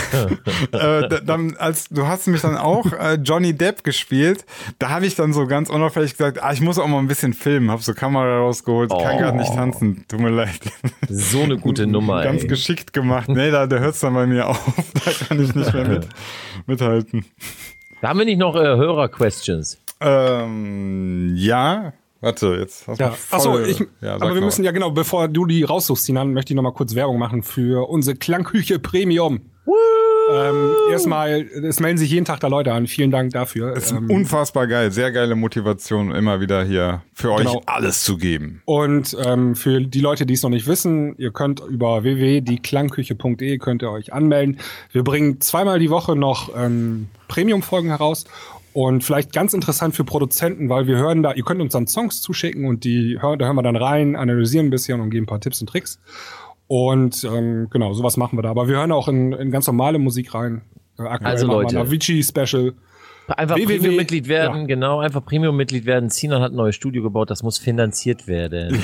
äh, 0.73 1.09
da- 1.09 1.21
dann, 1.21 1.57
als 1.57 1.89
du 1.89 2.07
hast 2.07 2.27
mich 2.29 2.43
dann 2.43 2.57
auch 2.57 2.93
äh, 2.93 3.15
Johnny 3.15 3.55
Depp 3.55 3.85
gespielt, 3.85 4.45
da 4.79 4.91
habe 4.91 5.07
ich 5.07 5.15
dann 5.17 5.33
so 5.33 5.47
ganz 5.47 5.71
unauffällig 5.71 6.13
gesagt, 6.17 6.43
ah, 6.43 6.53
ich 6.53 6.61
muss 6.61 6.79
auch 6.79 6.87
mal 6.87 6.99
ein 6.99 7.09
bisschen 7.09 7.33
filmen, 7.33 7.71
habe 7.71 7.83
so 7.83 7.95
Kamera 7.95 8.39
rausgeholt, 8.41 8.91
kann 8.91 9.01
Oh. 9.01 9.19
gerade 9.19 9.39
nicht 9.39 9.55
tanzen, 9.55 10.05
tut 10.09 10.21
mir 10.21 10.31
leid. 10.31 10.61
So 11.09 11.43
eine 11.43 11.57
gute 11.57 11.87
Nummer, 11.87 12.23
Ganz 12.23 12.43
ey. 12.43 12.49
geschickt 12.49 12.93
gemacht. 12.93 13.29
Nee, 13.29 13.51
da, 13.51 13.67
da 13.67 13.79
hört 13.79 13.95
es 13.95 14.01
dann 14.01 14.13
bei 14.15 14.27
mir 14.27 14.47
auf, 14.49 14.61
da 15.05 15.11
kann 15.27 15.43
ich 15.43 15.55
nicht 15.55 15.73
mehr 15.73 15.89
mit, 15.89 16.07
mithalten. 16.67 17.25
Da 18.01 18.09
haben 18.09 18.19
wir 18.19 18.25
nicht 18.25 18.39
noch 18.39 18.57
äh, 18.57 18.61
Hörer-Questions. 18.61 19.79
Ähm, 20.01 21.35
ja. 21.37 21.93
Warte, 22.23 22.57
jetzt 22.59 22.87
hast 22.87 23.01
du 23.01 23.05
Ja. 23.05 23.15
Achso, 23.31 23.59
ich, 23.61 23.83
ja, 24.01 24.15
aber 24.15 24.29
wir 24.29 24.35
mal. 24.35 24.41
müssen 24.43 24.65
ja 24.65 24.73
genau, 24.73 24.91
bevor 24.91 25.29
du 25.29 25.47
die 25.47 25.65
raussuchst, 25.65 26.05
Sinan, 26.05 26.33
möchte 26.33 26.53
ich 26.53 26.57
noch 26.57 26.63
mal 26.63 26.73
kurz 26.73 26.95
Werbung 26.95 27.19
machen 27.19 27.43
für 27.43 27.89
unsere 27.89 28.17
Klangküche 28.17 28.79
Premium. 28.79 29.41
Ähm, 30.33 30.71
erstmal, 30.91 31.41
es 31.43 31.81
melden 31.81 31.99
sich 31.99 32.11
jeden 32.11 32.25
Tag 32.25 32.41
da 32.41 32.47
Leute 32.49 32.73
an. 32.73 32.87
Vielen 32.87 33.11
Dank 33.11 33.33
dafür. 33.33 33.75
Das 33.75 33.87
ist 33.87 33.93
Ähm, 33.93 34.11
unfassbar 34.11 34.67
geil. 34.67 34.91
Sehr 34.93 35.13
geile 35.13 35.35
Motivation, 35.35 36.13
immer 36.15 36.41
wieder 36.41 36.65
hier 36.65 37.03
für 37.15 37.33
euch 37.33 37.47
Genau. 37.47 37.63
alles 37.67 38.03
zu 38.05 38.17
geben. 38.17 38.63
Und 38.65 39.17
ähm, 39.25 39.57
für 39.57 39.81
die 39.81 40.01
Leute, 40.01 40.27
die 40.27 40.35
es 40.35 40.43
noch 40.43 40.51
nicht 40.51 40.67
wissen, 40.67 41.15
ihr 41.19 41.31
könnt 41.33 41.61
über 41.61 42.03
www.dieklangküche.de 42.03 43.59
könnt 43.59 43.83
ihr 43.83 43.91
euch 43.91 44.13
anmelden. 44.13 44.59
Wir 44.93 45.05
bringen 45.05 45.41
zweimal 45.41 45.79
die 45.79 45.91
Woche 45.91 46.17
noch 46.17 46.51
ähm, 46.57 47.09
Premium-Folgen 47.29 47.89
heraus. 47.89 48.25
Und 48.73 49.03
vielleicht 49.03 49.33
ganz 49.33 49.53
interessant 49.53 49.97
für 49.97 50.05
Produzenten, 50.05 50.69
weil 50.69 50.87
wir 50.87 50.97
hören 50.97 51.25
da, 51.25 51.33
ihr 51.33 51.43
könnt 51.43 51.61
uns 51.61 51.73
dann 51.73 51.89
Songs 51.89 52.23
zuschicken 52.23 52.67
und 52.67 52.85
die 52.85 53.19
hören, 53.21 53.37
da 53.41 53.47
hören 53.47 53.57
wir 53.57 53.65
dann 53.65 53.75
rein, 53.75 54.15
analysieren 54.15 54.67
ein 54.69 54.71
bisschen 54.71 55.01
und 55.01 55.11
geben 55.11 55.25
ein 55.25 55.27
paar 55.27 55.41
Tipps 55.41 55.61
und 55.61 55.67
Tricks. 55.69 55.99
Und 56.73 57.25
ähm, 57.25 57.67
genau, 57.69 57.93
sowas 57.95 58.17
machen 58.17 58.39
wir 58.39 58.43
da. 58.45 58.51
Aber 58.51 58.69
wir 58.69 58.77
hören 58.77 58.93
auch 58.93 59.09
in, 59.09 59.33
in 59.33 59.51
ganz 59.51 59.67
normale 59.67 59.99
Musik 59.99 60.33
rein. 60.35 60.63
Äh, 61.01 61.03
aktuell 61.03 61.33
Also 61.33 61.47
Leute. 61.49 61.77
ein 61.81 61.85
Avicii-Special. 61.85 62.75
Einfach. 63.27 63.57
Premium-Mitglied 63.57 64.29
werden, 64.29 64.61
Ja. 64.61 64.67
genau, 64.67 65.01
einfach 65.01 65.25
Premium-Mitglied 65.25 65.85
werden. 65.85 66.11
Sinan 66.11 66.41
hat 66.43 66.53
ein 66.53 66.57
neues 66.57 66.77
Studio 66.77 67.03
gebaut, 67.03 67.29
das 67.31 67.43
muss 67.43 67.59
finanziert 67.59 68.29
werden. 68.29 68.79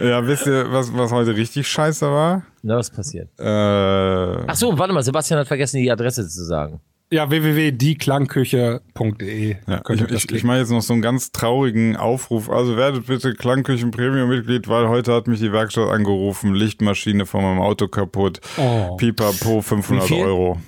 Ja, 0.00 0.26
wisst 0.26 0.46
ihr, 0.46 0.70
was, 0.72 0.92
was 0.96 1.12
heute 1.12 1.36
richtig 1.36 1.68
scheiße 1.68 2.06
war? 2.06 2.42
Na, 2.62 2.76
was 2.76 2.90
passiert? 2.90 3.28
Äh, 3.38 3.44
Ach 3.44 4.54
so, 4.54 4.76
warte 4.78 4.92
mal, 4.94 5.02
Sebastian 5.02 5.40
hat 5.40 5.48
vergessen, 5.48 5.78
die 5.82 5.90
Adresse 5.90 6.26
zu 6.28 6.44
sagen. 6.44 6.80
Ja, 7.08 7.30
www.dieklangküche.de. 7.30 9.56
Ja, 9.68 9.80
ich, 9.88 10.00
ich, 10.10 10.32
ich 10.32 10.42
mache 10.42 10.58
jetzt 10.58 10.70
noch 10.70 10.82
so 10.82 10.92
einen 10.92 11.02
ganz 11.02 11.30
traurigen 11.30 11.94
Aufruf. 11.96 12.50
Also 12.50 12.76
werdet 12.76 13.06
bitte 13.06 13.34
Klangküchen 13.34 13.92
Premium-Mitglied, 13.92 14.66
weil 14.66 14.88
heute 14.88 15.12
hat 15.12 15.28
mich 15.28 15.38
die 15.38 15.52
Werkstatt 15.52 15.88
angerufen. 15.88 16.54
Lichtmaschine 16.54 17.24
von 17.24 17.44
meinem 17.44 17.60
Auto 17.60 17.86
kaputt. 17.86 18.40
Oh. 18.56 18.96
Pipapo, 18.96 19.62
500 19.62 20.04
Wie 20.04 20.14
viel? 20.14 20.24
Euro. 20.24 20.58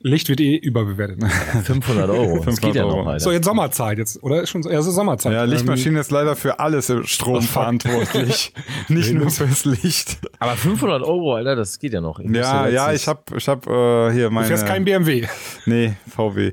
Licht 0.00 0.28
wird 0.28 0.40
eh 0.40 0.56
überbewertet. 0.56 1.18
500 1.64 2.08
Euro. 2.10 2.36
Das 2.36 2.44
500 2.44 2.60
geht 2.62 2.74
ja 2.74 2.82
noch, 2.82 3.06
Euro. 3.06 3.18
So, 3.18 3.32
jetzt 3.32 3.44
Sommerzeit 3.44 3.98
jetzt, 3.98 4.22
oder? 4.22 4.42
Ist 4.42 4.50
schon 4.50 4.62
ja, 4.62 4.80
so 4.82 4.90
Sommerzeit. 4.90 5.32
Ja, 5.32 5.44
Ähm, 5.44 5.50
Lichtmaschine 5.50 5.98
ist 6.00 6.10
leider 6.10 6.36
für 6.36 6.60
alles 6.60 6.90
im 6.90 7.04
Strom 7.04 7.42
verantwortlich. 7.42 8.52
Nicht 8.88 9.12
nur 9.12 9.30
fürs 9.30 9.64
Licht. 9.64 10.18
Aber 10.38 10.52
500 10.52 11.02
Euro, 11.02 11.34
Alter, 11.34 11.56
das 11.56 11.78
geht 11.78 11.92
ja 11.92 12.00
noch. 12.00 12.18
Ich 12.20 12.30
Ja, 12.30 12.68
ja, 12.68 12.92
ich 12.92 13.08
hab, 13.08 13.34
ich 13.34 13.48
hab 13.48 13.66
äh, 13.66 14.12
hier 14.12 14.24
Du 14.28 14.30
meine. 14.34 14.46
fährst 14.46 14.66
kein 14.66 14.84
BMW. 14.84 15.26
Nee, 15.64 15.94
VW. 16.08 16.52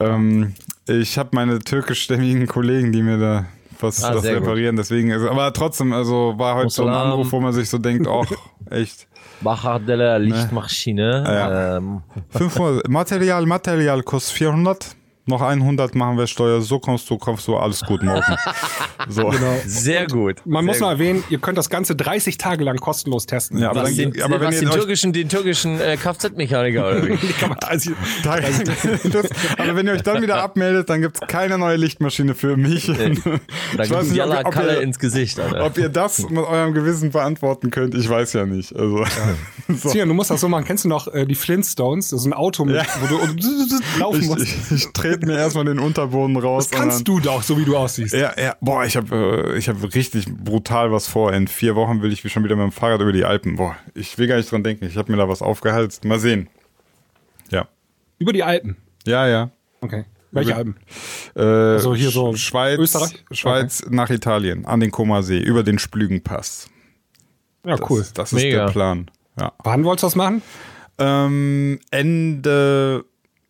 Ähm, 0.00 0.54
ich 0.88 1.18
habe 1.18 1.30
meine 1.32 1.58
türkischstämmigen 1.58 2.46
Kollegen, 2.46 2.92
die 2.92 3.02
mir 3.02 3.18
da 3.18 3.46
was 3.80 4.02
Ah, 4.04 4.12
das 4.14 4.22
gut. 4.22 4.30
reparieren. 4.32 4.76
Deswegen, 4.76 5.10
ist, 5.10 5.22
aber 5.26 5.52
trotzdem, 5.52 5.92
also 5.92 6.34
war 6.36 6.54
heute 6.56 6.70
so 6.70 6.86
ein. 6.86 6.94
Anruf, 6.94 7.32
wo 7.32 7.40
man 7.40 7.52
sich 7.52 7.68
so 7.68 7.78
denkt, 7.78 8.06
ach, 8.08 8.30
echt. 8.70 9.08
Bacher 9.40 9.80
de 9.80 9.96
la 9.96 10.16
Lichtmaschine. 10.18 11.24
Ja. 11.26 11.76
Ähm, 11.76 12.02
500, 12.30 12.88
Material, 12.88 13.46
Material 13.46 14.02
kostet 14.02 14.36
400. 14.36 14.96
Noch 15.26 15.40
100 15.40 15.94
machen 15.94 16.18
wir 16.18 16.26
Steuer. 16.26 16.60
So 16.60 16.78
kommst 16.78 17.08
du, 17.08 17.16
kommst 17.16 17.48
du, 17.48 17.56
alles 17.56 17.80
gut 17.82 18.02
morgen. 18.02 18.22
So. 19.06 19.28
Genau. 19.28 19.56
sehr 19.66 20.06
gut. 20.06 20.36
Man 20.46 20.64
muss 20.64 20.78
sehr 20.78 20.86
noch 20.86 20.92
gut. 20.92 21.00
erwähnen, 21.00 21.24
ihr 21.28 21.36
könnt 21.38 21.58
das 21.58 21.68
Ganze 21.68 21.94
30 21.94 22.38
Tage 22.38 22.64
lang 22.64 22.76
kostenlos 22.78 23.26
testen. 23.26 23.58
Ja, 23.58 23.68
aber 23.70 23.82
Was, 23.82 23.94
dann, 23.96 24.12
den, 24.12 24.22
aber 24.22 24.40
wenn 24.40 24.46
was 24.48 24.54
ihr 24.54 24.60
den 24.62 24.68
euch 24.68 24.74
türkischen, 24.76 25.12
den 25.12 25.28
türkischen 25.28 25.78
äh, 25.78 25.98
Kfz-Mechaniker 25.98 26.88
oder 26.88 27.08
wie? 27.08 27.18
Also, 27.66 27.90
Da- 28.22 28.40
das, 28.40 29.28
aber 29.58 29.76
wenn 29.76 29.86
ihr 29.88 29.92
euch 29.92 30.02
dann 30.02 30.22
wieder 30.22 30.42
abmeldet, 30.42 30.88
dann 30.88 31.02
gibt's 31.02 31.20
keine 31.20 31.58
neue 31.58 31.76
Lichtmaschine 31.76 32.34
für 32.34 32.56
mich. 32.56 32.86
Da 32.86 32.92
Ich 32.94 33.24
weiß 33.76 33.88
gibt 33.90 34.12
nicht, 34.12 34.22
ob, 34.22 34.28
ihr- 34.30 34.46
ob, 34.46 34.52
Kalle 34.54 34.74
ihr, 34.76 34.80
ins 34.80 34.98
Gesicht, 34.98 35.38
Alter. 35.38 35.66
ob 35.66 35.76
ihr 35.76 35.90
das 35.90 36.20
mit 36.30 36.38
eurem 36.44 36.72
Gewissen 36.72 37.10
beantworten 37.10 37.70
könnt, 37.70 37.94
ich 37.94 38.08
weiß 38.08 38.32
ja 38.34 38.46
nicht. 38.46 38.74
Also, 38.74 39.04
so. 39.68 39.88
Sian, 39.90 40.08
du 40.08 40.14
musst 40.14 40.30
das 40.30 40.40
so 40.40 40.48
machen. 40.48 40.64
Kennst 40.64 40.84
du 40.84 40.88
noch 40.88 41.08
äh, 41.08 41.26
die 41.26 41.34
Flintstones? 41.34 42.08
Das 42.08 42.20
ist 42.20 42.26
ein 42.26 42.32
Auto, 42.32 42.64
mit, 42.64 42.76
Ja. 42.76 42.84
wo 43.02 43.06
du 43.06 43.18
laufen 43.98 44.20
ich, 44.22 44.26
musst. 44.28 44.42
ich, 44.42 44.72
ich 44.72 44.92
trete 45.16 45.26
mir 45.26 45.36
erstmal 45.38 45.64
den 45.64 45.78
Unterboden 45.78 46.36
raus. 46.36 46.68
das 46.68 46.78
kannst 46.78 47.08
du 47.08 47.20
doch, 47.20 47.42
so 47.42 47.58
wie 47.58 47.64
du 47.64 47.76
aussiehst. 47.76 48.14
Ja, 48.14 48.32
ja, 48.40 48.56
boah, 48.60 48.84
ich 48.84 48.96
habe 48.96 49.52
äh, 49.54 49.58
ich 49.58 49.68
hab 49.68 49.82
richtig 49.94 50.26
brutal 50.26 50.92
was 50.92 51.06
vor. 51.08 51.32
In 51.32 51.48
vier 51.48 51.74
Wochen 51.76 52.02
will 52.02 52.12
ich 52.12 52.20
schon 52.32 52.44
wieder 52.44 52.56
mit 52.56 52.64
dem 52.64 52.72
Fahrrad 52.72 53.00
über 53.00 53.12
die 53.12 53.24
Alpen. 53.24 53.56
Boah, 53.56 53.76
ich 53.94 54.16
will 54.18 54.26
gar 54.26 54.36
nicht 54.36 54.50
dran 54.50 54.62
denken. 54.64 54.84
Ich 54.86 54.96
habe 54.96 55.10
mir 55.12 55.18
da 55.18 55.28
was 55.28 55.42
aufgehalst. 55.42 56.04
Mal 56.04 56.18
sehen. 56.18 56.48
Ja. 57.50 57.68
Über 58.18 58.32
die 58.32 58.42
Alpen. 58.42 58.76
Ja, 59.06 59.26
ja. 59.28 59.50
Okay. 59.80 60.04
Welche 60.30 60.50
Über- 60.50 60.58
Alpen? 60.58 60.76
Äh, 61.36 61.42
Also 61.42 61.94
hier 61.94 62.10
so 62.10 62.30
Sch- 62.30 62.36
Schweiz, 62.38 62.78
Österreich? 62.78 63.24
Schweiz 63.30 63.84
nach 63.88 64.10
Italien, 64.10 64.66
an 64.66 64.80
den 64.80 64.90
Comer-See, 64.90 65.38
über 65.38 65.62
den 65.62 65.78
Splügenpass. 65.78 66.68
Ja, 67.64 67.76
Das, 67.76 67.90
cool. 67.90 68.04
Das 68.14 68.32
ist 68.32 68.42
Mega. 68.42 68.66
der 68.66 68.72
Plan. 68.72 69.10
Ja. 69.38 69.52
Wann 69.62 69.84
wolltest 69.84 70.02
du 70.02 70.06
das 70.06 70.16
machen? 70.16 70.42
Ähm, 70.98 71.78
Ende 71.90 73.04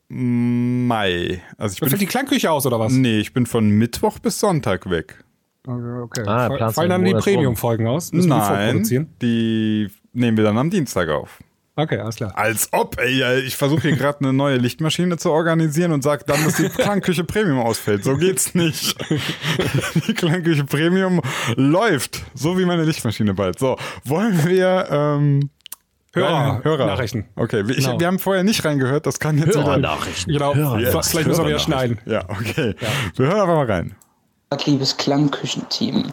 Mai. 0.08 1.42
Also 1.58 1.74
ich 1.74 1.80
Da 1.80 1.86
fällt 1.86 2.00
die 2.00 2.04
bin, 2.06 2.10
Klangküche 2.10 2.50
aus, 2.50 2.66
oder 2.66 2.78
was? 2.78 2.92
nee, 2.92 3.18
ich 3.20 3.32
bin 3.32 3.46
von 3.46 3.68
Mittwoch 3.70 4.18
bis 4.18 4.38
Sonntag 4.40 4.88
weg. 4.90 5.22
Okay. 5.66 6.00
okay. 6.02 6.22
Ah, 6.26 6.48
Fall- 6.48 6.72
Fallen 6.72 6.90
dann 6.90 7.04
die. 7.04 7.14
Premium-Folgen 7.14 7.86
aus? 7.86 8.12
Müssen 8.12 8.28
die 8.28 8.36
Nein, 8.36 8.46
vorproduzieren? 8.46 9.08
die 9.22 9.88
nehmen 10.12 10.36
wir 10.36 10.44
dann 10.44 10.58
am 10.58 10.70
Dienstag 10.70 11.08
auf. 11.08 11.38
Okay, 11.76 11.98
alles 11.98 12.14
klar. 12.14 12.32
Als 12.38 12.68
ob, 12.72 13.00
ey, 13.00 13.40
ich 13.40 13.56
versuche 13.56 13.88
hier 13.88 13.96
gerade 13.96 14.20
eine 14.20 14.32
neue 14.32 14.58
Lichtmaschine 14.58 15.16
zu 15.16 15.32
organisieren 15.32 15.90
und 15.90 16.04
sag 16.04 16.24
dann, 16.26 16.44
dass 16.44 16.54
die 16.56 16.68
Klangküche 16.68 17.24
Premium 17.24 17.58
ausfällt. 17.58 18.04
So 18.04 18.16
geht's 18.16 18.54
nicht. 18.54 18.94
Die 20.06 20.14
Klangküche 20.14 20.62
Premium 20.64 21.20
läuft, 21.56 22.22
so 22.34 22.56
wie 22.58 22.64
meine 22.64 22.84
Lichtmaschine 22.84 23.34
bald. 23.34 23.58
So, 23.58 23.76
wollen 24.04 24.46
wir 24.46 24.86
ähm, 24.88 25.50
Hörer- 26.14 26.62
Hörer 26.64 26.86
Nachrichten. 26.86 27.26
Okay, 27.36 27.66
wir, 27.66 27.76
ich, 27.76 27.84
Genau. 27.84 27.98
wir 28.00 28.06
haben 28.06 28.18
vorher 28.18 28.44
nicht 28.44 28.64
reingehört, 28.64 29.06
das 29.06 29.18
kann 29.18 29.36
jetzt 29.38 29.48
wieder. 29.48 29.64
Hörernachrichten. 29.64 30.32
Genau. 30.32 30.76
Jetzt. 30.76 31.08
Vielleicht 31.10 31.26
müssen 31.28 31.42
wir 31.42 31.48
wieder 31.48 31.58
schneiden. 31.58 31.98
Ja, 32.06 32.22
okay. 32.28 32.74
Wir 33.16 33.26
hören 33.26 33.40
einfach 33.40 33.54
mal 33.54 33.66
rein. 33.66 33.96
Liebes 34.66 34.96
Klangküchenteam. 34.96 36.12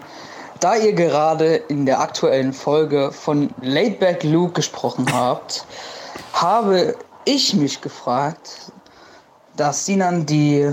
Da 0.59 0.75
ihr 0.75 0.93
gerade 0.93 1.55
in 1.55 1.85
der 1.85 1.99
aktuellen 1.99 2.53
Folge 2.53 3.11
von 3.11 3.51
Laidback 3.61 4.23
Luke 4.23 4.53
gesprochen 4.53 5.05
habt, 5.13 5.65
habe 6.33 6.95
ich 7.25 7.53
mich 7.53 7.81
gefragt, 7.81 8.71
dass 9.57 9.85
Sinan 9.85 10.25
die 10.25 10.71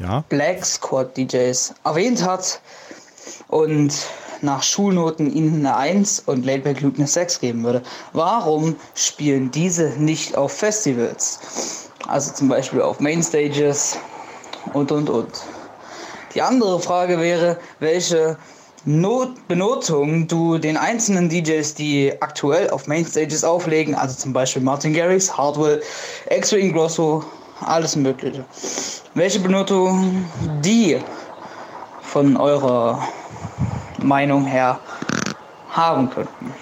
Ja. 0.00 0.24
Black 0.28 0.64
Squad 0.64 1.16
DJs 1.16 1.74
erwähnt 1.84 2.22
hat 2.26 2.60
und 3.48 3.92
nach 4.42 4.62
Schulnoten 4.62 5.32
ihnen 5.32 5.64
eine 5.66 5.76
1 5.76 6.20
und 6.26 6.44
Laidback 6.44 6.80
Luke 6.80 6.98
eine 6.98 7.06
6 7.06 7.40
geben 7.40 7.64
würde. 7.64 7.82
Warum 8.12 8.76
spielen 8.94 9.50
diese 9.50 9.90
nicht 9.98 10.36
auf 10.36 10.52
Festivals? 10.52 11.88
Also 12.08 12.32
zum 12.32 12.48
Beispiel 12.48 12.82
auf 12.82 13.00
Mainstages 13.00 13.96
und 14.72 14.90
und 14.92 15.08
und. 15.08 15.42
Die 16.34 16.42
andere 16.42 16.80
Frage 16.80 17.20
wäre, 17.20 17.58
welche 17.78 18.36
Not 18.84 19.46
Benotung 19.46 20.26
du 20.26 20.58
den 20.58 20.76
einzelnen 20.76 21.28
DJs, 21.28 21.74
die 21.74 22.12
aktuell 22.20 22.68
auf 22.70 22.88
Mainstages 22.88 23.44
auflegen, 23.44 23.94
also 23.94 24.16
zum 24.16 24.32
Beispiel 24.32 24.60
Martin 24.60 24.92
Garrix, 24.92 25.36
Hardwell, 25.36 25.80
X-Ray 26.30 26.62
Ingrosso, 26.62 27.22
alles 27.60 27.94
Mögliche. 27.94 28.44
Welche 29.14 29.38
Benotung 29.38 30.24
die 30.64 30.98
von 32.02 32.36
eurer 32.36 33.06
Meinung 34.02 34.44
her 34.46 34.78
haben 35.70 36.10
könnten. 36.10 36.52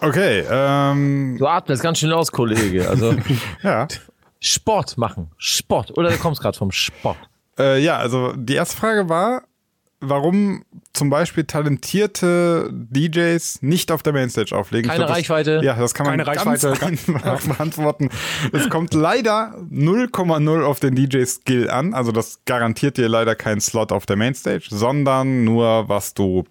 Okay, 0.00 0.44
ähm, 0.50 1.36
Du 1.38 1.46
atmest 1.46 1.82
ganz 1.82 1.98
schön 1.98 2.12
aus, 2.12 2.30
Kollege. 2.30 2.88
Also 2.88 3.14
ja. 3.62 3.88
Sport 4.40 4.98
machen. 4.98 5.30
Sport. 5.38 5.96
Oder 5.96 6.10
du 6.10 6.18
kommst 6.18 6.42
gerade 6.42 6.56
vom 6.58 6.70
Sport. 6.70 7.16
Äh, 7.58 7.80
ja, 7.82 7.96
also 7.96 8.32
die 8.36 8.54
erste 8.54 8.76
Frage 8.76 9.08
war, 9.08 9.42
warum 10.08 10.64
zum 10.92 11.10
Beispiel 11.10 11.44
talentierte 11.44 12.70
DJs 12.72 13.62
nicht 13.62 13.90
auf 13.90 14.02
der 14.02 14.12
Mainstage 14.12 14.56
auflegen. 14.56 14.90
Keine 14.90 15.06
das, 15.06 15.16
Reichweite. 15.16 15.60
Ja, 15.62 15.74
das 15.74 15.94
kann 15.94 16.06
man 16.06 16.18
Keine 16.18 16.36
ganz 16.36 16.64
Reichweite. 16.64 16.86
einfach 17.24 17.56
beantworten. 17.56 18.10
Es 18.52 18.68
kommt 18.70 18.94
leider 18.94 19.56
0,0 19.70 20.64
auf 20.64 20.80
den 20.80 20.94
DJ-Skill 20.94 21.70
an. 21.70 21.94
Also 21.94 22.12
das 22.12 22.40
garantiert 22.44 22.96
dir 22.96 23.08
leider 23.08 23.34
keinen 23.34 23.60
Slot 23.60 23.92
auf 23.92 24.06
der 24.06 24.16
Mainstage, 24.16 24.66
sondern 24.70 25.44
nur, 25.44 25.88
was 25.88 26.14
du 26.14 26.44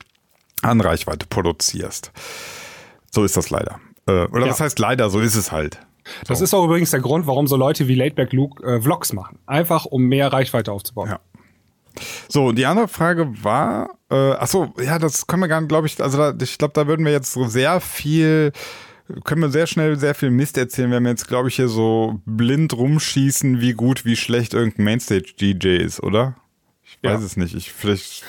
an 0.62 0.82
Reichweite 0.82 1.26
produzierst. 1.28 2.12
So 3.12 3.24
ist 3.24 3.38
das 3.38 3.50
leider. 3.50 3.80
Äh, 4.08 4.26
oder 4.26 4.46
Ja. 4.46 4.52
was 4.52 4.60
heißt 4.60 4.80
leider, 4.80 5.10
so 5.10 5.20
ist 5.20 5.36
es 5.36 5.52
halt. 5.52 5.80
Das 6.28 6.42
ist 6.42 6.54
auch 6.54 6.66
übrigens 6.66 6.92
der 6.92 7.00
Grund, 7.00 7.28
warum 7.28 7.48
so 7.48 7.56
Leute 7.56 7.88
wie 7.88 7.96
Laidback 7.96 8.34
Luke 8.34 8.62
äh, 8.66 8.82
Vlogs 8.82 9.14
machen. 9.14 9.40
Einfach, 9.46 9.86
um 9.86 10.04
mehr 10.04 10.34
Reichweite 10.34 10.72
aufzubauen. 10.72 11.10
Ja. 11.10 11.20
So, 12.30 12.52
die 12.52 12.66
andere 12.66 12.88
Frage 12.88 13.32
war, 13.44 13.92
äh, 14.10 14.32
ach 14.34 14.48
so, 14.48 14.74
ja, 14.84 15.00
das 15.00 15.28
können 15.28 15.42
wir 15.42 15.48
gar 15.48 15.62
nicht, 15.62 15.70
glaube 15.70 15.88
ich, 15.88 16.02
also 16.02 16.18
da, 16.18 16.34
ich 16.42 16.58
glaube, 16.58 16.74
da 16.74 16.88
würden 16.88 17.06
wir 17.06 17.12
jetzt 17.12 17.32
so 17.34 17.46
sehr 17.48 17.80
viel, 17.82 18.52
können 19.24 19.42
wir 19.42 19.50
sehr 19.50 19.68
schnell 19.68 19.98
sehr 19.98 20.16
viel 20.16 20.30
Mist 20.32 20.58
erzählen, 20.58 20.92
wenn 20.92 21.04
wir 21.04 21.10
jetzt, 21.12 21.28
glaube 21.28 21.50
ich, 21.50 21.56
hier 21.56 21.68
so 21.68 22.22
blind 22.26 22.74
rumschießen, 22.74 23.62
wie 23.62 23.74
gut, 23.74 24.06
wie 24.06 24.16
schlecht 24.16 24.54
irgendein 24.54 24.86
Mainstage-DJ 24.86 25.78
ist, 25.78 26.02
oder? 26.02 26.36
Ich 26.84 26.98
weiß 27.04 27.20
Ja. 27.20 27.26
es 27.26 27.38
nicht. 27.38 27.56
Ich 27.56 27.72
vielleicht. 27.72 28.24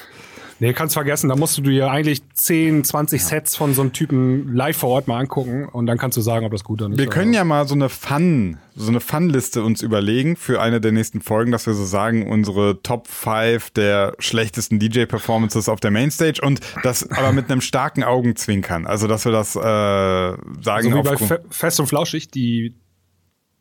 Nee, 0.61 0.73
kannst 0.73 0.95
vergessen. 0.95 1.29
Da 1.29 1.37
musst 1.37 1.59
du 1.59 1.63
dir 1.63 1.91
eigentlich 1.91 2.23
10, 2.33 2.85
20 2.85 3.25
Sets 3.25 3.57
von 3.57 3.75
so 3.75 3.83
einem 3.83 3.93
Typen 3.93 4.55
live 4.55 4.77
vor 4.77 4.91
Ort 4.91 5.09
mal 5.09 5.19
angucken 5.19 5.67
und 5.67 5.87
dann 5.87 5.99
kannst 5.99 6.17
du 6.17 6.21
sagen, 6.21 6.47
ob 6.47 6.53
das 6.53 6.65
gut 6.65 6.81
oder 6.81 6.91
nicht 6.91 6.99
Wir 6.99 7.09
können 7.09 7.33
ja 7.33 7.45
mal 7.45 7.67
so 7.67 7.75
eine 7.75 7.89
Fun, 7.89 8.59
so 8.77 8.89
eine 8.89 9.01
Fun-Liste 9.01 9.63
uns 9.63 9.83
überlegen 9.83 10.37
für 10.37 10.61
eine 10.61 10.81
der 10.81 10.93
nächsten 10.93 11.21
Folgen, 11.21 11.51
dass 11.51 11.67
wir 11.67 11.75
so 11.75 11.85
sagen, 11.85 12.31
unsere 12.31 12.83
Top 12.83 13.09
5 13.09 13.71
der 13.71 14.15
schlechtesten 14.19 14.79
DJ-Performances 14.79 15.69
auf 15.69 15.81
der 15.81 15.91
Mainstage 15.91 16.41
und 16.43 16.61
das 16.83 17.11
aber 17.11 17.33
mit 17.33 17.51
einem 17.51 17.61
starken 17.61 18.05
Augenzwinkern. 18.05 18.87
Also, 18.87 19.09
dass 19.09 19.25
wir 19.25 19.33
das 19.33 19.57
äh, 19.57 19.61
sagen 19.61 20.91
So 20.91 20.95
wie 20.95 21.03
bei 21.03 21.17
Fe 21.17 21.43
Fest 21.51 21.81
und 21.81 21.87
Flauschig, 21.87 22.31
die 22.31 22.75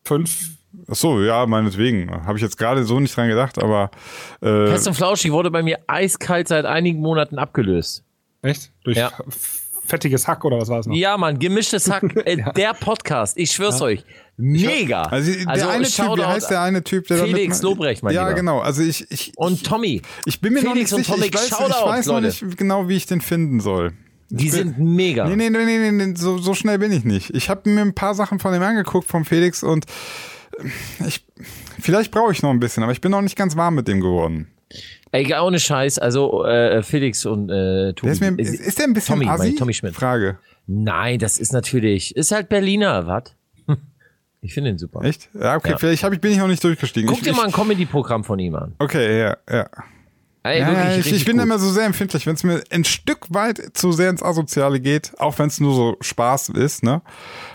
fünf. 0.04 0.58
Ach 0.90 0.96
so, 0.96 1.22
ja, 1.22 1.46
meinetwegen. 1.46 2.10
Habe 2.26 2.38
ich 2.38 2.44
jetzt 2.44 2.58
gerade 2.58 2.84
so 2.84 3.00
nicht 3.00 3.16
dran 3.16 3.28
gedacht, 3.30 3.62
aber 3.62 3.92
äh, 4.42 4.68
Fest 4.68 4.88
und 4.88 4.96
Flauschig 4.96 5.32
wurde 5.32 5.52
bei 5.52 5.62
mir 5.64 5.80
eiskalt 5.88 6.48
seit 6.48 6.66
einigen 6.66 7.00
Monaten 7.00 7.38
abgelöst. 7.38 8.04
Echt? 8.42 8.72
Durch 8.84 8.98
Ja. 8.98 9.12
Fettiges 9.86 10.28
Hack 10.30 10.46
oder 10.46 10.58
was 10.60 10.70
war 10.70 10.80
es 10.80 10.88
noch? 10.88 10.96
Ja, 10.96 11.18
Mann, 11.18 11.38
gemischtes 11.40 11.92
Hack. 11.92 12.04
Äh, 12.26 12.38
Der 12.56 12.74
Podcast, 12.74 13.38
ich 13.38 13.52
schwör's 13.52 13.82
euch. 13.82 14.04
Mega. 14.38 15.04
Also, 15.04 15.32
der 15.32 15.70
eine 15.70 15.84
Typ, 15.86 16.18
wie 16.18 16.24
heißt 16.24 16.50
der 16.50 16.62
eine 16.62 16.84
Typ, 16.84 17.08
der 17.08 17.18
Felix 17.18 17.60
damit, 17.60 17.78
Lobrecht, 17.78 18.02
mein 18.04 18.14
Ja, 18.16 18.24
Lieber. 18.24 18.36
genau. 18.40 18.60
Also 18.60 18.82
ich, 18.82 19.12
ich, 19.12 19.34
Und 19.36 19.64
Tommy. 19.66 20.02
ich 20.26 20.40
bin 20.42 20.54
mir 20.54 20.62
Felix 20.62 20.92
noch 20.92 20.98
und 20.98 21.02
nicht 21.02 21.10
sicher. 21.10 21.14
Tommy, 21.16 21.28
Ich 21.28 21.34
weiß, 21.36 21.44
ich 21.44 21.50
Shoutout, 21.50 21.86
weiß 21.90 22.06
noch 22.08 22.14
Leute. 22.22 22.28
nicht 22.46 22.58
genau, 22.58 22.88
wie 22.88 22.96
ich 22.96 23.06
den 23.06 23.20
finden 23.22 23.60
soll. 23.60 23.92
Die 24.30 24.50
sind 24.50 24.80
mega. 24.80 25.28
Nee, 25.28 25.36
nee, 25.36 25.50
nee, 25.50 25.66
nee, 25.66 25.92
nee, 25.92 26.06
nee 26.08 26.14
so, 26.16 26.38
so 26.40 26.54
schnell 26.56 26.80
bin 26.80 26.92
ich 26.92 27.04
nicht. 27.04 27.30
Ich 27.36 27.50
habe 27.50 27.70
mir 27.70 27.82
ein 27.82 27.94
paar 27.94 28.16
Sachen 28.16 28.40
von 28.40 28.54
dem 28.54 28.64
angeguckt, 28.64 29.08
vom 29.08 29.26
Felix, 29.26 29.62
und 29.64 29.86
ich, 31.06 31.26
vielleicht 31.80 32.12
brauche 32.12 32.32
ich 32.32 32.42
noch 32.42 32.52
ein 32.52 32.60
bisschen, 32.60 32.84
aber 32.84 32.92
ich 32.92 33.02
bin 33.02 33.12
noch 33.12 33.22
nicht 33.22 33.36
ganz 33.36 33.56
warm 33.56 33.76
mit 33.76 33.88
dem 33.88 34.00
geworden. 34.02 34.48
Ey, 35.12 35.32
ohne 35.40 35.60
Scheiß, 35.60 36.00
also 36.00 36.46
äh, 36.46 36.82
Felix 36.82 37.26
und 37.26 37.50
äh, 37.50 37.94
Tobi. 37.94 38.02
Der 38.08 38.12
ist, 38.14 38.22
mir, 38.22 38.40
ist, 38.40 38.54
ist 38.60 38.80
der 38.80 38.86
ein 38.86 38.94
bisschen 38.94 39.20
Tommy, 39.20 39.30
assi? 39.30 39.56
Tommy 39.56 39.74
Schmidt. 39.74 39.94
Frage. 39.94 40.40
Nein, 40.66 41.20
das 41.20 41.38
ist 41.38 41.54
natürlich, 41.54 42.16
ist 42.16 42.32
halt 42.32 42.50
Berliner, 42.50 43.06
was? 43.08 43.36
Ich 44.42 44.54
finde 44.54 44.72
ihn 44.72 44.78
super. 44.78 45.02
Echt? 45.04 45.30
Ja, 45.34 45.56
okay, 45.56 45.70
Ja. 45.72 45.78
vielleicht 45.78 46.04
hab 46.04 46.12
ich, 46.12 46.20
bin 46.20 46.32
ich 46.34 46.38
noch 46.38 46.48
nicht 46.50 46.62
durchgestiegen. 46.62 47.08
Guck 47.08 47.20
ich, 47.20 47.24
dir 47.24 47.34
mal 47.34 47.46
ein 47.46 47.52
Comedy-Programm 47.54 48.26
von 48.26 48.40
ihm 48.40 48.56
an. 48.56 48.76
Okay, 48.78 49.20
ja, 49.22 49.38
ja. 49.50 49.70
Ey, 50.46 50.60
ja, 50.60 50.68
wirklich, 50.68 51.08
ich, 51.08 51.14
ich 51.14 51.26
bin 51.26 51.38
gut. 51.38 51.46
immer 51.46 51.58
so 51.58 51.70
sehr 51.70 51.86
empfindlich, 51.86 52.26
wenn 52.26 52.36
es 52.36 52.44
mir 52.44 52.62
ein 52.70 52.84
Stück 52.84 53.28
weit 53.30 53.62
zu 53.78 53.94
sehr 53.94 54.10
ins 54.10 54.22
Asoziale 54.22 54.82
geht, 54.82 55.14
auch 55.18 55.40
wenn 55.40 55.48
es 55.48 55.62
nur 55.62 55.74
so 55.74 55.98
Spaß 56.02 56.50
ist, 56.50 56.84
ne? 56.84 57.02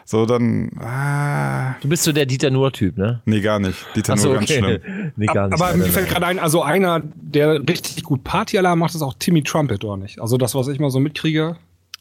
So, 0.06 0.24
dann, 0.24 0.70
ah, 0.80 1.74
Du 1.82 1.88
bist 1.88 2.04
so 2.04 2.12
der 2.12 2.24
Dieter 2.24 2.50
Nuhr-Typ, 2.50 2.96
ne? 2.96 3.20
nee, 3.26 3.42
gar 3.42 3.58
nicht. 3.58 3.76
Dieter 3.94 4.14
Ach 4.14 4.18
so, 4.18 4.28
nur 4.28 4.36
ganz 4.36 4.50
schlimm. 4.50 4.80
Nee, 5.16 5.26
gar 5.26 5.48
nicht. 5.48 5.60
Aber 5.60 5.76
mir 5.76 5.84
fällt 5.84 6.08
gerade 6.08 6.26
ein, 6.26 6.38
also 6.38 6.62
einer, 6.62 7.02
der 7.14 7.60
richtig 7.68 8.02
gut 8.04 8.24
Partyalarm 8.24 8.78
macht, 8.78 8.94
ist 8.94 9.02
auch 9.02 9.14
Timmy 9.18 9.42
Trumpet, 9.42 9.84
oder 9.84 9.98
nicht? 9.98 10.18
Also 10.20 10.38
das, 10.38 10.54
was 10.54 10.68
ich 10.68 10.80
mal 10.80 10.90
so 10.90 10.98
mitkriege, 10.98 11.56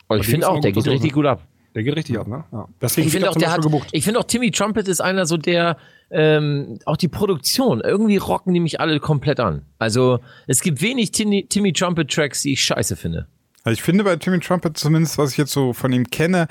Oh, 0.10 0.16
ich 0.16 0.26
finde 0.26 0.48
auch, 0.50 0.62
der 0.62 0.72
geht 0.72 0.88
richtig 0.88 1.12
gut 1.14 1.26
ab. 1.26 1.42
Der 1.78 1.84
geht 1.84 1.96
richtig 1.96 2.18
ab, 2.18 2.26
ne? 2.26 2.44
Ja. 2.52 2.68
Deswegen 2.82 3.06
Ich 3.06 3.14
finde 3.14 3.30
auch, 3.30 3.36
der 3.36 3.52
hat, 3.52 3.62
gebucht. 3.62 3.90
ich 3.92 4.04
finde 4.04 4.20
auch 4.20 4.24
Timmy 4.24 4.50
Trumpet 4.50 4.88
ist 4.88 5.00
einer 5.00 5.28
so 5.28 5.38
der, 5.38 5.78
ähm, 6.10 6.80
auch 6.86 6.98
die 6.98 7.08
Produktion, 7.08 7.82
irgendwie 7.82 8.18
rocken 8.18 8.52
die 8.56 8.60
mich 8.60 8.82
alle 8.82 9.00
komplett 9.00 9.40
an. 9.40 9.62
Also 9.78 10.18
es 10.48 10.62
gibt 10.62 10.82
wenig 10.82 11.12
Timmy, 11.12 11.46
Timmy 11.48 11.74
Trumpet 11.74 12.10
Tracks, 12.10 12.42
die 12.42 12.54
ich 12.54 12.64
scheiße 12.64 12.96
finde. 12.96 13.28
Also 13.64 13.74
ich 13.76 13.84
finde 13.84 14.04
bei 14.04 14.16
Timmy 14.16 14.40
Trumpet 14.40 14.76
zumindest, 14.76 15.20
was 15.20 15.34
ich 15.34 15.38
jetzt 15.38 15.52
so 15.52 15.72
von 15.72 15.94
ihm 15.94 16.10
kenne, 16.10 16.48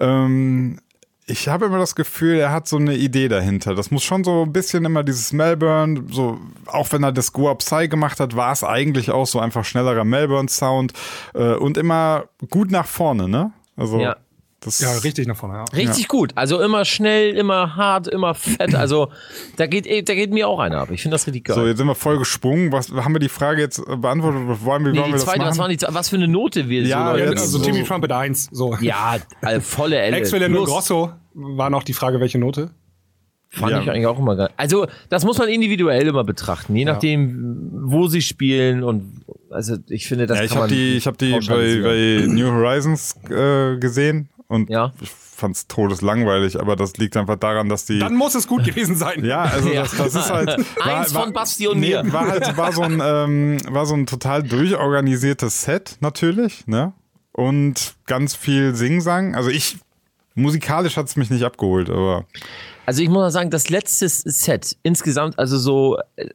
ähm, 0.00 0.78
ich 1.26 1.46
habe 1.46 1.66
immer 1.66 1.78
das 1.78 1.94
Gefühl, 1.94 2.36
er 2.38 2.50
hat 2.50 2.66
so 2.66 2.78
eine 2.78 2.96
Idee 2.96 3.28
dahinter. 3.28 3.74
Das 3.74 3.90
muss 3.90 4.02
schon 4.02 4.24
so 4.24 4.44
ein 4.44 4.52
bisschen 4.52 4.86
immer 4.86 5.04
dieses 5.04 5.34
Melbourne, 5.34 6.04
so 6.10 6.40
auch 6.64 6.90
wenn 6.90 7.02
er 7.02 7.12
das 7.12 7.34
Goa 7.34 7.54
Psy 7.54 7.88
gemacht 7.88 8.18
hat, 8.18 8.34
war 8.34 8.52
es 8.52 8.64
eigentlich 8.64 9.10
auch 9.10 9.26
so 9.26 9.40
einfach 9.40 9.66
schnellerer 9.66 10.04
Melbourne 10.04 10.48
Sound 10.48 10.94
äh, 11.34 11.52
und 11.54 11.76
immer 11.76 12.24
gut 12.48 12.70
nach 12.70 12.86
vorne, 12.86 13.28
ne? 13.28 13.52
Also 13.76 14.00
Ja. 14.00 14.16
Das 14.60 14.78
Ja, 14.80 14.92
richtig 14.98 15.26
nach 15.26 15.36
vorne, 15.36 15.56
ja. 15.56 15.64
Richtig 15.74 16.06
gut. 16.08 16.32
Also 16.34 16.60
immer 16.60 16.84
schnell, 16.84 17.34
immer 17.36 17.76
hart, 17.76 18.06
immer 18.08 18.34
fett. 18.34 18.74
Also 18.74 19.10
da 19.56 19.66
geht, 19.66 19.86
da 20.08 20.14
geht 20.14 20.30
mir 20.32 20.48
auch 20.48 20.58
einer 20.60 20.78
ab. 20.78 20.90
Ich 20.90 21.02
finde 21.02 21.14
das 21.14 21.26
richtig 21.26 21.44
geil. 21.44 21.56
So, 21.56 21.66
jetzt 21.66 21.78
sind 21.78 21.86
wir 21.86 21.94
voll 21.94 22.18
gesprungen. 22.18 22.70
Was 22.72 22.90
haben 22.90 23.14
wir 23.14 23.20
die 23.20 23.28
Frage 23.30 23.60
jetzt 23.62 23.78
äh, 23.78 23.96
beantwortet? 23.96 24.42
Wollen 24.64 24.84
wir, 24.84 24.92
nee, 24.92 24.98
wollen 24.98 25.06
die 25.08 25.12
wir 25.14 25.18
zweite, 25.18 25.38
das 25.40 25.48
was, 25.48 25.56
machen? 25.58 25.70
waren 25.70 25.76
die, 25.78 25.94
was 25.94 26.08
für 26.10 26.16
eine 26.16 26.28
Note 26.28 26.68
wir 26.68 26.82
Ja, 26.82 27.06
so 27.06 27.12
Leute, 27.12 27.30
jetzt 27.30 27.40
Also 27.40 27.58
so- 27.58 27.64
Timmy 27.64 27.84
Trumpet 27.84 28.12
1, 28.12 28.48
so. 28.52 28.76
Ja, 28.80 29.16
äh, 29.40 29.60
volle 29.60 29.96
Elle. 29.98 30.20
Plus. 30.20 30.68
Grosso 30.68 31.10
war 31.32 31.70
noch 31.70 31.82
die 31.82 31.92
Frage, 31.94 32.20
welche 32.20 32.38
Note? 32.38 32.70
Fand 33.52 33.72
Ja. 33.72 33.82
ich 33.82 33.90
eigentlich 33.90 34.06
auch 34.06 34.18
immer 34.18 34.36
geil. 34.36 34.50
Also, 34.56 34.86
das 35.08 35.24
muss 35.24 35.36
man 35.38 35.48
individuell 35.48 36.06
immer 36.06 36.22
betrachten, 36.22 36.76
je 36.76 36.84
nachdem, 36.84 37.70
wo 37.86 38.06
sie 38.06 38.22
spielen 38.22 38.84
und 38.84 39.24
also 39.50 39.76
ich 39.88 40.06
finde, 40.06 40.28
das 40.28 40.38
Ja, 40.38 40.44
ich 40.44 40.50
kann 40.50 40.62
habe 40.62 40.68
man 40.70 40.76
die, 40.78 40.96
ich 40.96 41.06
hab 41.08 41.18
die 41.18 41.32
bei, 41.32 41.80
bei 41.82 42.26
New 42.28 42.46
Horizons 42.46 43.16
äh, 43.28 43.76
gesehen 43.78 44.28
und 44.50 44.68
Ja. 44.68 44.92
ich 45.00 45.10
fand's 45.10 45.66
todeslangweilig, 45.68 46.60
aber 46.60 46.76
das 46.76 46.96
liegt 46.98 47.16
einfach 47.16 47.36
daran, 47.36 47.68
dass 47.70 47.86
die 47.86 47.98
Dann 47.98 48.14
muss 48.14 48.34
es 48.34 48.46
gut 48.46 48.64
gewesen 48.64 48.96
sein. 48.96 49.24
ja, 49.24 49.42
also 49.44 49.70
Ja. 49.70 49.82
Das, 49.82 49.96
das 49.96 50.14
ist 50.14 50.30
halt 50.30 50.58
Eins 50.82 51.12
von 51.12 51.32
Basti 51.32 51.66
und 51.68 51.80
nee, 51.80 51.90
mir. 52.02 52.12
war 52.12 52.28
halt 52.28 52.56
war 52.56 52.72
so 52.72 52.82
ein 52.82 53.00
ähm, 53.04 53.56
war 53.68 53.86
so 53.86 53.94
ein 53.94 54.06
total 54.06 54.42
durchorganisiertes 54.42 55.62
Set 55.62 55.96
natürlich, 56.00 56.66
ne? 56.66 56.92
Und 57.32 57.94
ganz 58.06 58.34
viel 58.34 58.74
Singsang. 58.74 59.34
Also 59.34 59.48
ich 59.50 59.78
musikalisch 60.34 60.96
hat's 60.96 61.16
mich 61.16 61.30
nicht 61.30 61.44
abgeholt, 61.44 61.88
aber 61.88 62.26
Also 62.86 63.02
ich 63.02 63.08
muss 63.08 63.18
mal 63.18 63.30
sagen, 63.30 63.50
das 63.50 63.70
letzte 63.70 64.08
Set 64.08 64.76
insgesamt, 64.82 65.38
also 65.38 65.56
so, 65.58 65.98
äh, 66.16 66.28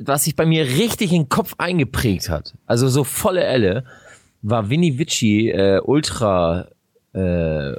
was 0.00 0.24
sich 0.24 0.34
bei 0.34 0.46
mir 0.46 0.64
richtig 0.64 1.12
in 1.12 1.22
den 1.24 1.28
Kopf 1.28 1.54
eingeprägt 1.58 2.28
hat, 2.28 2.54
also 2.66 2.88
so 2.88 3.04
volle 3.04 3.44
Elle, 3.44 3.84
war 4.42 4.68
Vinny 4.68 4.98
Vici 4.98 5.50
äh, 5.50 5.80
Ultra 5.84 6.66
äh, 7.16 7.74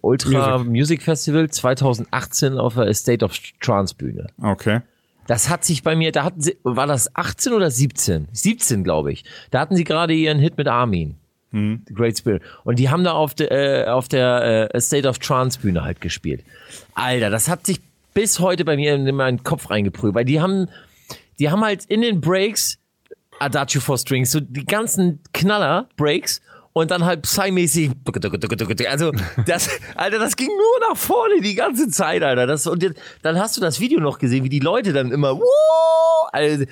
Ultra 0.00 0.58
Music. 0.58 1.02
Festival 1.02 1.48
2018 1.48 2.58
auf 2.58 2.74
der 2.74 2.92
State 2.94 3.24
of 3.24 3.32
Trance 3.60 3.94
Bühne. 3.94 4.28
okay. 4.42 4.80
Das 5.26 5.50
hat 5.50 5.62
sich 5.62 5.82
bei 5.82 5.94
mir, 5.94 6.10
da 6.10 6.24
hatten 6.24 6.40
sie, 6.40 6.56
war 6.62 6.86
das 6.86 7.14
18 7.14 7.52
oder 7.52 7.70
17? 7.70 8.28
17, 8.32 8.82
glaube 8.82 9.12
ich. 9.12 9.24
Da 9.50 9.60
hatten 9.60 9.76
sie 9.76 9.84
gerade 9.84 10.14
ihren 10.14 10.38
Hit 10.38 10.56
mit 10.56 10.68
Armin. 10.68 11.16
The 11.86 11.94
Great 11.94 12.16
Spirit. 12.16 12.42
Und 12.64 12.78
die 12.78 12.88
haben 12.88 13.04
da 13.04 13.12
auf 13.12 13.34
der, 13.34 13.50
äh, 13.50 13.90
auf 13.90 14.08
der 14.08 14.70
äh, 14.74 14.80
State 14.80 15.06
of 15.06 15.18
Trance 15.18 15.58
Bühne 15.60 15.84
halt 15.84 16.00
gespielt. 16.00 16.44
Alter, 16.94 17.28
das 17.28 17.48
hat 17.48 17.66
sich 17.66 17.80
bis 18.14 18.40
heute 18.40 18.64
bei 18.64 18.76
mir 18.76 18.94
in 18.94 19.14
meinen 19.14 19.42
Kopf 19.44 19.70
reingeprüft, 19.70 20.14
weil 20.14 20.24
die 20.24 20.40
haben, 20.40 20.68
die 21.38 21.50
haben 21.50 21.62
halt 21.62 21.84
in 21.84 22.00
den 22.00 22.20
Breaks 22.20 22.78
Adagio 23.38 23.80
for 23.80 23.98
Strings, 23.98 24.30
so 24.30 24.40
die 24.40 24.64
ganzen 24.64 25.20
Knaller-Breaks 25.32 26.40
und 26.78 26.90
dann 26.90 27.04
halt 27.04 27.22
Psy-mäßig. 27.22 27.90
Also, 28.88 29.12
das, 29.46 29.68
Alter, 29.94 30.18
das 30.18 30.36
ging 30.36 30.48
nur 30.48 30.88
nach 30.90 30.96
vorne 30.96 31.40
die 31.40 31.54
ganze 31.54 31.88
Zeit, 31.88 32.22
Alter. 32.22 32.46
Das, 32.46 32.66
und 32.66 32.82
jetzt- 32.82 33.00
dann 33.22 33.38
hast 33.38 33.56
du 33.56 33.60
das 33.60 33.80
Video 33.80 34.00
noch 34.00 34.18
gesehen, 34.18 34.44
wie 34.44 34.48
die 34.48 34.60
Leute 34.60 34.92
dann 34.92 35.12
immer, 35.12 35.36
"Wuh!" 35.38 35.42
also, 36.32 36.64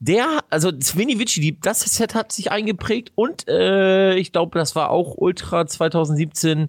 der, 0.00 0.40
also 0.48 0.70
Vinny 0.70 1.18
Vici, 1.18 1.40
die, 1.40 1.60
das 1.60 1.80
Set 1.80 2.14
hat 2.14 2.30
sich 2.32 2.52
eingeprägt 2.52 3.10
und 3.16 3.48
äh, 3.48 4.14
ich 4.14 4.32
glaube, 4.32 4.56
das 4.58 4.76
war 4.76 4.90
auch 4.90 5.14
Ultra 5.16 5.66
2017 5.66 6.68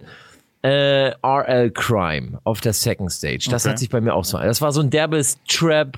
äh, 0.62 1.12
RL 1.24 1.70
Crime 1.70 2.40
auf 2.44 2.60
der 2.60 2.72
Second 2.72 3.10
Stage. 3.12 3.46
Das 3.50 3.64
Okay. 3.64 3.70
hat 3.70 3.78
sich 3.78 3.88
bei 3.88 4.00
mir 4.00 4.14
auch 4.14 4.24
so. 4.24 4.36
Das 4.38 4.60
war 4.60 4.72
so 4.72 4.80
ein 4.80 4.90
derbes 4.90 5.38
Trap, 5.48 5.96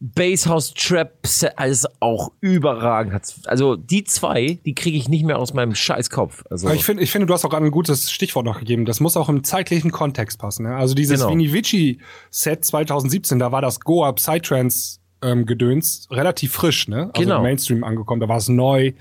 Basshouse 0.00 0.74
Trap, 0.74 1.26
Set, 1.26 1.52
alles 1.56 1.86
auch 2.00 2.30
überragend. 2.40 3.22
Also 3.46 3.76
die 3.76 4.04
zwei, 4.04 4.58
die 4.64 4.74
kriege 4.74 4.96
ich 4.98 5.08
nicht 5.08 5.24
mehr 5.24 5.38
aus 5.38 5.54
meinem 5.54 5.74
Scheißkopf. 5.74 6.44
Also 6.50 6.68
ich 6.70 6.84
finde, 6.84 7.02
ich 7.02 7.10
finde, 7.10 7.26
du 7.26 7.32
hast 7.34 7.44
auch 7.44 7.50
gerade 7.50 7.64
ein 7.64 7.70
gutes 7.70 8.10
Stichwort 8.10 8.44
noch 8.44 8.58
gegeben. 8.58 8.84
Das 8.84 9.00
muss 9.00 9.16
auch 9.16 9.28
im 9.28 9.42
zeitlichen 9.42 9.90
Kontext 9.92 10.38
passen. 10.38 10.64
Ne? 10.64 10.76
Also 10.76 10.94
dieses 10.94 11.20
Genau. 11.20 11.30
Vinny 11.32 11.52
Vici 11.52 11.98
Set 12.30 12.64
2017, 12.64 13.38
da 13.38 13.52
war 13.52 13.62
das 13.62 13.80
Goa 13.80 14.12
Psytrance 14.12 14.98
ähm, 15.22 15.46
Gedöns 15.46 16.06
relativ 16.10 16.52
frisch, 16.52 16.88
ne? 16.88 17.10
Also 17.14 17.22
Genau. 17.22 17.36
im 17.38 17.42
Mainstream 17.44 17.82
angekommen, 17.84 18.20
da 18.20 18.28
war 18.28 18.36
es 18.36 18.48
neu. 18.48 18.92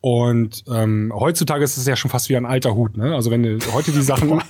Und 0.00 0.62
ähm, 0.72 1.12
heutzutage 1.12 1.64
ist 1.64 1.76
es 1.76 1.84
ja 1.84 1.96
schon 1.96 2.08
fast 2.08 2.28
wie 2.28 2.36
ein 2.36 2.46
alter 2.46 2.76
Hut, 2.76 2.96
ne? 2.96 3.16
Also 3.16 3.32
wenn 3.32 3.42
du 3.42 3.58
heute 3.72 3.90
die 3.90 4.02
Sachen. 4.02 4.40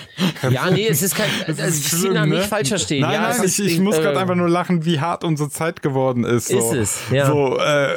ja, 0.50 0.70
nee, 0.70 0.86
es 0.86 1.00
ist 1.00 1.14
kein, 1.14 1.30
also, 1.46 1.62
ist 1.62 1.88
schlimm, 1.88 2.12
nicht 2.12 2.28
ne? 2.28 2.42
falsch 2.42 2.68
verstehen. 2.68 3.00
Nein, 3.00 3.14
ja, 3.14 3.28
nein, 3.30 3.40
es 3.42 3.58
ich, 3.58 3.72
ich 3.72 3.80
muss 3.80 3.96
äh, 3.96 4.02
gerade 4.02 4.18
einfach 4.20 4.34
nur 4.34 4.50
lachen, 4.50 4.84
wie 4.84 5.00
hart 5.00 5.24
unsere 5.24 5.48
Zeit 5.48 5.80
geworden 5.80 6.24
ist. 6.24 6.48
So. 6.48 6.58
Ist 6.58 6.74
es, 6.74 7.10
ja. 7.10 7.24
So, 7.24 7.56
äh, 7.56 7.88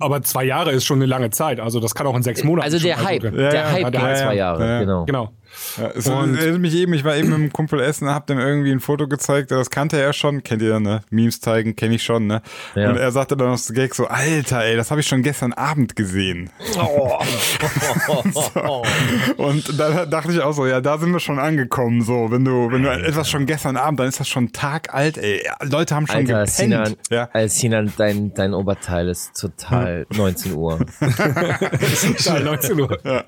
aber 0.00 0.20
zwei 0.20 0.44
Jahre 0.44 0.72
ist 0.72 0.84
schon 0.84 0.98
eine 0.98 1.06
lange 1.06 1.30
Zeit. 1.30 1.60
Also 1.60 1.80
das 1.80 1.94
kann 1.94 2.06
auch 2.06 2.14
in 2.14 2.22
sechs 2.22 2.44
Monaten. 2.44 2.66
also 2.66 2.78
der 2.78 3.02
Hype. 3.02 3.24
Ja, 3.24 3.30
der 3.30 3.54
ja, 3.54 3.70
Hype 3.70 3.82
der 3.82 3.90
ging 3.92 4.02
Hype, 4.02 4.16
zwei 4.18 4.24
ja, 4.26 4.32
Jahre, 4.32 4.68
ja. 4.68 4.80
genau. 4.80 5.04
Genau. 5.06 5.32
Ja, 5.78 5.90
es 5.94 6.06
Und- 6.08 6.36
erinnert 6.36 6.60
mich 6.60 6.74
eben, 6.74 6.92
ich 6.94 7.04
war 7.04 7.16
eben 7.16 7.28
mit 7.28 7.38
einem 7.38 7.52
Kumpel 7.52 7.80
essen, 7.80 8.08
hab 8.08 8.26
dem 8.26 8.38
irgendwie 8.38 8.72
ein 8.72 8.80
Foto 8.80 9.08
gezeigt, 9.08 9.50
das 9.50 9.70
kannte 9.70 10.00
er 10.00 10.12
schon, 10.12 10.42
kennt 10.42 10.62
ihr, 10.62 10.80
ne? 10.80 11.02
Memes 11.10 11.40
zeigen, 11.40 11.76
kenne 11.76 11.94
ich 11.96 12.02
schon, 12.02 12.26
ne? 12.26 12.42
Ja. 12.74 12.90
Und 12.90 12.96
er 12.96 13.10
sagte 13.12 13.36
dann 13.36 13.48
noch 13.48 13.58
so 13.58 13.72
Gag 13.74 13.94
so, 13.94 14.06
Alter, 14.06 14.64
ey, 14.64 14.76
das 14.76 14.90
habe 14.90 15.00
ich 15.00 15.06
schon 15.06 15.22
gestern 15.22 15.52
Abend 15.52 15.96
gesehen. 15.96 16.50
Und 19.36 19.78
da 19.78 20.06
dachte 20.06 20.32
ich 20.32 20.40
auch 20.40 20.52
so, 20.52 20.66
ja, 20.66 20.80
da 20.80 20.98
sind 20.98 21.12
wir 21.12 21.20
schon 21.20 21.38
angekommen, 21.38 22.02
so, 22.02 22.30
wenn 22.30 22.44
du, 22.44 22.70
wenn 22.70 22.82
du 22.82 22.90
etwas 22.90 23.30
schon 23.30 23.46
gestern 23.46 23.76
Abend, 23.76 24.00
dann 24.00 24.08
ist 24.08 24.20
das 24.20 24.28
schon 24.28 24.52
Tag 24.52 24.92
alt, 24.94 25.18
ey. 25.18 25.42
Leute 25.62 25.94
haben 25.94 26.06
schon 26.06 26.16
Alter, 26.16 26.32
gepennt. 26.44 26.50
Sinan, 26.50 26.96
ja. 27.10 27.28
äh, 27.32 27.48
Sinan 27.48 27.92
dein, 27.96 28.34
dein 28.34 28.54
Oberteil 28.54 29.08
ist 29.08 29.38
total 29.40 30.06
19 30.14 30.52
Uhr. 30.54 30.80
Ja, 32.18 32.40
19 32.40 32.80
Uhr. 32.80 32.98
Ja, 33.04 33.24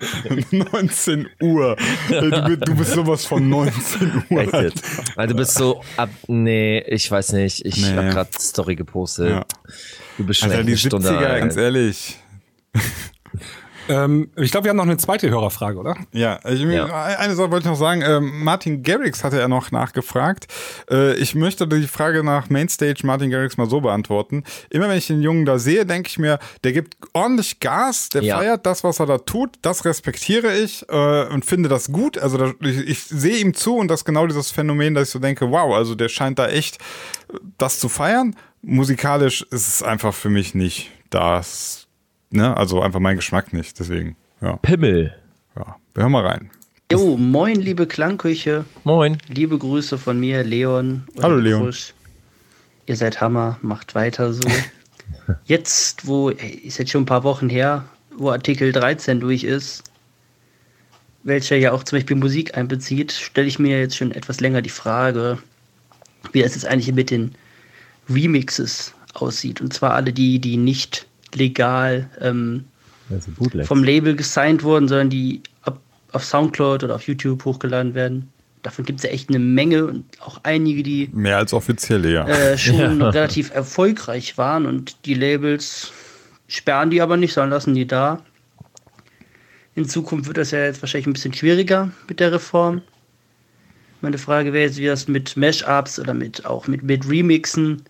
19 0.50 1.28
Uhr. 1.40 1.76
Ey, 2.12 2.30
Du, 2.30 2.42
bist- 2.56 2.68
du 2.68 2.74
bist 2.76 2.92
sowas 2.92 3.24
von 3.26 3.48
19 3.48 4.24
Uhr. 4.30 4.40
Echt 4.42 4.52
jetzt? 4.54 4.84
Also 5.16 5.32
du 5.34 5.38
bist 5.38 5.54
so 5.54 5.82
ab, 5.96 6.10
nee, 6.28 6.78
ich 6.80 7.10
weiß 7.10 7.32
nicht, 7.32 7.64
ich 7.64 7.76
Nee. 7.78 7.96
hab 7.96 8.10
grad 8.12 8.40
Story 8.40 8.76
gepostet. 8.76 9.30
Ja. 9.30 9.44
Du 10.18 10.24
bist 10.26 10.40
schon 10.40 10.50
echt 10.50 10.62
die 10.62 10.66
eine 10.68 10.76
Stunde 10.78 11.08
70er, 11.08 11.26
alt. 11.26 11.40
ganz 11.40 11.56
ehrlich. 11.56 12.18
Ähm, 13.88 14.30
ich 14.36 14.50
glaube, 14.50 14.64
wir 14.64 14.70
haben 14.70 14.76
noch 14.76 14.84
eine 14.84 14.96
zweite 14.96 15.28
Hörerfrage, 15.30 15.78
oder? 15.78 15.96
Ja, 16.12 16.38
ich, 16.48 16.60
Ja. 16.60 16.86
eine 17.18 17.34
Sache 17.34 17.50
wollte 17.50 17.64
ich 17.64 17.70
noch 17.70 17.78
sagen. 17.78 18.02
Ähm, 18.02 18.44
Martin 18.44 18.82
Garrix 18.82 19.24
hatte 19.24 19.38
ja 19.38 19.48
noch 19.48 19.70
nachgefragt. 19.70 20.46
Äh, 20.90 21.14
ich 21.14 21.34
möchte 21.34 21.66
die 21.66 21.86
Frage 21.86 22.22
nach 22.22 22.48
Mainstage 22.50 23.00
Martin 23.04 23.30
Garrix 23.30 23.56
mal 23.56 23.68
so 23.68 23.80
beantworten. 23.80 24.44
Immer 24.70 24.88
wenn 24.88 24.98
ich 24.98 25.06
den 25.06 25.22
Jungen 25.22 25.44
da 25.44 25.58
sehe, 25.58 25.84
denke 25.86 26.08
ich 26.08 26.18
mir, 26.18 26.38
der 26.64 26.72
gibt 26.72 26.96
ordentlich 27.12 27.60
Gas, 27.60 28.08
der 28.10 28.22
Ja. 28.22 28.38
feiert 28.38 28.66
das, 28.66 28.84
was 28.84 29.00
er 29.00 29.06
da 29.06 29.18
tut. 29.18 29.50
Das 29.62 29.84
respektiere 29.84 30.56
ich 30.56 30.86
äh, 30.88 31.24
und 31.26 31.44
finde 31.44 31.68
das 31.68 31.90
gut. 31.92 32.18
Also 32.18 32.38
da, 32.38 32.52
ich, 32.60 32.78
ich 32.88 33.02
sehe 33.04 33.36
ihm 33.38 33.54
zu 33.54 33.76
und 33.76 33.88
das 33.88 34.00
ist 34.00 34.04
genau 34.04 34.26
dieses 34.26 34.50
Phänomen, 34.50 34.94
dass 34.94 35.08
ich 35.08 35.12
so 35.12 35.18
denke, 35.18 35.50
wow, 35.50 35.74
also 35.74 35.94
der 35.94 36.08
scheint 36.08 36.38
da 36.38 36.48
echt 36.48 36.76
äh, 37.32 37.38
das 37.58 37.78
zu 37.78 37.88
feiern. 37.88 38.36
Musikalisch 38.62 39.42
ist 39.50 39.66
es 39.68 39.82
einfach 39.82 40.14
für 40.14 40.30
mich 40.30 40.54
nicht 40.54 40.90
das, 41.10 41.81
ne, 42.32 42.56
also 42.56 42.80
einfach 42.80 43.00
mein 43.00 43.16
Geschmack 43.16 43.52
nicht. 43.52 43.78
Deswegen, 43.78 44.16
ja, 44.40 44.56
Pimmel. 44.56 45.14
ja. 45.56 45.76
Wir 45.94 46.02
hören 46.02 46.12
mal 46.12 46.26
rein. 46.26 46.50
Jo, 46.90 47.16
moin, 47.16 47.60
liebe 47.60 47.86
Klangküche. 47.86 48.64
Moin. 48.84 49.18
Liebe 49.28 49.56
Grüße 49.56 49.96
von 49.98 50.20
mir, 50.20 50.44
Leon. 50.44 51.04
und 51.14 51.22
Hallo, 51.22 51.36
Leon. 51.36 51.62
Krusch. 51.62 51.94
Ihr 52.86 52.96
seid 52.96 53.20
Hammer, 53.20 53.58
macht 53.62 53.94
weiter 53.94 54.32
so. 54.32 54.42
Jetzt, 55.44 56.06
wo, 56.06 56.30
ist 56.30 56.78
jetzt 56.78 56.90
schon 56.90 57.02
ein 57.02 57.06
paar 57.06 57.22
Wochen 57.24 57.48
her, 57.48 57.84
wo 58.16 58.30
Artikel 58.30 58.72
13 58.72 59.20
durch 59.20 59.44
ist, 59.44 59.84
welcher 61.22 61.56
ja 61.56 61.72
auch 61.72 61.84
zum 61.84 61.98
Beispiel 61.98 62.16
Musik 62.16 62.56
einbezieht, 62.56 63.12
stelle 63.12 63.46
ich 63.46 63.58
mir 63.58 63.78
jetzt 63.78 63.96
schon 63.96 64.10
etwas 64.10 64.40
länger 64.40 64.62
die 64.62 64.70
Frage, 64.70 65.38
wie 66.32 66.42
das 66.42 66.54
jetzt 66.54 66.66
eigentlich 66.66 66.92
mit 66.92 67.10
den 67.10 67.34
Remixes 68.08 68.94
aussieht. 69.14 69.60
Und 69.60 69.72
zwar 69.72 69.94
alle 69.94 70.12
die, 70.12 70.38
die 70.38 70.56
nicht 70.56 71.06
legal 71.34 72.08
ähm, 72.20 72.64
vom 73.64 73.84
Label 73.84 74.16
gesigned 74.16 74.62
wurden, 74.62 74.88
sondern 74.88 75.10
die 75.10 75.42
ab, 75.62 75.80
auf 76.12 76.24
Soundcloud 76.24 76.84
oder 76.84 76.94
auf 76.94 77.02
YouTube 77.02 77.44
hochgeladen 77.44 77.94
werden. 77.94 78.28
Davon 78.62 78.84
gibt 78.84 79.00
es 79.00 79.04
ja 79.04 79.10
echt 79.10 79.28
eine 79.28 79.40
Menge 79.40 79.86
und 79.86 80.04
auch 80.20 80.40
einige, 80.44 80.82
die 80.82 81.10
Mehr 81.12 81.38
als 81.38 81.52
offizielle, 81.52 82.12
ja. 82.12 82.28
äh, 82.28 82.56
schon 82.56 83.02
relativ 83.02 83.52
erfolgreich 83.52 84.38
waren 84.38 84.66
und 84.66 85.04
die 85.04 85.14
Labels 85.14 85.92
sperren 86.46 86.90
die 86.90 87.00
aber 87.00 87.16
nicht, 87.16 87.32
sondern 87.32 87.50
lassen 87.50 87.74
die 87.74 87.86
da. 87.86 88.22
In 89.74 89.88
Zukunft 89.88 90.26
wird 90.26 90.36
das 90.36 90.50
ja 90.50 90.64
jetzt 90.64 90.82
wahrscheinlich 90.82 91.06
ein 91.06 91.12
bisschen 91.14 91.34
schwieriger 91.34 91.90
mit 92.08 92.20
der 92.20 92.32
Reform. 92.32 92.82
Meine 94.00 94.18
Frage 94.18 94.52
wäre 94.52 94.66
jetzt, 94.66 94.78
wie 94.78 94.86
das 94.86 95.08
mit 95.08 95.36
Mashups 95.36 95.98
oder 95.98 96.12
mit 96.12 96.44
auch 96.44 96.66
mit, 96.66 96.82
mit 96.82 97.08
Remixen 97.08 97.82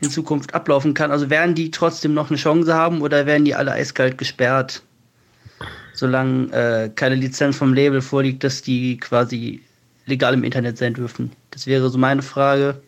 in 0.00 0.10
Zukunft 0.10 0.54
ablaufen 0.54 0.94
kann. 0.94 1.10
Also 1.10 1.30
werden 1.30 1.54
die 1.54 1.70
trotzdem 1.70 2.14
noch 2.14 2.30
eine 2.30 2.38
Chance 2.38 2.74
haben 2.74 3.00
oder 3.02 3.26
werden 3.26 3.44
die 3.44 3.54
alle 3.54 3.72
eiskalt 3.72 4.18
gesperrt, 4.18 4.82
solange 5.92 6.52
äh, 6.52 6.90
keine 6.94 7.14
Lizenz 7.14 7.56
vom 7.56 7.74
Label 7.74 8.00
vorliegt, 8.00 8.44
dass 8.44 8.62
die 8.62 8.98
quasi 8.98 9.62
legal 10.06 10.34
im 10.34 10.44
Internet 10.44 10.78
sein 10.78 10.94
dürfen? 10.94 11.32
Das 11.50 11.66
wäre 11.66 11.88
so 11.90 11.98
meine 11.98 12.22
Frage. 12.22 12.80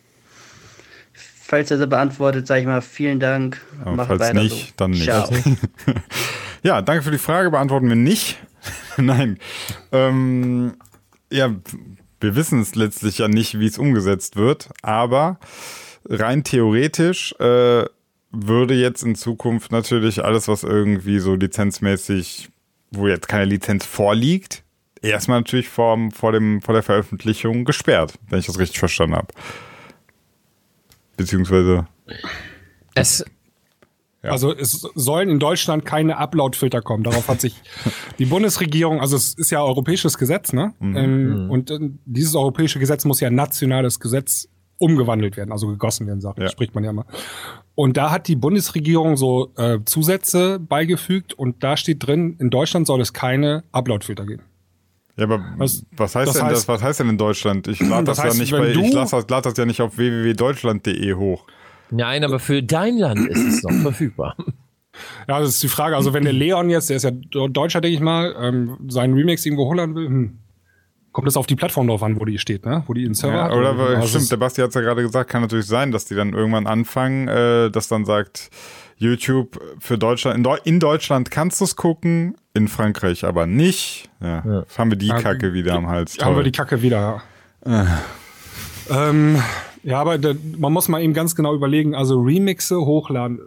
Falls 1.13 1.69
er 1.69 1.77
sie 1.77 1.87
beantwortet, 1.87 2.47
sage 2.47 2.61
ich 2.61 2.67
mal 2.67 2.81
vielen 2.81 3.19
Dank. 3.19 3.61
Aber 3.81 3.95
Macht 3.97 4.07
falls 4.07 4.21
weiter 4.21 4.41
nicht, 4.41 4.67
so. 4.67 4.73
dann 4.77 4.91
nicht. 4.91 5.03
Ciao. 5.03 5.29
Ja, 6.63 6.81
danke 6.81 7.03
für 7.03 7.11
die 7.11 7.17
Frage. 7.17 7.49
Beantworten 7.49 7.89
wir 7.89 7.95
nicht. 7.95 8.37
Nein. 8.97 9.39
Ähm, 9.91 10.75
ja, 11.31 11.55
wir 12.19 12.35
wissen 12.35 12.61
es 12.61 12.75
letztlich 12.75 13.17
ja 13.17 13.27
nicht, 13.27 13.59
wie 13.59 13.65
es 13.65 13.77
umgesetzt 13.77 14.35
wird, 14.35 14.69
aber 14.83 15.39
rein 16.05 16.43
theoretisch 16.43 17.33
äh, 17.39 17.85
würde 18.31 18.73
jetzt 18.75 19.03
in 19.03 19.15
Zukunft 19.15 19.71
natürlich 19.71 20.23
alles, 20.23 20.47
was 20.47 20.63
irgendwie 20.63 21.19
so 21.19 21.35
lizenzmäßig, 21.35 22.49
wo 22.91 23.07
jetzt 23.07 23.27
keine 23.27 23.45
Lizenz 23.45 23.85
vorliegt, 23.85 24.63
erstmal 25.01 25.39
natürlich 25.39 25.69
vor, 25.69 25.97
vor, 26.13 26.31
dem, 26.31 26.61
vor 26.61 26.73
der 26.73 26.83
Veröffentlichung 26.83 27.65
gesperrt, 27.65 28.13
wenn 28.29 28.39
ich 28.39 28.45
das 28.45 28.59
richtig 28.59 28.79
verstanden 28.79 29.15
habe. 29.15 29.27
Beziehungsweise, 31.17 31.87
Es, 32.95 33.23
Ja. 34.23 34.31
Also 34.31 34.55
es 34.55 34.87
sollen 34.93 35.29
in 35.29 35.39
Deutschland 35.39 35.83
keine 35.83 36.17
Upload-Filter 36.17 36.81
kommen. 36.81 37.03
Darauf 37.03 37.27
hat 37.27 37.41
sich 37.41 37.55
die 38.19 38.25
Bundesregierung, 38.25 39.01
also 39.01 39.15
es 39.15 39.33
ist 39.33 39.49
ja 39.49 39.63
europäisches 39.63 40.17
Gesetz, 40.17 40.53
ne? 40.53 40.73
Ähm, 40.79 41.49
und 41.49 41.71
äh, 41.71 41.79
dieses 42.05 42.35
europäische 42.35 42.79
Gesetz 42.79 43.03
muss 43.03 43.19
ja 43.19 43.31
nationales 43.31 43.99
Gesetz 43.99 44.47
umgewandelt 44.81 45.37
werden, 45.37 45.51
also 45.51 45.67
gegossen 45.67 46.07
werden, 46.07 46.21
sagt, 46.21 46.39
Ja. 46.39 46.49
spricht 46.49 46.73
man 46.75 46.83
ja 46.83 46.89
immer. 46.89 47.05
Und 47.75 47.97
da 47.97 48.11
hat 48.11 48.27
die 48.27 48.35
Bundesregierung 48.35 49.15
so 49.17 49.51
äh, 49.57 49.79
Zusätze 49.85 50.59
beigefügt 50.59 51.33
und 51.33 51.63
da 51.63 51.77
steht 51.77 52.05
drin, 52.05 52.35
in 52.39 52.49
Deutschland 52.49 52.87
soll 52.87 52.99
es 53.01 53.13
keine 53.13 53.63
Upload-Filter 53.71 54.25
geben. 54.25 54.43
Ja, 55.17 55.25
aber 55.25 55.43
was, 55.57 55.85
Was- 55.95 56.15
heißt 56.15 56.27
das 56.29 56.35
denn 56.37 56.45
heißt- 56.47 56.51
das? 56.51 56.67
Was 56.67 56.81
heißt 56.83 56.99
denn 57.01 57.09
in 57.09 57.17
Deutschland? 57.17 57.67
Ich 57.67 57.79
lade 57.79 58.03
das, 58.05 58.17
Das 58.17 58.25
heißt, 58.25 58.35
ja 58.37 58.41
nicht 58.41 58.51
wenn 58.53 58.59
bei, 58.61 58.73
du- 58.73 58.81
ich 58.81 58.93
lade 58.93 59.09
das, 59.11 59.29
lad 59.29 59.45
das 59.45 59.57
ja 59.57 59.65
nicht 59.65 59.81
auf 59.81 59.97
www.deutschland.de 59.97 61.13
hoch. 61.13 61.45
nein, 61.91 62.23
aber 62.23 62.39
für 62.39 62.63
dein 62.63 62.97
Land 62.97 63.27
ist 63.29 63.45
es 63.45 63.63
noch 63.63 63.73
verfügbar. 63.81 64.35
Ja, 65.27 65.39
das 65.39 65.49
ist 65.49 65.63
die 65.63 65.69
Frage. 65.69 65.95
Also 65.95 66.13
wenn 66.13 66.25
der 66.25 66.33
Leon 66.33 66.69
jetzt, 66.69 66.89
der 66.89 66.97
ist 66.97 67.03
ja 67.03 67.11
Deutscher, 67.11 67.79
denke 67.79 67.95
ich 67.95 68.01
mal, 68.01 68.35
ähm, 68.37 68.77
seinen 68.89 69.13
Remix 69.13 69.45
irgendwo 69.45 69.65
holen 69.65 69.95
will, 69.95 70.05
hm, 70.05 70.39
kommt 71.11 71.27
das 71.27 71.35
auf 71.37 71.45
die 71.47 71.55
Plattform 71.55 71.87
drauf 71.87 72.03
an, 72.03 72.19
wo 72.19 72.25
die 72.25 72.37
steht, 72.37 72.65
ne? 72.65 72.83
Wo 72.87 72.93
die 72.93 73.05
einen 73.05 73.13
Server 73.13 73.35
Ja, 73.37 73.43
hat. 73.45 73.51
oder 73.53 73.69
Also 73.77 74.07
stimmt, 74.07 74.23
es- 74.23 74.29
der 74.29 74.37
Basti 74.37 74.61
hat 74.61 74.69
es 74.69 74.75
ja 74.75 74.81
gerade 74.81 75.01
gesagt, 75.01 75.29
kann 75.29 75.41
natürlich 75.41 75.65
sein, 75.67 75.91
dass 75.91 76.05
die 76.05 76.15
dann 76.15 76.33
irgendwann 76.33 76.67
anfangen, 76.67 77.27
äh, 77.27 77.69
dass 77.69 77.87
dann 77.87 78.05
sagt, 78.05 78.49
YouTube 78.97 79.59
für 79.79 79.97
Deutschland, 79.97 80.37
in, 80.37 80.43
Deu 80.43 80.57
in 80.63 80.79
Deutschland 80.79 81.31
kannst 81.31 81.59
du 81.59 81.65
es 81.65 81.75
gucken, 81.75 82.35
in 82.53 82.67
Frankreich 82.67 83.25
aber 83.25 83.47
nicht. 83.47 84.09
Ja, 84.21 84.43
Jetzt 84.61 84.77
haben 84.77 84.91
wir 84.91 84.97
die 84.97 85.07
Ja, 85.07 85.19
Kacke 85.19 85.53
wieder 85.53 85.73
am 85.73 85.87
Hals. 85.87 86.17
haben 86.19 86.29
wir 86.31 86.35
Toll. 86.35 86.43
die 86.43 86.51
Kacke 86.51 86.81
wieder. 86.83 87.23
Ja, 87.65 87.87
ähm, 88.89 89.41
ja 89.83 89.99
aber 89.99 90.17
da, 90.17 90.33
man 90.57 90.71
muss 90.73 90.87
mal 90.87 91.01
eben 91.01 91.13
ganz 91.13 91.35
genau 91.35 91.53
überlegen, 91.55 91.95
also 91.95 92.21
Remixe 92.21 92.77
hochladen. 92.77 93.39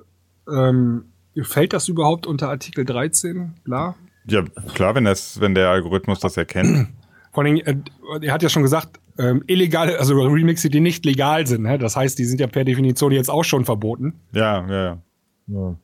Ähm, 0.53 1.05
fällt 1.43 1.73
das 1.73 1.89
überhaupt 1.89 2.27
unter 2.27 2.49
Artikel 2.49 2.85
13? 2.85 3.55
Klar. 3.65 3.95
ja, 4.29 4.43
klar, 4.75 4.95
wenn, 4.95 5.05
das, 5.05 5.41
wenn 5.41 5.55
der 5.55 5.69
Algorithmus 5.71 6.21
das 6.21 6.37
erkennt. 6.37 6.89
Vor 7.35 7.45
allem, 7.45 7.57
äh, 7.57 7.75
er 8.23 8.33
hat 8.33 8.43
ja 8.43 8.49
schon 8.49 8.63
gesagt, 8.63 8.99
ähm, 9.19 9.43
illegale, 9.47 9.99
also 9.99 10.15
Remixe, 10.23 10.71
die 10.71 10.81
nicht 10.81 11.05
legal 11.05 11.47
sind. 11.47 11.63
Ne? 11.63 11.79
Das 11.79 11.97
heißt, 11.97 12.19
die 12.19 12.25
sind 12.25 12.41
ja 12.41 12.47
per 12.47 12.65
Definition 12.65 13.13
jetzt 13.13 13.29
auch 13.29 13.45
schon 13.45 13.65
verboten. 13.65 14.15
Ja, 14.33 14.67
ja, 14.69 14.85
ja. 14.85 14.99
Ja. 15.49 15.75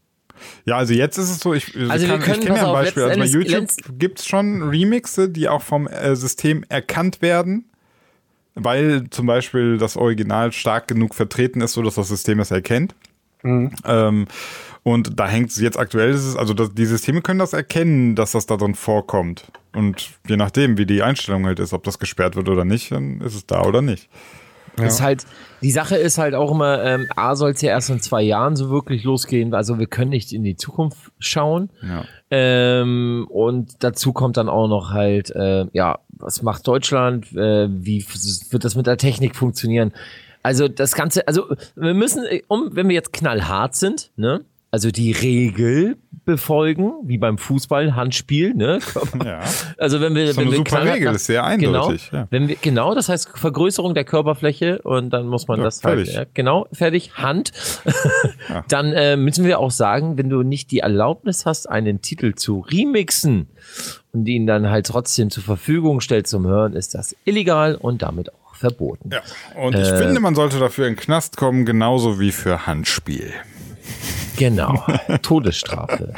Ja, 0.65 0.77
also 0.79 0.95
jetzt 0.95 1.19
ist 1.19 1.29
es 1.31 1.41
so, 1.41 1.53
ich, 1.53 1.77
Also 1.91 2.07
wir 2.09 2.19
kann, 2.19 2.41
ich 2.41 2.47
kenne 2.47 2.57
ja 2.59 2.67
ein 2.69 2.73
Beispiel. 2.73 3.03
Also 3.03 3.21
bei 3.21 3.27
YouTube 3.27 3.59
Endes- 3.59 3.77
gibt's 3.99 4.27
schon 4.27 4.63
Remixe, 4.63 5.29
die 5.29 5.49
auch 5.51 5.61
vom 5.61 5.87
äh, 5.87 6.17
System 6.17 6.65
erkannt 6.71 7.21
werden, 7.21 7.67
weil 8.55 9.05
zum 9.11 9.27
Beispiel 9.27 9.77
das 9.77 9.99
Original 9.99 10.51
stark 10.53 10.89
genug 10.89 11.15
vertreten 11.15 11.61
ist, 11.61 11.75
so 11.75 11.83
dass 11.83 11.97
das 11.97 12.09
System 12.09 12.41
es 12.41 12.51
erkennt. 12.51 12.95
Ähm, 13.45 14.27
und 14.83 15.19
da 15.19 15.29
hängt 15.29 15.51
es 15.51 15.61
jetzt 15.61 15.79
aktuell, 15.79 16.11
ist 16.11 16.25
es, 16.25 16.37
also 16.37 16.55
das, 16.55 16.75
die 16.75 16.87
Systeme 16.87 17.21
können 17.21 17.39
das 17.39 17.53
erkennen, 17.53 18.17
dass 18.17 18.33
das 18.33 18.47
da 18.47 18.57
drin 18.57 18.75
vorkommt. 18.75 19.51
Und 19.75 20.11
je 20.27 20.37
nachdem, 20.37 20.79
wie 20.79 20.87
die 20.87 21.03
Einstellung 21.03 21.47
halt 21.47 21.61
ist, 21.61 21.73
ob 21.73 21.85
das 21.85 21.99
gesperrt 21.99 22.37
wird 22.37 22.49
oder 22.49 22.65
nicht, 22.65 22.91
dann 22.91 23.21
ist 23.21 23.35
es 23.35 23.47
da 23.47 23.63
oder 23.63 23.83
nicht. 23.83 24.09
Ist 24.79 25.03
halt, 25.03 25.27
die 25.63 25.71
Sache 25.71 25.97
ist 25.97 26.17
halt 26.17 26.35
auch 26.35 26.53
immer, 26.53 26.83
ähm, 26.83 27.07
A 27.15 27.35
soll 27.35 27.51
es 27.51 27.61
ja 27.61 27.71
erst 27.71 27.91
in 27.91 28.01
zwei 28.01 28.23
Jahren 28.23 28.57
so 28.57 28.71
wirklich 28.71 29.05
losgehen, 29.05 29.53
also 29.53 29.79
wir 29.79 29.87
können 29.87 30.11
nicht 30.11 30.33
in 30.33 30.43
die 30.43 30.57
Zukunft 30.57 31.11
schauen. 31.19 31.71
Ja. 31.83 32.05
Ähm, 32.31 33.27
und 33.29 33.83
dazu 33.83 34.13
kommt 34.13 34.37
dann 34.37 34.49
auch 34.49 34.69
noch 34.69 34.91
halt, 34.91 35.31
äh, 35.31 35.67
ja, 35.73 35.99
was 36.09 36.43
macht 36.43 36.67
Deutschland? 36.67 37.33
Äh, 37.33 37.69
wie 37.71 38.07
wird 38.51 38.65
das 38.65 38.75
mit 38.77 38.87
der 38.87 38.97
Technik 38.97 39.37
funktionieren? 39.37 39.93
Also 40.43 40.69
das 40.69 40.95
Ganze, 40.95 41.27
also 41.29 41.55
wir 41.75 41.95
müssen, 41.95 42.25
äh, 42.25 42.43
um, 42.49 42.75
wenn 42.75 42.89
wir 42.89 42.95
jetzt 42.95 43.13
knallhart 43.13 43.75
sind, 43.75 44.11
ne? 44.17 44.41
Also 44.73 44.93
die 44.93 45.11
Regel 45.11 45.97
befolgen, 46.25 46.93
wie 47.05 47.19
beim 47.19 47.39
Fußball, 47.39 47.97
Handspiel, 47.97 48.55
ne? 48.55 48.79
Ja. 49.25 49.41
Also 49.79 50.01
wenn 50.01 50.15
wir, 50.15 50.25
Ist 50.27 50.33
doch 50.37 50.43
wenn 50.43 50.47
eine 50.49 50.51
wir 50.53 50.57
super 50.59 50.85
Regel, 50.95 51.07
nach- 51.07 51.15
ist 51.17 51.27
sehr 51.27 51.43
eindeutig, 51.45 52.11
Genau, 52.11 52.23
ja. 52.23 52.29
wenn 52.31 52.47
wir, 52.47 52.55
genau, 52.55 52.95
das 52.95 53.09
heißt 53.09 53.31
Vergrößerung 53.37 53.95
der 53.95 54.05
Körperfläche 54.05 54.81
und 54.83 55.11
dann 55.11 55.27
muss 55.27 55.49
man 55.49 55.59
Ja, 55.59 55.65
das 55.65 55.83
halt, 55.83 55.97
fertig. 56.07 56.15
ja, 56.15 56.25
genau, 56.33 56.69
fertig, 56.73 57.15
Hand. 57.15 57.51
Dann 58.69 58.93
äh, 58.93 59.17
müssen 59.17 59.45
wir 59.45 59.59
auch 59.59 59.71
sagen, 59.73 60.19
wenn 60.19 60.29
du 60.29 60.43
nicht 60.43 60.71
die 60.71 60.81
Erlaubnis 60.81 61.47
hast, 61.47 61.69
einen 61.69 62.01
Titel 62.03 62.35
zu 62.35 62.61
remixen 62.61 63.49
und 64.13 64.27
ihn 64.27 64.47
dann 64.47 64.69
halt 64.71 64.87
trotzdem 64.87 65.31
zur 65.31 65.43
Verfügung 65.43 66.01
stellst 66.01 66.31
zum 66.31 66.47
Hören, 66.47 66.75
ist 66.75 66.95
das 66.95 67.17
illegal 67.25 67.75
und 67.77 68.03
damit 68.03 68.33
auch 68.33 68.55
verboten. 68.55 69.11
Ja. 69.13 69.21
Und 69.61 69.75
ich 69.77 69.89
finde, 69.89 70.21
man 70.21 70.35
sollte 70.35 70.59
dafür 70.59 70.87
in 70.87 70.95
den 70.95 71.01
Knast 71.01 71.37
kommen, 71.37 71.65
genauso 71.65 72.21
wie 72.21 72.31
für 72.33 72.67
Handspiel. 72.67 73.33
Genau, 74.37 74.85
Todesstrafe. 75.23 76.15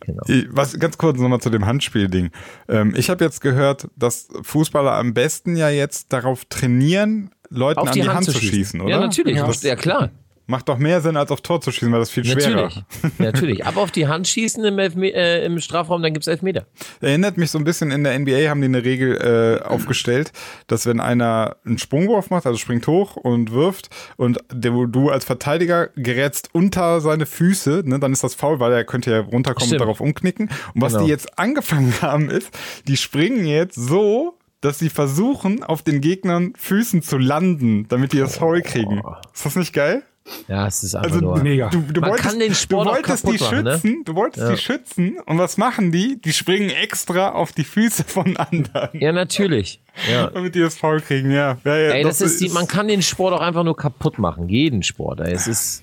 Genau. 0.00 0.22
Was 0.50 0.78
ganz 0.78 0.98
kurz 0.98 1.18
nochmal 1.18 1.40
zu 1.40 1.50
dem 1.50 1.66
Handspielding. 1.66 2.30
Ähm, 2.68 2.94
ich 2.96 3.10
habe 3.10 3.24
jetzt 3.24 3.40
gehört, 3.40 3.88
dass 3.96 4.28
Fußballer 4.42 4.92
am 4.92 5.14
besten 5.14 5.56
ja 5.56 5.68
jetzt 5.68 6.12
darauf 6.12 6.44
trainieren, 6.46 7.30
Leuten 7.50 7.80
Auf 7.80 7.88
an 7.88 7.94
die, 7.94 8.00
die 8.00 8.08
Hand, 8.08 8.16
Hand 8.16 8.30
zu 8.30 8.38
schießen, 8.38 8.80
oder? 8.80 8.90
Ja, 8.90 9.00
natürlich, 9.00 9.36
Das, 9.36 9.62
ja 9.62 9.76
klar. 9.76 10.10
Macht 10.46 10.68
doch 10.68 10.78
mehr 10.78 11.00
Sinn, 11.00 11.16
als 11.16 11.30
auf 11.30 11.40
Tor 11.40 11.60
zu 11.60 11.70
schießen, 11.70 11.92
weil 11.92 12.00
das 12.00 12.08
ist 12.08 12.14
viel 12.14 12.24
schwerer. 12.24 12.62
Natürlich. 12.64 12.84
Natürlich. 13.18 13.66
Aber 13.66 13.80
auf 13.80 13.90
die 13.92 14.08
Hand 14.08 14.26
schießen 14.26 14.64
im, 14.64 14.78
Elfme 14.78 15.12
äh, 15.12 15.44
im 15.46 15.60
Strafraum, 15.60 16.02
dann 16.02 16.12
gibt's 16.12 16.26
Elfmeter. 16.26 16.66
Erinnert 17.00 17.36
mich 17.36 17.50
so 17.50 17.58
ein 17.58 17.64
bisschen, 17.64 17.90
in 17.90 18.02
der 18.04 18.18
NBA 18.18 18.48
haben 18.48 18.60
die 18.60 18.66
eine 18.66 18.84
Regel 18.84 19.60
äh, 19.62 19.64
aufgestellt, 19.64 20.32
dass 20.66 20.84
wenn 20.86 21.00
einer 21.00 21.56
einen 21.64 21.78
Sprungwurf 21.78 22.30
macht, 22.30 22.46
also 22.46 22.58
springt 22.58 22.86
hoch 22.86 23.16
und 23.16 23.52
wirft 23.52 23.88
und 24.16 24.38
der, 24.52 24.72
du 24.86 25.10
als 25.10 25.24
Verteidiger 25.24 25.88
gerätst 25.96 26.50
unter 26.52 27.00
seine 27.00 27.26
Füße, 27.26 27.82
ne, 27.84 27.98
dann 28.00 28.12
ist 28.12 28.24
das 28.24 28.34
faul, 28.34 28.58
weil 28.58 28.72
er 28.72 28.84
könnte 28.84 29.10
ja 29.12 29.20
runterkommen 29.20 29.68
Stimmt. 29.68 29.80
und 29.80 29.86
darauf 29.86 30.00
umknicken. 30.00 30.50
Und 30.74 30.80
was 30.82 30.92
Genau. 30.94 31.04
die 31.04 31.10
jetzt 31.10 31.38
angefangen 31.38 31.94
haben 32.02 32.30
ist, 32.30 32.50
die 32.88 32.96
springen 32.96 33.46
jetzt 33.46 33.76
so, 33.76 34.38
dass 34.60 34.78
sie 34.78 34.90
versuchen, 34.90 35.62
auf 35.64 35.82
den 35.82 36.00
Gegnern 36.00 36.52
Füßen 36.56 37.02
zu 37.02 37.18
landen, 37.18 37.86
damit 37.88 38.12
die 38.12 38.18
das 38.18 38.36
Foul 38.36 38.62
kriegen. 38.62 39.02
Ist 39.34 39.44
das 39.46 39.56
nicht 39.56 39.72
geil? 39.72 40.02
Ja, 40.46 40.66
es 40.66 40.84
ist 40.84 40.94
einfach 40.94 41.10
Also 41.10 41.20
nur. 41.24 41.42
Mega. 41.42 41.68
du, 41.70 41.80
du 41.80 42.00
Man 42.00 42.10
wolltest, 42.10 42.28
kann 42.28 42.38
den 42.38 42.54
Sport 42.54 42.86
du 42.86 42.90
wolltest 42.92 43.26
die 43.26 43.32
machen, 43.38 43.64
ne? 43.64 43.72
schützen, 43.72 44.04
du 44.04 44.14
wolltest 44.14 44.46
Ja. 44.46 44.50
die 44.52 44.58
schützen 44.58 45.16
und 45.26 45.38
was 45.38 45.56
machen 45.56 45.90
die? 45.90 46.20
Die 46.20 46.32
springen 46.32 46.70
extra 46.70 47.30
auf 47.30 47.52
die 47.52 47.64
Füße 47.64 48.04
von 48.04 48.36
anderen, 48.36 48.90
Ja, 49.00 49.12
natürlich. 49.12 49.80
Ja. 50.10 50.28
damit 50.34 50.54
die 50.54 50.60
das 50.60 50.76
Foul 50.76 51.00
kriegen. 51.00 51.30
Ja, 51.32 51.58
ja, 51.64 51.76
ja 51.76 51.90
Ey, 51.90 52.04
das, 52.04 52.20
ist 52.20 52.40
die, 52.40 52.48
man 52.50 52.68
kann 52.68 52.86
den 52.88 53.02
Sport 53.02 53.34
auch 53.34 53.40
einfach 53.40 53.64
nur 53.64 53.76
kaputt 53.76 54.18
machen. 54.18 54.48
Jeden 54.48 54.82
Sport. 54.82 55.20
Ey. 55.20 55.32
Es 55.32 55.46
ist, 55.48 55.82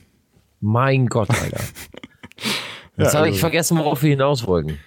mein 0.61 1.07
Gott, 1.07 1.29
Alter. 1.29 1.61
Jetzt 2.97 3.15
habe 3.15 3.29
ich 3.29 3.39
vergessen, 3.39 3.77
worauf 3.77 4.03
wir 4.03 4.09
hinaus 4.09 4.45
wollten. 4.45 4.77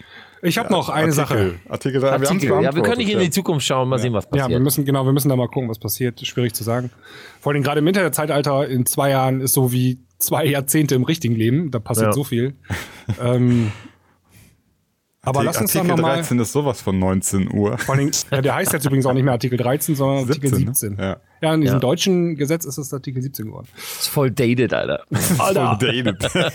Ich 0.44 0.58
habe 0.58 0.72
noch 0.72 0.88
eine 0.88 1.12
Sache. 1.12 1.54
Artikel, 1.68 1.70
Artikel. 1.70 2.02
Wir, 2.02 2.12
Artikel. 2.12 2.62
Ja, 2.62 2.74
wir 2.74 2.82
können 2.82 2.98
nicht 2.98 3.12
in 3.12 3.20
die 3.20 3.30
Zukunft 3.30 3.64
schauen, 3.64 3.88
mal 3.88 3.98
sehen, 4.00 4.12
was 4.12 4.24
Ja, 4.24 4.30
passiert. 4.30 4.50
wir 4.50 4.60
müssen, 4.60 4.84
genau, 4.84 5.04
wir 5.04 5.12
müssen 5.12 5.28
da 5.28 5.36
mal 5.36 5.46
gucken, 5.48 5.68
was 5.70 5.78
passiert. 5.78 6.20
Schwierig 6.26 6.52
zu 6.54 6.64
sagen. 6.64 6.90
Vor 7.40 7.52
allem 7.52 7.62
gerade 7.62 7.78
im 7.78 7.86
Internetzeitalter 7.86 8.66
in 8.68 8.84
zwei 8.84 9.10
Jahren 9.10 9.40
ist 9.40 9.54
so 9.54 9.70
wie 9.72 10.00
zwei 10.18 10.44
Jahrzehnte 10.44 10.96
im 10.96 11.04
richtigen 11.04 11.36
Leben. 11.36 11.70
Da 11.70 11.78
passiert 11.78 12.08
Ja. 12.08 12.12
so 12.12 12.24
viel. 12.24 12.56
ähm, 13.22 13.70
aber 15.22 15.38
Artikel, 15.40 15.44
lass 15.46 15.60
uns 15.60 15.72
doch 15.72 15.80
Artikel 15.80 15.96
nochmal. 15.96 16.16
13 16.16 16.38
ist 16.40 16.52
sowas 16.52 16.80
von 16.80 16.98
19 16.98 17.52
Uhr. 17.54 17.78
Vor 17.78 17.94
allem, 17.94 18.10
ja, 18.32 18.42
der 18.42 18.54
heißt 18.56 18.72
jetzt 18.72 18.84
übrigens 18.84 19.06
auch 19.06 19.12
nicht 19.14 19.22
mehr 19.24 19.34
Artikel 19.34 19.56
13, 19.56 19.94
sondern 19.94 20.28
Artikel 20.28 20.50
17, 20.50 20.74
17. 20.74 20.94
ne? 20.96 21.02
Ja, 21.02 21.16
in 21.42 21.60
diesem 21.62 21.76
Ja. 21.76 21.80
deutschen 21.80 22.36
Gesetz 22.36 22.64
ist 22.64 22.78
es 22.78 22.92
Artikel 22.94 23.20
17 23.22 23.46
geworden. 23.46 23.66
ist 23.76 24.08
voll 24.08 24.30
dated, 24.30 24.72
Alter. 24.72 25.02
Alter, 25.38 25.76
Dated. 25.80 26.24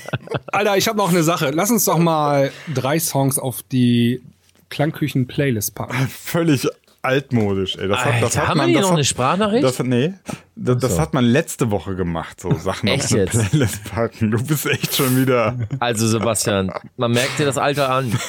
Alter 0.47 0.77
ich 0.77 0.87
habe 0.87 0.97
noch 0.97 1.09
eine 1.09 1.23
Sache. 1.23 1.51
Lass 1.53 1.69
uns 1.71 1.83
doch 1.85 1.97
mal 1.97 2.51
drei 2.73 2.99
Songs 2.99 3.37
auf 3.37 3.61
die 3.63 4.21
Klangküchen-Playlist 4.69 5.75
packen. 5.75 6.07
Völlig 6.07 6.67
altmodisch, 7.01 7.75
ey. 7.77 7.87
Das 7.87 7.99
hat, 7.99 8.13
das 8.21 8.23
Alter, 8.23 8.41
hat 8.41 8.47
haben 8.49 8.57
man, 8.57 8.67
wir 8.67 8.71
hier 8.71 8.77
das 8.77 8.83
noch 8.83 8.91
hat, 8.91 8.97
eine 8.97 9.03
Sprachnachricht? 9.05 9.63
Das, 9.63 9.79
nee, 9.83 10.13
das, 10.55 10.77
das 10.79 10.95
so. 10.95 11.01
hat 11.01 11.13
man 11.13 11.25
letzte 11.25 11.71
Woche 11.71 11.95
gemacht, 11.95 12.41
so 12.41 12.53
Sachen 12.53 12.87
Echt 12.87 13.05
auf 13.05 13.11
eine 13.11 13.21
jetzt? 13.21 13.49
Playlist 13.49 13.83
packen. 13.91 14.31
Du 14.31 14.43
bist 14.43 14.65
echt 14.65 14.95
schon 14.95 15.19
wieder. 15.19 15.57
Also, 15.79 16.07
Sebastian, 16.07 16.71
man 16.97 17.11
merkt 17.11 17.39
dir 17.39 17.45
das 17.45 17.57
Alter 17.57 17.89
an. 17.89 18.11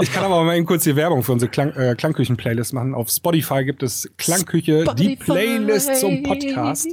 Ich 0.00 0.12
kann 0.12 0.24
aber 0.24 0.42
mal 0.44 0.56
eben 0.56 0.66
kurz 0.66 0.84
die 0.84 0.96
Werbung 0.96 1.22
für 1.22 1.32
unsere 1.32 1.50
Klang, 1.50 1.72
äh, 1.72 1.94
Klangküchen-Playlist 1.96 2.72
machen. 2.72 2.94
Auf 2.94 3.10
Spotify 3.10 3.64
gibt 3.64 3.82
es 3.82 4.10
Klangküche, 4.16 4.84
die 4.96 5.14
Spotify. 5.14 5.16
Playlist 5.16 5.96
zum 5.96 6.22
Podcast. 6.22 6.88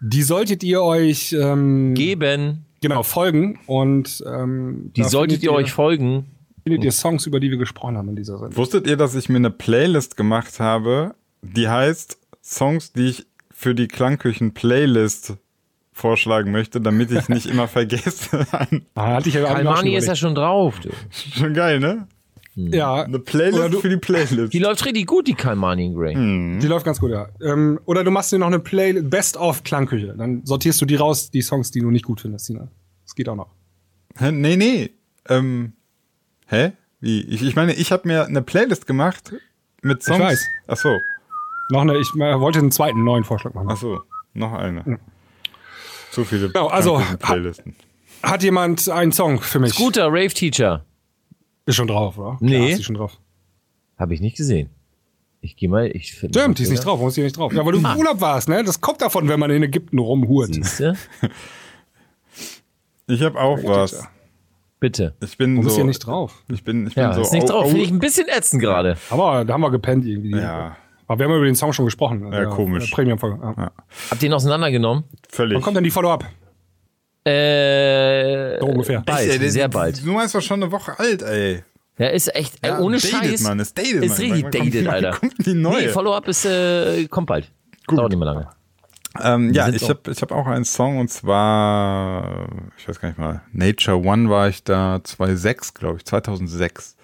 Die 0.00 0.22
solltet 0.22 0.62
ihr 0.62 0.82
euch 0.82 1.32
ähm, 1.32 1.94
Geben. 1.94 2.64
genau 2.80 3.02
folgen 3.02 3.60
und 3.66 4.22
ähm, 4.26 4.90
Die 4.96 5.04
solltet 5.04 5.40
findet 5.40 5.44
ihr 5.44 5.52
euch 5.52 5.72
folgen. 5.72 6.26
Findet 6.64 6.84
ihr 6.84 6.92
Songs, 6.92 7.26
über 7.26 7.40
die 7.40 7.50
wir 7.50 7.58
gesprochen 7.58 7.96
haben 7.96 8.08
in 8.08 8.16
dieser 8.16 8.38
Sendung. 8.38 8.56
Wusstet 8.56 8.86
ihr, 8.86 8.96
dass 8.96 9.14
ich 9.14 9.28
mir 9.28 9.36
eine 9.36 9.50
Playlist 9.50 10.16
gemacht 10.16 10.60
habe, 10.60 11.14
die 11.42 11.68
heißt 11.68 12.18
Songs, 12.42 12.92
die 12.92 13.08
ich 13.08 13.26
für 13.50 13.74
die 13.74 13.88
Klangküchen-Playlist 13.88 15.34
vorschlagen 15.92 16.50
möchte, 16.52 16.80
damit 16.80 17.10
ich 17.10 17.28
nicht 17.28 17.46
immer 17.46 17.68
vergesse. 17.68 18.46
Ah, 18.94 19.14
hatte 19.14 19.28
ich 19.28 19.34
ja 19.34 19.44
Kalmani 19.44 19.94
ist 19.94 20.06
ja 20.08 20.16
schon 20.16 20.34
drauf. 20.34 20.80
Du. 20.80 20.90
Schon 21.10 21.52
geil, 21.54 21.80
ne? 21.80 22.06
ja, 22.54 23.02
Eine 23.04 23.18
Playlist 23.18 23.72
du- 23.74 23.80
für 23.80 23.88
die 23.88 23.96
Playlist. 23.96 24.52
Die 24.52 24.58
läuft 24.58 24.84
richtig 24.84 25.06
gut, 25.06 25.26
die 25.26 25.34
Kalmani 25.34 25.86
in 25.86 25.94
Grey. 25.94 26.14
die 26.60 26.66
läuft 26.66 26.84
ganz 26.84 26.98
gut, 27.00 27.10
ja. 27.10 27.28
Ähm, 27.42 27.78
oder 27.86 28.04
du 28.04 28.10
machst 28.10 28.32
dir 28.32 28.38
noch 28.38 28.46
eine 28.48 28.58
Playlist 28.58 29.08
Best 29.10 29.36
of 29.36 29.62
Klangküche. 29.64 30.14
Dann 30.16 30.44
sortierst 30.44 30.80
du 30.80 30.86
die 30.86 30.96
raus, 30.96 31.30
die 31.30 31.42
Songs, 31.42 31.70
die 31.70 31.80
du 31.80 31.90
nicht 31.90 32.04
gut 32.04 32.20
findest, 32.20 32.46
Tina. 32.46 32.68
Das 33.04 33.14
geht 33.14 33.28
auch 33.28 33.36
noch. 33.36 33.50
Hä? 34.18 34.32
Nee, 34.32 34.56
nee. 34.56 34.90
Ähm, 35.28 35.72
hä? 36.52 36.72
Wie? 37.00 37.22
Ich, 37.22 37.42
ich 37.42 37.56
meine, 37.56 37.74
ich 37.74 37.90
habe 37.90 38.06
mir 38.06 38.26
eine 38.26 38.42
Playlist 38.42 38.86
gemacht 38.86 39.32
mit 39.82 40.02
Songs. 40.02 40.20
weiß. 40.20 40.46
Ach 40.68 40.76
so. 40.76 40.96
Noch 41.70 41.80
eine, 41.80 41.98
ich 41.98 42.08
äh, 42.14 42.38
wollte 42.38 42.60
einen 42.60 42.70
zweiten 42.70 43.02
neuen 43.02 43.24
Vorschlag 43.24 43.54
machen. 43.54 43.68
Ach 43.70 43.76
so. 43.76 44.02
Noch 44.34 44.52
eine. 44.52 44.98
Zu 46.12 46.24
viele 46.24 46.48
Genau, 46.48 46.68
also, 46.68 47.02
Playlisten. 47.18 47.74
Hat 48.22 48.42
jemand 48.42 48.88
einen 48.88 49.10
Song 49.12 49.40
für 49.40 49.58
mich? 49.58 49.74
Guter 49.74 50.06
Rave 50.06 50.28
Teacher. 50.28 50.84
Ist 51.66 51.76
schon 51.76 51.88
drauf, 51.88 52.18
oder? 52.18 52.36
Nee. 52.40 52.56
Klar, 52.56 52.68
ist 52.68 52.78
die 52.78 52.84
schon 52.84 52.94
drauf. 52.96 53.18
Habe 53.98 54.14
ich 54.14 54.20
nicht 54.20 54.36
gesehen. 54.36 54.70
Ich 55.40 55.56
gehe 55.56 55.68
mal, 55.68 55.86
ich 55.86 56.14
finde. 56.14 56.38
Stimmt, 56.38 56.58
die 56.58 56.62
ist 56.62 56.70
nicht 56.70 56.84
drauf, 56.84 56.98
warum 56.98 57.08
ist 57.08 57.16
die 57.16 57.22
nicht 57.22 57.36
drauf? 57.36 57.52
Ja, 57.52 57.64
weil 57.66 57.72
du 57.72 57.78
im 57.78 57.96
Urlaub 57.96 58.20
warst, 58.20 58.48
ne? 58.48 58.62
Das 58.62 58.80
kommt 58.80 59.00
davon, 59.02 59.28
wenn 59.28 59.40
man 59.40 59.50
in 59.50 59.62
Ägypten 59.62 59.98
rumhurt. 59.98 60.54
Siehste? 60.54 60.96
Ich 63.08 63.20
habe 63.22 63.38
auch 63.38 63.58
was. 63.64 64.06
Bitte. 64.82 65.14
Ich 65.22 65.38
bin 65.38 65.56
Warum 65.58 65.68
so. 65.70 65.76
hier 65.76 65.84
nicht 65.84 66.00
drauf? 66.00 66.42
Ich 66.52 66.64
bin, 66.64 66.88
ich 66.88 66.94
bin 66.96 67.04
Ja, 67.04 67.12
so. 67.14 67.20
ist 67.22 67.32
nicht 67.32 67.44
au- 67.44 67.46
drauf. 67.52 67.64
au- 67.66 67.68
Finde 67.68 67.84
ich 67.84 67.90
ein 67.92 68.00
bisschen 68.00 68.26
ätzend 68.28 68.60
gerade. 68.60 68.96
Aber 69.10 69.44
da 69.44 69.54
haben 69.54 69.60
wir 69.60 69.70
gepennt 69.70 70.04
irgendwie. 70.04 70.32
Ja. 70.36 70.76
Aber 71.06 71.18
wir 71.20 71.26
haben 71.26 71.36
über 71.36 71.44
den 71.44 71.54
Song 71.54 71.72
schon 71.72 71.84
gesprochen. 71.84 72.32
Ja, 72.32 72.46
komisch. 72.46 72.90
Premium-Folge. 72.90 73.38
Ja. 73.40 73.54
Ja. 73.56 73.70
Habt 74.10 74.22
ihr 74.22 74.28
ihn 74.28 74.32
auseinandergenommen? 74.34 75.04
Völlig. 75.30 75.54
Wann 75.54 75.62
kommt 75.62 75.76
denn 75.76 75.84
die 75.84 75.90
Follow-up? 75.90 76.24
Äh, 77.24 78.58
So 78.58 78.66
ungefähr. 78.66 79.00
Bald, 79.06 79.30
Ey, 79.30 79.38
der- 79.38 79.50
sehr 79.50 79.68
bald. 79.68 80.04
Du 80.04 80.10
meinst 80.12 80.34
doch 80.34 80.40
schon 80.42 80.62
eine 80.62 80.72
Woche 80.72 80.98
alt, 80.98 81.22
ey. 81.22 81.62
Ja, 81.98 82.08
ist 82.08 82.34
echt, 82.34 82.54
ey, 82.62 82.70
Ja, 82.70 82.78
ohne 82.80 82.96
dated, 82.96 83.10
Scheiß. 83.10 83.40
Mann, 83.42 83.60
ist 83.60 83.78
dated, 83.78 84.02
ist 84.02 84.18
Mann. 84.18 84.32
richtig 84.32 84.50
dated, 84.50 84.88
Alter. 84.88 85.10
kommt 85.12 85.46
die 85.46 85.54
neue? 85.54 85.82
Nee, 85.82 85.88
Follow-up 85.88 86.26
ist, 86.26 86.44
äh, 86.44 87.06
kommt 87.06 87.28
bald. 87.28 87.50
Dauert 87.86 88.10
nicht 88.10 88.18
mehr 88.18 88.26
lange. 88.26 88.48
Ähm, 89.20 89.52
ja, 89.52 89.68
ich 89.68 89.88
habe 89.88 90.10
ich 90.10 90.22
hab 90.22 90.32
auch 90.32 90.46
einen 90.46 90.64
Song 90.64 90.98
und 90.98 91.08
zwar, 91.08 92.48
ich 92.78 92.88
weiß 92.88 93.00
gar 93.00 93.08
nicht 93.08 93.18
mal, 93.18 93.42
Nature 93.52 93.98
One 93.98 94.30
war 94.30 94.48
ich 94.48 94.64
da 94.64 95.00
2006, 95.02 95.74
glaube 95.74 95.98
ich, 95.98 96.04
2006. 96.04 96.96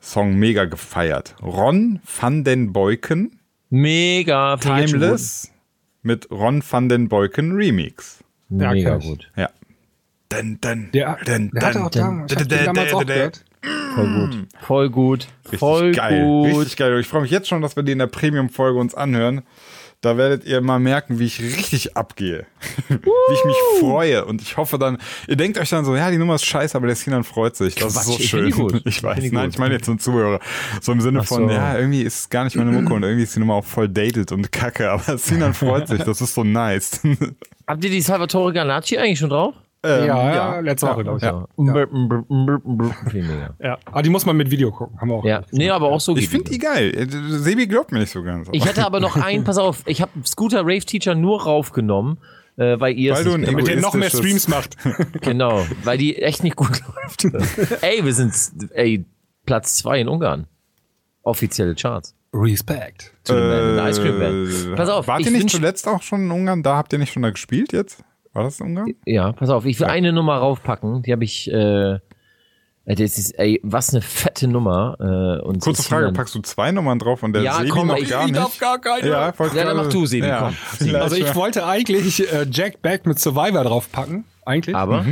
Song 0.00 0.34
mega 0.34 0.64
gefeiert. 0.64 1.36
Ron 1.42 2.00
van 2.04 2.44
den 2.44 2.72
Boyken, 2.72 3.38
Mega. 3.70 4.56
Timeless, 4.56 5.52
mit 6.02 6.30
Ron 6.30 6.62
van 6.68 6.88
den 6.88 7.08
Boyken 7.08 7.52
Remix. 7.52 8.22
Ja, 8.50 8.72
Mega 8.72 8.96
gut. 8.96 9.30
Ja. 9.36 9.50
Dun, 10.28 10.58
dun, 10.60 10.88
Der, 10.92 11.18
dun, 11.24 11.50
der 11.54 11.66
hatte 11.66 11.84
auch 11.84 11.90
da, 11.90 12.24
ich 12.28 12.34
den 12.34 12.64
damals 12.64 12.92
auch 12.94 13.06
gehört. 13.06 13.44
Voll 13.94 14.08
gut. 14.08 14.46
Voll 14.60 14.90
gut. 14.90 15.28
Richtig 15.44 15.58
Voll 15.58 15.92
geil. 15.92 16.24
gut. 16.24 16.46
Richtig 16.58 16.76
geil. 16.76 16.98
Ich 16.98 17.06
freue 17.06 17.22
mich 17.22 17.30
jetzt 17.30 17.48
schon, 17.48 17.62
dass 17.62 17.76
wir 17.76 17.82
die 17.82 17.92
in 17.92 17.98
der 17.98 18.06
Premium-Folge 18.06 18.78
uns 18.78 18.94
anhören. 18.94 19.42
Da 20.02 20.16
werdet 20.16 20.44
ihr 20.44 20.60
mal 20.60 20.80
merken, 20.80 21.20
wie 21.20 21.26
ich 21.26 21.40
richtig 21.40 21.96
abgehe. 21.96 22.44
wie 22.88 22.94
ich 23.34 23.44
mich 23.44 23.56
freue. 23.78 24.24
Und 24.24 24.42
ich 24.42 24.56
hoffe 24.56 24.76
dann, 24.76 24.98
ihr 25.28 25.36
denkt 25.36 25.58
euch 25.58 25.70
dann 25.70 25.84
so, 25.84 25.94
ja, 25.94 26.10
die 26.10 26.18
Nummer 26.18 26.34
ist 26.34 26.44
scheiße, 26.44 26.76
aber 26.76 26.88
der 26.88 26.96
Sinan 26.96 27.22
freut 27.22 27.54
sich. 27.54 27.76
Das 27.76 27.94
Quatsch, 27.94 28.00
ist 28.00 28.06
so 28.06 28.18
ich 28.18 28.28
schön. 28.28 28.48
Ich 28.48 28.86
Ich 28.86 29.02
weiß. 29.02 29.20
die 29.20 29.30
Nein, 29.30 29.50
ich 29.50 29.58
meine 29.58 29.74
jetzt 29.74 29.84
zum 29.84 30.00
Zuhörer. 30.00 30.40
So 30.80 30.90
im 30.90 31.00
Sinne 31.00 31.20
Ach 31.20 31.24
von, 31.24 31.48
so. 31.48 31.54
ja, 31.54 31.78
irgendwie 31.78 32.02
ist 32.02 32.18
es 32.18 32.30
gar 32.30 32.42
nicht 32.42 32.56
meine 32.56 32.72
Mucke 32.72 32.92
und 32.92 33.04
irgendwie 33.04 33.22
ist 33.22 33.36
die 33.36 33.38
Nummer 33.38 33.54
auch 33.54 33.64
voll 33.64 33.88
dated 33.88 34.32
und 34.32 34.50
kacke. 34.50 34.90
Aber 34.90 35.16
Sinan 35.18 35.54
freut 35.54 35.86
sich. 35.86 36.02
Das 36.02 36.20
ist 36.20 36.34
so 36.34 36.42
nice. 36.42 37.00
Habt 37.68 37.84
ihr 37.84 37.90
die 37.90 38.00
Salvatore 38.02 38.52
Ganacci 38.52 38.98
eigentlich 38.98 39.20
schon 39.20 39.30
drauf? 39.30 39.54
Ähm, 39.84 40.06
ja, 40.06 40.34
ja, 40.34 40.60
letzte 40.60 40.86
Woche, 40.86 41.02
glaube 41.02 41.18
ich. 41.18 41.24
Ja. 41.24 41.48
Ja. 41.58 43.54
Ja. 43.58 43.78
Aber 43.84 44.02
die 44.02 44.10
muss 44.10 44.24
man 44.24 44.36
mit 44.36 44.48
Video 44.50 44.70
gucken. 44.70 45.00
Haben 45.00 45.08
wir 45.08 45.14
auch. 45.16 45.24
Ja, 45.24 45.42
nee, 45.50 45.70
aber 45.70 45.88
auch 45.88 46.00
so 46.00 46.16
Ich 46.16 46.28
finde 46.28 46.52
die 46.52 46.58
geil. 46.58 46.94
Äh, 46.94 47.06
Sebi 47.08 47.66
glaubt 47.66 47.90
mir 47.90 47.98
nicht 47.98 48.12
so 48.12 48.22
ganz. 48.22 48.48
Ich 48.52 48.64
hätte 48.64 48.86
aber 48.86 49.00
noch 49.00 49.16
einen, 49.16 49.42
pass 49.42 49.58
auf, 49.58 49.82
ich 49.86 50.00
habe 50.00 50.12
Scooter 50.24 50.60
Rave 50.60 50.80
Teacher 50.80 51.16
nur 51.16 51.42
raufgenommen, 51.42 52.18
äh, 52.56 52.78
weil 52.78 52.96
ihr 52.96 53.14
Weil 53.14 53.26
es 53.26 53.32
du 53.32 53.36
nicht 53.36 53.48
ein 53.48 53.56
Mit 53.56 53.66
denen 53.66 53.82
noch 53.82 53.94
mehr 53.94 54.10
Streams 54.10 54.46
macht. 54.46 54.76
Genau, 55.20 55.66
weil 55.82 55.98
die 55.98 56.16
echt 56.16 56.44
nicht 56.44 56.54
gut 56.54 56.80
läuft. 56.86 57.24
ey, 57.82 58.04
wir 58.04 58.14
sind 58.14 58.34
ey, 58.74 59.04
Platz 59.46 59.76
zwei 59.76 60.00
in 60.00 60.06
Ungarn. 60.08 60.46
Offizielle 61.22 61.74
Charts. 61.74 62.14
Respekt. 62.32 63.12
Zu 63.24 63.34
den 63.34 63.78
äh, 63.78 63.90
Ice 63.90 64.00
Cream 64.00 64.18
Band. 64.18 64.76
Pass 64.76 64.88
auf, 64.88 65.08
Wart 65.08 65.20
ich 65.20 65.26
ihr 65.26 65.32
nicht 65.32 65.50
zuletzt 65.50 65.88
auch 65.88 66.02
schon 66.02 66.22
in 66.22 66.30
Ungarn? 66.30 66.62
Da 66.62 66.76
habt 66.76 66.92
ihr 66.92 66.98
nicht 67.00 67.12
schon 67.12 67.22
da 67.22 67.30
gespielt 67.30 67.72
jetzt? 67.72 68.02
War 68.32 68.44
das 68.44 68.60
in 68.60 68.66
Ungarn? 68.66 68.94
Ja, 69.06 69.32
pass 69.32 69.50
auf, 69.50 69.64
ich 69.66 69.78
will 69.80 69.86
eine 69.88 70.12
Nummer 70.12 70.36
raufpacken, 70.38 71.02
die 71.02 71.12
habe 71.12 71.24
ich, 71.24 71.50
äh, 71.52 71.98
ey, 72.84 72.94
das 72.96 73.18
ist, 73.18 73.32
ey, 73.38 73.60
was 73.62 73.90
eine 73.90 74.00
fette 74.02 74.48
Nummer. 74.48 74.96
Äh, 74.98 75.44
und 75.46 75.60
Kurze 75.60 75.82
Frage, 75.82 76.12
packst 76.12 76.34
du 76.34 76.40
zwei 76.40 76.72
Nummern 76.72 76.98
drauf 76.98 77.22
und 77.22 77.34
der 77.34 77.42
Ja, 77.42 77.58
Sebi 77.58 77.68
komm, 77.68 77.88
noch 77.88 77.96
ich- 77.98 78.08
gar 78.08 78.22
ich 78.24 78.32
nicht? 78.32 78.38
darf 78.42 78.58
gar 78.58 78.80
keine. 78.80 79.06
Ja, 79.08 79.32
Ja, 79.38 79.64
dann 79.64 79.76
mach 79.76 79.88
du, 79.88 80.06
Sebi, 80.06 80.30
komm. 80.38 80.52
vielleicht 80.54 80.96
Also 80.96 81.16
ich 81.16 81.34
wollte 81.34 81.66
eigentlich 81.66 82.32
äh, 82.32 82.46
Jack 82.50 82.80
Back 82.82 83.06
mit 83.06 83.18
Survivor 83.18 83.64
draufpacken. 83.64 84.24
Eigentlich. 84.46 84.74
Aber, 84.74 85.04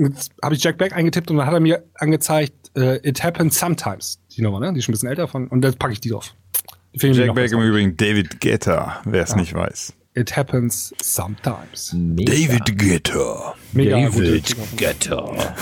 Jetzt 0.00 0.30
habe 0.44 0.54
ich 0.54 0.62
Jack 0.62 0.78
Back 0.78 0.94
eingetippt 0.94 1.28
und 1.32 1.38
dann 1.38 1.46
hat 1.48 1.54
er 1.54 1.58
mir 1.60 1.82
angezeigt, 1.96 2.52
äh, 2.76 2.98
It 3.08 3.24
Happens 3.24 3.58
Sometimes. 3.58 4.20
Die 4.36 4.42
Nummer, 4.42 4.60
ne? 4.60 4.72
Die 4.72 4.78
ist 4.78 4.84
schon 4.84 4.92
ein 4.92 4.94
bisschen 4.94 5.08
älter 5.08 5.26
von. 5.26 5.48
Und 5.48 5.60
dann 5.62 5.74
packe 5.74 5.92
ich 5.92 6.00
die 6.00 6.10
drauf. 6.10 6.34
Die 6.94 7.08
Jack 7.08 7.34
besser. 7.34 7.56
im 7.56 7.62
Übrigen 7.62 7.96
David 7.96 8.40
Guetta, 8.40 9.00
wer 9.04 9.24
es 9.24 9.34
nicht 9.34 9.54
weiß. 9.54 9.92
It 10.18 10.36
happens 10.36 10.92
sometimes. 11.00 11.94
Mega. 11.94 12.58
Gitter. 12.58 13.54
Mega 13.72 13.90
David 14.10 14.56
gut. 14.56 14.76
Getter. 14.76 15.54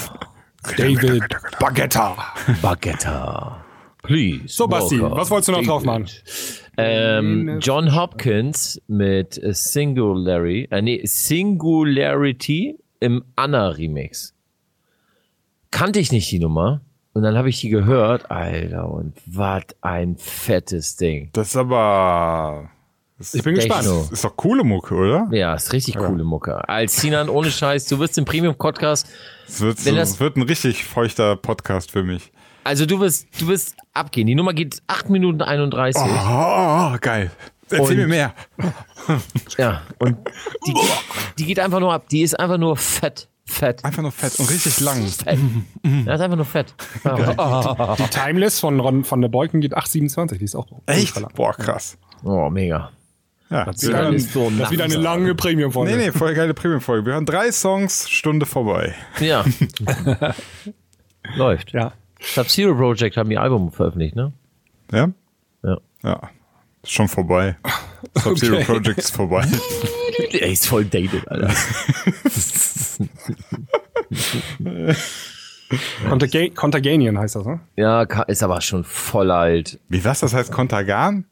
David 0.78 1.24
Baguetta. 1.60 2.16
Bagetta. 2.62 3.56
Please. 4.02 4.54
So, 4.54 4.66
Basti, 4.66 4.98
was 4.98 5.30
wolltest 5.30 5.48
du 5.48 5.52
noch 5.52 5.62
drauf 5.62 5.84
machen? 5.84 6.06
Ähm, 6.78 7.58
John 7.60 7.94
Hopkins 7.94 8.80
mit 8.86 9.38
Singularity, 9.42 10.68
äh, 10.70 10.80
nee, 10.80 11.02
Singularity 11.04 12.78
im 13.00 13.24
Anna-Remix. 13.36 14.34
Kannte 15.70 15.98
ich 16.00 16.12
nicht 16.12 16.30
die 16.30 16.38
Nummer. 16.38 16.80
Und 17.12 17.24
dann 17.24 17.36
habe 17.36 17.50
ich 17.50 17.60
die 17.60 17.68
gehört. 17.68 18.30
Alter, 18.30 18.90
und 18.90 19.12
was 19.26 19.64
ein 19.82 20.16
fettes 20.16 20.96
Ding. 20.96 21.28
Das 21.34 21.48
ist 21.48 21.56
aber. 21.56 22.70
Das 23.18 23.34
Ich 23.34 23.42
bin 23.42 23.54
gespannt. 23.54 23.86
Ist 24.12 24.24
doch 24.24 24.36
coole 24.36 24.62
Mucke, 24.62 24.94
oder? 24.94 25.26
Ja, 25.30 25.54
ist 25.54 25.72
richtig 25.72 25.96
coole 25.96 26.22
Mucke. 26.24 26.68
Als 26.68 26.96
Sinan, 27.00 27.28
ohne 27.30 27.50
Scheiß, 27.50 27.86
du 27.86 27.98
wirst 27.98 28.18
im 28.18 28.24
Premium-Podcast, 28.26 29.06
Es 29.48 29.60
wird, 29.60 29.84
Wenn 29.86 29.94
so, 29.94 30.00
das- 30.00 30.20
wird 30.20 30.36
ein 30.36 30.42
richtig 30.42 30.84
feuchter 30.84 31.34
Podcast 31.36 31.90
für 31.92 32.02
mich. 32.02 32.30
also 32.64 32.84
du 32.84 33.00
wirst, 33.00 33.26
du 33.40 33.48
wirst 33.48 33.74
abgehen. 33.94 34.26
Die 34.26 34.34
Nummer 34.34 34.52
geht 34.52 34.82
8 34.86 35.08
Minuten 35.08 35.40
31. 35.40 36.02
Oh, 36.02 36.96
geil. 37.00 37.30
Erzähl 37.70 37.80
Und- 37.80 37.96
mir 37.96 38.06
mehr. 38.06 38.34
Ja, 39.58 39.82
und 40.00 40.16
die, 40.66 40.74
die 41.38 41.46
geht 41.46 41.60
einfach 41.60 41.78
nur 41.80 41.92
ab. 41.92 42.08
Die 42.10 42.22
ist 42.22 42.38
einfach 42.38 42.58
nur 42.58 42.76
fett. 42.76 43.28
Fett. 43.44 43.84
Einfach 43.84 44.02
nur 44.02 44.10
fett 44.10 44.36
und 44.40 44.50
richtig 44.50 44.80
lang. 44.80 45.06
Fett. 45.06 45.38
Das 46.04 46.16
ist 46.16 46.20
einfach 46.20 46.36
nur 46.36 46.44
fett. 46.44 46.74
Die 47.04 48.08
Timeless 48.10 48.58
von 48.58 48.80
Ron 48.80 49.04
von 49.04 49.20
der 49.20 49.28
Beuken 49.28 49.60
geht 49.60 49.76
8,27. 49.76 50.38
Die 50.38 50.44
ist 50.44 50.56
auch 50.56 50.66
Echt? 50.86 51.14
Boah, 51.34 51.52
krass. 51.54 51.96
Oh, 52.24 52.50
mega. 52.50 52.90
Ja, 53.50 53.64
Das 53.64 53.82
ist 53.82 54.32
so 54.32 54.50
Das 54.50 54.66
ist 54.66 54.70
wieder 54.72 54.84
eine 54.84 54.96
lange 54.96 55.34
Premium-Folge. 55.34 55.96
nee, 55.96 56.06
nee, 56.06 56.12
voll 56.12 56.34
geile 56.34 56.52
Premium-Folge. 56.54 57.06
Wir 57.06 57.12
hören 57.14 57.26
drei 57.26 57.52
Songs, 57.52 58.08
Stunde 58.10 58.44
vorbei. 58.46 58.94
Ja. 59.20 59.44
Läuft. 61.36 61.72
Ja. 61.72 61.92
Sub-Zero 62.20 62.74
Project 62.74 63.16
haben 63.16 63.30
ihr 63.30 63.40
Album 63.40 63.70
veröffentlicht, 63.70 64.16
ne? 64.16 64.32
Ja? 64.92 65.10
Ja. 65.62 65.78
Ja. 66.02 66.30
Ist 66.82 66.92
schon 66.92 67.08
vorbei. 67.08 67.56
Sub-Zero 68.14 68.56
Okay. 68.56 68.64
Project 68.64 68.98
ist 68.98 69.14
vorbei. 69.14 69.46
Ey, 70.32 70.52
ist 70.52 70.66
voll 70.66 70.84
dated, 70.84 71.28
Alter. 71.28 71.50
Contaga 76.08 76.48
Contaganian 76.54 77.18
heißt 77.18 77.36
das, 77.36 77.44
ne? 77.46 77.60
Ja, 77.76 78.02
ist 78.02 78.42
aber 78.42 78.60
schon 78.60 78.84
voll 78.84 79.30
alt. 79.30 79.80
Wie 79.88 80.04
was? 80.04 80.20
Das 80.20 80.32
heißt 80.32 80.52
Kontergan? 80.52 81.26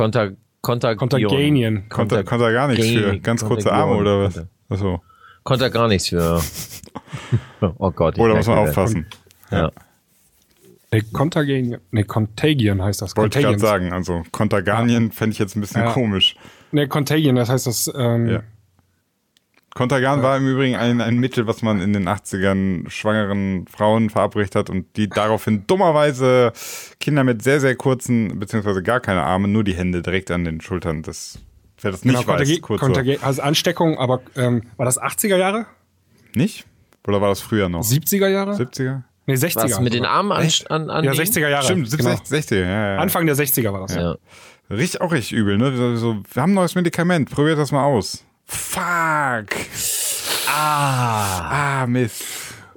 Konter, 0.00 0.32
Konter, 0.62 0.96
Contaganian. 0.96 1.86
Konter, 1.90 2.24
Konter 2.24 2.52
gar 2.52 2.68
nichts 2.68 2.88
für 2.88 3.18
ganz 3.18 3.44
kurze. 3.44 3.70
Arme 3.70 3.96
oder 3.96 4.22
was? 4.24 4.42
Achso. 4.70 5.02
Konter 5.42 5.68
gar 5.68 5.88
nichts 5.88 6.08
für. 6.08 6.40
Oh 7.78 7.90
Gott. 7.90 8.16
ich 8.16 8.22
Oder 8.22 8.36
muss 8.36 8.46
man 8.46 8.58
aufpassen? 8.58 9.06
Ja. 9.50 9.70
Nee, 10.90 11.02
Contaganian. 11.12 11.80
Nee, 11.90 12.04
Contagion 12.04 12.82
heißt 12.82 13.02
das. 13.02 13.14
Wollte 13.16 13.38
ich 13.38 13.44
gerade 13.44 13.58
Contagion. 13.58 13.90
sagen. 13.90 13.92
Also 13.92 14.22
Konterganien 14.32 15.12
fände 15.12 15.34
ich 15.34 15.38
jetzt 15.38 15.54
ein 15.56 15.60
bisschen 15.60 15.82
Ja. 15.82 15.92
komisch. 15.92 16.34
Nee, 16.72 16.86
Contagion, 16.86 17.36
das 17.36 17.50
heißt 17.50 17.66
das, 17.66 17.92
ähm, 17.94 18.26
Ja. 18.28 18.42
Kontergan 19.74 20.22
war 20.22 20.36
im 20.36 20.46
Übrigen 20.48 20.76
ein, 20.76 21.00
ein 21.00 21.18
Mittel, 21.18 21.46
was 21.46 21.62
man 21.62 21.80
in 21.80 21.92
den 21.92 22.08
80ern 22.08 22.90
schwangeren 22.90 23.66
Frauen 23.68 24.10
verabreicht 24.10 24.54
hat 24.56 24.68
und 24.68 24.96
die 24.96 25.08
daraufhin 25.08 25.66
dummerweise 25.66 26.52
Kinder 26.98 27.22
mit 27.24 27.42
sehr, 27.42 27.60
sehr 27.60 27.76
kurzen, 27.76 28.38
beziehungsweise 28.40 28.82
gar 28.82 29.00
keine 29.00 29.22
Arme, 29.22 29.46
nur 29.48 29.62
die 29.64 29.74
Hände 29.74 30.02
direkt 30.02 30.30
an 30.30 30.44
den 30.44 30.60
Schultern. 30.60 31.02
Das, 31.02 31.38
wer 31.80 31.92
das 31.92 32.04
nicht 32.04 32.20
genau, 32.20 32.26
weiß, 32.38 32.60
kurz 32.62 32.80
so. 32.80 32.86
Contagia- 32.88 33.22
also 33.22 33.42
Ansteckung, 33.42 33.96
aber 33.98 34.20
ähm, 34.36 34.62
war 34.76 34.86
das 34.86 35.00
80er 35.00 35.36
Jahre? 35.36 35.66
Nicht? 36.34 36.66
Oder 37.06 37.20
war 37.20 37.28
das 37.28 37.40
früher 37.40 37.68
noch? 37.68 37.82
70er 37.82 38.28
Jahre? 38.28 38.52
70er? 38.54 39.02
Nee, 39.26 39.34
60er. 39.34 39.64
Was 39.70 39.80
mit 39.80 39.94
den. 39.94 40.04
Armen 40.04 40.32
an, 40.32 40.48
an, 40.68 40.90
an 40.90 41.04
Ja, 41.04 41.12
60er 41.12 41.48
Jahre. 41.48 41.64
Stimmt, 41.64 41.88
70, 41.88 42.06
genau. 42.06 42.20
60, 42.24 42.58
ja, 42.60 42.66
ja. 42.94 42.96
Anfang 42.98 43.26
der 43.26 43.36
60er 43.36 43.72
war 43.72 43.82
das. 43.86 43.94
Ja. 43.94 44.16
Richtig, 44.68 45.00
auch 45.00 45.12
richtig 45.12 45.32
übel, 45.38 45.58
ne? 45.58 45.76
So, 45.76 45.96
so, 45.96 46.16
wir 46.32 46.42
haben 46.42 46.52
ein 46.52 46.54
neues 46.54 46.74
Medikament, 46.74 47.30
probiert 47.30 47.58
das 47.58 47.70
mal 47.72 47.84
aus. 47.84 48.24
Fuck. 48.50 49.56
Ah. 50.48 51.82
Ah, 51.82 51.86
Mist. 51.86 52.24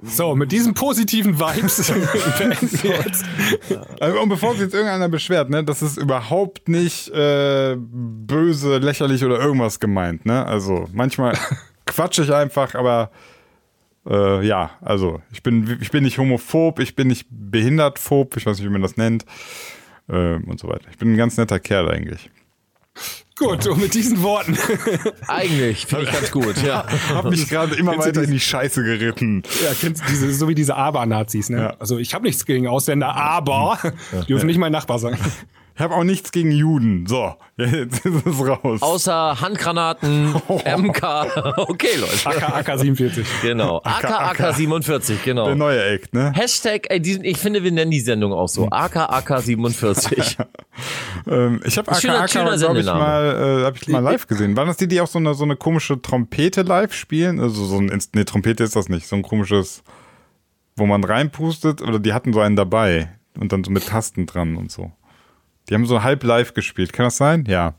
So, 0.02 0.36
mit 0.36 0.52
diesen 0.52 0.74
positiven 0.74 1.38
Vibes 1.38 1.92
beenden 2.38 2.82
wir 2.82 2.96
jetzt. 2.96 3.24
Also, 4.00 4.20
und 4.20 4.28
bevor 4.28 4.52
sich 4.52 4.62
jetzt 4.62 4.74
irgendeiner 4.74 5.08
beschwert, 5.08 5.50
ne, 5.50 5.64
das 5.64 5.82
ist 5.82 5.96
überhaupt 5.96 6.68
nicht 6.68 7.08
äh, 7.08 7.76
böse, 7.78 8.78
lächerlich 8.78 9.24
oder 9.24 9.40
irgendwas 9.40 9.80
gemeint, 9.80 10.26
ne? 10.26 10.44
Also 10.46 10.88
manchmal 10.92 11.36
quatsche 11.86 12.22
ich 12.22 12.32
einfach, 12.32 12.74
aber 12.74 13.10
äh, 14.06 14.46
ja, 14.46 14.72
also 14.82 15.22
ich 15.32 15.42
bin, 15.42 15.78
ich 15.80 15.90
bin 15.90 16.04
nicht 16.04 16.18
homophob, 16.18 16.80
ich 16.80 16.94
bin 16.94 17.08
nicht 17.08 17.26
behindertphob, 17.30 18.36
ich 18.36 18.46
weiß 18.46 18.58
nicht, 18.58 18.66
wie 18.66 18.72
man 18.72 18.82
das 18.82 18.96
nennt 18.96 19.24
ähm, 20.10 20.44
und 20.44 20.60
so 20.60 20.68
weiter. 20.68 20.86
Ich 20.90 20.98
bin 20.98 21.14
ein 21.14 21.16
ganz 21.16 21.36
netter 21.38 21.58
Kerl 21.58 21.90
eigentlich. 21.90 22.30
Gut, 23.36 23.66
und 23.66 23.80
mit 23.80 23.94
diesen 23.94 24.22
Worten. 24.22 24.56
Eigentlich, 25.26 25.86
finde 25.86 26.04
ich 26.04 26.12
ganz 26.12 26.30
gut, 26.30 26.62
ja. 26.62 26.86
Hab 27.12 27.24
mich 27.28 27.48
gerade 27.48 27.74
immer 27.74 27.98
weiter 27.98 28.22
in 28.22 28.30
die- 28.30 28.38
Scheiße 28.40 28.84
geritten. 28.84 29.42
ja, 29.64 29.72
kennst 29.78 30.02
du 30.04 30.06
diese, 30.08 30.32
so 30.32 30.46
wie 30.48 30.54
diese 30.54 30.76
Aber-Nazis, 30.76 31.50
ne? 31.50 31.58
Ja. 31.60 31.76
Also 31.80 31.98
ich 31.98 32.14
habe 32.14 32.24
nichts 32.24 32.44
gegen 32.46 32.68
Ausländer, 32.68 33.14
aber 33.16 33.78
die 34.22 34.26
dürfen 34.26 34.46
nicht 34.46 34.58
mein 34.58 34.70
Nachbar 34.72 34.98
sein. 35.00 35.18
Ich 35.76 35.80
habe 35.80 35.94
auch 35.94 36.04
nichts 36.04 36.30
gegen 36.30 36.52
Juden. 36.52 37.04
So, 37.06 37.34
jetzt 37.56 38.06
ist 38.06 38.26
es 38.26 38.46
raus. 38.46 38.80
Außer 38.80 39.40
Handgranaten, 39.40 40.32
MK. 40.48 41.02
Okay, 41.56 41.96
Leute. 41.98 42.26
AK, 42.26 42.68
AK 42.68 42.78
47. 42.78 43.26
Genau. 43.42 43.80
AK, 43.82 44.04
AK 44.40 44.54
47, 44.54 45.24
genau. 45.24 45.46
Der 45.46 45.56
neue 45.56 45.82
Act, 45.84 46.14
ne? 46.14 46.32
Hashtag, 46.32 46.86
ey, 46.90 47.00
diesen, 47.00 47.24
ich 47.24 47.38
finde, 47.38 47.64
wir 47.64 47.72
nennen 47.72 47.90
die 47.90 48.00
Sendung 48.00 48.32
auch 48.32 48.48
so. 48.48 48.68
AK, 48.70 48.96
AK 48.96 49.40
47. 49.42 50.36
Ähm, 51.26 51.60
ich 51.64 51.76
habe 51.76 51.92
Schöner- 51.96 52.14
AKA, 52.20 52.28
schöner 52.28 52.56
glaube 52.56 52.80
ich, 52.80 52.86
mal, 52.86 53.60
äh, 53.62 53.64
hab 53.64 53.76
ich 53.76 53.88
mal 53.88 53.98
live 53.98 54.26
gesehen. 54.28 54.56
Waren 54.56 54.68
das 54.68 54.76
die, 54.76 54.86
die 54.86 55.00
auch 55.00 55.06
so 55.08 55.18
eine, 55.18 55.34
so 55.34 55.42
eine 55.44 55.56
komische 55.56 56.00
Trompete 56.00 56.62
live 56.62 56.92
spielen? 56.92 57.40
Also 57.40 57.64
so 57.64 57.78
ein, 57.78 58.00
nee, 58.14 58.24
Trompete 58.24 58.62
ist 58.62 58.76
das 58.76 58.88
nicht. 58.88 59.06
So 59.08 59.16
ein 59.16 59.22
komisches, 59.22 59.82
wo 60.76 60.86
man 60.86 61.02
reinpustet. 61.02 61.82
Oder 61.82 61.98
die 61.98 62.12
hatten 62.12 62.32
so 62.32 62.40
einen 62.40 62.54
dabei. 62.56 63.16
Und 63.40 63.52
dann 63.52 63.64
so 63.64 63.70
mit 63.72 63.86
Tasten 63.88 64.26
dran 64.26 64.56
und 64.56 64.70
so. 64.70 64.92
Die 65.68 65.74
haben 65.74 65.86
so 65.86 66.02
halb 66.02 66.22
live 66.24 66.54
gespielt. 66.54 66.92
Kann 66.92 67.04
das 67.06 67.16
sein? 67.16 67.44
Ja. 67.46 67.74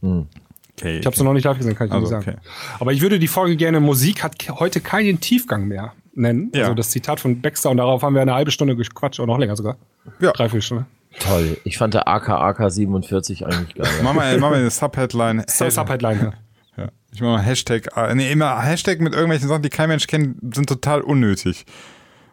Okay. 0.00 0.98
Ich 1.00 1.06
habe 1.06 1.14
es 1.14 1.22
noch 1.22 1.32
nicht 1.32 1.44
live 1.44 1.58
gesehen, 1.58 1.74
kann 1.74 1.88
ich 1.88 1.92
Also, 1.92 2.14
nicht 2.16 2.24
sagen. 2.24 2.38
okay. 2.38 2.48
Aber 2.78 2.92
ich 2.92 3.00
würde 3.00 3.18
die 3.18 3.28
Folge 3.28 3.56
gerne 3.56 3.80
Musik 3.80 4.22
hat 4.22 4.36
heute 4.48 4.80
keinen 4.80 5.20
Tiefgang 5.20 5.66
mehr 5.66 5.92
nennen. 6.14 6.50
Ja. 6.54 6.62
Also 6.62 6.74
das 6.74 6.90
Zitat 6.90 7.20
von 7.20 7.40
Baxter 7.40 7.70
und 7.70 7.78
darauf 7.78 8.02
haben 8.02 8.14
wir 8.14 8.22
eine 8.22 8.34
halbe 8.34 8.50
Stunde 8.50 8.76
gequatscht, 8.76 9.20
oder 9.20 9.26
noch 9.32 9.38
länger 9.38 9.56
sogar. 9.56 9.76
Ja. 10.20 10.32
Dreiviertel 10.32 10.62
Stunde. 10.62 10.86
Toll. 11.20 11.56
Ich 11.64 11.78
fand 11.78 11.94
der 11.94 12.06
AK, 12.06 12.28
AK 12.28 12.70
47 12.70 13.44
eigentlich 13.46 13.74
geil. 13.74 13.88
Mach 14.02 14.12
mal, 14.12 14.38
mach 14.38 14.50
mal 14.50 14.58
eine 14.60 14.70
Subheadline. 14.70 15.44
So 15.48 15.68
Subheadline. 15.68 16.32
ja. 16.76 16.84
Ja. 16.84 16.88
Ich 17.12 17.20
mache 17.20 17.32
mal 17.32 17.42
Hashtag. 17.42 17.88
Nee, 18.14 18.30
immer 18.30 18.60
Hashtag 18.62 19.00
mit 19.00 19.14
irgendwelchen 19.14 19.48
Sachen, 19.48 19.62
die 19.62 19.68
kein 19.70 19.88
Mensch 19.88 20.06
kennt, 20.06 20.54
sind 20.54 20.68
total 20.68 21.00
unnötig. 21.00 21.66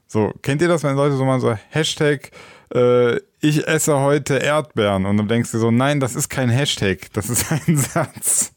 So, 0.07 0.33
kennt 0.43 0.61
ihr 0.61 0.67
das, 0.67 0.83
wenn 0.83 0.95
Leute 0.95 1.15
so 1.15 1.25
mal 1.25 1.39
so 1.39 1.57
Hashtag, 1.69 2.29
äh, 2.75 3.15
ich 3.45 3.67
esse 3.67 3.99
heute 3.99 4.37
Erdbeeren 4.37 5.05
und 5.05 5.17
dann 5.17 5.27
denkst 5.27 5.51
du 5.51 5.59
so, 5.59 5.71
nein, 5.71 5.99
das 5.99 6.15
ist 6.15 6.29
kein 6.29 6.49
Hashtag, 6.49 7.11
das 7.13 7.29
ist 7.29 7.51
ein 7.51 7.77
Satz. 7.93 8.53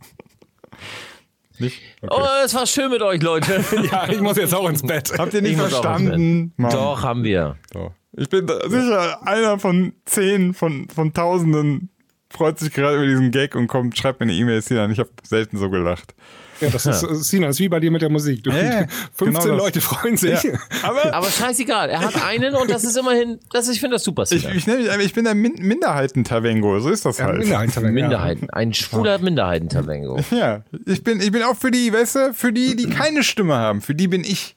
Nicht? 1.59 1.83
Okay. 2.01 2.15
Oh, 2.17 2.45
es 2.45 2.55
war 2.55 2.67
schön 2.67 2.91
mit 2.91 3.03
euch, 3.03 3.21
Leute. 3.21 3.65
ja, 3.91 4.09
ich 4.09 4.21
muss 4.21 4.37
jetzt 4.37 4.55
auch 4.55 4.69
ins 4.69 4.83
Bett. 4.83 5.13
Habt 5.19 5.35
ihr 5.35 5.43
nicht 5.43 5.53
Ich 5.53 5.59
verstanden? 5.59 6.55
Doch, 6.57 7.03
haben 7.03 7.25
wir. 7.25 7.57
So. 7.73 7.93
Ich 8.13 8.29
bin 8.29 8.49
sicher, 8.69 9.27
einer 9.27 9.59
von 9.59 9.93
zehn, 10.05 10.55
von, 10.55 10.89
von 10.89 11.13
Tausenden 11.13 11.91
freut 12.31 12.59
sich 12.59 12.73
gerade 12.73 12.97
über 12.97 13.07
diesen 13.07 13.31
Gag 13.31 13.55
und 13.55 13.67
kommt, 13.67 13.97
schreibt 13.99 14.21
mir 14.21 14.25
eine 14.25 14.35
E-Mail, 14.35 14.63
Sinan, 14.63 14.91
ich 14.91 14.99
habe 14.99 15.11
selten 15.25 15.57
so 15.59 15.71
gelacht. 15.71 16.15
Ja, 16.61 16.71
das 16.71 16.87
ist, 16.87 17.01
Sina, 17.25 17.47
das 17.49 17.57
ist 17.57 17.61
wie 17.61 17.69
bei 17.69 17.81
dir 17.81 17.91
mit 17.91 18.03
der 18.03 18.09
Musik. 18.11 18.43
Du, 18.43 18.51
Ja, 18.51 18.87
15 19.15 19.43
genau. 19.51 19.57
Leute 19.57 19.81
freuen 19.81 20.17
sich. 20.17 20.43
Ja. 20.43 20.53
Aber 20.83 21.15
Aber 21.19 21.29
scheißegal, 21.31 21.89
er 21.91 22.01
hat 22.01 22.23
einen 22.25 22.55
und 22.55 22.71
das 22.71 22.85
ist 22.85 22.97
immerhin, 22.97 23.39
das, 23.53 23.69
ich 23.69 23.81
finde 23.81 23.97
das 23.97 24.05
super. 24.05 24.23
ich, 24.25 24.29
Sinan. 24.43 24.57
ich, 24.57 24.67
nenn 24.67 24.79
mich, 24.97 25.07
ich 25.07 25.13
bin 25.15 25.25
der 25.25 25.35
Min 25.35 25.55
Minderheiten-Tavengo, 25.59 26.81
so 26.81 26.91
ist 26.91 27.05
das 27.05 27.19
Ja, 27.19 27.27
halt. 27.27 27.47
Ja. 27.47 27.65
Minderheiten, 27.81 28.51
ein 28.51 28.75
schwuler 28.75 29.19
Minderheitentablengo. 29.19 30.21
Ja, 30.31 30.63
ich 30.87 31.03
bin, 31.05 31.21
ich 31.21 31.31
bin 31.33 31.43
auch 31.43 31.57
für 31.57 31.71
die, 31.71 31.93
weißt 31.93 32.15
du, 32.17 32.35
für 32.35 32.53
die, 32.53 32.77
die 32.77 32.89
keine 32.91 33.23
Stimme 33.23 33.55
haben, 33.55 33.81
für 33.81 33.95
die 33.95 34.09
bin 34.09 34.25
ich. 34.25 34.57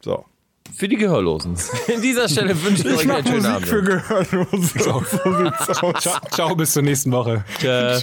So. 0.00 0.24
Für 0.74 0.88
die 0.88 0.96
Gehörlosen. 0.96 1.54
In 1.94 2.00
dieser 2.00 2.28
Stelle 2.28 2.60
wünsche 2.62 2.88
ich, 2.88 2.94
Ich 3.02 3.08
euch 3.08 3.10
einen 3.12 3.26
schönen 3.26 3.36
Musik 3.36 3.50
Abend. 3.50 3.66
für 3.68 3.82
Gehörlose. 3.82 4.78
So 4.78 5.02
sieht's 5.04 5.82
aus. 5.82 6.02
Ciao, 6.02 6.20
ciao, 6.30 6.56
bis 6.56 6.72
zur 6.72 6.82
nächsten 6.82 7.12
Woche. 7.12 7.44
Tschüss. 7.60 8.02